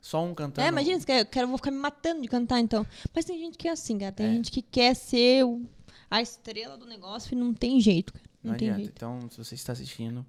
só 0.00 0.24
um 0.24 0.34
cantando. 0.34 0.64
É, 0.66 0.68
imagina, 0.68 0.98
você 0.98 1.06
quer, 1.06 1.20
eu 1.20 1.26
quero, 1.26 1.48
vou 1.48 1.56
ficar 1.58 1.70
me 1.70 1.78
matando 1.78 2.22
de 2.22 2.28
cantar, 2.28 2.58
então. 2.60 2.86
Mas 3.14 3.24
tem 3.24 3.38
gente 3.38 3.58
que 3.58 3.68
é 3.68 3.72
assim, 3.72 3.98
cara. 3.98 4.12
Tem 4.12 4.26
É. 4.26 4.30
gente 4.32 4.50
que 4.50 4.62
quer 4.62 4.94
ser 4.94 5.44
o- 5.44 5.62
a 6.10 6.20
estrela 6.22 6.76
do 6.76 6.86
negócio 6.86 7.34
e 7.34 7.36
não 7.36 7.52
tem 7.54 7.80
jeito, 7.80 8.12
cara. 8.12 8.24
Não, 8.42 8.52
Não 8.52 8.58
tem 8.58 8.68
adianta. 8.68 8.84
jeito. 8.84 8.94
Então, 8.96 9.28
se 9.30 9.36
você 9.38 9.54
está 9.54 9.72
assistindo. 9.72 10.24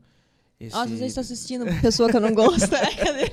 Esse... 0.60 0.76
Ó, 0.76 0.86
se 0.86 0.98
você 0.98 1.06
está 1.06 1.22
assistindo 1.22 1.66
pessoa 1.82 2.10
que 2.10 2.18
eu 2.18 2.22
não 2.22 2.34
gosto, 2.34 2.74
é, 2.76 2.94
cadê? 2.96 3.32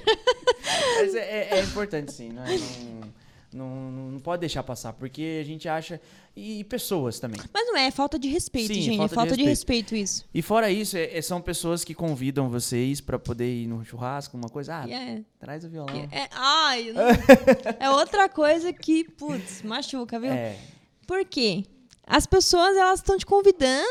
Mas 1.01 1.15
é, 1.15 1.19
é- 1.19 1.59
é 1.59 1.63
importante, 1.63 2.13
sim. 2.13 2.31
Não, 2.31 2.45
é- 2.45 2.57
não, 2.57 3.13
não, 3.53 3.91
não 4.13 4.19
pode 4.21 4.41
deixar 4.41 4.63
passar, 4.63 4.93
porque 4.93 5.39
a 5.41 5.45
gente 5.45 5.69
acha. 5.69 6.01
E, 6.37 6.63
pessoas 6.65 7.19
também. 7.19 7.41
Mas 7.53 7.67
não 7.67 7.77
é, 7.77 7.87
é 7.87 7.91
falta 7.91 8.17
de 8.19 8.29
respeito, 8.29 8.73
Sim, 8.73 8.81
gente. 8.83 8.97
falta 8.99 9.05
é 9.05 9.09
de 9.09 9.15
falta 9.17 9.37
de 9.37 9.43
respeito. 9.45 9.91
respeito 9.91 9.97
isso. 9.97 10.25
E 10.33 10.41
fora 10.41 10.71
isso, 10.71 10.97
é- 10.97 11.19
é- 11.19 11.23
são 11.23 11.41
pessoas 11.41 11.83
que 11.83 11.95
convidam 11.95 12.49
vocês 12.49 13.01
pra 13.01 13.19
poder 13.19 13.63
ir 13.63 13.67
num 13.67 13.85
churrasco, 13.85 14.37
uma 14.37 14.49
coisa. 14.49 14.77
Ah, 14.83 14.87
E 14.87 14.93
é, 14.93 15.23
traz 15.41 15.65
o 15.65 15.69
violão. 15.69 16.09
é, 16.13 16.29
ai, 16.31 16.93
não- 16.95 17.03
é 17.81 17.91
outra 17.91 18.29
coisa 18.29 18.73
que, 18.73 19.03
putz, 19.03 19.63
machuca, 19.63 20.21
viu? 20.21 20.31
É, 20.31 20.57
Por 21.07 21.25
quê? 21.25 21.65
As 22.07 22.25
pessoas, 22.27 22.77
elas 22.77 23.01
estão 23.01 23.19
te 23.19 23.27
convidando 23.27 23.89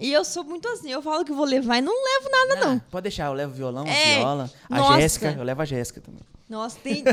e 0.00 0.10
eu 0.12 0.24
sou 0.24 0.44
muito 0.44 0.66
assim. 0.68 0.90
Eu 0.90 1.02
falo 1.02 1.24
que 1.24 1.32
vou 1.32 1.44
levar 1.44 1.78
e 1.78 1.80
não 1.82 1.92
levo 1.92 2.30
nada, 2.30 2.66
não. 2.66 2.78
Pode 2.78 3.02
deixar, 3.02 3.26
eu 3.26 3.32
levo 3.34 3.52
violão, 3.52 3.86
É, 3.86 4.16
viola. 4.16 4.50
A. 4.70 4.98
Jéssica, 5.00 5.32
eu 5.36 5.44
levo 5.44 5.60
a 5.60 5.64
Jéssica 5.66 6.00
também. 6.00 6.22
Nossa, 6.48 6.78
tem. 6.82 7.04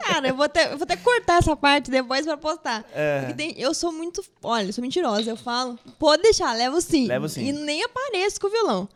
Cara, 0.00 0.28
eu 0.28 0.34
vou 0.34 0.44
até, 0.44 0.66
eu 0.72 0.76
vou 0.76 0.84
até 0.84 0.96
cortar 0.96 1.38
essa 1.38 1.56
parte 1.56 1.90
depois 1.90 2.26
pra 2.26 2.36
postar. 2.36 2.84
É. 2.94 3.20
Porque 3.20 3.34
tem- 3.34 3.54
eu 3.60 3.72
sou 3.72 3.90
muito. 3.90 4.22
Olha, 4.42 4.66
eu 4.66 4.72
sou 4.72 4.82
mentirosa. 4.82 5.30
Eu 5.30 5.36
falo, 5.36 5.78
pode 5.98 6.22
deixar, 6.22 6.52
levo 6.54 6.80
sim. 6.80 7.06
Levo 7.06 7.28
sim. 7.28 7.46
E 7.46 7.52
nem 7.52 7.82
apareço 7.82 8.38
com 8.40 8.48
o 8.48 8.50
violão. 8.50 8.88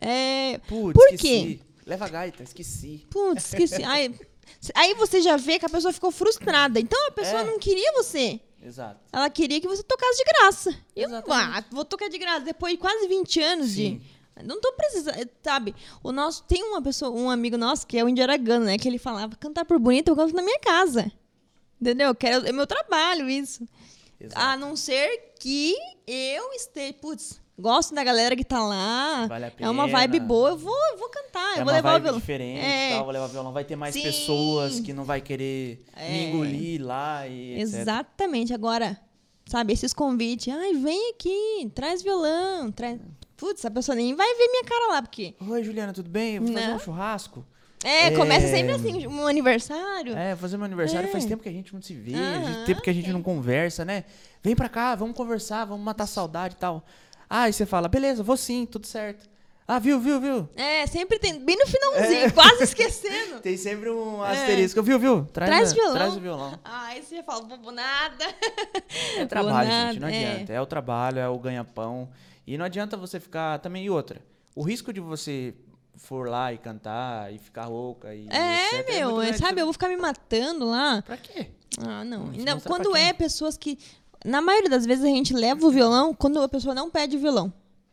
É. 0.00 0.58
Putz, 0.66 0.94
Por 0.94 1.04
esqueci. 1.12 1.20
quê? 1.22 1.60
Leva 1.86 2.06
a 2.06 2.08
gaita, 2.08 2.42
esqueci. 2.42 3.06
Putz, 3.10 3.44
esqueci. 3.52 3.82
Aí, 3.84 4.14
aí 4.74 4.94
você 4.94 5.20
já 5.20 5.36
vê 5.36 5.58
que 5.58 5.66
a 5.66 5.68
pessoa 5.68 5.92
ficou 5.92 6.10
frustrada. 6.10 6.78
Então 6.80 7.08
a 7.08 7.10
pessoa 7.10 7.40
É. 7.40 7.44
não 7.44 7.58
queria 7.58 7.92
você. 7.92 8.40
Exato. 8.64 9.00
Ela 9.12 9.28
queria 9.28 9.60
que 9.60 9.66
você 9.66 9.82
tocasse 9.82 10.16
de 10.18 10.24
graça. 10.24 10.74
Eu, 10.94 11.08
ah, 11.28 11.64
vou 11.70 11.84
tocar 11.84 12.08
de 12.08 12.16
graça. 12.16 12.40
Depois 12.40 12.72
de 12.74 12.78
quase 12.78 13.08
20 13.08 13.40
anos 13.42 13.70
Sim. 13.72 13.98
de. 13.98 14.21
Não 14.44 14.60
tô 14.60 14.72
precisando, 14.72 15.28
sabe? 15.42 15.74
O 16.02 16.12
nosso 16.12 16.42
tem 16.44 16.62
uma 16.62 16.80
pessoa, 16.82 17.10
um 17.10 17.30
amigo 17.30 17.56
nosso 17.56 17.86
que 17.86 17.96
é 17.98 18.04
o 18.04 18.08
índio 18.08 18.22
aragano, 18.24 18.64
né? 18.66 18.76
Que 18.78 18.88
ele 18.88 18.98
falava, 18.98 19.36
cantar 19.36 19.64
por 19.64 19.78
bonito, 19.78 20.08
eu 20.08 20.16
canto 20.16 20.34
na 20.34 20.42
minha 20.42 20.58
casa. 20.60 21.10
Entendeu? 21.80 22.08
Eu 22.08 22.14
quero, 22.14 22.46
é 22.46 22.52
meu 22.52 22.66
trabalho 22.66 23.28
isso. 23.28 23.66
Exato. 24.20 24.40
A 24.40 24.56
não 24.56 24.76
ser 24.76 25.32
que 25.40 25.74
eu 26.06 26.52
esteja, 26.52 26.92
putz, 26.94 27.40
gosto 27.58 27.92
da 27.92 28.04
galera 28.04 28.36
que 28.36 28.44
tá 28.44 28.62
lá. 28.62 29.26
Vale 29.26 29.46
a 29.46 29.52
É 29.58 29.68
uma 29.68 29.88
vibe 29.88 30.20
boa, 30.20 30.50
eu 30.50 30.56
vou, 30.56 30.76
eu 30.92 30.98
vou 30.98 31.08
cantar, 31.08 31.40
é 31.56 31.60
eu 31.60 31.64
vou 31.64 31.64
uma 31.64 31.72
levar 31.72 31.98
o 31.98 32.02
violão. 32.02 32.20
diferente, 32.20 32.60
É. 32.64 32.90
tal, 32.90 33.02
vou 33.04 33.12
levar 33.12 33.26
violão. 33.26 33.52
Vai 33.52 33.64
ter 33.64 33.74
mais 33.74 33.94
Sim. 33.94 34.02
pessoas 34.02 34.78
que 34.78 34.92
não 34.92 35.02
vai 35.04 35.20
querer 35.20 35.84
me 35.96 36.02
É. 36.02 36.28
engolir 36.28 36.84
lá 36.84 37.26
e 37.26 37.54
etc. 37.60 37.80
Exatamente. 37.80 38.54
Agora, 38.54 38.96
sabe, 39.46 39.72
esses 39.72 39.92
convites, 39.92 40.54
ai, 40.54 40.74
vem 40.74 41.10
aqui, 41.10 41.68
traz 41.74 42.00
violão, 42.00 42.70
traz. 42.70 43.00
Putz, 43.42 43.64
a 43.64 43.70
pessoa 43.72 43.96
nem 43.96 44.14
vai 44.14 44.32
ver 44.36 44.48
minha 44.52 44.62
cara 44.62 44.86
lá, 44.92 45.02
porque. 45.02 45.34
Oi, 45.48 45.64
Juliana, 45.64 45.92
tudo 45.92 46.08
bem? 46.08 46.36
Eu 46.36 46.42
vou 46.44 46.52
fazer 46.54 46.70
um 46.74 46.78
churrasco. 46.78 47.44
É, 47.82 48.06
É. 48.06 48.10
começa 48.12 48.46
sempre 48.46 48.70
assim, 48.70 49.04
um 49.08 49.26
aniversário. 49.26 50.16
É, 50.16 50.36
fazer 50.36 50.56
meu 50.56 50.66
aniversário. 50.66 51.08
É. 51.08 51.10
Faz 51.10 51.24
tempo 51.24 51.42
que 51.42 51.48
a 51.48 51.52
gente 51.52 51.74
não 51.74 51.82
se 51.82 51.92
vê, 51.92 52.12
tempo 52.66 52.80
que 52.80 52.88
a 52.88 52.92
gente 52.92 53.06
tem. 53.06 53.12
não 53.12 53.20
conversa, 53.20 53.84
né? 53.84 54.04
Vem 54.44 54.54
pra 54.54 54.68
cá, 54.68 54.94
vamos 54.94 55.16
conversar, 55.16 55.64
vamos 55.64 55.84
matar 55.84 56.06
saudade 56.06 56.54
e 56.54 56.58
tal. 56.58 56.86
Ah, 57.28 57.42
aí 57.42 57.52
você 57.52 57.66
fala, 57.66 57.88
beleza, 57.88 58.22
vou 58.22 58.36
sim, 58.36 58.64
tudo 58.64 58.86
certo. 58.86 59.28
Ah, 59.74 59.78
viu, 59.78 59.98
viu, 60.00 60.20
viu? 60.20 60.48
É, 60.54 60.86
sempre 60.86 61.18
tem, 61.18 61.42
bem 61.44 61.56
no 61.56 61.66
finalzinho, 61.66 62.26
É. 62.26 62.30
quase 62.30 62.64
esquecendo. 62.64 63.40
Tem 63.42 63.56
sempre 63.56 63.88
um 63.90 64.22
asterisco. 64.22 64.82
Viu, 64.82 64.98
viu? 64.98 65.24
Traz, 65.32 65.48
Traz 65.50 65.70
a- 65.70 65.74
violão. 65.74 65.94
Traz 65.94 66.16
o 66.16 66.20
violão. 66.20 66.58
Aí 66.64 67.02
você 67.02 67.22
fala, 67.22 67.42
vou 67.46 67.58
vou 67.58 67.72
nada. 67.72 68.24
É 69.16 69.24
trabalho, 69.26 69.68
nada, 69.68 69.92
gente, 69.92 70.00
não 70.00 70.08
é. 70.08 70.32
adianta. 70.32 70.52
É. 70.52 70.60
o 70.60 70.66
trabalho, 70.66 71.18
é 71.18 71.28
o 71.28 71.38
ganha-pão. 71.38 72.08
E 72.46 72.58
não 72.58 72.64
adianta 72.64 72.96
você 72.96 73.18
ficar 73.18 73.58
também. 73.60 73.84
E 73.86 73.90
outra, 73.90 74.20
o 74.54 74.62
risco 74.62 74.92
de 74.92 75.00
você 75.00 75.54
for 75.96 76.28
lá 76.28 76.52
e 76.52 76.58
cantar 76.58 77.32
e 77.32 77.38
ficar 77.38 77.64
rouca 77.64 78.14
e. 78.14 78.26
É, 78.28 78.76
etc, 78.80 78.94
meu, 78.94 79.10
muito 79.12 79.30
é, 79.34 79.36
sabe, 79.38 79.60
eu 79.60 79.64
vou 79.66 79.72
ficar 79.72 79.88
me 79.88 79.96
matando 79.96 80.66
lá. 80.66 81.00
Pra 81.02 81.16
quê? 81.16 81.46
Ah, 81.80 82.04
não. 82.04 82.30
Ainda- 82.30 82.54
mostrar 82.54 82.70
quando 82.70 82.94
é 82.96 83.12
pessoas 83.12 83.56
que. 83.56 83.78
Na 84.24 84.40
maioria 84.42 84.68
das 84.70 84.84
vezes 84.84 85.04
a 85.04 85.08
gente 85.08 85.32
leva 85.32 85.66
o 85.66 85.70
violão 85.70 86.12
quando 86.14 86.40
a 86.42 86.48
pessoa 86.48 86.74
não 86.74 86.90
pede 86.90 87.16
o 87.16 87.20
violão. 87.20 87.52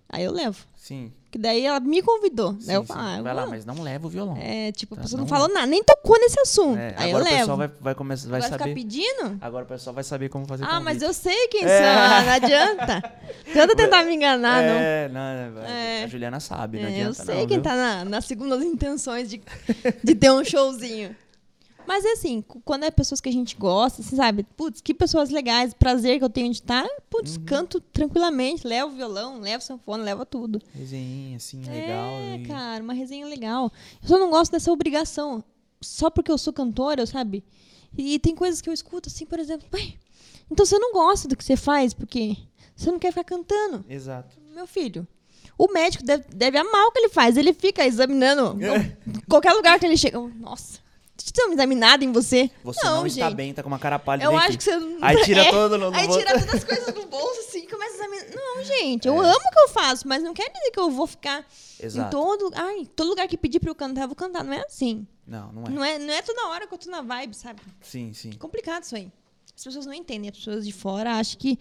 Aí 0.10 0.24
eu 0.24 0.32
levo. 0.32 0.66
Sim. 0.76 1.12
Que 1.32 1.38
daí 1.38 1.64
ela 1.64 1.80
me 1.80 2.02
convidou. 2.02 2.54
sim, 2.60 2.66
daí 2.66 2.76
eu 2.76 2.84
falo, 2.84 3.02
ah, 3.02 3.18
eu 3.18 3.24
Vai 3.24 3.34
lá, 3.36 3.46
mas 3.46 3.64
não 3.64 3.84
leva 3.84 4.08
o 4.08 4.10
violão. 4.10 4.36
É, 4.42 4.72
tipo, 4.72 4.96
a 4.96 4.98
Tá, 4.98 5.04
pessoa 5.04 5.18
não, 5.20 5.26
não- 5.26 5.30
falou 5.30 5.48
nada, 5.54 5.68
nem 5.68 5.84
tocou 5.84 6.18
nesse 6.20 6.40
assunto. 6.40 6.80
É, 6.80 6.96
Aí 6.98 7.12
eu 7.12 7.18
agora 7.18 7.24
o 7.24 7.26
levo. 7.26 7.38
pessoal 7.40 7.58
vai, 7.58 7.68
vai, 7.80 7.96
começar, 7.96 8.30
vai 8.30 8.40
vai 8.42 8.50
saber. 8.50 8.64
ficar 8.64 8.74
pedindo? 8.76 9.38
Agora 9.40 9.64
o 9.64 9.68
pessoal 9.68 9.94
vai 9.94 10.04
saber 10.04 10.30
como 10.30 10.48
fazer 10.48 10.64
Ah, 10.64 10.80
mas 10.80 10.96
convite. 10.98 11.04
eu 11.06 11.14
sei 11.14 11.48
quem 11.50 11.66
É. 11.66 11.68
são, 11.68 12.26
não 12.26 12.32
adianta. 12.34 13.14
Tenta 13.54 13.76
tentar 13.76 14.04
me 14.06 14.16
enganar, 14.16 14.64
não. 14.64 14.74
É, 14.74 15.10
não, 15.10 15.54
vai- 15.54 15.72
É. 15.72 16.04
a 16.06 16.08
Juliana 16.08 16.40
sabe, 16.40 16.80
não 16.80 16.86
É, 16.86 16.90
eu 16.90 16.94
adianta 16.96 17.24
sei 17.26 17.36
não, 17.36 17.48
quem 17.48 17.58
viu? 17.58 17.64
tá 17.64 17.76
na, 17.76 18.06
nas 18.06 18.26
segundas 18.26 18.64
intenções 18.64 19.30
de, 19.30 19.40
de 20.04 20.16
ter 20.16 20.32
um 20.32 20.44
showzinho. 20.44 21.16
Mas 21.90 22.06
é 22.06 22.12
assim, 22.12 22.44
quando 22.64 22.84
é 22.84 22.92
pessoas 22.92 23.20
que 23.20 23.28
a 23.30 23.32
gente 23.32 23.56
gosta, 23.56 24.04
você 24.04 24.16
sabe, 24.16 24.46
putz, 24.56 24.80
que 24.80 24.94
pessoas 24.94 25.32
legais, 25.32 25.74
prazer 25.74 26.20
que 26.20 26.24
eu 26.24 26.30
tenho 26.30 26.52
de 26.52 26.58
estar, 26.60 26.88
putz, 27.10 27.36
Uhum. 27.38 27.46
canto 27.46 27.82
tranquilamente, 27.82 28.68
levo 28.68 28.92
o 28.94 28.96
violão, 28.96 29.40
levo 29.40 29.64
sanfona, 29.64 30.04
levo 30.04 30.24
tudo. 30.24 30.62
Resenhinha, 30.72 31.38
assim, 31.38 31.64
legal. 31.64 32.12
É, 32.14 32.36
e- 32.36 32.46
cara, 32.46 32.84
uma 32.84 32.94
resenha 32.94 33.26
legal. 33.26 33.72
Eu 34.04 34.08
só 34.08 34.20
não 34.20 34.30
gosto 34.30 34.52
dessa 34.52 34.72
obrigação. 34.72 35.44
Só 35.82 36.12
porque 36.12 36.30
eu 36.32 36.38
sou 36.38 36.54
cantora, 36.54 37.08
sabe? 37.08 37.44
E 37.98 38.20
tem 38.20 38.36
coisas 38.36 38.62
que 38.62 38.70
eu 38.70 38.74
escuto, 38.74 39.10
assim, 39.10 39.26
por 39.26 39.40
exemplo, 39.40 39.68
"Ué, 39.74 39.94
então 40.52 40.64
você 40.68 40.78
não 40.78 40.94
gosta 40.94 41.28
do 41.28 41.36
que 41.36 41.44
você 41.44 41.56
faz 41.58 41.92
porque 41.92 42.38
você 42.76 42.92
não 42.92 43.00
quer 43.00 43.10
ficar 43.12 43.24
cantando. 43.24 43.84
Exato. 43.90 44.38
Meu 44.54 44.68
filho, 44.68 45.08
o 45.58 45.74
médico 45.74 46.04
deve, 46.04 46.26
deve 46.36 46.56
amar 46.60 46.86
o 46.86 46.92
que 46.92 47.00
ele 47.00 47.10
faz. 47.10 47.36
Ele 47.36 47.52
fica 47.52 47.84
examinando 47.84 48.64
É. 48.64 48.96
qualquer 49.28 49.54
lugar 49.54 49.80
que 49.80 49.88
ele 49.88 49.98
chega. 49.98 50.20
Nossa, 50.20 50.88
uma 51.46 51.54
examinada 51.54 52.04
em 52.04 52.12
você. 52.12 52.50
Você 52.64 52.86
não, 52.86 53.06
está 53.06 53.26
gente. 53.28 53.36
bem, 53.36 53.54
tá 53.54 53.62
com 53.64 53.68
uma 53.70 53.80
cara 53.80 53.98
pálida. 54.00 54.26
Eu 54.26 54.38
acho 54.38 54.58
que 54.58 54.64
você 54.64 54.78
não 54.78 54.98
Aí 55.02 55.22
tira 55.24 55.42
é. 55.46 55.52
todo 55.52 55.78
no- 55.78 55.92
no 55.92 55.98
Aí 55.98 56.06
bolso. 56.08 56.20
tira 56.20 56.40
todas 56.40 56.54
as 56.56 56.64
coisas 56.66 56.94
do 56.94 57.06
bolso 57.08 57.40
assim 57.42 57.68
começa 57.68 57.94
a 57.94 57.96
examinar. 58.06 58.36
Não, 58.36 58.64
gente, 58.64 59.08
eu 59.08 59.14
É. 59.16 59.26
amo 59.28 59.36
o 59.48 59.52
que 59.52 59.60
eu 59.60 59.70
faço, 59.70 60.08
mas 60.08 60.22
não 60.24 60.34
quer 60.34 60.50
dizer 60.52 60.72
que 60.72 60.80
eu 60.80 60.90
vou 60.90 61.08
ficar 61.08 61.46
Exato. 61.82 62.08
em 62.08 62.10
todo, 62.10 62.52
ai, 62.56 62.86
todo 62.96 63.10
lugar 63.10 63.28
que 63.28 63.38
pedir 63.38 63.60
pra 63.60 63.70
eu 63.70 63.76
cantar, 63.76 64.02
eu 64.04 64.08
vou 64.08 64.16
cantar. 64.16 64.44
Não 64.44 64.54
é 64.54 64.62
assim. 64.66 65.06
Não, 65.28 65.52
não 65.52 65.64
é. 65.66 65.70
Não 65.70 65.84
é, 65.86 66.00
não 66.00 66.14
é 66.14 66.22
toda 66.22 66.48
hora 66.48 66.66
que 66.68 66.74
eu 66.74 66.78
tô 66.78 66.90
na 66.90 67.02
vibe, 67.02 67.36
sabe? 67.36 67.62
Sim, 67.82 68.12
sim. 68.14 68.32
É 68.34 68.38
complicado 68.38 68.84
isso 68.84 68.96
aí. 68.96 69.12
As 69.56 69.64
pessoas 69.64 69.86
não 69.86 69.94
entendem, 69.94 70.30
as 70.30 70.38
pessoas 70.38 70.66
de 70.66 70.72
fora 70.72 71.16
acham 71.16 71.38
que 71.38 71.60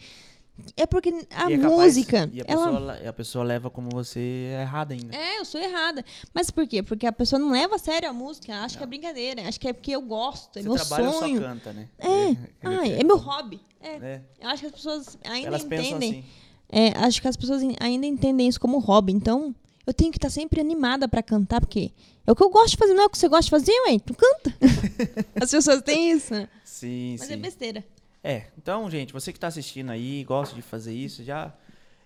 é 0.76 0.86
porque 0.86 1.10
a 1.30 1.50
é 1.50 1.56
capaz- 1.58 1.62
música, 1.96 2.30
E 2.32 2.40
a, 2.40 2.44
ela 2.48 2.66
pessoa, 2.70 3.08
a 3.08 3.12
pessoa 3.12 3.44
leva 3.44 3.70
como 3.70 3.88
você 3.90 4.20
errada 4.60 4.94
ainda. 4.94 5.16
É, 5.16 5.38
eu 5.38 5.44
sou 5.44 5.60
errada. 5.60 6.04
Mas 6.34 6.50
por 6.50 6.66
quê? 6.66 6.82
Porque 6.82 7.06
a 7.06 7.12
pessoa 7.12 7.38
não 7.38 7.50
leva 7.50 7.76
a 7.76 7.78
sério 7.78 8.08
a 8.08 8.12
música, 8.12 8.54
acha 8.62 8.76
que 8.76 8.82
é 8.82 8.86
brincadeira, 8.86 9.48
acha 9.48 9.58
que 9.58 9.68
é 9.68 9.72
porque 9.72 9.92
eu 9.92 10.02
gosto, 10.02 10.58
é 10.58 10.62
Você 10.62 10.68
meu 10.68 10.76
trabalha 10.76 11.12
sonho. 11.12 11.40
só 11.40 11.46
canta, 11.48 11.72
né? 11.72 11.88
É, 11.98 12.36
ai, 12.62 12.92
é 13.00 13.04
meu 13.04 13.16
hobby. 13.16 13.60
É. 13.80 13.88
É. 13.96 14.22
Eu 14.40 14.48
acho 14.48 14.60
que 14.62 14.66
as 14.66 14.72
pessoas 14.72 15.18
ainda 15.24 15.48
Elas 15.48 15.64
pensam 15.64 15.86
entendem. 15.96 16.10
assim. 16.10 16.24
É, 16.70 16.88
acho 16.98 17.22
que 17.22 17.28
as 17.28 17.36
pessoas 17.36 17.62
ainda 17.80 18.06
entendem 18.06 18.46
isso 18.48 18.60
como 18.60 18.78
hobby. 18.78 19.12
Então, 19.12 19.54
eu 19.86 19.94
tenho 19.94 20.10
que 20.10 20.18
estar 20.18 20.28
sempre 20.30 20.60
animada 20.60 21.08
pra 21.08 21.22
cantar, 21.22 21.60
porque 21.60 21.92
é 22.26 22.30
o 22.32 22.36
que 22.36 22.42
eu 22.42 22.50
gosto 22.50 22.72
de 22.72 22.76
fazer, 22.76 22.92
não 22.92 23.04
é 23.04 23.06
o 23.06 23.10
que 23.10 23.16
você 23.16 23.26
gosta 23.28 23.44
de 23.44 23.50
fazer, 23.50 23.72
ué? 23.86 23.98
Tu 23.98 24.14
canta. 24.14 24.54
as 25.40 25.50
pessoas 25.50 25.80
têm 25.82 26.10
isso, 26.12 26.34
né? 26.34 26.48
Sim, 26.64 27.16
Mas 27.18 27.28
sim. 27.28 27.32
é 27.32 27.36
besteira. 27.36 27.84
É, 28.30 28.44
então, 28.58 28.90
gente, 28.90 29.12
você 29.12 29.32
que 29.32 29.40
tá 29.40 29.46
assistindo 29.46 29.90
aí, 29.90 30.22
gosta 30.24 30.54
de 30.54 30.60
fazer 30.60 30.92
isso, 30.94 31.24
já 31.24 31.52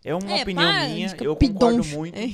é 0.05 0.15
uma 0.15 0.31
É, 0.39 0.43
opinião 0.43 0.65
para 0.73 0.89
minha, 0.89 1.17
eu 1.21 1.35
concordo 1.37 1.85
muito. 1.85 2.17
É. 2.19 2.31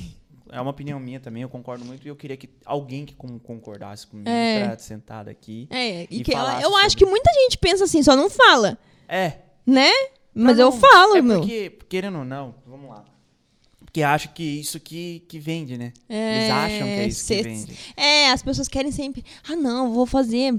É. 0.51 0.61
uma 0.61 0.71
opinião 0.71 0.99
minha 0.99 1.19
também, 1.19 1.41
eu 1.43 1.49
concordo 1.49 1.83
muito 1.85 2.05
e 2.05 2.09
eu 2.09 2.15
queria 2.15 2.35
que 2.37 2.49
alguém 2.65 3.05
que 3.05 3.13
con- 3.15 3.37
concordasse 3.39 4.05
comigo 4.07 4.29
É. 4.29 4.65
pra 4.67 4.77
sentar 4.79 5.27
aqui. 5.29 5.67
É, 5.71 6.03
e 6.03 6.19
E 6.19 6.23
que 6.23 6.33
ela- 6.33 6.61
eu 6.61 6.75
acho 6.77 6.89
sobre. 6.91 7.05
que 7.05 7.05
muita 7.09 7.31
gente 7.33 7.57
pensa 7.57 7.83
assim, 7.83 8.01
só 8.03 8.15
não 8.15 8.29
fala, 8.29 8.77
É, 9.07 9.33
né? 9.65 9.89
Mas 10.33 10.55
Pra 10.55 10.63
eu 10.63 10.71
não- 10.71 10.79
falo, 10.79 11.15
é 11.17 11.21
meu. 11.21 11.39
Porque, 11.39 11.69
querendo 11.89 12.19
ou 12.19 12.25
não, 12.25 12.55
vamos 12.65 12.89
lá. 12.89 13.05
Porque 13.83 14.03
acho 14.03 14.29
que 14.33 14.43
isso 14.43 14.79
que, 14.79 15.21
que 15.27 15.39
vende, 15.39 15.77
né? 15.77 15.91
É, 16.07 16.37
Eles 16.37 16.51
acham 16.51 16.87
que 16.87 16.93
é 16.93 17.07
isso 17.07 17.19
que 17.21 17.25
cê- 17.25 17.41
vende. 17.43 17.79
É, 17.97 18.29
as 18.29 18.41
pessoas 18.43 18.67
querem 18.67 18.91
sempre. 18.91 19.23
Ah, 19.47 19.55
não, 19.55 19.91
vou 19.93 20.05
fazer. 20.05 20.53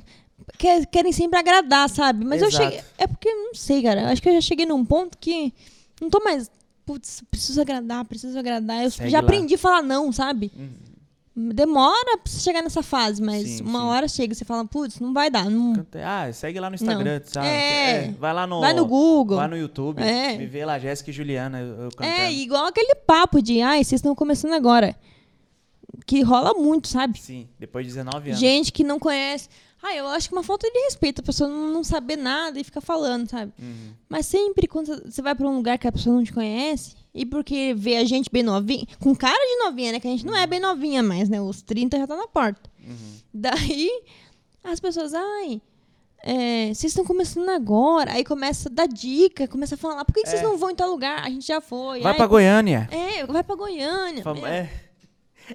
Quer- 0.59 0.87
querem 0.87 1.13
sempre 1.13 1.39
agradar, 1.39 1.89
sabe? 1.89 2.25
Mas 2.25 2.43
eu 2.43 2.49
Exato. 2.49 2.65
cheguei. 2.65 2.81
É 2.99 3.07
porque, 3.07 3.33
não 3.33 3.55
sei, 3.55 3.83
cara. 3.83 4.11
Acho 4.11 4.21
que 4.23 4.29
eu 4.29 4.35
já 4.35 4.41
cheguei 4.41 4.67
num 4.67 4.85
ponto 4.85 5.17
que 5.19 5.53
não 6.01 6.11
tô 6.11 6.23
mais. 6.23 6.51
Putz, 6.85 7.23
preciso 7.31 7.61
agradar, 7.61 8.05
preciso 8.05 8.39
agradar. 8.39 8.83
Eu 8.85 8.91
Segue 8.91 9.11
já 9.11 9.19
lá. 9.19 9.25
aprendi 9.25 9.55
a 9.55 9.59
falar 9.59 9.83
não, 9.83 10.11
sabe? 10.13 10.51
Uhum. 10.57 10.91
Demora 11.55 12.19
pra 12.19 12.31
você 12.31 12.41
chegar 12.41 12.61
nessa 12.61 12.83
fase, 12.83 13.23
mas 13.23 13.47
Sim, 13.49 13.63
uma 13.63 13.79
sim. 13.79 13.85
hora 13.87 14.09
chega 14.09 14.33
e 14.33 14.37
você 14.37 14.45
fala, 14.45 14.65
putz, 14.67 14.99
não 14.99 15.15
vai 15.15 15.31
dar. 15.31 15.49
Não... 15.49 15.87
Ah, 16.05 16.31
segue 16.33 16.59
lá 16.61 16.69
no 16.69 16.75
Instagram, 16.75 17.21
sabe? 17.25 17.47
É. 17.47 18.15
vai 18.19 18.35
lá 18.35 18.47
no. 18.47 18.61
Vai 18.61 18.75
no 18.75 18.85
Google. 18.85 19.37
Vai 19.39 19.49
no 19.49 19.57
YouTube. 19.57 20.03
É. 20.03 20.37
Me 20.37 20.47
vê 20.47 20.65
lá, 20.67 20.79
Jéssica 20.79 21.11
e 21.11 21.13
Juliana, 21.13 21.61
eu, 21.61 21.85
eu. 21.85 21.91
É, 22.05 22.31
igual 22.33 22.67
aquele 22.67 22.95
papo 22.95 23.41
de, 23.41 23.63
ai, 23.63 23.85
vocês 23.85 24.01
estão 24.01 24.15
começando 24.15 24.53
agora. 24.53 24.95
Que 26.05 26.23
rola 26.23 26.53
muito, 26.55 26.89
sabe? 26.89 27.19
Sim, 27.19 27.49
depois 27.59 27.87
de 27.87 27.93
19 27.93 28.31
anos. 28.31 28.41
Gente 28.41 28.73
que 28.73 28.83
não 28.83 28.99
conhece. 28.99 29.49
Ah, 29.83 29.95
eu 29.95 30.07
acho 30.09 30.29
que 30.29 30.35
é 30.35 30.39
uma 30.39 30.43
falta 30.45 30.71
de 30.71 30.79
respeito 30.81 31.21
a 31.21 31.25
pessoa 31.25 31.49
não 31.49 31.83
saber 31.83 32.17
nada 32.17 32.61
e 32.61 32.65
ficar 32.65 32.81
falando, 32.83 33.29
sabe? 33.31 33.53
Uhum. 33.59 33.93
Mas 34.09 34.27
sempre 34.27 34.67
quando 34.67 34.87
você 35.11 35.23
vai 35.23 35.35
pra 35.35 35.47
um 35.49 35.57
lugar 35.57 35.79
que 35.79 35.89
a 35.89 35.93
pessoa 35.93 36.15
não 36.15 36.23
te 36.23 36.33
conhece, 36.33 36.95
e 37.15 37.25
porque 37.25 37.73
vê 37.77 37.97
a 37.97 38.05
gente 38.05 38.29
bem 38.31 38.43
novinha, 38.43 38.87
com 39.01 39.15
cara 39.17 39.39
de 39.39 39.65
novinha, 39.65 39.93
né? 39.93 40.01
Que 40.01 40.07
a 40.07 40.11
gente 40.11 40.27
não 40.27 40.37
é 40.37 40.47
bem 40.47 40.61
novinha 40.61 41.03
mais, 41.03 41.29
né? 41.29 41.41
Os 41.41 41.63
30 41.63 41.99
já 41.99 42.07
tá 42.07 42.15
na 42.17 42.27
porta. 42.29 42.61
Uhum. 42.87 43.17
Daí, 43.33 43.91
as 44.63 44.79
pessoas, 44.81 45.15
ai, 45.15 45.63
é, 46.23 46.67
vocês 46.67 46.85
estão 46.93 47.05
começando 47.05 47.49
agora. 47.49 48.13
Aí 48.13 48.23
começa 48.25 48.69
a 48.69 48.73
dar 48.73 48.87
dica, 48.87 49.49
começa 49.49 49.75
a 49.77 49.79
falar, 49.79 50.05
por 50.05 50.13
que, 50.13 50.23
que 50.23 50.29
vocês 50.29 50.43
É. 50.43 50.45
não 50.45 50.59
vão 50.59 50.71
em 50.71 50.75
tal 50.75 50.91
lugar? 50.91 51.25
A 51.25 51.31
gente 51.31 51.47
já 51.47 51.61
foi. 51.61 52.01
Vai 52.03 52.13
ai, 52.13 52.17
pra 52.19 52.27
Goiânia. 52.27 52.87
É, 52.93 53.25
vai 53.27 53.43
pra 53.43 53.57
Goiânia. 53.57 54.23
Fam- 54.23 54.47
É, 54.47 54.71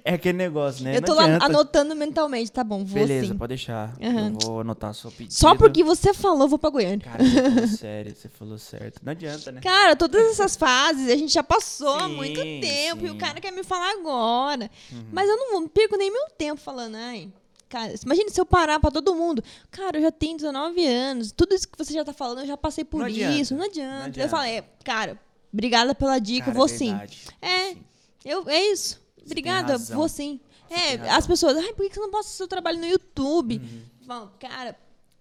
é 0.04 0.14
aquele 0.14 0.38
negócio, 0.38 0.84
né? 0.84 0.96
eu 0.96 1.02
tô 1.02 1.18
adianta. 1.18 1.44
anotando 1.44 1.94
mentalmente, 1.94 2.50
tá 2.52 2.62
bom, 2.64 2.84
vou 2.84 2.94
Beleza, 3.00 3.28
sim. 3.32 3.36
pode 3.38 3.48
deixar. 3.50 3.94
Aham. 4.02 4.28
Eu 4.32 4.38
vou 4.40 4.60
anotar 4.60 4.90
a 4.90 4.92
sua 4.92 5.10
pedida. 5.10 5.34
Só 5.34 5.54
porque 5.54 5.82
você 5.84 6.12
falou, 6.14 6.42
eu 6.42 6.48
vou 6.48 6.58
pra 6.58 6.70
Goiânia. 6.70 7.00
Cara, 7.00 7.24
você 7.24 7.42
falou 7.50 7.66
sério, 7.78 8.14
você 8.16 8.28
falou 8.28 8.58
certo. 8.58 9.00
Não 9.04 9.12
adianta, 9.12 9.52
né? 9.52 9.60
Cara, 9.60 9.96
todas 9.96 10.22
essas 10.32 10.54
fases 10.56 11.08
a 11.10 11.16
gente 11.16 11.32
já 11.32 11.42
passou 11.42 11.94
há 11.96 12.06
Sim, 12.08 12.14
muito 12.16 12.40
tempo 12.40 13.04
e 13.06 13.08
o 13.08 13.12
sim. 13.12 13.18
cara 13.18 13.40
quer 13.40 13.50
me 13.52 13.62
falar 13.62 13.90
agora. 13.92 14.70
Uhum. 14.92 15.04
Mas 15.12 15.28
eu 15.28 15.36
não 15.36 15.50
vou- 15.52 15.60
não 15.62 15.68
perco 15.68 15.96
nem 15.96 16.10
meu 16.12 16.28
tempo 16.36 16.60
falando, 16.60 16.94
ai. 16.96 17.30
Cara, 17.68 17.92
imagine 18.04 18.30
se 18.30 18.40
eu 18.40 18.46
parar 18.46 18.78
pra 18.78 18.92
todo 18.92 19.12
mundo. 19.14 19.42
Cara, 19.72 19.98
eu 19.98 20.02
já 20.02 20.12
tenho 20.12 20.36
19 20.36 20.86
anos. 20.86 21.32
Tudo 21.32 21.52
isso 21.54 21.66
que 21.66 21.76
você 21.76 21.92
já 21.92 22.04
tá 22.04 22.12
falando, 22.12 22.40
eu 22.40 22.46
já 22.46 22.56
passei 22.56 22.84
por 22.84 22.98
Não 23.00 23.06
adianta, 23.06 23.36
isso. 23.38 23.56
Não 23.56 23.64
adianta. 23.64 23.90
não 23.92 23.98
Eu 24.02 24.04
adianta. 24.06 24.28
falei, 24.28 24.58
é, 24.58 24.64
cara, 24.84 25.20
obrigada 25.52 25.92
pela 25.92 26.18
dica, 26.20 26.46
Cara, 26.46 26.52
eu 26.52 26.56
vou 26.56 26.66
é 26.66 26.68
sim. 26.68 26.94
É, 27.42 27.70
Sim. 27.70 27.84
eu, 28.24 28.48
é 28.48 28.70
isso. 28.70 29.00
Obrigada, 29.26 29.78
vou 29.78 30.08
sim. 30.08 30.40
Você 30.68 30.74
É, 30.74 31.10
as 31.10 31.26
pessoas, 31.26 31.56
ai, 31.56 31.72
por 31.74 31.86
que 31.88 31.94
você 31.94 32.00
não 32.00 32.10
posta 32.10 32.32
seu 32.32 32.48
trabalho 32.48 32.78
no 32.78 32.86
YouTube? 32.86 33.58
Uhum. 33.62 33.82
Falam, 34.06 34.30
cara, 34.38 34.76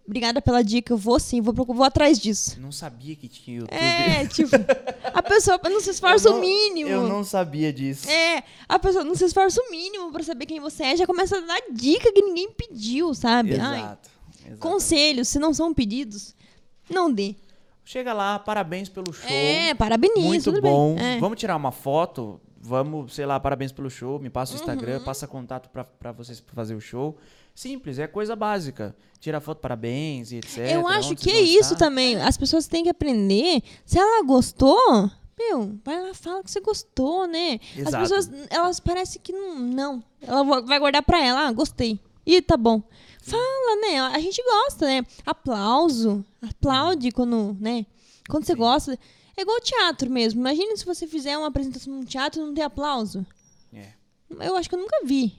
obrigada 0.05 0.41
pela 0.41 0.63
dica, 0.63 0.93
eu 0.93 0.97
vou 0.97 1.19
sim, 1.19 1.41
vou, 1.41 1.53
vou 1.53 1.83
atrás 1.83 2.19
disso. 2.19 2.59
Não 2.59 2.71
sabia 2.71 3.15
que 3.15 3.27
tinha 3.27 3.57
YouTube. 3.57 3.75
É, 3.75 4.25
tipo, 4.29 4.55
a 5.13 5.21
pessoa 5.23 5.59
não 5.65 5.79
se 5.81 5.89
esforça 5.91 6.29
não- 6.29 6.37
o 6.37 6.41
mínimo. 6.41 6.89
Eu 6.89 7.07
não 7.07 7.23
sabia 7.23 7.71
disso. 7.73 8.09
É, 8.09 8.43
a 8.67 8.79
pessoa 8.79 9.03
não 9.03 9.15
se 9.15 9.25
esforça 9.25 9.61
o 9.61 9.69
mínimo 9.71 10.11
pra 10.11 10.23
saber 10.23 10.45
quem 10.45 10.59
você 10.59 10.83
é, 10.83 10.97
já 10.97 11.05
começa 11.07 11.37
a 11.37 11.41
dar 11.41 11.61
dica 11.71 12.11
que 12.11 12.21
ninguém 12.21 12.51
pediu, 12.51 13.13
sabe? 13.13 13.55
Ai, 13.59 13.79
Exato. 13.79 14.09
exato. 14.45 14.57
conselhos, 14.59 15.27
se 15.27 15.37
não 15.39 15.53
são 15.53 15.73
pedidos, 15.73 16.35
não 16.89 17.11
dê. 17.11 17.35
Chega 17.83 18.13
lá, 18.13 18.39
parabéns 18.39 18.89
pelo 18.89 19.13
show. 19.13 19.29
É, 19.29 19.75
parabenizo, 19.75 20.51
Muito 20.51 20.61
bom. 20.61 20.95
É. 20.97 21.19
Vamos 21.19 21.39
tirar 21.39 21.55
uma 21.55 21.71
foto. 21.71 22.41
Vamos, 22.67 23.13
sei 23.13 23.25
lá, 23.25 23.39
parabéns 23.39 23.71
pelo 23.71 23.89
show. 23.89 24.19
Me 24.19 24.29
passa 24.29 24.53
o 24.53 24.55
Instagram, 24.55 24.97
Uhum. 24.97 25.03
passa 25.03 25.27
contato 25.27 25.69
pra, 25.69 25.83
pra 25.83 26.11
vocês 26.11 26.39
pra 26.39 26.55
fazer 26.55 26.73
o 26.75 26.81
show. 26.81 27.15
Simples, 27.53 27.99
é 27.99 28.07
coisa 28.07 28.35
básica. 28.35 28.95
Tira 29.19 29.39
foto, 29.39 29.59
parabéns 29.59 30.31
e 30.31 30.37
etc. 30.37 30.57
Eu 30.73 30.87
acho 30.87 31.15
que 31.15 31.29
é 31.29 31.39
isso 31.41 31.75
também. 31.77 32.15
As 32.21 32.37
pessoas 32.37 32.67
têm 32.67 32.83
que 32.83 32.89
aprender. 32.89 33.61
Se 33.85 33.97
ela 33.99 34.23
gostou, 34.23 35.09
meu, 35.37 35.77
vai 35.85 36.01
lá, 36.01 36.13
fala 36.13 36.43
que 36.43 36.49
você 36.51 36.59
gostou, 36.59 37.27
né? 37.27 37.59
Exato. 37.77 37.95
As 37.97 38.01
pessoas, 38.01 38.31
elas 38.49 38.79
parecem 38.79 39.21
que 39.23 39.31
não. 39.31 39.59
Não. 39.59 40.03
Ela 40.21 40.43
va- 40.43 40.61
vai 40.61 40.79
guardar 40.79 41.03
pra 41.03 41.23
ela, 41.23 41.47
ah, 41.47 41.51
gostei. 41.51 41.99
E 42.25 42.41
tá 42.41 42.57
bom. 42.57 42.81
Fala, 43.21 43.81
né? 43.81 43.99
A 43.99 44.19
gente 44.19 44.41
gosta, 44.43 44.85
né? 44.85 45.03
Aplauso. 45.25 46.25
Aplaude 46.41 47.11
quando, 47.11 47.55
né? 47.59 47.85
Quando 48.29 48.43
você 48.45 48.53
Sim. 48.53 48.57
gosta. 48.57 48.99
É 49.37 49.41
igual 49.41 49.59
teatro 49.61 50.09
mesmo. 50.09 50.39
Imagina 50.39 50.75
se 50.77 50.85
você 50.85 51.05
fizer 51.07 51.37
uma 51.37 51.47
apresentação 51.47 51.93
num 51.93 52.05
teatro 52.05 52.41
e 52.41 52.45
não 52.45 52.53
ter 52.53 52.61
aplauso. 52.61 53.25
É. 53.73 53.89
Eu 54.39 54.55
acho 54.55 54.69
que 54.69 54.75
eu 54.75 54.79
nunca 54.79 54.97
vi. 55.05 55.35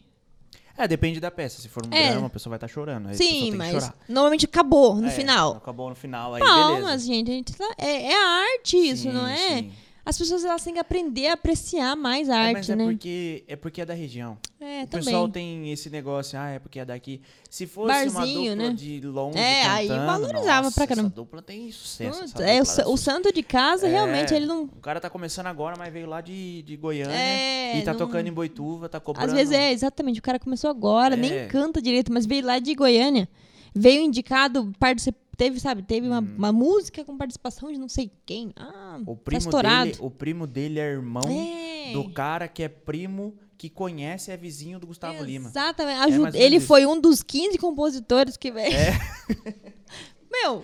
É, 0.78 0.86
depende 0.86 1.18
da 1.18 1.30
peça. 1.30 1.61
Se 1.62 1.68
for 1.70 1.86
um 1.86 1.92
É. 1.94 2.11
drama, 2.11 2.26
a 2.26 2.30
pessoa 2.30 2.51
vai 2.51 2.57
estar 2.59 2.68
chorando. 2.68 3.07
A 3.07 3.09
pessoa 3.11 3.28
Sim, 3.30 3.53
mas 3.53 3.90
normalmente 4.09 4.44
acabou 4.44 4.97
no 4.97 5.07
É, 5.09 5.11
final. 5.11 5.55
Acabou 5.57 5.88
no 5.88 5.94
final, 5.97 6.34
aí 6.34 6.42
Palmas, 6.42 6.80
beleza. 6.84 7.07
gente. 7.07 7.30
A 7.30 7.34
gente 7.34 7.53
tá- 7.55 7.74
é, 7.78 8.12
é 8.12 8.53
arte 8.53 8.76
isso, 8.76 9.05
Sim, 9.05 9.12
não 9.12 9.26
é? 9.26 9.36
sim. 9.62 9.72
As 10.07 10.16
pessoas 10.16 10.44
elas 10.44 10.62
têm 10.62 10.72
que 10.74 10.78
aprender 10.78 11.26
a 11.26 11.32
apreciar 11.32 11.96
mais 11.96 12.30
a 12.30 12.36
É, 12.36 12.38
arte, 12.46 12.52
mas 12.59 12.70
é 12.70 12.76
né? 12.76 12.84
porque, 12.84 13.44
é 13.48 13.57
porque 13.57 13.80
é 13.80 13.84
da 13.84 13.92
região. 13.92 14.38
É, 14.61 14.84
O 14.84 14.86
também. 14.86 15.04
pessoal 15.07 15.28
tem 15.28 15.72
esse 15.72 15.90
negócio, 15.90 16.38
ah, 16.38 16.48
é 16.48 16.59
porque 16.61 16.78
é 16.78 16.84
daqui. 16.84 17.20
Se 17.50 17.66
fosse 17.66 17.88
Barzinho, 17.88 18.52
uma 18.52 18.57
dupla 18.57 18.68
né? 18.68 18.72
de 18.72 19.00
longe 19.00 19.36
É, 19.38 19.66
aí 19.66 19.88
cantando, 19.88 20.07
valorizava 20.07 20.62
nossa, 20.62 20.74
pra 20.76 20.86
caramba. 20.86 21.09
Essa 21.09 21.16
dupla 21.16 21.42
tem 21.42 21.72
sucesso. 21.72 22.22
Essa 22.22 22.42
é, 22.44 22.62
o, 22.62 22.64
dupla 22.64 22.88
o 22.92 22.96
santo 22.96 23.32
de 23.32 23.42
casa, 23.42 23.88
É. 23.88 23.90
realmente, 23.90 24.32
ele 24.32 24.46
não. 24.46 24.62
O 24.62 24.80
cara 24.80 25.00
tá 25.00 25.11
começando 25.11 25.46
agora, 25.48 25.74
mas 25.76 25.92
veio 25.92 26.07
lá 26.07 26.20
de, 26.20 26.62
de 26.62 26.76
Goiânia 26.76 27.12
É, 27.12 27.76
e 27.76 27.82
tá 27.82 27.90
não- 27.90 27.98
tocando 27.98 28.28
em 28.28 28.32
Boituva, 28.32 28.88
tá 28.88 29.00
cobrando. 29.00 29.26
Às 29.26 29.32
vezes 29.36 29.52
é, 29.52 29.72
exatamente. 29.72 30.20
O 30.20 30.22
cara 30.22 30.38
começou 30.38 30.70
agora, 30.70 31.14
É. 31.14 31.16
nem 31.16 31.48
canta 31.48 31.82
direito, 31.82 32.12
mas 32.12 32.26
veio 32.26 32.46
lá 32.46 32.61
de 32.61 32.72
Goiânia. 32.76 33.28
Veio 33.74 34.00
indicado, 34.02 34.72
particip- 34.78 35.18
teve, 35.37 35.61
sabe, 35.61 35.82
teve 35.82 36.07
uma, 36.07 36.20
uma 36.20 36.53
música 36.53 37.05
com 37.05 37.16
participação 37.16 37.70
de 37.72 37.78
não 37.78 37.89
sei 37.89 38.11
quem. 38.24 38.53
Ah, 38.57 38.97
Hum. 38.99 39.03
O 39.07 39.14
tá 39.16 39.22
primo, 39.24 39.39
estourado. 39.39 39.84
dele, 39.91 39.99
o 40.01 40.11
primo 40.11 40.47
dele 40.47 40.80
é 40.80 40.84
irmão 40.91 41.22
É. 41.28 41.93
do 41.93 42.09
cara 42.11 42.49
que 42.49 42.62
é 42.62 42.68
primo 42.68 43.34
que 43.59 43.68
conhece, 43.70 44.30
é 44.30 44.37
vizinho 44.37 44.78
do 44.78 44.87
Gustavo 44.87 45.22
Lima. 45.24 45.49
Exatamente. 45.49 46.37
É 46.37 46.43
ele 46.43 46.57
isso. 46.57 46.66
foi 46.66 46.84
um 46.87 47.01
dos 47.01 47.22
15 47.22 47.57
compositores 47.59 48.37
que 48.37 48.51
veio. 48.51 48.70
Meu, 50.30 50.62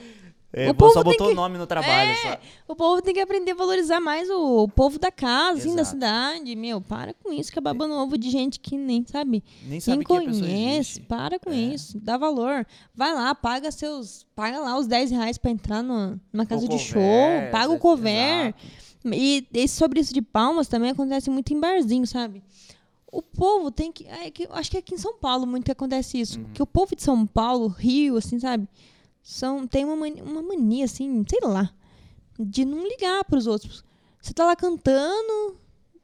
É, 0.55 0.65
O 0.67 0.69
só 0.69 0.75
povo 0.75 0.93
tem 0.95 1.03
botou 1.05 1.27
que- 1.29 1.33
o 1.33 1.37
nome 1.37 1.57
no 1.57 1.67
trabalho. 1.67 2.11
É, 2.11 2.15
só. 2.17 2.39
o 2.69 2.77
povo 2.77 3.01
tem 3.01 3.15
que 3.15 3.21
aprender 3.21 3.53
a 3.53 3.55
valorizar 3.55 4.01
mais 4.01 4.29
o, 4.29 4.65
o 4.65 4.69
povo 4.69 4.99
da 4.99 5.11
casa, 5.11 5.61
assim, 5.61 5.75
da 5.75 5.83
cidade. 5.85 6.55
Meu, 6.55 6.79
para 6.81 7.15
com 7.15 7.33
isso, 7.33 7.51
que 7.51 7.59
é 7.59 7.63
babando 7.63 7.95
ovo 7.95 8.19
de 8.19 8.29
gente 8.31 8.61
que 8.61 8.77
nem, 8.77 9.03
sabe? 9.07 9.43
Nem 9.65 9.81
sabe 9.81 9.97
Nem 9.99 10.05
conhece. 10.07 11.01
Para 11.01 11.39
com 11.39 11.51
É. 11.51 11.57
isso. 11.57 11.99
Dá 11.99 12.19
valor. 12.19 12.67
Vai 12.95 13.15
lá, 13.15 13.35
paga 13.35 13.71
seus. 13.73 14.27
Paga 14.37 14.59
lá 14.61 14.79
os 14.79 14.87
10 14.87 15.11
reais 15.11 15.39
pra 15.39 15.51
entrar 15.51 15.83
numa, 15.83 16.21
numa 16.33 16.45
casa 16.45 16.67
O 16.67 16.69
de 16.69 16.79
show. 16.79 17.01
Paga 17.51 17.73
o 17.73 17.79
cover. 17.79 18.55
E, 19.07 19.47
e 19.53 19.67
sobre 19.69 20.01
isso 20.01 20.13
de 20.13 20.21
palmas 20.23 20.69
também 20.69 20.91
acontece 20.91 21.29
muito 21.31 21.53
em 21.53 21.59
barzinho, 21.59 22.07
sabe? 22.07 22.43
O 23.11 23.21
povo 23.21 23.71
tem 23.71 23.91
que. 23.91 24.07
é 24.07 24.31
que- 24.31 24.47
acho 24.51 24.71
que 24.71 24.77
aqui 24.79 24.95
em 24.95 24.99
São 24.99 25.15
Paulo 25.17 25.47
muito 25.47 25.65
que 25.65 25.73
acontece 25.73 26.21
isso. 26.21 26.39
Uhum. 26.39 26.47
Que 26.55 26.63
o 26.63 26.67
povo 26.67 26.95
de 26.95 27.03
São 27.03 27.27
Paulo, 27.27 27.67
Rio, 27.69 28.17
assim, 28.17 28.39
sabe? 28.39 28.69
São, 29.23 29.67
tem 29.67 29.85
uma 29.85 29.97
mania, 29.97 30.23
uma 30.25 30.43
mania, 30.43 30.85
assim, 30.85 31.25
sei 31.29 31.41
lá, 31.43 31.71
de 32.39 32.65
não 32.65 32.87
ligar 32.87 33.25
pros 33.25 33.47
outros. 33.47 33.85
Você 34.21 34.33
tá 34.33 34.45
lá 34.45 34.57
cantando, 34.57 35.57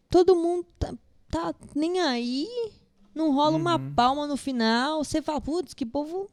todo 0.08 0.36
mundo 0.36 0.66
tá, 0.78 0.94
tá 1.30 1.54
nem 1.74 2.00
aí, 2.00 2.46
não 3.14 3.32
rola 3.34 3.56
uma 3.56 3.76
Uhum. 3.76 3.92
palma 3.94 4.26
no 4.26 4.36
final. 4.36 5.02
Você 5.02 5.20
fala, 5.20 5.40
putz, 5.40 5.74
que 5.74 5.84
povo. 5.84 6.28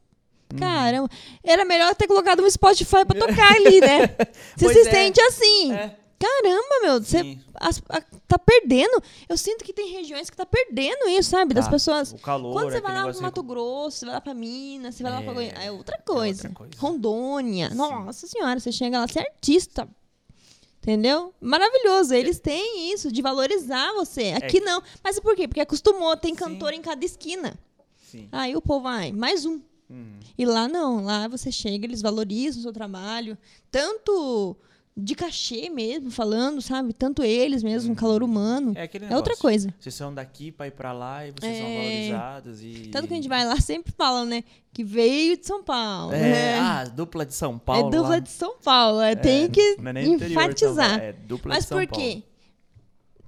Caramba, 0.56 1.10
era 1.42 1.64
melhor 1.64 1.92
ter 1.96 2.06
colocado 2.06 2.40
um 2.40 2.48
Spotify 2.48 3.04
pra 3.04 3.18
tocar 3.18 3.52
ali, 3.56 3.80
né? 3.80 3.98
Você 4.56 4.84
se 4.84 4.88
é. 4.88 4.92
sente 4.92 5.20
assim. 5.20 5.72
É, 5.72 5.98
Caramba, 6.18 6.80
meu, 6.82 7.00
você 7.02 7.38
tá 8.26 8.38
perdendo. 8.38 9.02
Eu 9.28 9.36
sinto 9.36 9.62
que 9.64 9.72
tem 9.72 9.90
regiões 9.92 10.30
que 10.30 10.36
tá 10.36 10.46
perdendo 10.46 11.08
isso, 11.08 11.30
sabe? 11.30 11.52
Das 11.52 11.66
Tá. 11.66 11.70
pessoas. 11.70 12.12
O 12.12 12.18
calor, 12.18 12.52
Quando 12.54 12.70
você 12.72 12.80
vai 12.80 12.94
lá 12.94 13.10
pro 13.12 13.22
Mato 13.22 13.42
Grosso, 13.42 13.98
você 13.98 14.04
vai 14.06 14.14
lá 14.14 14.20
pra 14.20 14.32
Minas, 14.34 14.94
você 14.94 15.02
vai 15.02 15.12
lá 15.12 15.20
pra 15.22 15.30
É, 15.30 15.34
Goiânia, 15.34 15.58
é 15.62 15.70
outra 15.70 15.96
é 15.96 16.00
coisa. 16.00 16.48
outra 16.48 16.50
coisa. 16.58 16.72
Rondônia. 16.78 17.68
Sim. 17.70 17.76
Nossa 17.76 18.26
senhora, 18.26 18.58
você 18.58 18.72
chega 18.72 18.98
lá, 18.98 19.06
você 19.06 19.18
é 19.20 19.22
artista. 19.22 19.88
Entendeu? 20.78 21.34
Maravilhoso. 21.40 22.14
Eles 22.14 22.38
têm 22.38 22.92
isso, 22.92 23.10
de 23.10 23.20
valorizar 23.20 23.92
você. 23.94 24.30
Aqui 24.32 24.60
não. 24.60 24.80
Mas 25.02 25.18
por 25.18 25.34
quê? 25.34 25.48
Porque 25.48 25.60
acostumou, 25.60 26.16
tem 26.16 26.30
É. 26.32 26.34
Sim. 26.34 26.38
cantor 26.38 26.72
em 26.72 26.80
cada 26.80 27.04
esquina. 27.04 27.58
Sim. 28.10 28.28
Aí 28.30 28.54
o 28.56 28.62
povo 28.62 28.84
vai, 28.84 29.10
mais 29.12 29.44
um. 29.44 29.60
Uhum. 29.90 30.18
E 30.38 30.44
lá 30.46 30.66
não, 30.68 31.04
lá 31.04 31.26
você 31.28 31.50
chega, 31.52 31.86
eles 31.86 32.00
valorizam 32.02 32.60
o 32.60 32.62
seu 32.62 32.72
trabalho, 32.72 33.36
tanto 33.70 34.56
de 34.98 35.14
cachê 35.14 35.68
mesmo, 35.68 36.10
falando, 36.10 36.62
sabe? 36.62 36.92
Tanto 36.94 37.22
eles 37.22 37.62
mesmo, 37.62 37.92
um 37.92 37.94
calor 37.94 38.22
humano. 38.22 38.72
É 38.74 38.82
aquele 38.84 39.04
É 39.04 39.14
outra 39.16 39.36
coisa. 39.36 39.72
Vocês 39.78 39.94
são 39.94 40.12
daqui 40.14 40.50
pra 40.50 40.68
ir 40.68 40.70
pra 40.70 40.92
lá 40.92 41.26
e 41.26 41.32
vocês 41.32 41.58
são 41.58 41.66
É. 41.66 41.76
valorizados 41.76 42.62
e... 42.62 42.88
Tanto 42.90 43.06
que 43.08 43.12
a 43.12 43.16
gente 43.16 43.28
vai 43.28 43.44
lá 43.44 43.60
sempre 43.60 43.92
falam, 43.92 44.24
né? 44.24 44.42
Que 44.72 44.82
veio 44.82 45.36
de 45.36 45.46
São 45.46 45.62
Paulo. 45.62 46.12
É, 46.14 46.18
né? 46.20 46.58
ah, 46.58 46.84
dupla 46.84 47.26
de 47.26 47.34
São 47.34 47.56
É 47.56 47.58
Paulo 47.58 47.90
dupla 47.90 48.08
lá. 48.08 48.18
de 48.20 48.30
São 48.30 48.56
Paulo. 48.58 49.00
é, 49.02 49.14
tem 49.14 49.50
que 49.50 49.76
não 49.78 49.90
é 49.90 49.92
nem 49.92 50.12
interior 50.14 50.28
de 50.54 50.60
São 50.60 50.70
enfatizar. 50.70 50.88
Paulo, 50.90 51.02
É 51.04 51.12
dupla 51.12 51.54
Mas 51.54 51.64
de 51.64 51.68
São 51.68 51.78
por 51.78 51.86
Paulo. 51.88 52.04
quê? 52.04 52.22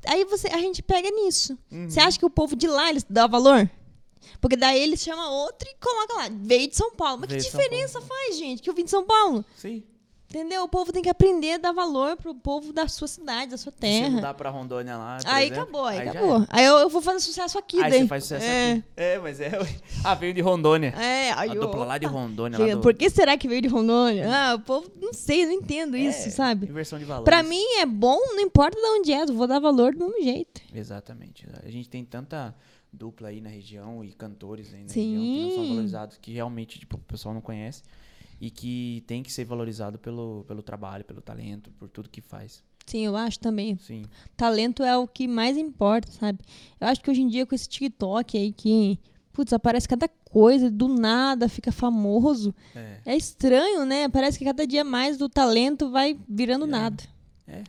Aí 0.06 0.24
você, 0.24 0.48
a 0.48 0.58
gente 0.58 0.82
pega 0.82 1.10
nisso. 1.10 1.58
Uhum. 1.70 1.90
Você 1.90 2.00
acha 2.00 2.18
que 2.18 2.24
o 2.24 2.30
povo 2.30 2.56
de 2.56 2.66
lá 2.66 2.88
eles 2.88 3.04
dão 3.08 3.28
valor? 3.28 3.68
Porque 4.40 4.56
daí 4.56 4.80
eles 4.80 5.00
chamam 5.02 5.30
outro 5.32 5.68
e 5.68 5.74
coloca 5.84 6.14
lá, 6.14 6.28
veio 6.32 6.68
de 6.68 6.76
São 6.76 6.92
Paulo. 6.92 7.18
Mas 7.20 7.28
Veio 7.30 7.42
que 7.42 7.50
São 7.50 7.60
diferença 7.60 8.00
faz, 8.00 8.38
gente? 8.38 8.62
Que 8.62 8.70
eu 8.70 8.74
vim 8.74 8.84
de 8.84 8.90
São 8.90 9.04
Paulo. 9.04 9.44
Sim. 9.56 9.82
Entendeu? 10.30 10.62
O 10.64 10.68
povo 10.68 10.92
tem 10.92 11.02
que 11.02 11.08
aprender 11.08 11.52
a 11.52 11.56
dar 11.56 11.72
valor 11.72 12.14
pro 12.18 12.34
povo 12.34 12.70
da 12.70 12.86
sua 12.86 13.08
cidade, 13.08 13.52
da 13.52 13.56
sua 13.56 13.72
Se 13.72 13.78
terra. 13.78 14.10
mudar 14.10 14.34
pra 14.34 14.50
Rondônia 14.50 14.94
lá, 14.94 15.16
Aí 15.24 15.46
exemplo, 15.46 15.62
acabou, 15.62 15.84
aí, 15.86 16.04
já 16.04 16.10
acabou. 16.10 16.42
é. 16.42 16.46
Aí 16.50 16.64
eu, 16.66 16.76
eu 16.80 16.88
vou 16.90 17.00
fazer 17.00 17.20
sucesso 17.20 17.58
aqui, 17.58 17.80
Aí 17.80 17.90
daí. 17.90 18.00
você 18.02 18.06
faz 18.08 18.24
sucesso 18.24 18.44
é. 18.44 18.72
aqui. 18.72 18.84
É, 18.94 19.18
mas 19.18 19.40
é... 19.40 19.52
Ah, 20.04 20.14
veio 20.14 20.34
de 20.34 20.42
Rondônia. 20.42 20.88
É, 20.90 21.32
aí 21.32 21.50
a 21.50 21.54
eu, 21.54 21.62
dupla 21.62 21.84
lá 21.86 21.96
de. 21.96 22.04
Rondônia. 22.04 22.58
Lá 22.58 22.74
do... 22.74 22.80
Por 22.82 22.92
que 22.92 23.08
será 23.08 23.38
que 23.38 23.48
veio 23.48 23.62
de 23.62 23.68
Rondônia? 23.68 24.28
Ah, 24.30 24.54
o 24.54 24.60
povo, 24.60 24.90
não 25.00 25.14
sei, 25.14 25.46
não 25.46 25.52
entendo 25.52 25.96
isso, 25.96 26.28
É, 26.28 26.30
sabe? 26.30 26.66
Inversão 26.66 26.98
de 26.98 27.06
valores. 27.06 27.24
Pra 27.24 27.42
mim 27.42 27.64
é 27.80 27.86
bom, 27.86 28.18
não 28.34 28.40
importa 28.40 28.78
de 28.78 28.86
onde 28.86 29.12
é, 29.12 29.22
eu 29.22 29.34
vou 29.34 29.46
dar 29.46 29.58
valor 29.58 29.94
do 29.94 29.98
mesmo 30.08 30.22
jeito. 30.22 30.60
Exatamente. 30.74 31.46
A 31.64 31.70
gente 31.70 31.88
tem 31.88 32.04
tanta 32.04 32.54
dupla 32.92 33.28
aí 33.28 33.40
na 33.40 33.48
região 33.48 34.04
e 34.04 34.12
cantores 34.12 34.74
aí 34.74 34.82
na 34.82 34.88
Sim. 34.90 35.10
região 35.16 35.22
que 35.24 35.42
não 35.42 35.50
são 35.64 35.68
valorizados, 35.74 36.18
que 36.20 36.32
realmente 36.32 36.78
tipo, 36.78 36.96
o 36.96 37.00
pessoal 37.00 37.34
não 37.34 37.40
conhece 37.40 37.82
e 38.40 38.50
que 38.50 39.02
tem 39.06 39.22
que 39.22 39.32
ser 39.32 39.44
valorizado 39.44 39.98
pelo, 39.98 40.44
pelo 40.46 40.62
trabalho, 40.62 41.04
pelo 41.04 41.20
talento, 41.20 41.70
por 41.72 41.88
tudo 41.88 42.08
que 42.08 42.20
faz. 42.20 42.62
Sim, 42.86 43.04
eu 43.04 43.16
acho 43.16 43.38
também. 43.38 43.76
Sim. 43.78 44.06
Talento 44.36 44.82
é 44.82 44.96
o 44.96 45.06
que 45.06 45.28
mais 45.28 45.56
importa, 45.56 46.10
sabe? 46.10 46.38
Eu 46.80 46.88
acho 46.88 47.00
que 47.02 47.10
hoje 47.10 47.20
em 47.20 47.28
dia 47.28 47.44
com 47.44 47.54
esse 47.54 47.68
TikTok 47.68 48.38
aí 48.38 48.52
que, 48.52 48.98
putz, 49.32 49.52
aparece 49.52 49.86
cada 49.86 50.08
coisa, 50.08 50.70
do 50.70 50.88
nada 50.88 51.48
fica 51.48 51.70
famoso. 51.70 52.54
É. 52.74 52.98
É 53.04 53.16
estranho, 53.16 53.84
né? 53.84 54.08
Parece 54.08 54.38
que 54.38 54.44
cada 54.44 54.66
dia 54.66 54.84
mais 54.84 55.18
do 55.18 55.28
talento 55.28 55.90
vai 55.90 56.18
virando 56.28 56.64
É. 56.64 56.68
nada. 56.68 57.04
É. 57.46 57.64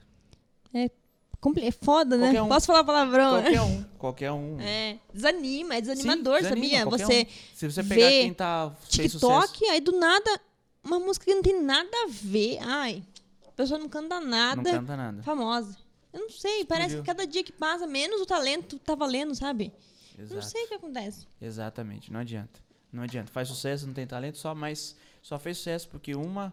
É, 0.73 0.85
é 0.85 1.71
foda, 1.71 2.17
né? 2.17 2.41
Um. 2.41 2.47
Posso 2.47 2.67
falar 2.67 2.83
palavrão? 2.83 3.41
Qualquer 3.41 3.61
um. 3.61 3.83
Qualquer 3.97 4.31
um. 4.31 4.59
É, 4.61 4.97
desanima, 5.13 5.75
é 5.75 5.77
Sim, 5.77 5.81
desanimador, 5.81 6.41
desanima, 6.41 6.67
sabia? 6.69 6.85
Você 6.85 7.21
um. 7.23 7.57
Se 7.57 7.71
você 7.71 7.83
pegar 7.83 8.07
vê 8.07 8.21
quem 8.21 8.33
tá 8.33 8.73
TikTok, 8.87 9.65
aí 9.65 9.81
do 9.81 9.93
nada, 9.99 10.41
uma 10.83 10.99
música 10.99 11.25
que 11.25 11.33
não 11.35 11.41
tem 11.41 11.61
nada 11.61 11.89
a 12.05 12.07
ver. 12.09 12.57
Ai, 12.61 13.03
a 13.47 13.51
pessoa 13.51 13.79
não 13.79 13.89
canta 13.89 14.19
nada, 14.19 14.55
não 14.61 14.63
canta 14.63 14.95
nada. 14.97 15.23
famosa. 15.23 15.77
Eu 16.11 16.21
não 16.21 16.29
sei, 16.29 16.65
parece 16.65 16.95
Explodiu. 16.95 17.01
que 17.03 17.05
cada 17.07 17.27
dia 17.27 17.43
que 17.43 17.51
passa, 17.51 17.85
menos 17.85 18.19
o 18.21 18.25
talento 18.25 18.79
tá 18.79 18.95
valendo, 18.95 19.35
sabe? 19.35 19.71
Não 20.17 20.23
Exato. 20.25 20.45
sei 20.47 20.65
o 20.65 20.67
que 20.67 20.73
acontece. 20.73 21.27
Exatamente, 21.41 22.11
não 22.11 22.19
adianta. 22.19 22.59
Não 22.91 23.03
adianta. 23.03 23.31
Faz 23.31 23.47
sucesso, 23.47 23.85
não 23.85 23.93
tem 23.93 24.07
talento, 24.07 24.37
só 24.39 24.55
mas 24.55 24.95
só 25.21 25.37
fez 25.37 25.57
sucesso 25.57 25.87
porque 25.87 26.15
uma 26.15 26.51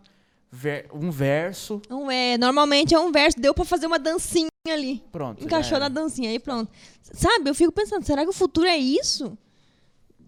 ver- 0.52 0.88
um 0.92 1.10
verso, 1.10 1.80
Não 1.88 2.10
é, 2.10 2.36
normalmente 2.36 2.94
é 2.94 3.00
um 3.00 3.10
verso, 3.10 3.40
deu 3.40 3.54
pra 3.54 3.64
fazer 3.64 3.86
uma 3.86 3.98
dancinha 3.98 4.48
ali. 4.68 5.02
pronto. 5.10 5.42
Encaixou 5.42 5.78
na 5.78 5.88
dancinha, 5.88 6.28
aí 6.30 6.38
pronto. 6.38 6.70
Sabe, 7.02 7.48
eu 7.48 7.54
fico 7.54 7.72
pensando, 7.72 8.04
será 8.04 8.22
que 8.24 8.28
o 8.30 8.34
futuro 8.34 8.66
é 8.66 8.76
isso? 8.76 9.36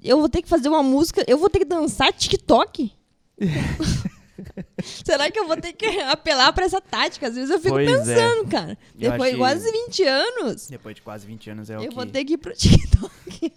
Eu 0.03 0.19
vou 0.19 0.29
ter 0.29 0.41
que 0.43 0.49
fazer 0.49 0.69
uma 0.69 0.83
música, 0.83 1.23
eu 1.29 1.37
vou 1.37 1.51
ter 1.51 1.59
que 1.59 1.65
dançar 1.67 2.13
TikTok? 2.13 2.93
Será 4.83 5.31
que 5.31 5.39
eu 5.39 5.47
vou 5.47 5.57
ter 5.57 5.73
que 5.73 5.87
apelar 6.03 6.53
pra 6.53 6.65
essa 6.65 6.81
tática? 6.81 7.27
Às 7.29 7.35
vezes 7.35 7.51
eu 7.51 7.59
fico 7.59 7.75
Pois 7.75 7.89
é. 7.89 8.15
pensando, 8.15 8.49
cara. 8.49 8.79
Eu 8.99 9.11
Depois 9.11 9.33
de 9.33 9.37
quase 9.37 9.71
20 9.73 10.03
anos, 10.05 10.67
Depois 10.69 10.95
de 10.95 11.03
quase 11.03 11.27
20 11.27 11.51
anos 11.51 11.71
é 11.71 11.79
o 11.79 11.83
eu 11.83 11.89
que... 11.89 11.95
vou 11.95 12.07
ter 12.07 12.25
que 12.25 12.35
ir 12.35 12.39
pro 12.39 12.53
TikTok. 12.57 13.53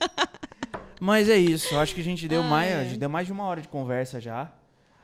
Mas 0.99 1.29
é 1.29 1.37
isso, 1.37 1.73
eu 1.73 1.79
acho 1.79 1.93
que 1.95 2.01
a 2.01 2.03
gente 2.03 2.27
deu, 2.27 2.41
Ah, 2.41 2.47
mais, 2.47 2.71
é. 2.71 2.79
a 2.79 2.83
gente 2.83 2.97
deu 2.99 3.09
mais 3.09 3.27
de 3.27 3.33
uma 3.33 3.43
hora 3.43 3.61
de 3.61 3.67
conversa 3.67 4.19
já. 4.19 4.51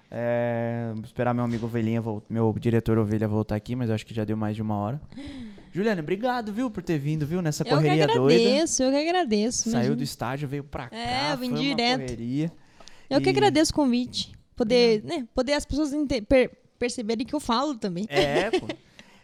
É, 0.10 0.92
vou 0.96 1.04
esperar 1.04 1.34
meu 1.34 1.44
amigo 1.44 1.66
Ovelhinha, 1.66 2.02
meu 2.30 2.56
diretor 2.58 2.98
Ovelha 2.98 3.28
voltar 3.28 3.56
aqui, 3.56 3.76
mas 3.76 3.90
eu 3.90 3.96
acho 3.96 4.06
que 4.06 4.14
já 4.14 4.24
deu 4.24 4.38
mais 4.38 4.56
de 4.56 4.62
uma 4.62 4.76
hora. 4.78 5.02
Juliana, 5.74 6.02
obrigado, 6.02 6.52
viu, 6.54 6.72
por 6.72 6.82
ter 6.82 6.98
vindo, 6.98 7.26
viu, 7.26 7.42
nessa 7.42 7.62
Eu 7.64 7.66
que 7.66 7.72
correria 7.74 8.08
doida. 8.08 8.34
agradeço, 8.36 8.84
eu 8.84 8.92
que 8.92 8.98
agradeço. 8.98 9.64
Saiu 9.64 9.74
imagina. 9.76 9.96
do 9.98 10.04
estádio, 10.04 10.48
veio 10.48 10.64
pra 10.64 10.90
cá, 10.90 10.96
É, 10.96 11.34
eu 11.34 11.38
vim 11.38 11.50
foi 11.50 11.60
direto. 11.60 12.00
uma 12.00 12.08
correria. 12.08 12.52
Eu 13.10 13.22
que 13.22 13.28
E- 13.28 13.32
agradeço 13.32 13.72
o 13.72 13.76
convite. 13.76 14.32
Poder, 14.58 15.04
né, 15.04 15.26
poder 15.34 15.54
as 15.54 15.66
pessoas 15.66 15.92
per- 16.28 16.52
perceberem 16.78 17.26
que 17.26 17.34
eu 17.34 17.40
falo 17.40 17.76
também. 17.78 18.06
É, 18.10 18.52
pô. 18.60 18.68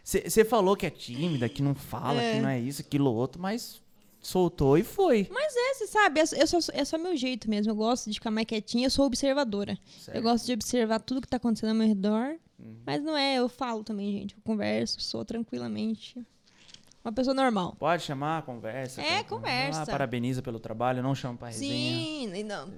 Você 0.02 0.44
falou 0.44 0.76
que 0.76 0.86
é 0.86 0.90
tímida, 0.90 1.48
que 1.48 1.62
não 1.62 1.74
fala, 1.74 2.22
É. 2.22 2.34
que 2.34 2.40
não 2.40 2.48
é 2.48 2.60
isso, 2.60 2.80
aquilo 2.82 3.12
outro, 3.12 3.40
mas 3.42 3.82
soltou 4.20 4.78
e 4.78 4.82
foi. 4.84 5.28
Mas 5.30 5.54
é, 5.56 5.74
você 5.74 5.86
sabe, 5.86 6.20
é, 6.20 6.26
só- 6.26 6.36
eu 6.36 6.46
sou, 6.46 6.60
é 6.72 6.84
só 6.84 6.96
meu 6.96 7.16
jeito 7.16 7.48
mesmo. 7.50 7.70
Eu 7.72 7.76
gosto 7.76 8.08
de 8.10 8.14
ficar 8.14 8.30
mais 8.30 8.46
quietinha, 8.46 8.86
eu 8.86 8.90
sou 8.90 9.04
observadora. 9.06 9.78
Certo. 9.98 10.16
Eu 10.16 10.22
gosto 10.22 10.46
de 10.46 10.52
observar 10.54 11.00
tudo 11.00 11.20
que 11.20 11.28
tá 11.28 11.36
acontecendo 11.36 11.70
ao 11.70 11.74
meu 11.74 11.86
redor. 11.88 12.36
Uhum. 12.58 12.76
Mas 12.86 13.02
não 13.02 13.16
é, 13.16 13.36
eu 13.36 13.48
falo 13.48 13.82
também, 13.82 14.12
gente. 14.12 14.34
Eu 14.36 14.42
converso, 14.44 15.00
sou 15.00 15.24
tranquilamente. 15.24 16.16
Uma 17.04 17.12
pessoa 17.12 17.34
normal. 17.34 17.76
Pode 17.78 18.02
chamar, 18.02 18.42
conversa. 18.42 19.02
É, 19.02 19.22
conversa. 19.24 19.82
Ah, 19.82 19.86
parabeniza 19.86 20.40
pelo 20.40 20.58
trabalho, 20.58 21.02
não 21.02 21.14
chama 21.14 21.36
pra 21.36 21.48
resenha. 21.48 22.02
Sim, 22.34 22.42
não. 22.44 22.68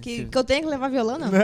Que, 0.00 0.16
Se- 0.18 0.24
que 0.24 0.38
eu 0.38 0.42
tenho 0.44 0.62
que 0.62 0.68
levar 0.68 0.88
violão, 0.88 1.18
não. 1.18 1.28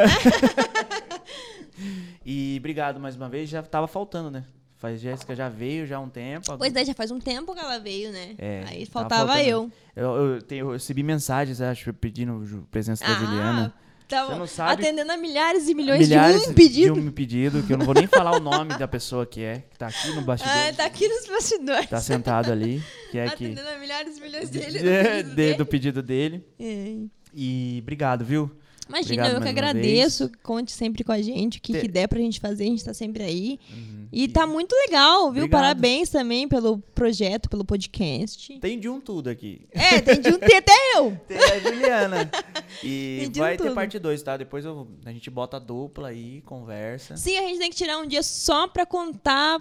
E 2.25 2.57
obrigado 2.59 3.01
mais 3.01 3.17
uma 3.17 3.29
vez, 3.29 3.49
já 3.49 3.63
tava 3.63 3.87
faltando, 3.87 4.31
né? 4.31 4.45
Faz 4.77 5.01
Jéssica 5.01 5.35
já 5.35 5.49
veio 5.49 5.87
já 5.87 5.97
há 5.97 6.01
um 6.01 6.09
tempo. 6.09 6.57
Pois 6.57 6.75
é, 6.75 6.85
já 6.85 6.95
faz 6.95 7.11
um 7.11 7.19
tempo 7.19 7.55
que 7.55 7.61
ela 7.61 7.79
veio, 7.79 8.11
né? 8.13 8.35
É, 8.39 8.65
Aí 8.67 8.87
tava 8.87 9.09
faltava 9.09 9.43
eu. 9.43 9.71
Eu, 9.95 10.17
eu, 10.35 10.43
tenho- 10.43 10.67
eu 10.67 10.73
recebi 10.73 11.03
mensagens, 11.03 11.61
acho, 11.61 11.93
pedindo 11.95 12.67
presença 12.71 13.05
da 13.05 13.13
Juliana. 13.15 13.75
Você 14.11 14.35
não 14.35 14.47
sabe- 14.47 14.83
atendendo 14.85 15.13
a 15.13 15.17
milhares 15.17 15.69
e 15.69 15.75
milhões 15.75 16.07
Milhares 16.09 16.43
de 16.43 16.49
um 16.51 16.55
pedido. 16.55 16.95
de 16.95 17.01
um 17.01 17.11
pedido, 17.11 17.63
que 17.63 17.73
eu 17.73 17.79
não 17.79 17.85
vou 17.87 17.95
nem 17.95 18.07
falar 18.07 18.37
o 18.37 18.41
nome 18.41 18.77
da 18.79 18.87
pessoa 18.89 19.25
que 19.27 19.43
é, 19.43 19.65
que 19.71 19.79
tá 19.79 19.87
aqui 19.89 20.09
no 20.13 20.23
bastidor. 20.23 20.53
Ah, 20.55 20.73
tá 20.73 20.85
aqui 20.87 21.09
nos 21.09 21.27
bastidores. 21.27 21.89
Tá 21.91 22.01
sentado 22.01 22.51
ali, 22.53 22.83
que 23.11 23.19
é 23.19 23.29
que 23.31 23.45
Atendendo 23.47 23.69
a 23.69 23.79
milhares 23.79 24.19
e 24.19 24.21
milhões 24.21 24.49
dele. 24.51 24.79
de- 24.79 24.85
no 24.85 24.85
pedido 24.85 25.29
de- 25.29 25.35
dele. 25.35 25.55
do 25.57 25.67
pedido 25.67 26.03
dele. 26.03 26.45
É. 26.59 26.97
E 27.35 27.79
obrigado, 27.83 28.25
viu? 28.25 28.51
Imagina, 28.91 29.23
Obrigado 29.25 29.35
eu 29.35 29.41
que 29.43 29.49
agradeço. 29.49 30.31
Conte 30.43 30.73
sempre 30.73 31.03
com 31.05 31.13
a 31.13 31.23
gente. 31.23 31.59
O 31.59 31.61
que, 31.61 31.73
Te- 31.73 31.81
que 31.81 31.89
der 31.89 32.09
pra 32.09 32.19
gente 32.19 32.39
fazer, 32.41 32.65
a 32.65 32.67
gente 32.67 32.85
tá 32.85 32.93
sempre 32.93 33.23
aí. 33.23 33.59
Uhum. 33.73 34.09
E 34.13 34.27
tá 34.27 34.45
muito 34.47 34.75
legal, 34.75 35.31
viu? 35.31 35.45
Obrigado. 35.45 35.51
Parabéns 35.61 36.11
também 36.11 36.49
pelo 36.49 36.79
projeto, 36.95 37.49
pelo 37.49 37.65
podcast. 37.65 38.59
Tem 38.59 38.79
de 38.79 38.89
um 38.89 39.01
tudo 39.01 39.31
aqui. 39.31 39.67
É, 39.71 40.01
tem 40.01 40.21
de 40.21 40.29
um 40.31 40.39
tem 40.39 40.57
até 40.57 40.73
eu. 40.97 41.17
Tem 41.29 41.39
a 41.39 41.59
Juliana. 41.61 42.31
E 42.85 43.29
Tem 43.33 43.43
vai 43.43 43.55
um 43.55 43.57
ter 43.57 43.63
tudo. 43.65 43.75
parte 43.75 43.99
2, 43.99 44.23
tá? 44.23 44.37
Depois 44.37 44.65
eu- 44.65 44.89
a 45.05 45.13
gente 45.13 45.29
bota 45.31 45.57
a 45.57 45.61
dupla 45.61 46.09
aí, 46.09 46.41
conversa. 46.47 47.17
Sim, 47.17 47.37
a 47.37 47.43
gente 47.43 47.59
tem 47.59 47.71
que 47.71 47.77
tirar 47.77 47.99
um 47.99 48.07
dia 48.07 48.23
só 48.23 48.67
pra 48.69 48.87
contar 48.87 49.61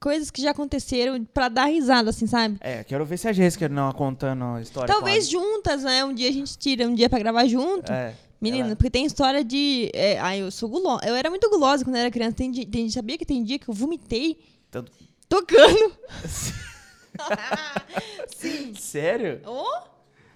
coisas 0.00 0.30
que 0.30 0.40
já 0.42 0.50
aconteceram, 0.50 1.24
pra 1.24 1.48
dar 1.48 1.64
risada, 1.66 2.10
assim, 2.10 2.26
sabe? 2.26 2.56
É, 2.60 2.84
quero 2.84 3.04
ver 3.06 3.16
se 3.16 3.26
a 3.26 3.32
Jéssica 3.32 3.68
não 3.68 3.90
contando 3.92 4.44
a 4.44 4.60
história. 4.60 4.92
Talvez 4.92 5.28
juntas, 5.28 5.82
né? 5.82 6.04
Um 6.04 6.12
dia 6.12 6.28
a 6.28 6.32
gente 6.32 6.56
tira 6.58 6.86
um 6.86 6.94
dia 6.94 7.08
pra 7.08 7.18
gravar 7.18 7.46
junto. 7.46 7.90
É. 7.90 8.14
Menina, 8.40 8.66
ela- 8.68 8.76
porque 8.76 8.90
tem 8.90 9.04
história 9.06 9.42
de. 9.44 9.90
É, 9.94 10.18
ai, 10.18 10.40
eu 10.42 10.50
sou 10.50 10.68
gulosa. 10.68 11.06
Eu 11.06 11.14
era 11.14 11.30
muito 11.30 11.48
gulosa 11.50 11.84
quando 11.84 11.96
eu 11.96 12.00
era 12.02 12.10
criança. 12.10 12.36
Tem, 12.36 12.52
tem, 12.52 12.90
sabia 12.90 13.16
que 13.18 13.24
tem 13.24 13.42
dia 13.42 13.58
que 13.58 13.68
eu 13.68 13.74
vomitei 13.74 14.38
Tanto- 14.70 14.92
tocando. 15.28 15.92
Sério? 18.78 19.40
Oh, 19.46 19.78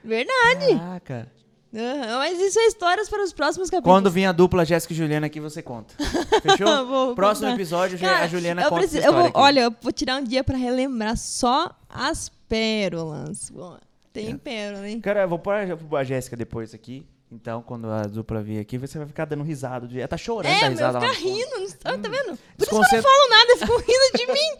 verdade. 0.05 0.75
Caraca. 0.79 1.33
Aham, 1.75 2.19
mas 2.19 2.41
isso 2.41 2.59
é 2.59 2.67
histórias 2.67 3.11
para 3.11 3.23
os 3.23 3.33
próximos 3.33 3.69
capítulos. 3.69 3.95
Quando 3.95 4.11
vir 4.11 4.25
a 4.25 4.33
dupla 4.33 4.65
Jéssica 4.65 4.95
e 4.95 4.97
Juliana 4.97 5.27
aqui, 5.27 5.39
você 5.39 5.61
conta. 5.61 5.95
Fechou? 6.41 7.13
Próximo 7.15 7.51
episódio, 7.51 7.99
Cara, 7.99 8.25
a 8.25 8.29
Juliana 8.29 8.63
eu 8.63 8.69
conta 8.71 8.81
preciso- 8.83 9.07
eu 9.07 9.13
vou-. 9.13 9.31
Olha, 9.35 9.61
eu 9.61 9.75
vou 9.83 9.93
tirar 9.93 10.17
um 10.19 10.25
dia 10.25 10.43
pra 10.43 10.57
relembrar 10.57 11.15
só 11.19 11.77
as 11.91 12.31
pérolas. 12.49 13.51
Bom, 13.51 13.77
tem 14.15 14.35
pérola, 14.39 14.89
hein? 14.89 14.99
Cara, 15.01 15.23
eu 15.25 15.29
vou 15.29 15.39
pôr 15.39 15.53
a- 15.55 15.99
a 15.99 16.05
Jéssica 16.05 16.37
depois 16.39 16.73
aqui. 16.73 17.05
Então, 17.31 17.61
quando 17.63 17.91
a 17.91 18.03
dupla 18.05 18.43
vir 18.43 18.59
aqui, 18.59 18.79
você 18.79 18.97
vai 18.97 19.07
ficar 19.07 19.27
dando 19.27 19.43
risada. 19.45 19.87
Ela 19.99 20.09
tá 20.09 20.17
chorando 20.17 20.51
É, 20.51 20.61
da 20.63 20.69
risada 20.69 20.99
no 21.01 21.15
fundo. 21.15 21.29
rindo. 21.29 21.59
Não, 21.61 21.69
tá 21.69 21.99
tá 21.99 22.09
vendo? 22.09 22.25
Por 22.25 22.33
isso 22.33 22.39
que 22.39 22.75
eu 22.75 22.79
não 22.79 22.81
Desconcentra- 22.81 23.03
falo 23.03 23.29
nada, 23.29 23.57
ficam 23.59 23.79
rindo 23.79 24.17
de 24.17 24.27
mim. 24.33 24.59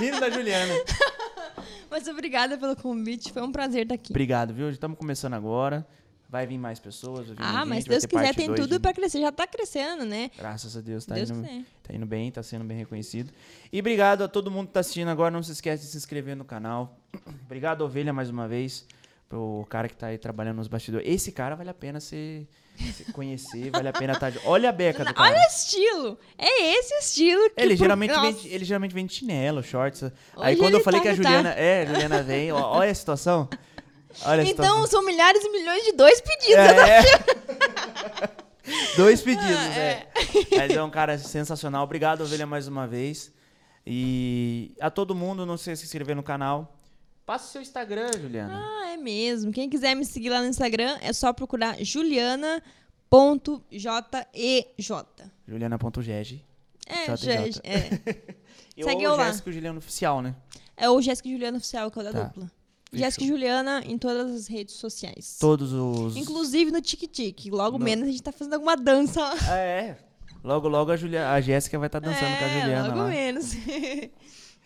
Rindo 0.00 0.20
da 0.20 0.30
Juliana. 0.30 0.74
Mas 1.90 2.06
obrigada 2.06 2.56
pelo 2.58 2.76
convite, 2.76 3.32
foi 3.32 3.42
um 3.42 3.50
prazer 3.52 3.82
estar 3.82 3.94
aqui. 3.94 4.12
Obrigado, 4.12 4.54
viu? 4.54 4.68
Estamos 4.70 4.96
começando 4.98 5.34
agora. 5.34 5.86
Vai 6.28 6.46
vir 6.46 6.58
mais 6.58 6.78
pessoas. 6.78 7.26
vir 7.28 7.34
Ah, 7.38 7.64
mais 7.64 7.68
mas 7.68 7.76
gente, 7.78 7.82
se 7.84 7.88
Deus 7.90 8.06
quiser, 8.06 8.34
tem 8.36 8.54
tudo 8.54 8.68
de- 8.74 8.78
pra 8.78 8.92
crescer. 8.92 9.20
Já 9.20 9.32
tá 9.32 9.46
crescendo, 9.48 10.04
né? 10.04 10.30
Graças 10.38 10.76
a 10.76 10.80
Deus, 10.80 11.04
tá 11.04 11.16
Deus 11.16 11.30
indo, 11.30 11.42
tá 11.82 11.92
indo 11.94 12.06
bem, 12.06 12.30
tá 12.30 12.40
sendo 12.42 12.64
bem 12.64 12.76
reconhecido. 12.78 13.32
E 13.72 13.80
obrigado 13.80 14.22
a 14.22 14.28
todo 14.28 14.48
mundo 14.50 14.68
que 14.68 14.74
tá 14.74 14.80
assistindo 14.80 15.08
agora. 15.08 15.30
Não 15.32 15.42
se 15.42 15.50
esquece 15.50 15.84
de 15.86 15.90
se 15.90 15.96
inscrever 15.96 16.36
no 16.36 16.44
canal. 16.44 16.96
Obrigado, 17.46 17.80
Ovelha, 17.80 18.12
mais 18.12 18.30
uma 18.30 18.46
vez. 18.46 18.86
Pro 19.30 19.64
cara 19.70 19.88
que 19.88 19.96
tá 19.96 20.08
aí 20.08 20.18
trabalhando 20.18 20.56
nos 20.56 20.66
bastidores. 20.66 21.06
Esse 21.08 21.30
cara 21.30 21.54
vale 21.54 21.70
a 21.70 21.74
pena 21.74 22.00
se, 22.00 22.48
se 22.92 23.12
conhecer, 23.12 23.70
vale 23.70 23.88
a 23.88 23.92
pena 23.92 24.12
estar. 24.14 24.32
Olha 24.44 24.70
a 24.70 24.72
beca 24.72 25.04
do 25.04 25.14
cara. 25.14 25.30
Olha 25.30 25.38
o 25.38 25.46
estilo. 25.48 26.18
É 26.36 26.74
esse 26.76 26.92
estilo 26.94 27.48
que. 27.50 27.54
Ele 27.62 27.76
geralmente, 27.76 28.12
vem, 28.12 28.52
ele 28.52 28.64
geralmente 28.64 28.92
vem 28.92 29.06
de 29.06 29.14
chinelo, 29.14 29.62
shorts. 29.62 30.02
Aí 30.36 30.54
Hoje 30.54 30.56
quando 30.56 30.74
eu 30.74 30.80
falei 30.80 30.98
tá 30.98 31.04
que 31.04 31.08
a 31.10 31.14
que 31.14 31.22
tá. 31.22 31.28
Juliana. 31.28 31.50
É, 31.50 31.82
a 31.82 31.86
Juliana 31.86 32.22
vem. 32.24 32.50
ó, 32.50 32.76
olha 32.78 32.90
a 32.90 32.94
situação. 32.94 33.48
Olha 34.24 34.42
a 34.42 34.44
Então 34.44 34.64
situação. 34.64 34.86
são 34.88 35.04
milhares 35.06 35.44
e 35.44 35.48
milhões 35.48 35.84
de 35.84 35.92
dois 35.92 36.20
pedidos. 36.20 36.56
É. 36.56 37.00
Dois 38.96 39.20
pedidos, 39.22 39.56
Ah, 39.56 39.78
é. 39.78 40.06
Mas 40.56 40.70
é 40.72 40.82
um 40.82 40.90
cara 40.90 41.16
sensacional. 41.18 41.84
Obrigado, 41.84 42.22
Ovelha, 42.22 42.46
mais 42.46 42.66
uma 42.68 42.86
vez. 42.86 43.32
E 43.86 44.74
a 44.80 44.90
todo 44.90 45.14
mundo, 45.14 45.46
não 45.46 45.56
sei 45.56 45.74
se 45.76 45.84
inscrever 45.84 46.14
no 46.16 46.22
canal. 46.22 46.76
Passa 47.26 47.46
o 47.46 47.48
seu 47.52 47.62
Instagram, 47.62 48.10
Juliana. 48.20 48.54
Ah, 48.60 48.90
é 48.92 48.96
mesmo. 48.96 49.52
Quem 49.52 49.68
quiser 49.70 49.94
me 49.94 50.04
seguir 50.04 50.30
lá 50.30 50.40
no 50.40 50.48
Instagram, 50.48 50.98
é 51.00 51.12
só 51.12 51.32
procurar 51.32 51.76
juliana.jej. 51.82 52.60
Juliana.geg. 55.46 56.44
É, 56.86 57.16
gente, 57.16 57.60
é. 57.62 58.00
E 58.76 58.84
Segue 58.84 59.02
o 59.06 59.10
eu 59.10 59.16
lá. 59.16 59.26
Jéssica 59.26 59.52
Juliano 59.52 59.78
Oficial, 59.78 60.22
né? 60.22 60.34
É 60.76 60.88
o 60.88 61.02
Jéssica 61.02 61.28
e 61.28 61.32
Juliana 61.32 61.58
Oficial, 61.58 61.90
que 61.90 61.98
é 61.98 62.02
o 62.02 62.04
da 62.04 62.12
Tá. 62.12 62.22
dupla. 62.24 62.50
Jéssica 62.92 63.24
e 63.24 63.28
Juliana 63.28 63.82
em 63.84 63.98
todas 63.98 64.30
as 64.34 64.46
redes 64.46 64.74
sociais. 64.76 65.36
Todos 65.38 65.72
os. 65.72 66.16
Inclusive 66.16 66.70
no 66.70 66.80
TikTok. 66.80 67.50
Logo 67.50 67.78
No- 67.78 67.84
menos 67.84 68.08
a 68.08 68.10
gente 68.10 68.22
tá 68.22 68.32
fazendo 68.32 68.54
alguma 68.54 68.76
dança 68.76 69.20
lá. 69.20 69.34
Ah, 69.48 69.56
é. 69.58 69.98
Logo, 70.42 70.66
logo 70.68 70.90
a, 70.90 70.96
Julia... 70.96 71.30
a 71.30 71.40
Jéssica 71.40 71.78
vai 71.78 71.88
estar 71.88 72.00
dançando 72.00 72.36
com 72.38 72.44
a 72.44 72.48
É, 72.48 72.60
Juliana 72.60 72.88
logo 72.88 72.98
lá. 73.00 73.06
menos. 73.08 73.52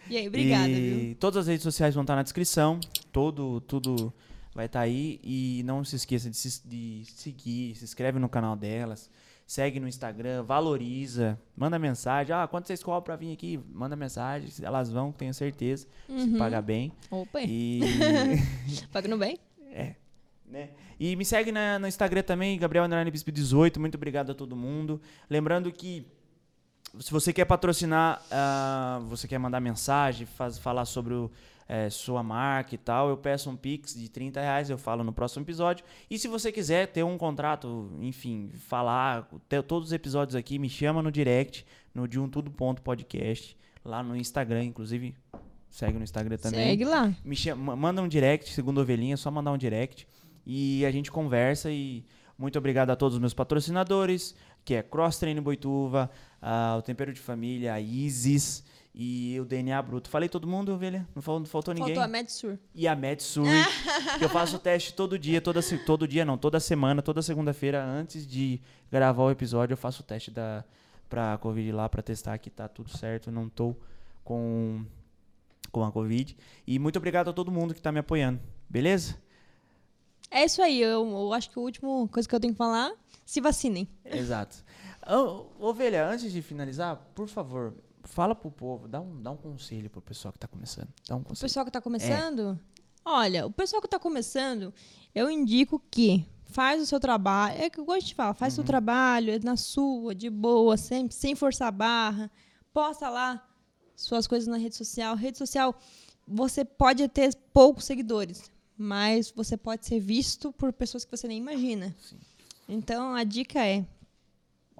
e 0.08 0.16
aí, 0.16 0.28
obrigada, 0.28 0.68
e 0.68 1.04
viu? 1.08 1.14
todas 1.16 1.38
as 1.38 1.46
redes 1.46 1.62
sociais 1.62 1.94
vão 1.94 2.02
estar 2.02 2.16
na 2.16 2.22
descrição. 2.22 2.78
Todo, 3.12 3.60
tudo 3.62 4.12
vai 4.54 4.66
estar 4.66 4.80
aí. 4.80 5.20
E 5.22 5.62
não 5.64 5.84
se 5.84 5.96
esqueça 5.96 6.28
de, 6.30 6.36
se- 6.36 6.66
de 6.66 7.04
seguir, 7.06 7.74
se 7.76 7.84
inscreve 7.84 8.18
no 8.18 8.28
canal 8.28 8.54
delas. 8.56 9.10
Segue 9.46 9.78
no 9.78 9.86
Instagram, 9.86 10.42
valoriza, 10.42 11.38
manda 11.54 11.78
mensagem. 11.78 12.34
Ah, 12.34 12.48
quanto 12.48 12.66
vocês 12.66 12.82
cobram 12.82 13.02
pra 13.02 13.14
vir 13.16 13.30
aqui? 13.32 13.60
Manda 13.72 13.94
mensagem. 13.94 14.48
Elas 14.62 14.90
vão, 14.90 15.12
tenho 15.12 15.34
certeza. 15.34 15.86
Se 16.06 16.12
Uhum. 16.12 16.38
pagar 16.38 16.62
bem. 16.62 16.90
Opa, 17.10 17.40
E. 17.42 17.80
pagando 18.92 19.18
bem? 19.18 19.38
é. 19.70 19.94
Né? 20.46 20.70
E 21.00 21.16
me 21.16 21.24
segue 21.24 21.50
na- 21.50 21.78
no 21.78 21.88
Instagram 21.88 22.22
também, 22.22 22.56
Gabriel 22.58 22.84
Underline 22.84 23.10
Bispo 23.10 23.32
18. 23.32 23.80
Muito 23.80 23.96
obrigado 23.96 24.30
a 24.30 24.34
todo 24.34 24.54
mundo. 24.54 25.00
Lembrando 25.28 25.72
que 25.72 26.06
se 27.00 27.10
você 27.10 27.32
quer 27.32 27.44
patrocinar, 27.44 28.22
ah, 28.30 29.00
você 29.08 29.26
quer 29.28 29.38
mandar 29.38 29.60
mensagem, 29.60 30.26
faz- 30.26 30.58
falar 30.58 30.84
sobre 30.84 31.14
o, 31.14 31.30
eh, 31.68 31.88
sua 31.90 32.22
marca 32.22 32.74
e 32.74 32.78
tal, 32.78 33.08
eu 33.08 33.16
peço 33.16 33.48
um 33.50 33.56
Pix 33.56 33.94
de 33.94 34.08
30 34.08 34.40
reais, 34.40 34.70
eu 34.70 34.78
falo 34.78 35.02
no 35.02 35.12
próximo 35.12 35.44
episódio. 35.44 35.84
E 36.10 36.18
se 36.18 36.28
você 36.28 36.52
quiser 36.52 36.88
ter 36.88 37.02
um 37.02 37.16
contrato, 37.18 37.90
enfim, 38.00 38.50
falar, 38.68 39.28
ter 39.48 39.62
todos 39.62 39.88
os 39.88 39.92
episódios 39.92 40.34
aqui, 40.36 40.58
me 40.58 40.68
chama 40.68 41.02
no 41.02 41.10
direct, 41.10 41.66
no 41.94 42.06
de 42.06 42.18
um 42.20 42.28
tudo 42.28 42.50
ponto 42.50 42.82
podcast, 42.82 43.56
lá 43.84 44.02
no 44.02 44.16
Instagram, 44.16 44.64
inclusive. 44.64 45.14
Segue 45.70 45.98
no 45.98 46.04
Instagram 46.04 46.36
também 46.36 46.68
Segue 46.70 46.84
lá. 46.84 47.12
me 47.24 47.34
chama, 47.34 47.74
manda 47.74 48.00
um 48.00 48.06
direct, 48.06 48.52
segundo 48.52 48.80
Ovelhinha, 48.80 49.14
é 49.14 49.16
só 49.16 49.28
mandar 49.30 49.50
um 49.50 49.58
direct 49.58 50.06
e 50.46 50.86
a 50.86 50.90
gente 50.92 51.10
conversa 51.10 51.68
e 51.70 52.04
muito 52.38 52.56
obrigado 52.56 52.90
a 52.90 52.96
todos 52.96 53.14
os 53.14 53.20
meus 53.20 53.34
patrocinadores, 53.34 54.36
que 54.64 54.74
é 54.74 54.82
Cross 54.82 55.18
Treino 55.18 55.42
Boituva, 55.42 56.10
ah, 56.40 56.76
o 56.78 56.82
Tempero 56.82 57.12
de 57.12 57.20
Família, 57.20 57.74
a 57.74 57.80
Isis 57.80 58.64
e 58.94 59.38
o 59.40 59.44
DNA 59.44 59.80
Bruto. 59.82 60.08
Falei 60.08 60.28
todo 60.28 60.46
mundo, 60.46 60.72
ovelha? 60.72 61.06
Não 61.14 61.20
faltou, 61.20 61.40
não 61.40 61.46
faltou 61.46 61.74
ninguém? 61.74 61.94
Faltou 61.94 62.04
a 62.04 62.08
MedSur. 62.08 62.58
E 62.74 62.86
a 62.86 62.94
Metsuri, 62.94 63.50
que 64.18 64.24
eu 64.24 64.28
faço 64.28 64.56
o 64.56 64.58
teste 64.58 64.94
todo 64.94 65.18
dia, 65.18 65.40
toda, 65.40 65.60
todo 65.84 66.06
dia 66.06 66.24
não, 66.24 66.38
toda 66.38 66.60
semana, 66.60 67.02
toda 67.02 67.20
segunda-feira, 67.20 67.84
antes 67.84 68.26
de 68.26 68.60
gravar 68.90 69.24
o 69.24 69.30
episódio, 69.30 69.74
eu 69.74 69.78
faço 69.78 70.02
o 70.02 70.04
teste 70.04 70.30
da, 70.30 70.64
pra 71.08 71.36
Covid 71.38 71.72
lá, 71.72 71.88
pra 71.88 72.02
testar 72.02 72.38
que 72.38 72.48
tá 72.48 72.68
tudo 72.68 72.96
certo, 72.96 73.32
não 73.32 73.48
tô 73.48 73.74
com, 74.22 74.84
com 75.72 75.84
a 75.84 75.90
Covid. 75.90 76.36
E 76.64 76.78
muito 76.78 76.96
obrigado 76.96 77.30
a 77.30 77.32
todo 77.32 77.50
mundo 77.50 77.74
que 77.74 77.82
tá 77.82 77.90
me 77.90 77.98
apoiando, 77.98 78.40
beleza? 78.70 79.16
É 80.30 80.44
isso 80.44 80.62
aí. 80.62 80.80
Eu, 80.80 81.04
eu 81.08 81.32
acho 81.32 81.50
que 81.50 81.58
a 81.58 81.62
última 81.62 82.08
coisa 82.08 82.28
que 82.28 82.34
eu 82.34 82.40
tenho 82.40 82.54
que 82.54 82.58
falar, 82.58 82.92
se 83.24 83.40
vacinem. 83.40 83.88
Exato. 84.04 84.64
Ovelha, 85.58 86.08
antes 86.08 86.32
de 86.32 86.40
finalizar, 86.42 86.96
por 87.14 87.28
favor, 87.28 87.74
fala 88.04 88.34
pro 88.34 88.50
povo, 88.50 88.88
dá 88.88 89.00
um, 89.00 89.20
dá 89.22 89.30
um 89.30 89.36
conselho 89.36 89.90
pro 89.90 90.00
pessoal 90.00 90.32
que 90.32 90.38
tá 90.38 90.48
começando. 90.48 90.88
Dá 91.08 91.16
um 91.16 91.20
O 91.20 91.24
conselho. 91.24 91.44
pessoal 91.48 91.64
que 91.64 91.70
tá 91.70 91.80
começando, 91.80 92.58
olha, 93.04 93.46
o 93.46 93.50
pessoal 93.50 93.80
que 93.82 93.88
tá 93.88 93.98
começando, 93.98 94.72
eu 95.14 95.30
indico 95.30 95.80
que 95.90 96.26
faz 96.44 96.80
o 96.82 96.86
seu 96.86 97.00
trabalho. 97.00 97.60
É 97.60 97.68
que 97.70 97.78
eu 97.80 97.84
gosto 97.84 98.06
de 98.06 98.14
falar, 98.14 98.34
faz 98.34 98.54
o 98.54 98.56
seu 98.56 98.64
trabalho, 98.64 99.30
é 99.32 99.38
na 99.38 99.56
sua, 99.56 100.14
de 100.14 100.30
boa, 100.30 100.76
sem, 100.76 101.10
sem 101.10 101.34
forçar 101.34 101.68
a 101.68 101.72
barra. 101.72 102.30
Posta 102.72 103.08
lá 103.08 103.46
suas 103.96 104.26
coisas 104.26 104.46
na 104.48 104.56
rede 104.56 104.76
social. 104.76 105.14
Rede 105.16 105.38
social, 105.38 105.74
você 106.26 106.64
pode 106.64 107.06
ter 107.08 107.34
poucos 107.52 107.84
seguidores, 107.84 108.50
mas 108.76 109.30
você 109.30 109.56
pode 109.56 109.86
ser 109.86 110.00
visto 110.00 110.52
por 110.52 110.72
pessoas 110.72 111.04
que 111.04 111.10
você 111.16 111.28
nem 111.28 111.38
imagina. 111.38 111.94
Sim. 112.00 112.18
Então, 112.68 113.14
a 113.14 113.24
dica 113.24 113.64
é: 113.66 113.84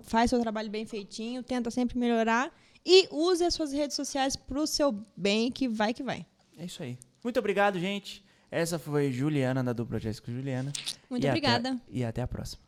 faz 0.02 0.30
seu 0.30 0.40
trabalho 0.40 0.70
bem 0.70 0.86
feitinho, 0.86 1.42
tenta 1.42 1.70
sempre 1.70 1.98
melhorar 1.98 2.52
e 2.84 3.08
use 3.10 3.44
as 3.44 3.54
suas 3.54 3.72
redes 3.72 3.96
sociais 3.96 4.36
pro 4.36 4.66
seu 4.66 4.92
bem, 5.16 5.50
que 5.50 5.68
vai 5.68 5.92
que 5.94 6.02
vai. 6.02 6.26
É 6.56 6.64
isso 6.64 6.82
aí. 6.82 6.98
Muito 7.22 7.38
obrigado, 7.38 7.78
gente. 7.78 8.24
Essa 8.50 8.78
foi 8.78 9.10
Juliana 9.12 9.62
da 9.64 9.72
dupla 9.72 9.98
Jéssica 9.98 10.30
Juliana. 10.30 10.72
Muito 11.10 11.24
E 11.24 11.26
até- 11.26 11.30
obrigada. 11.38 11.80
e 11.88 12.04
até 12.04 12.22
a 12.22 12.26
próxima. 12.28 12.62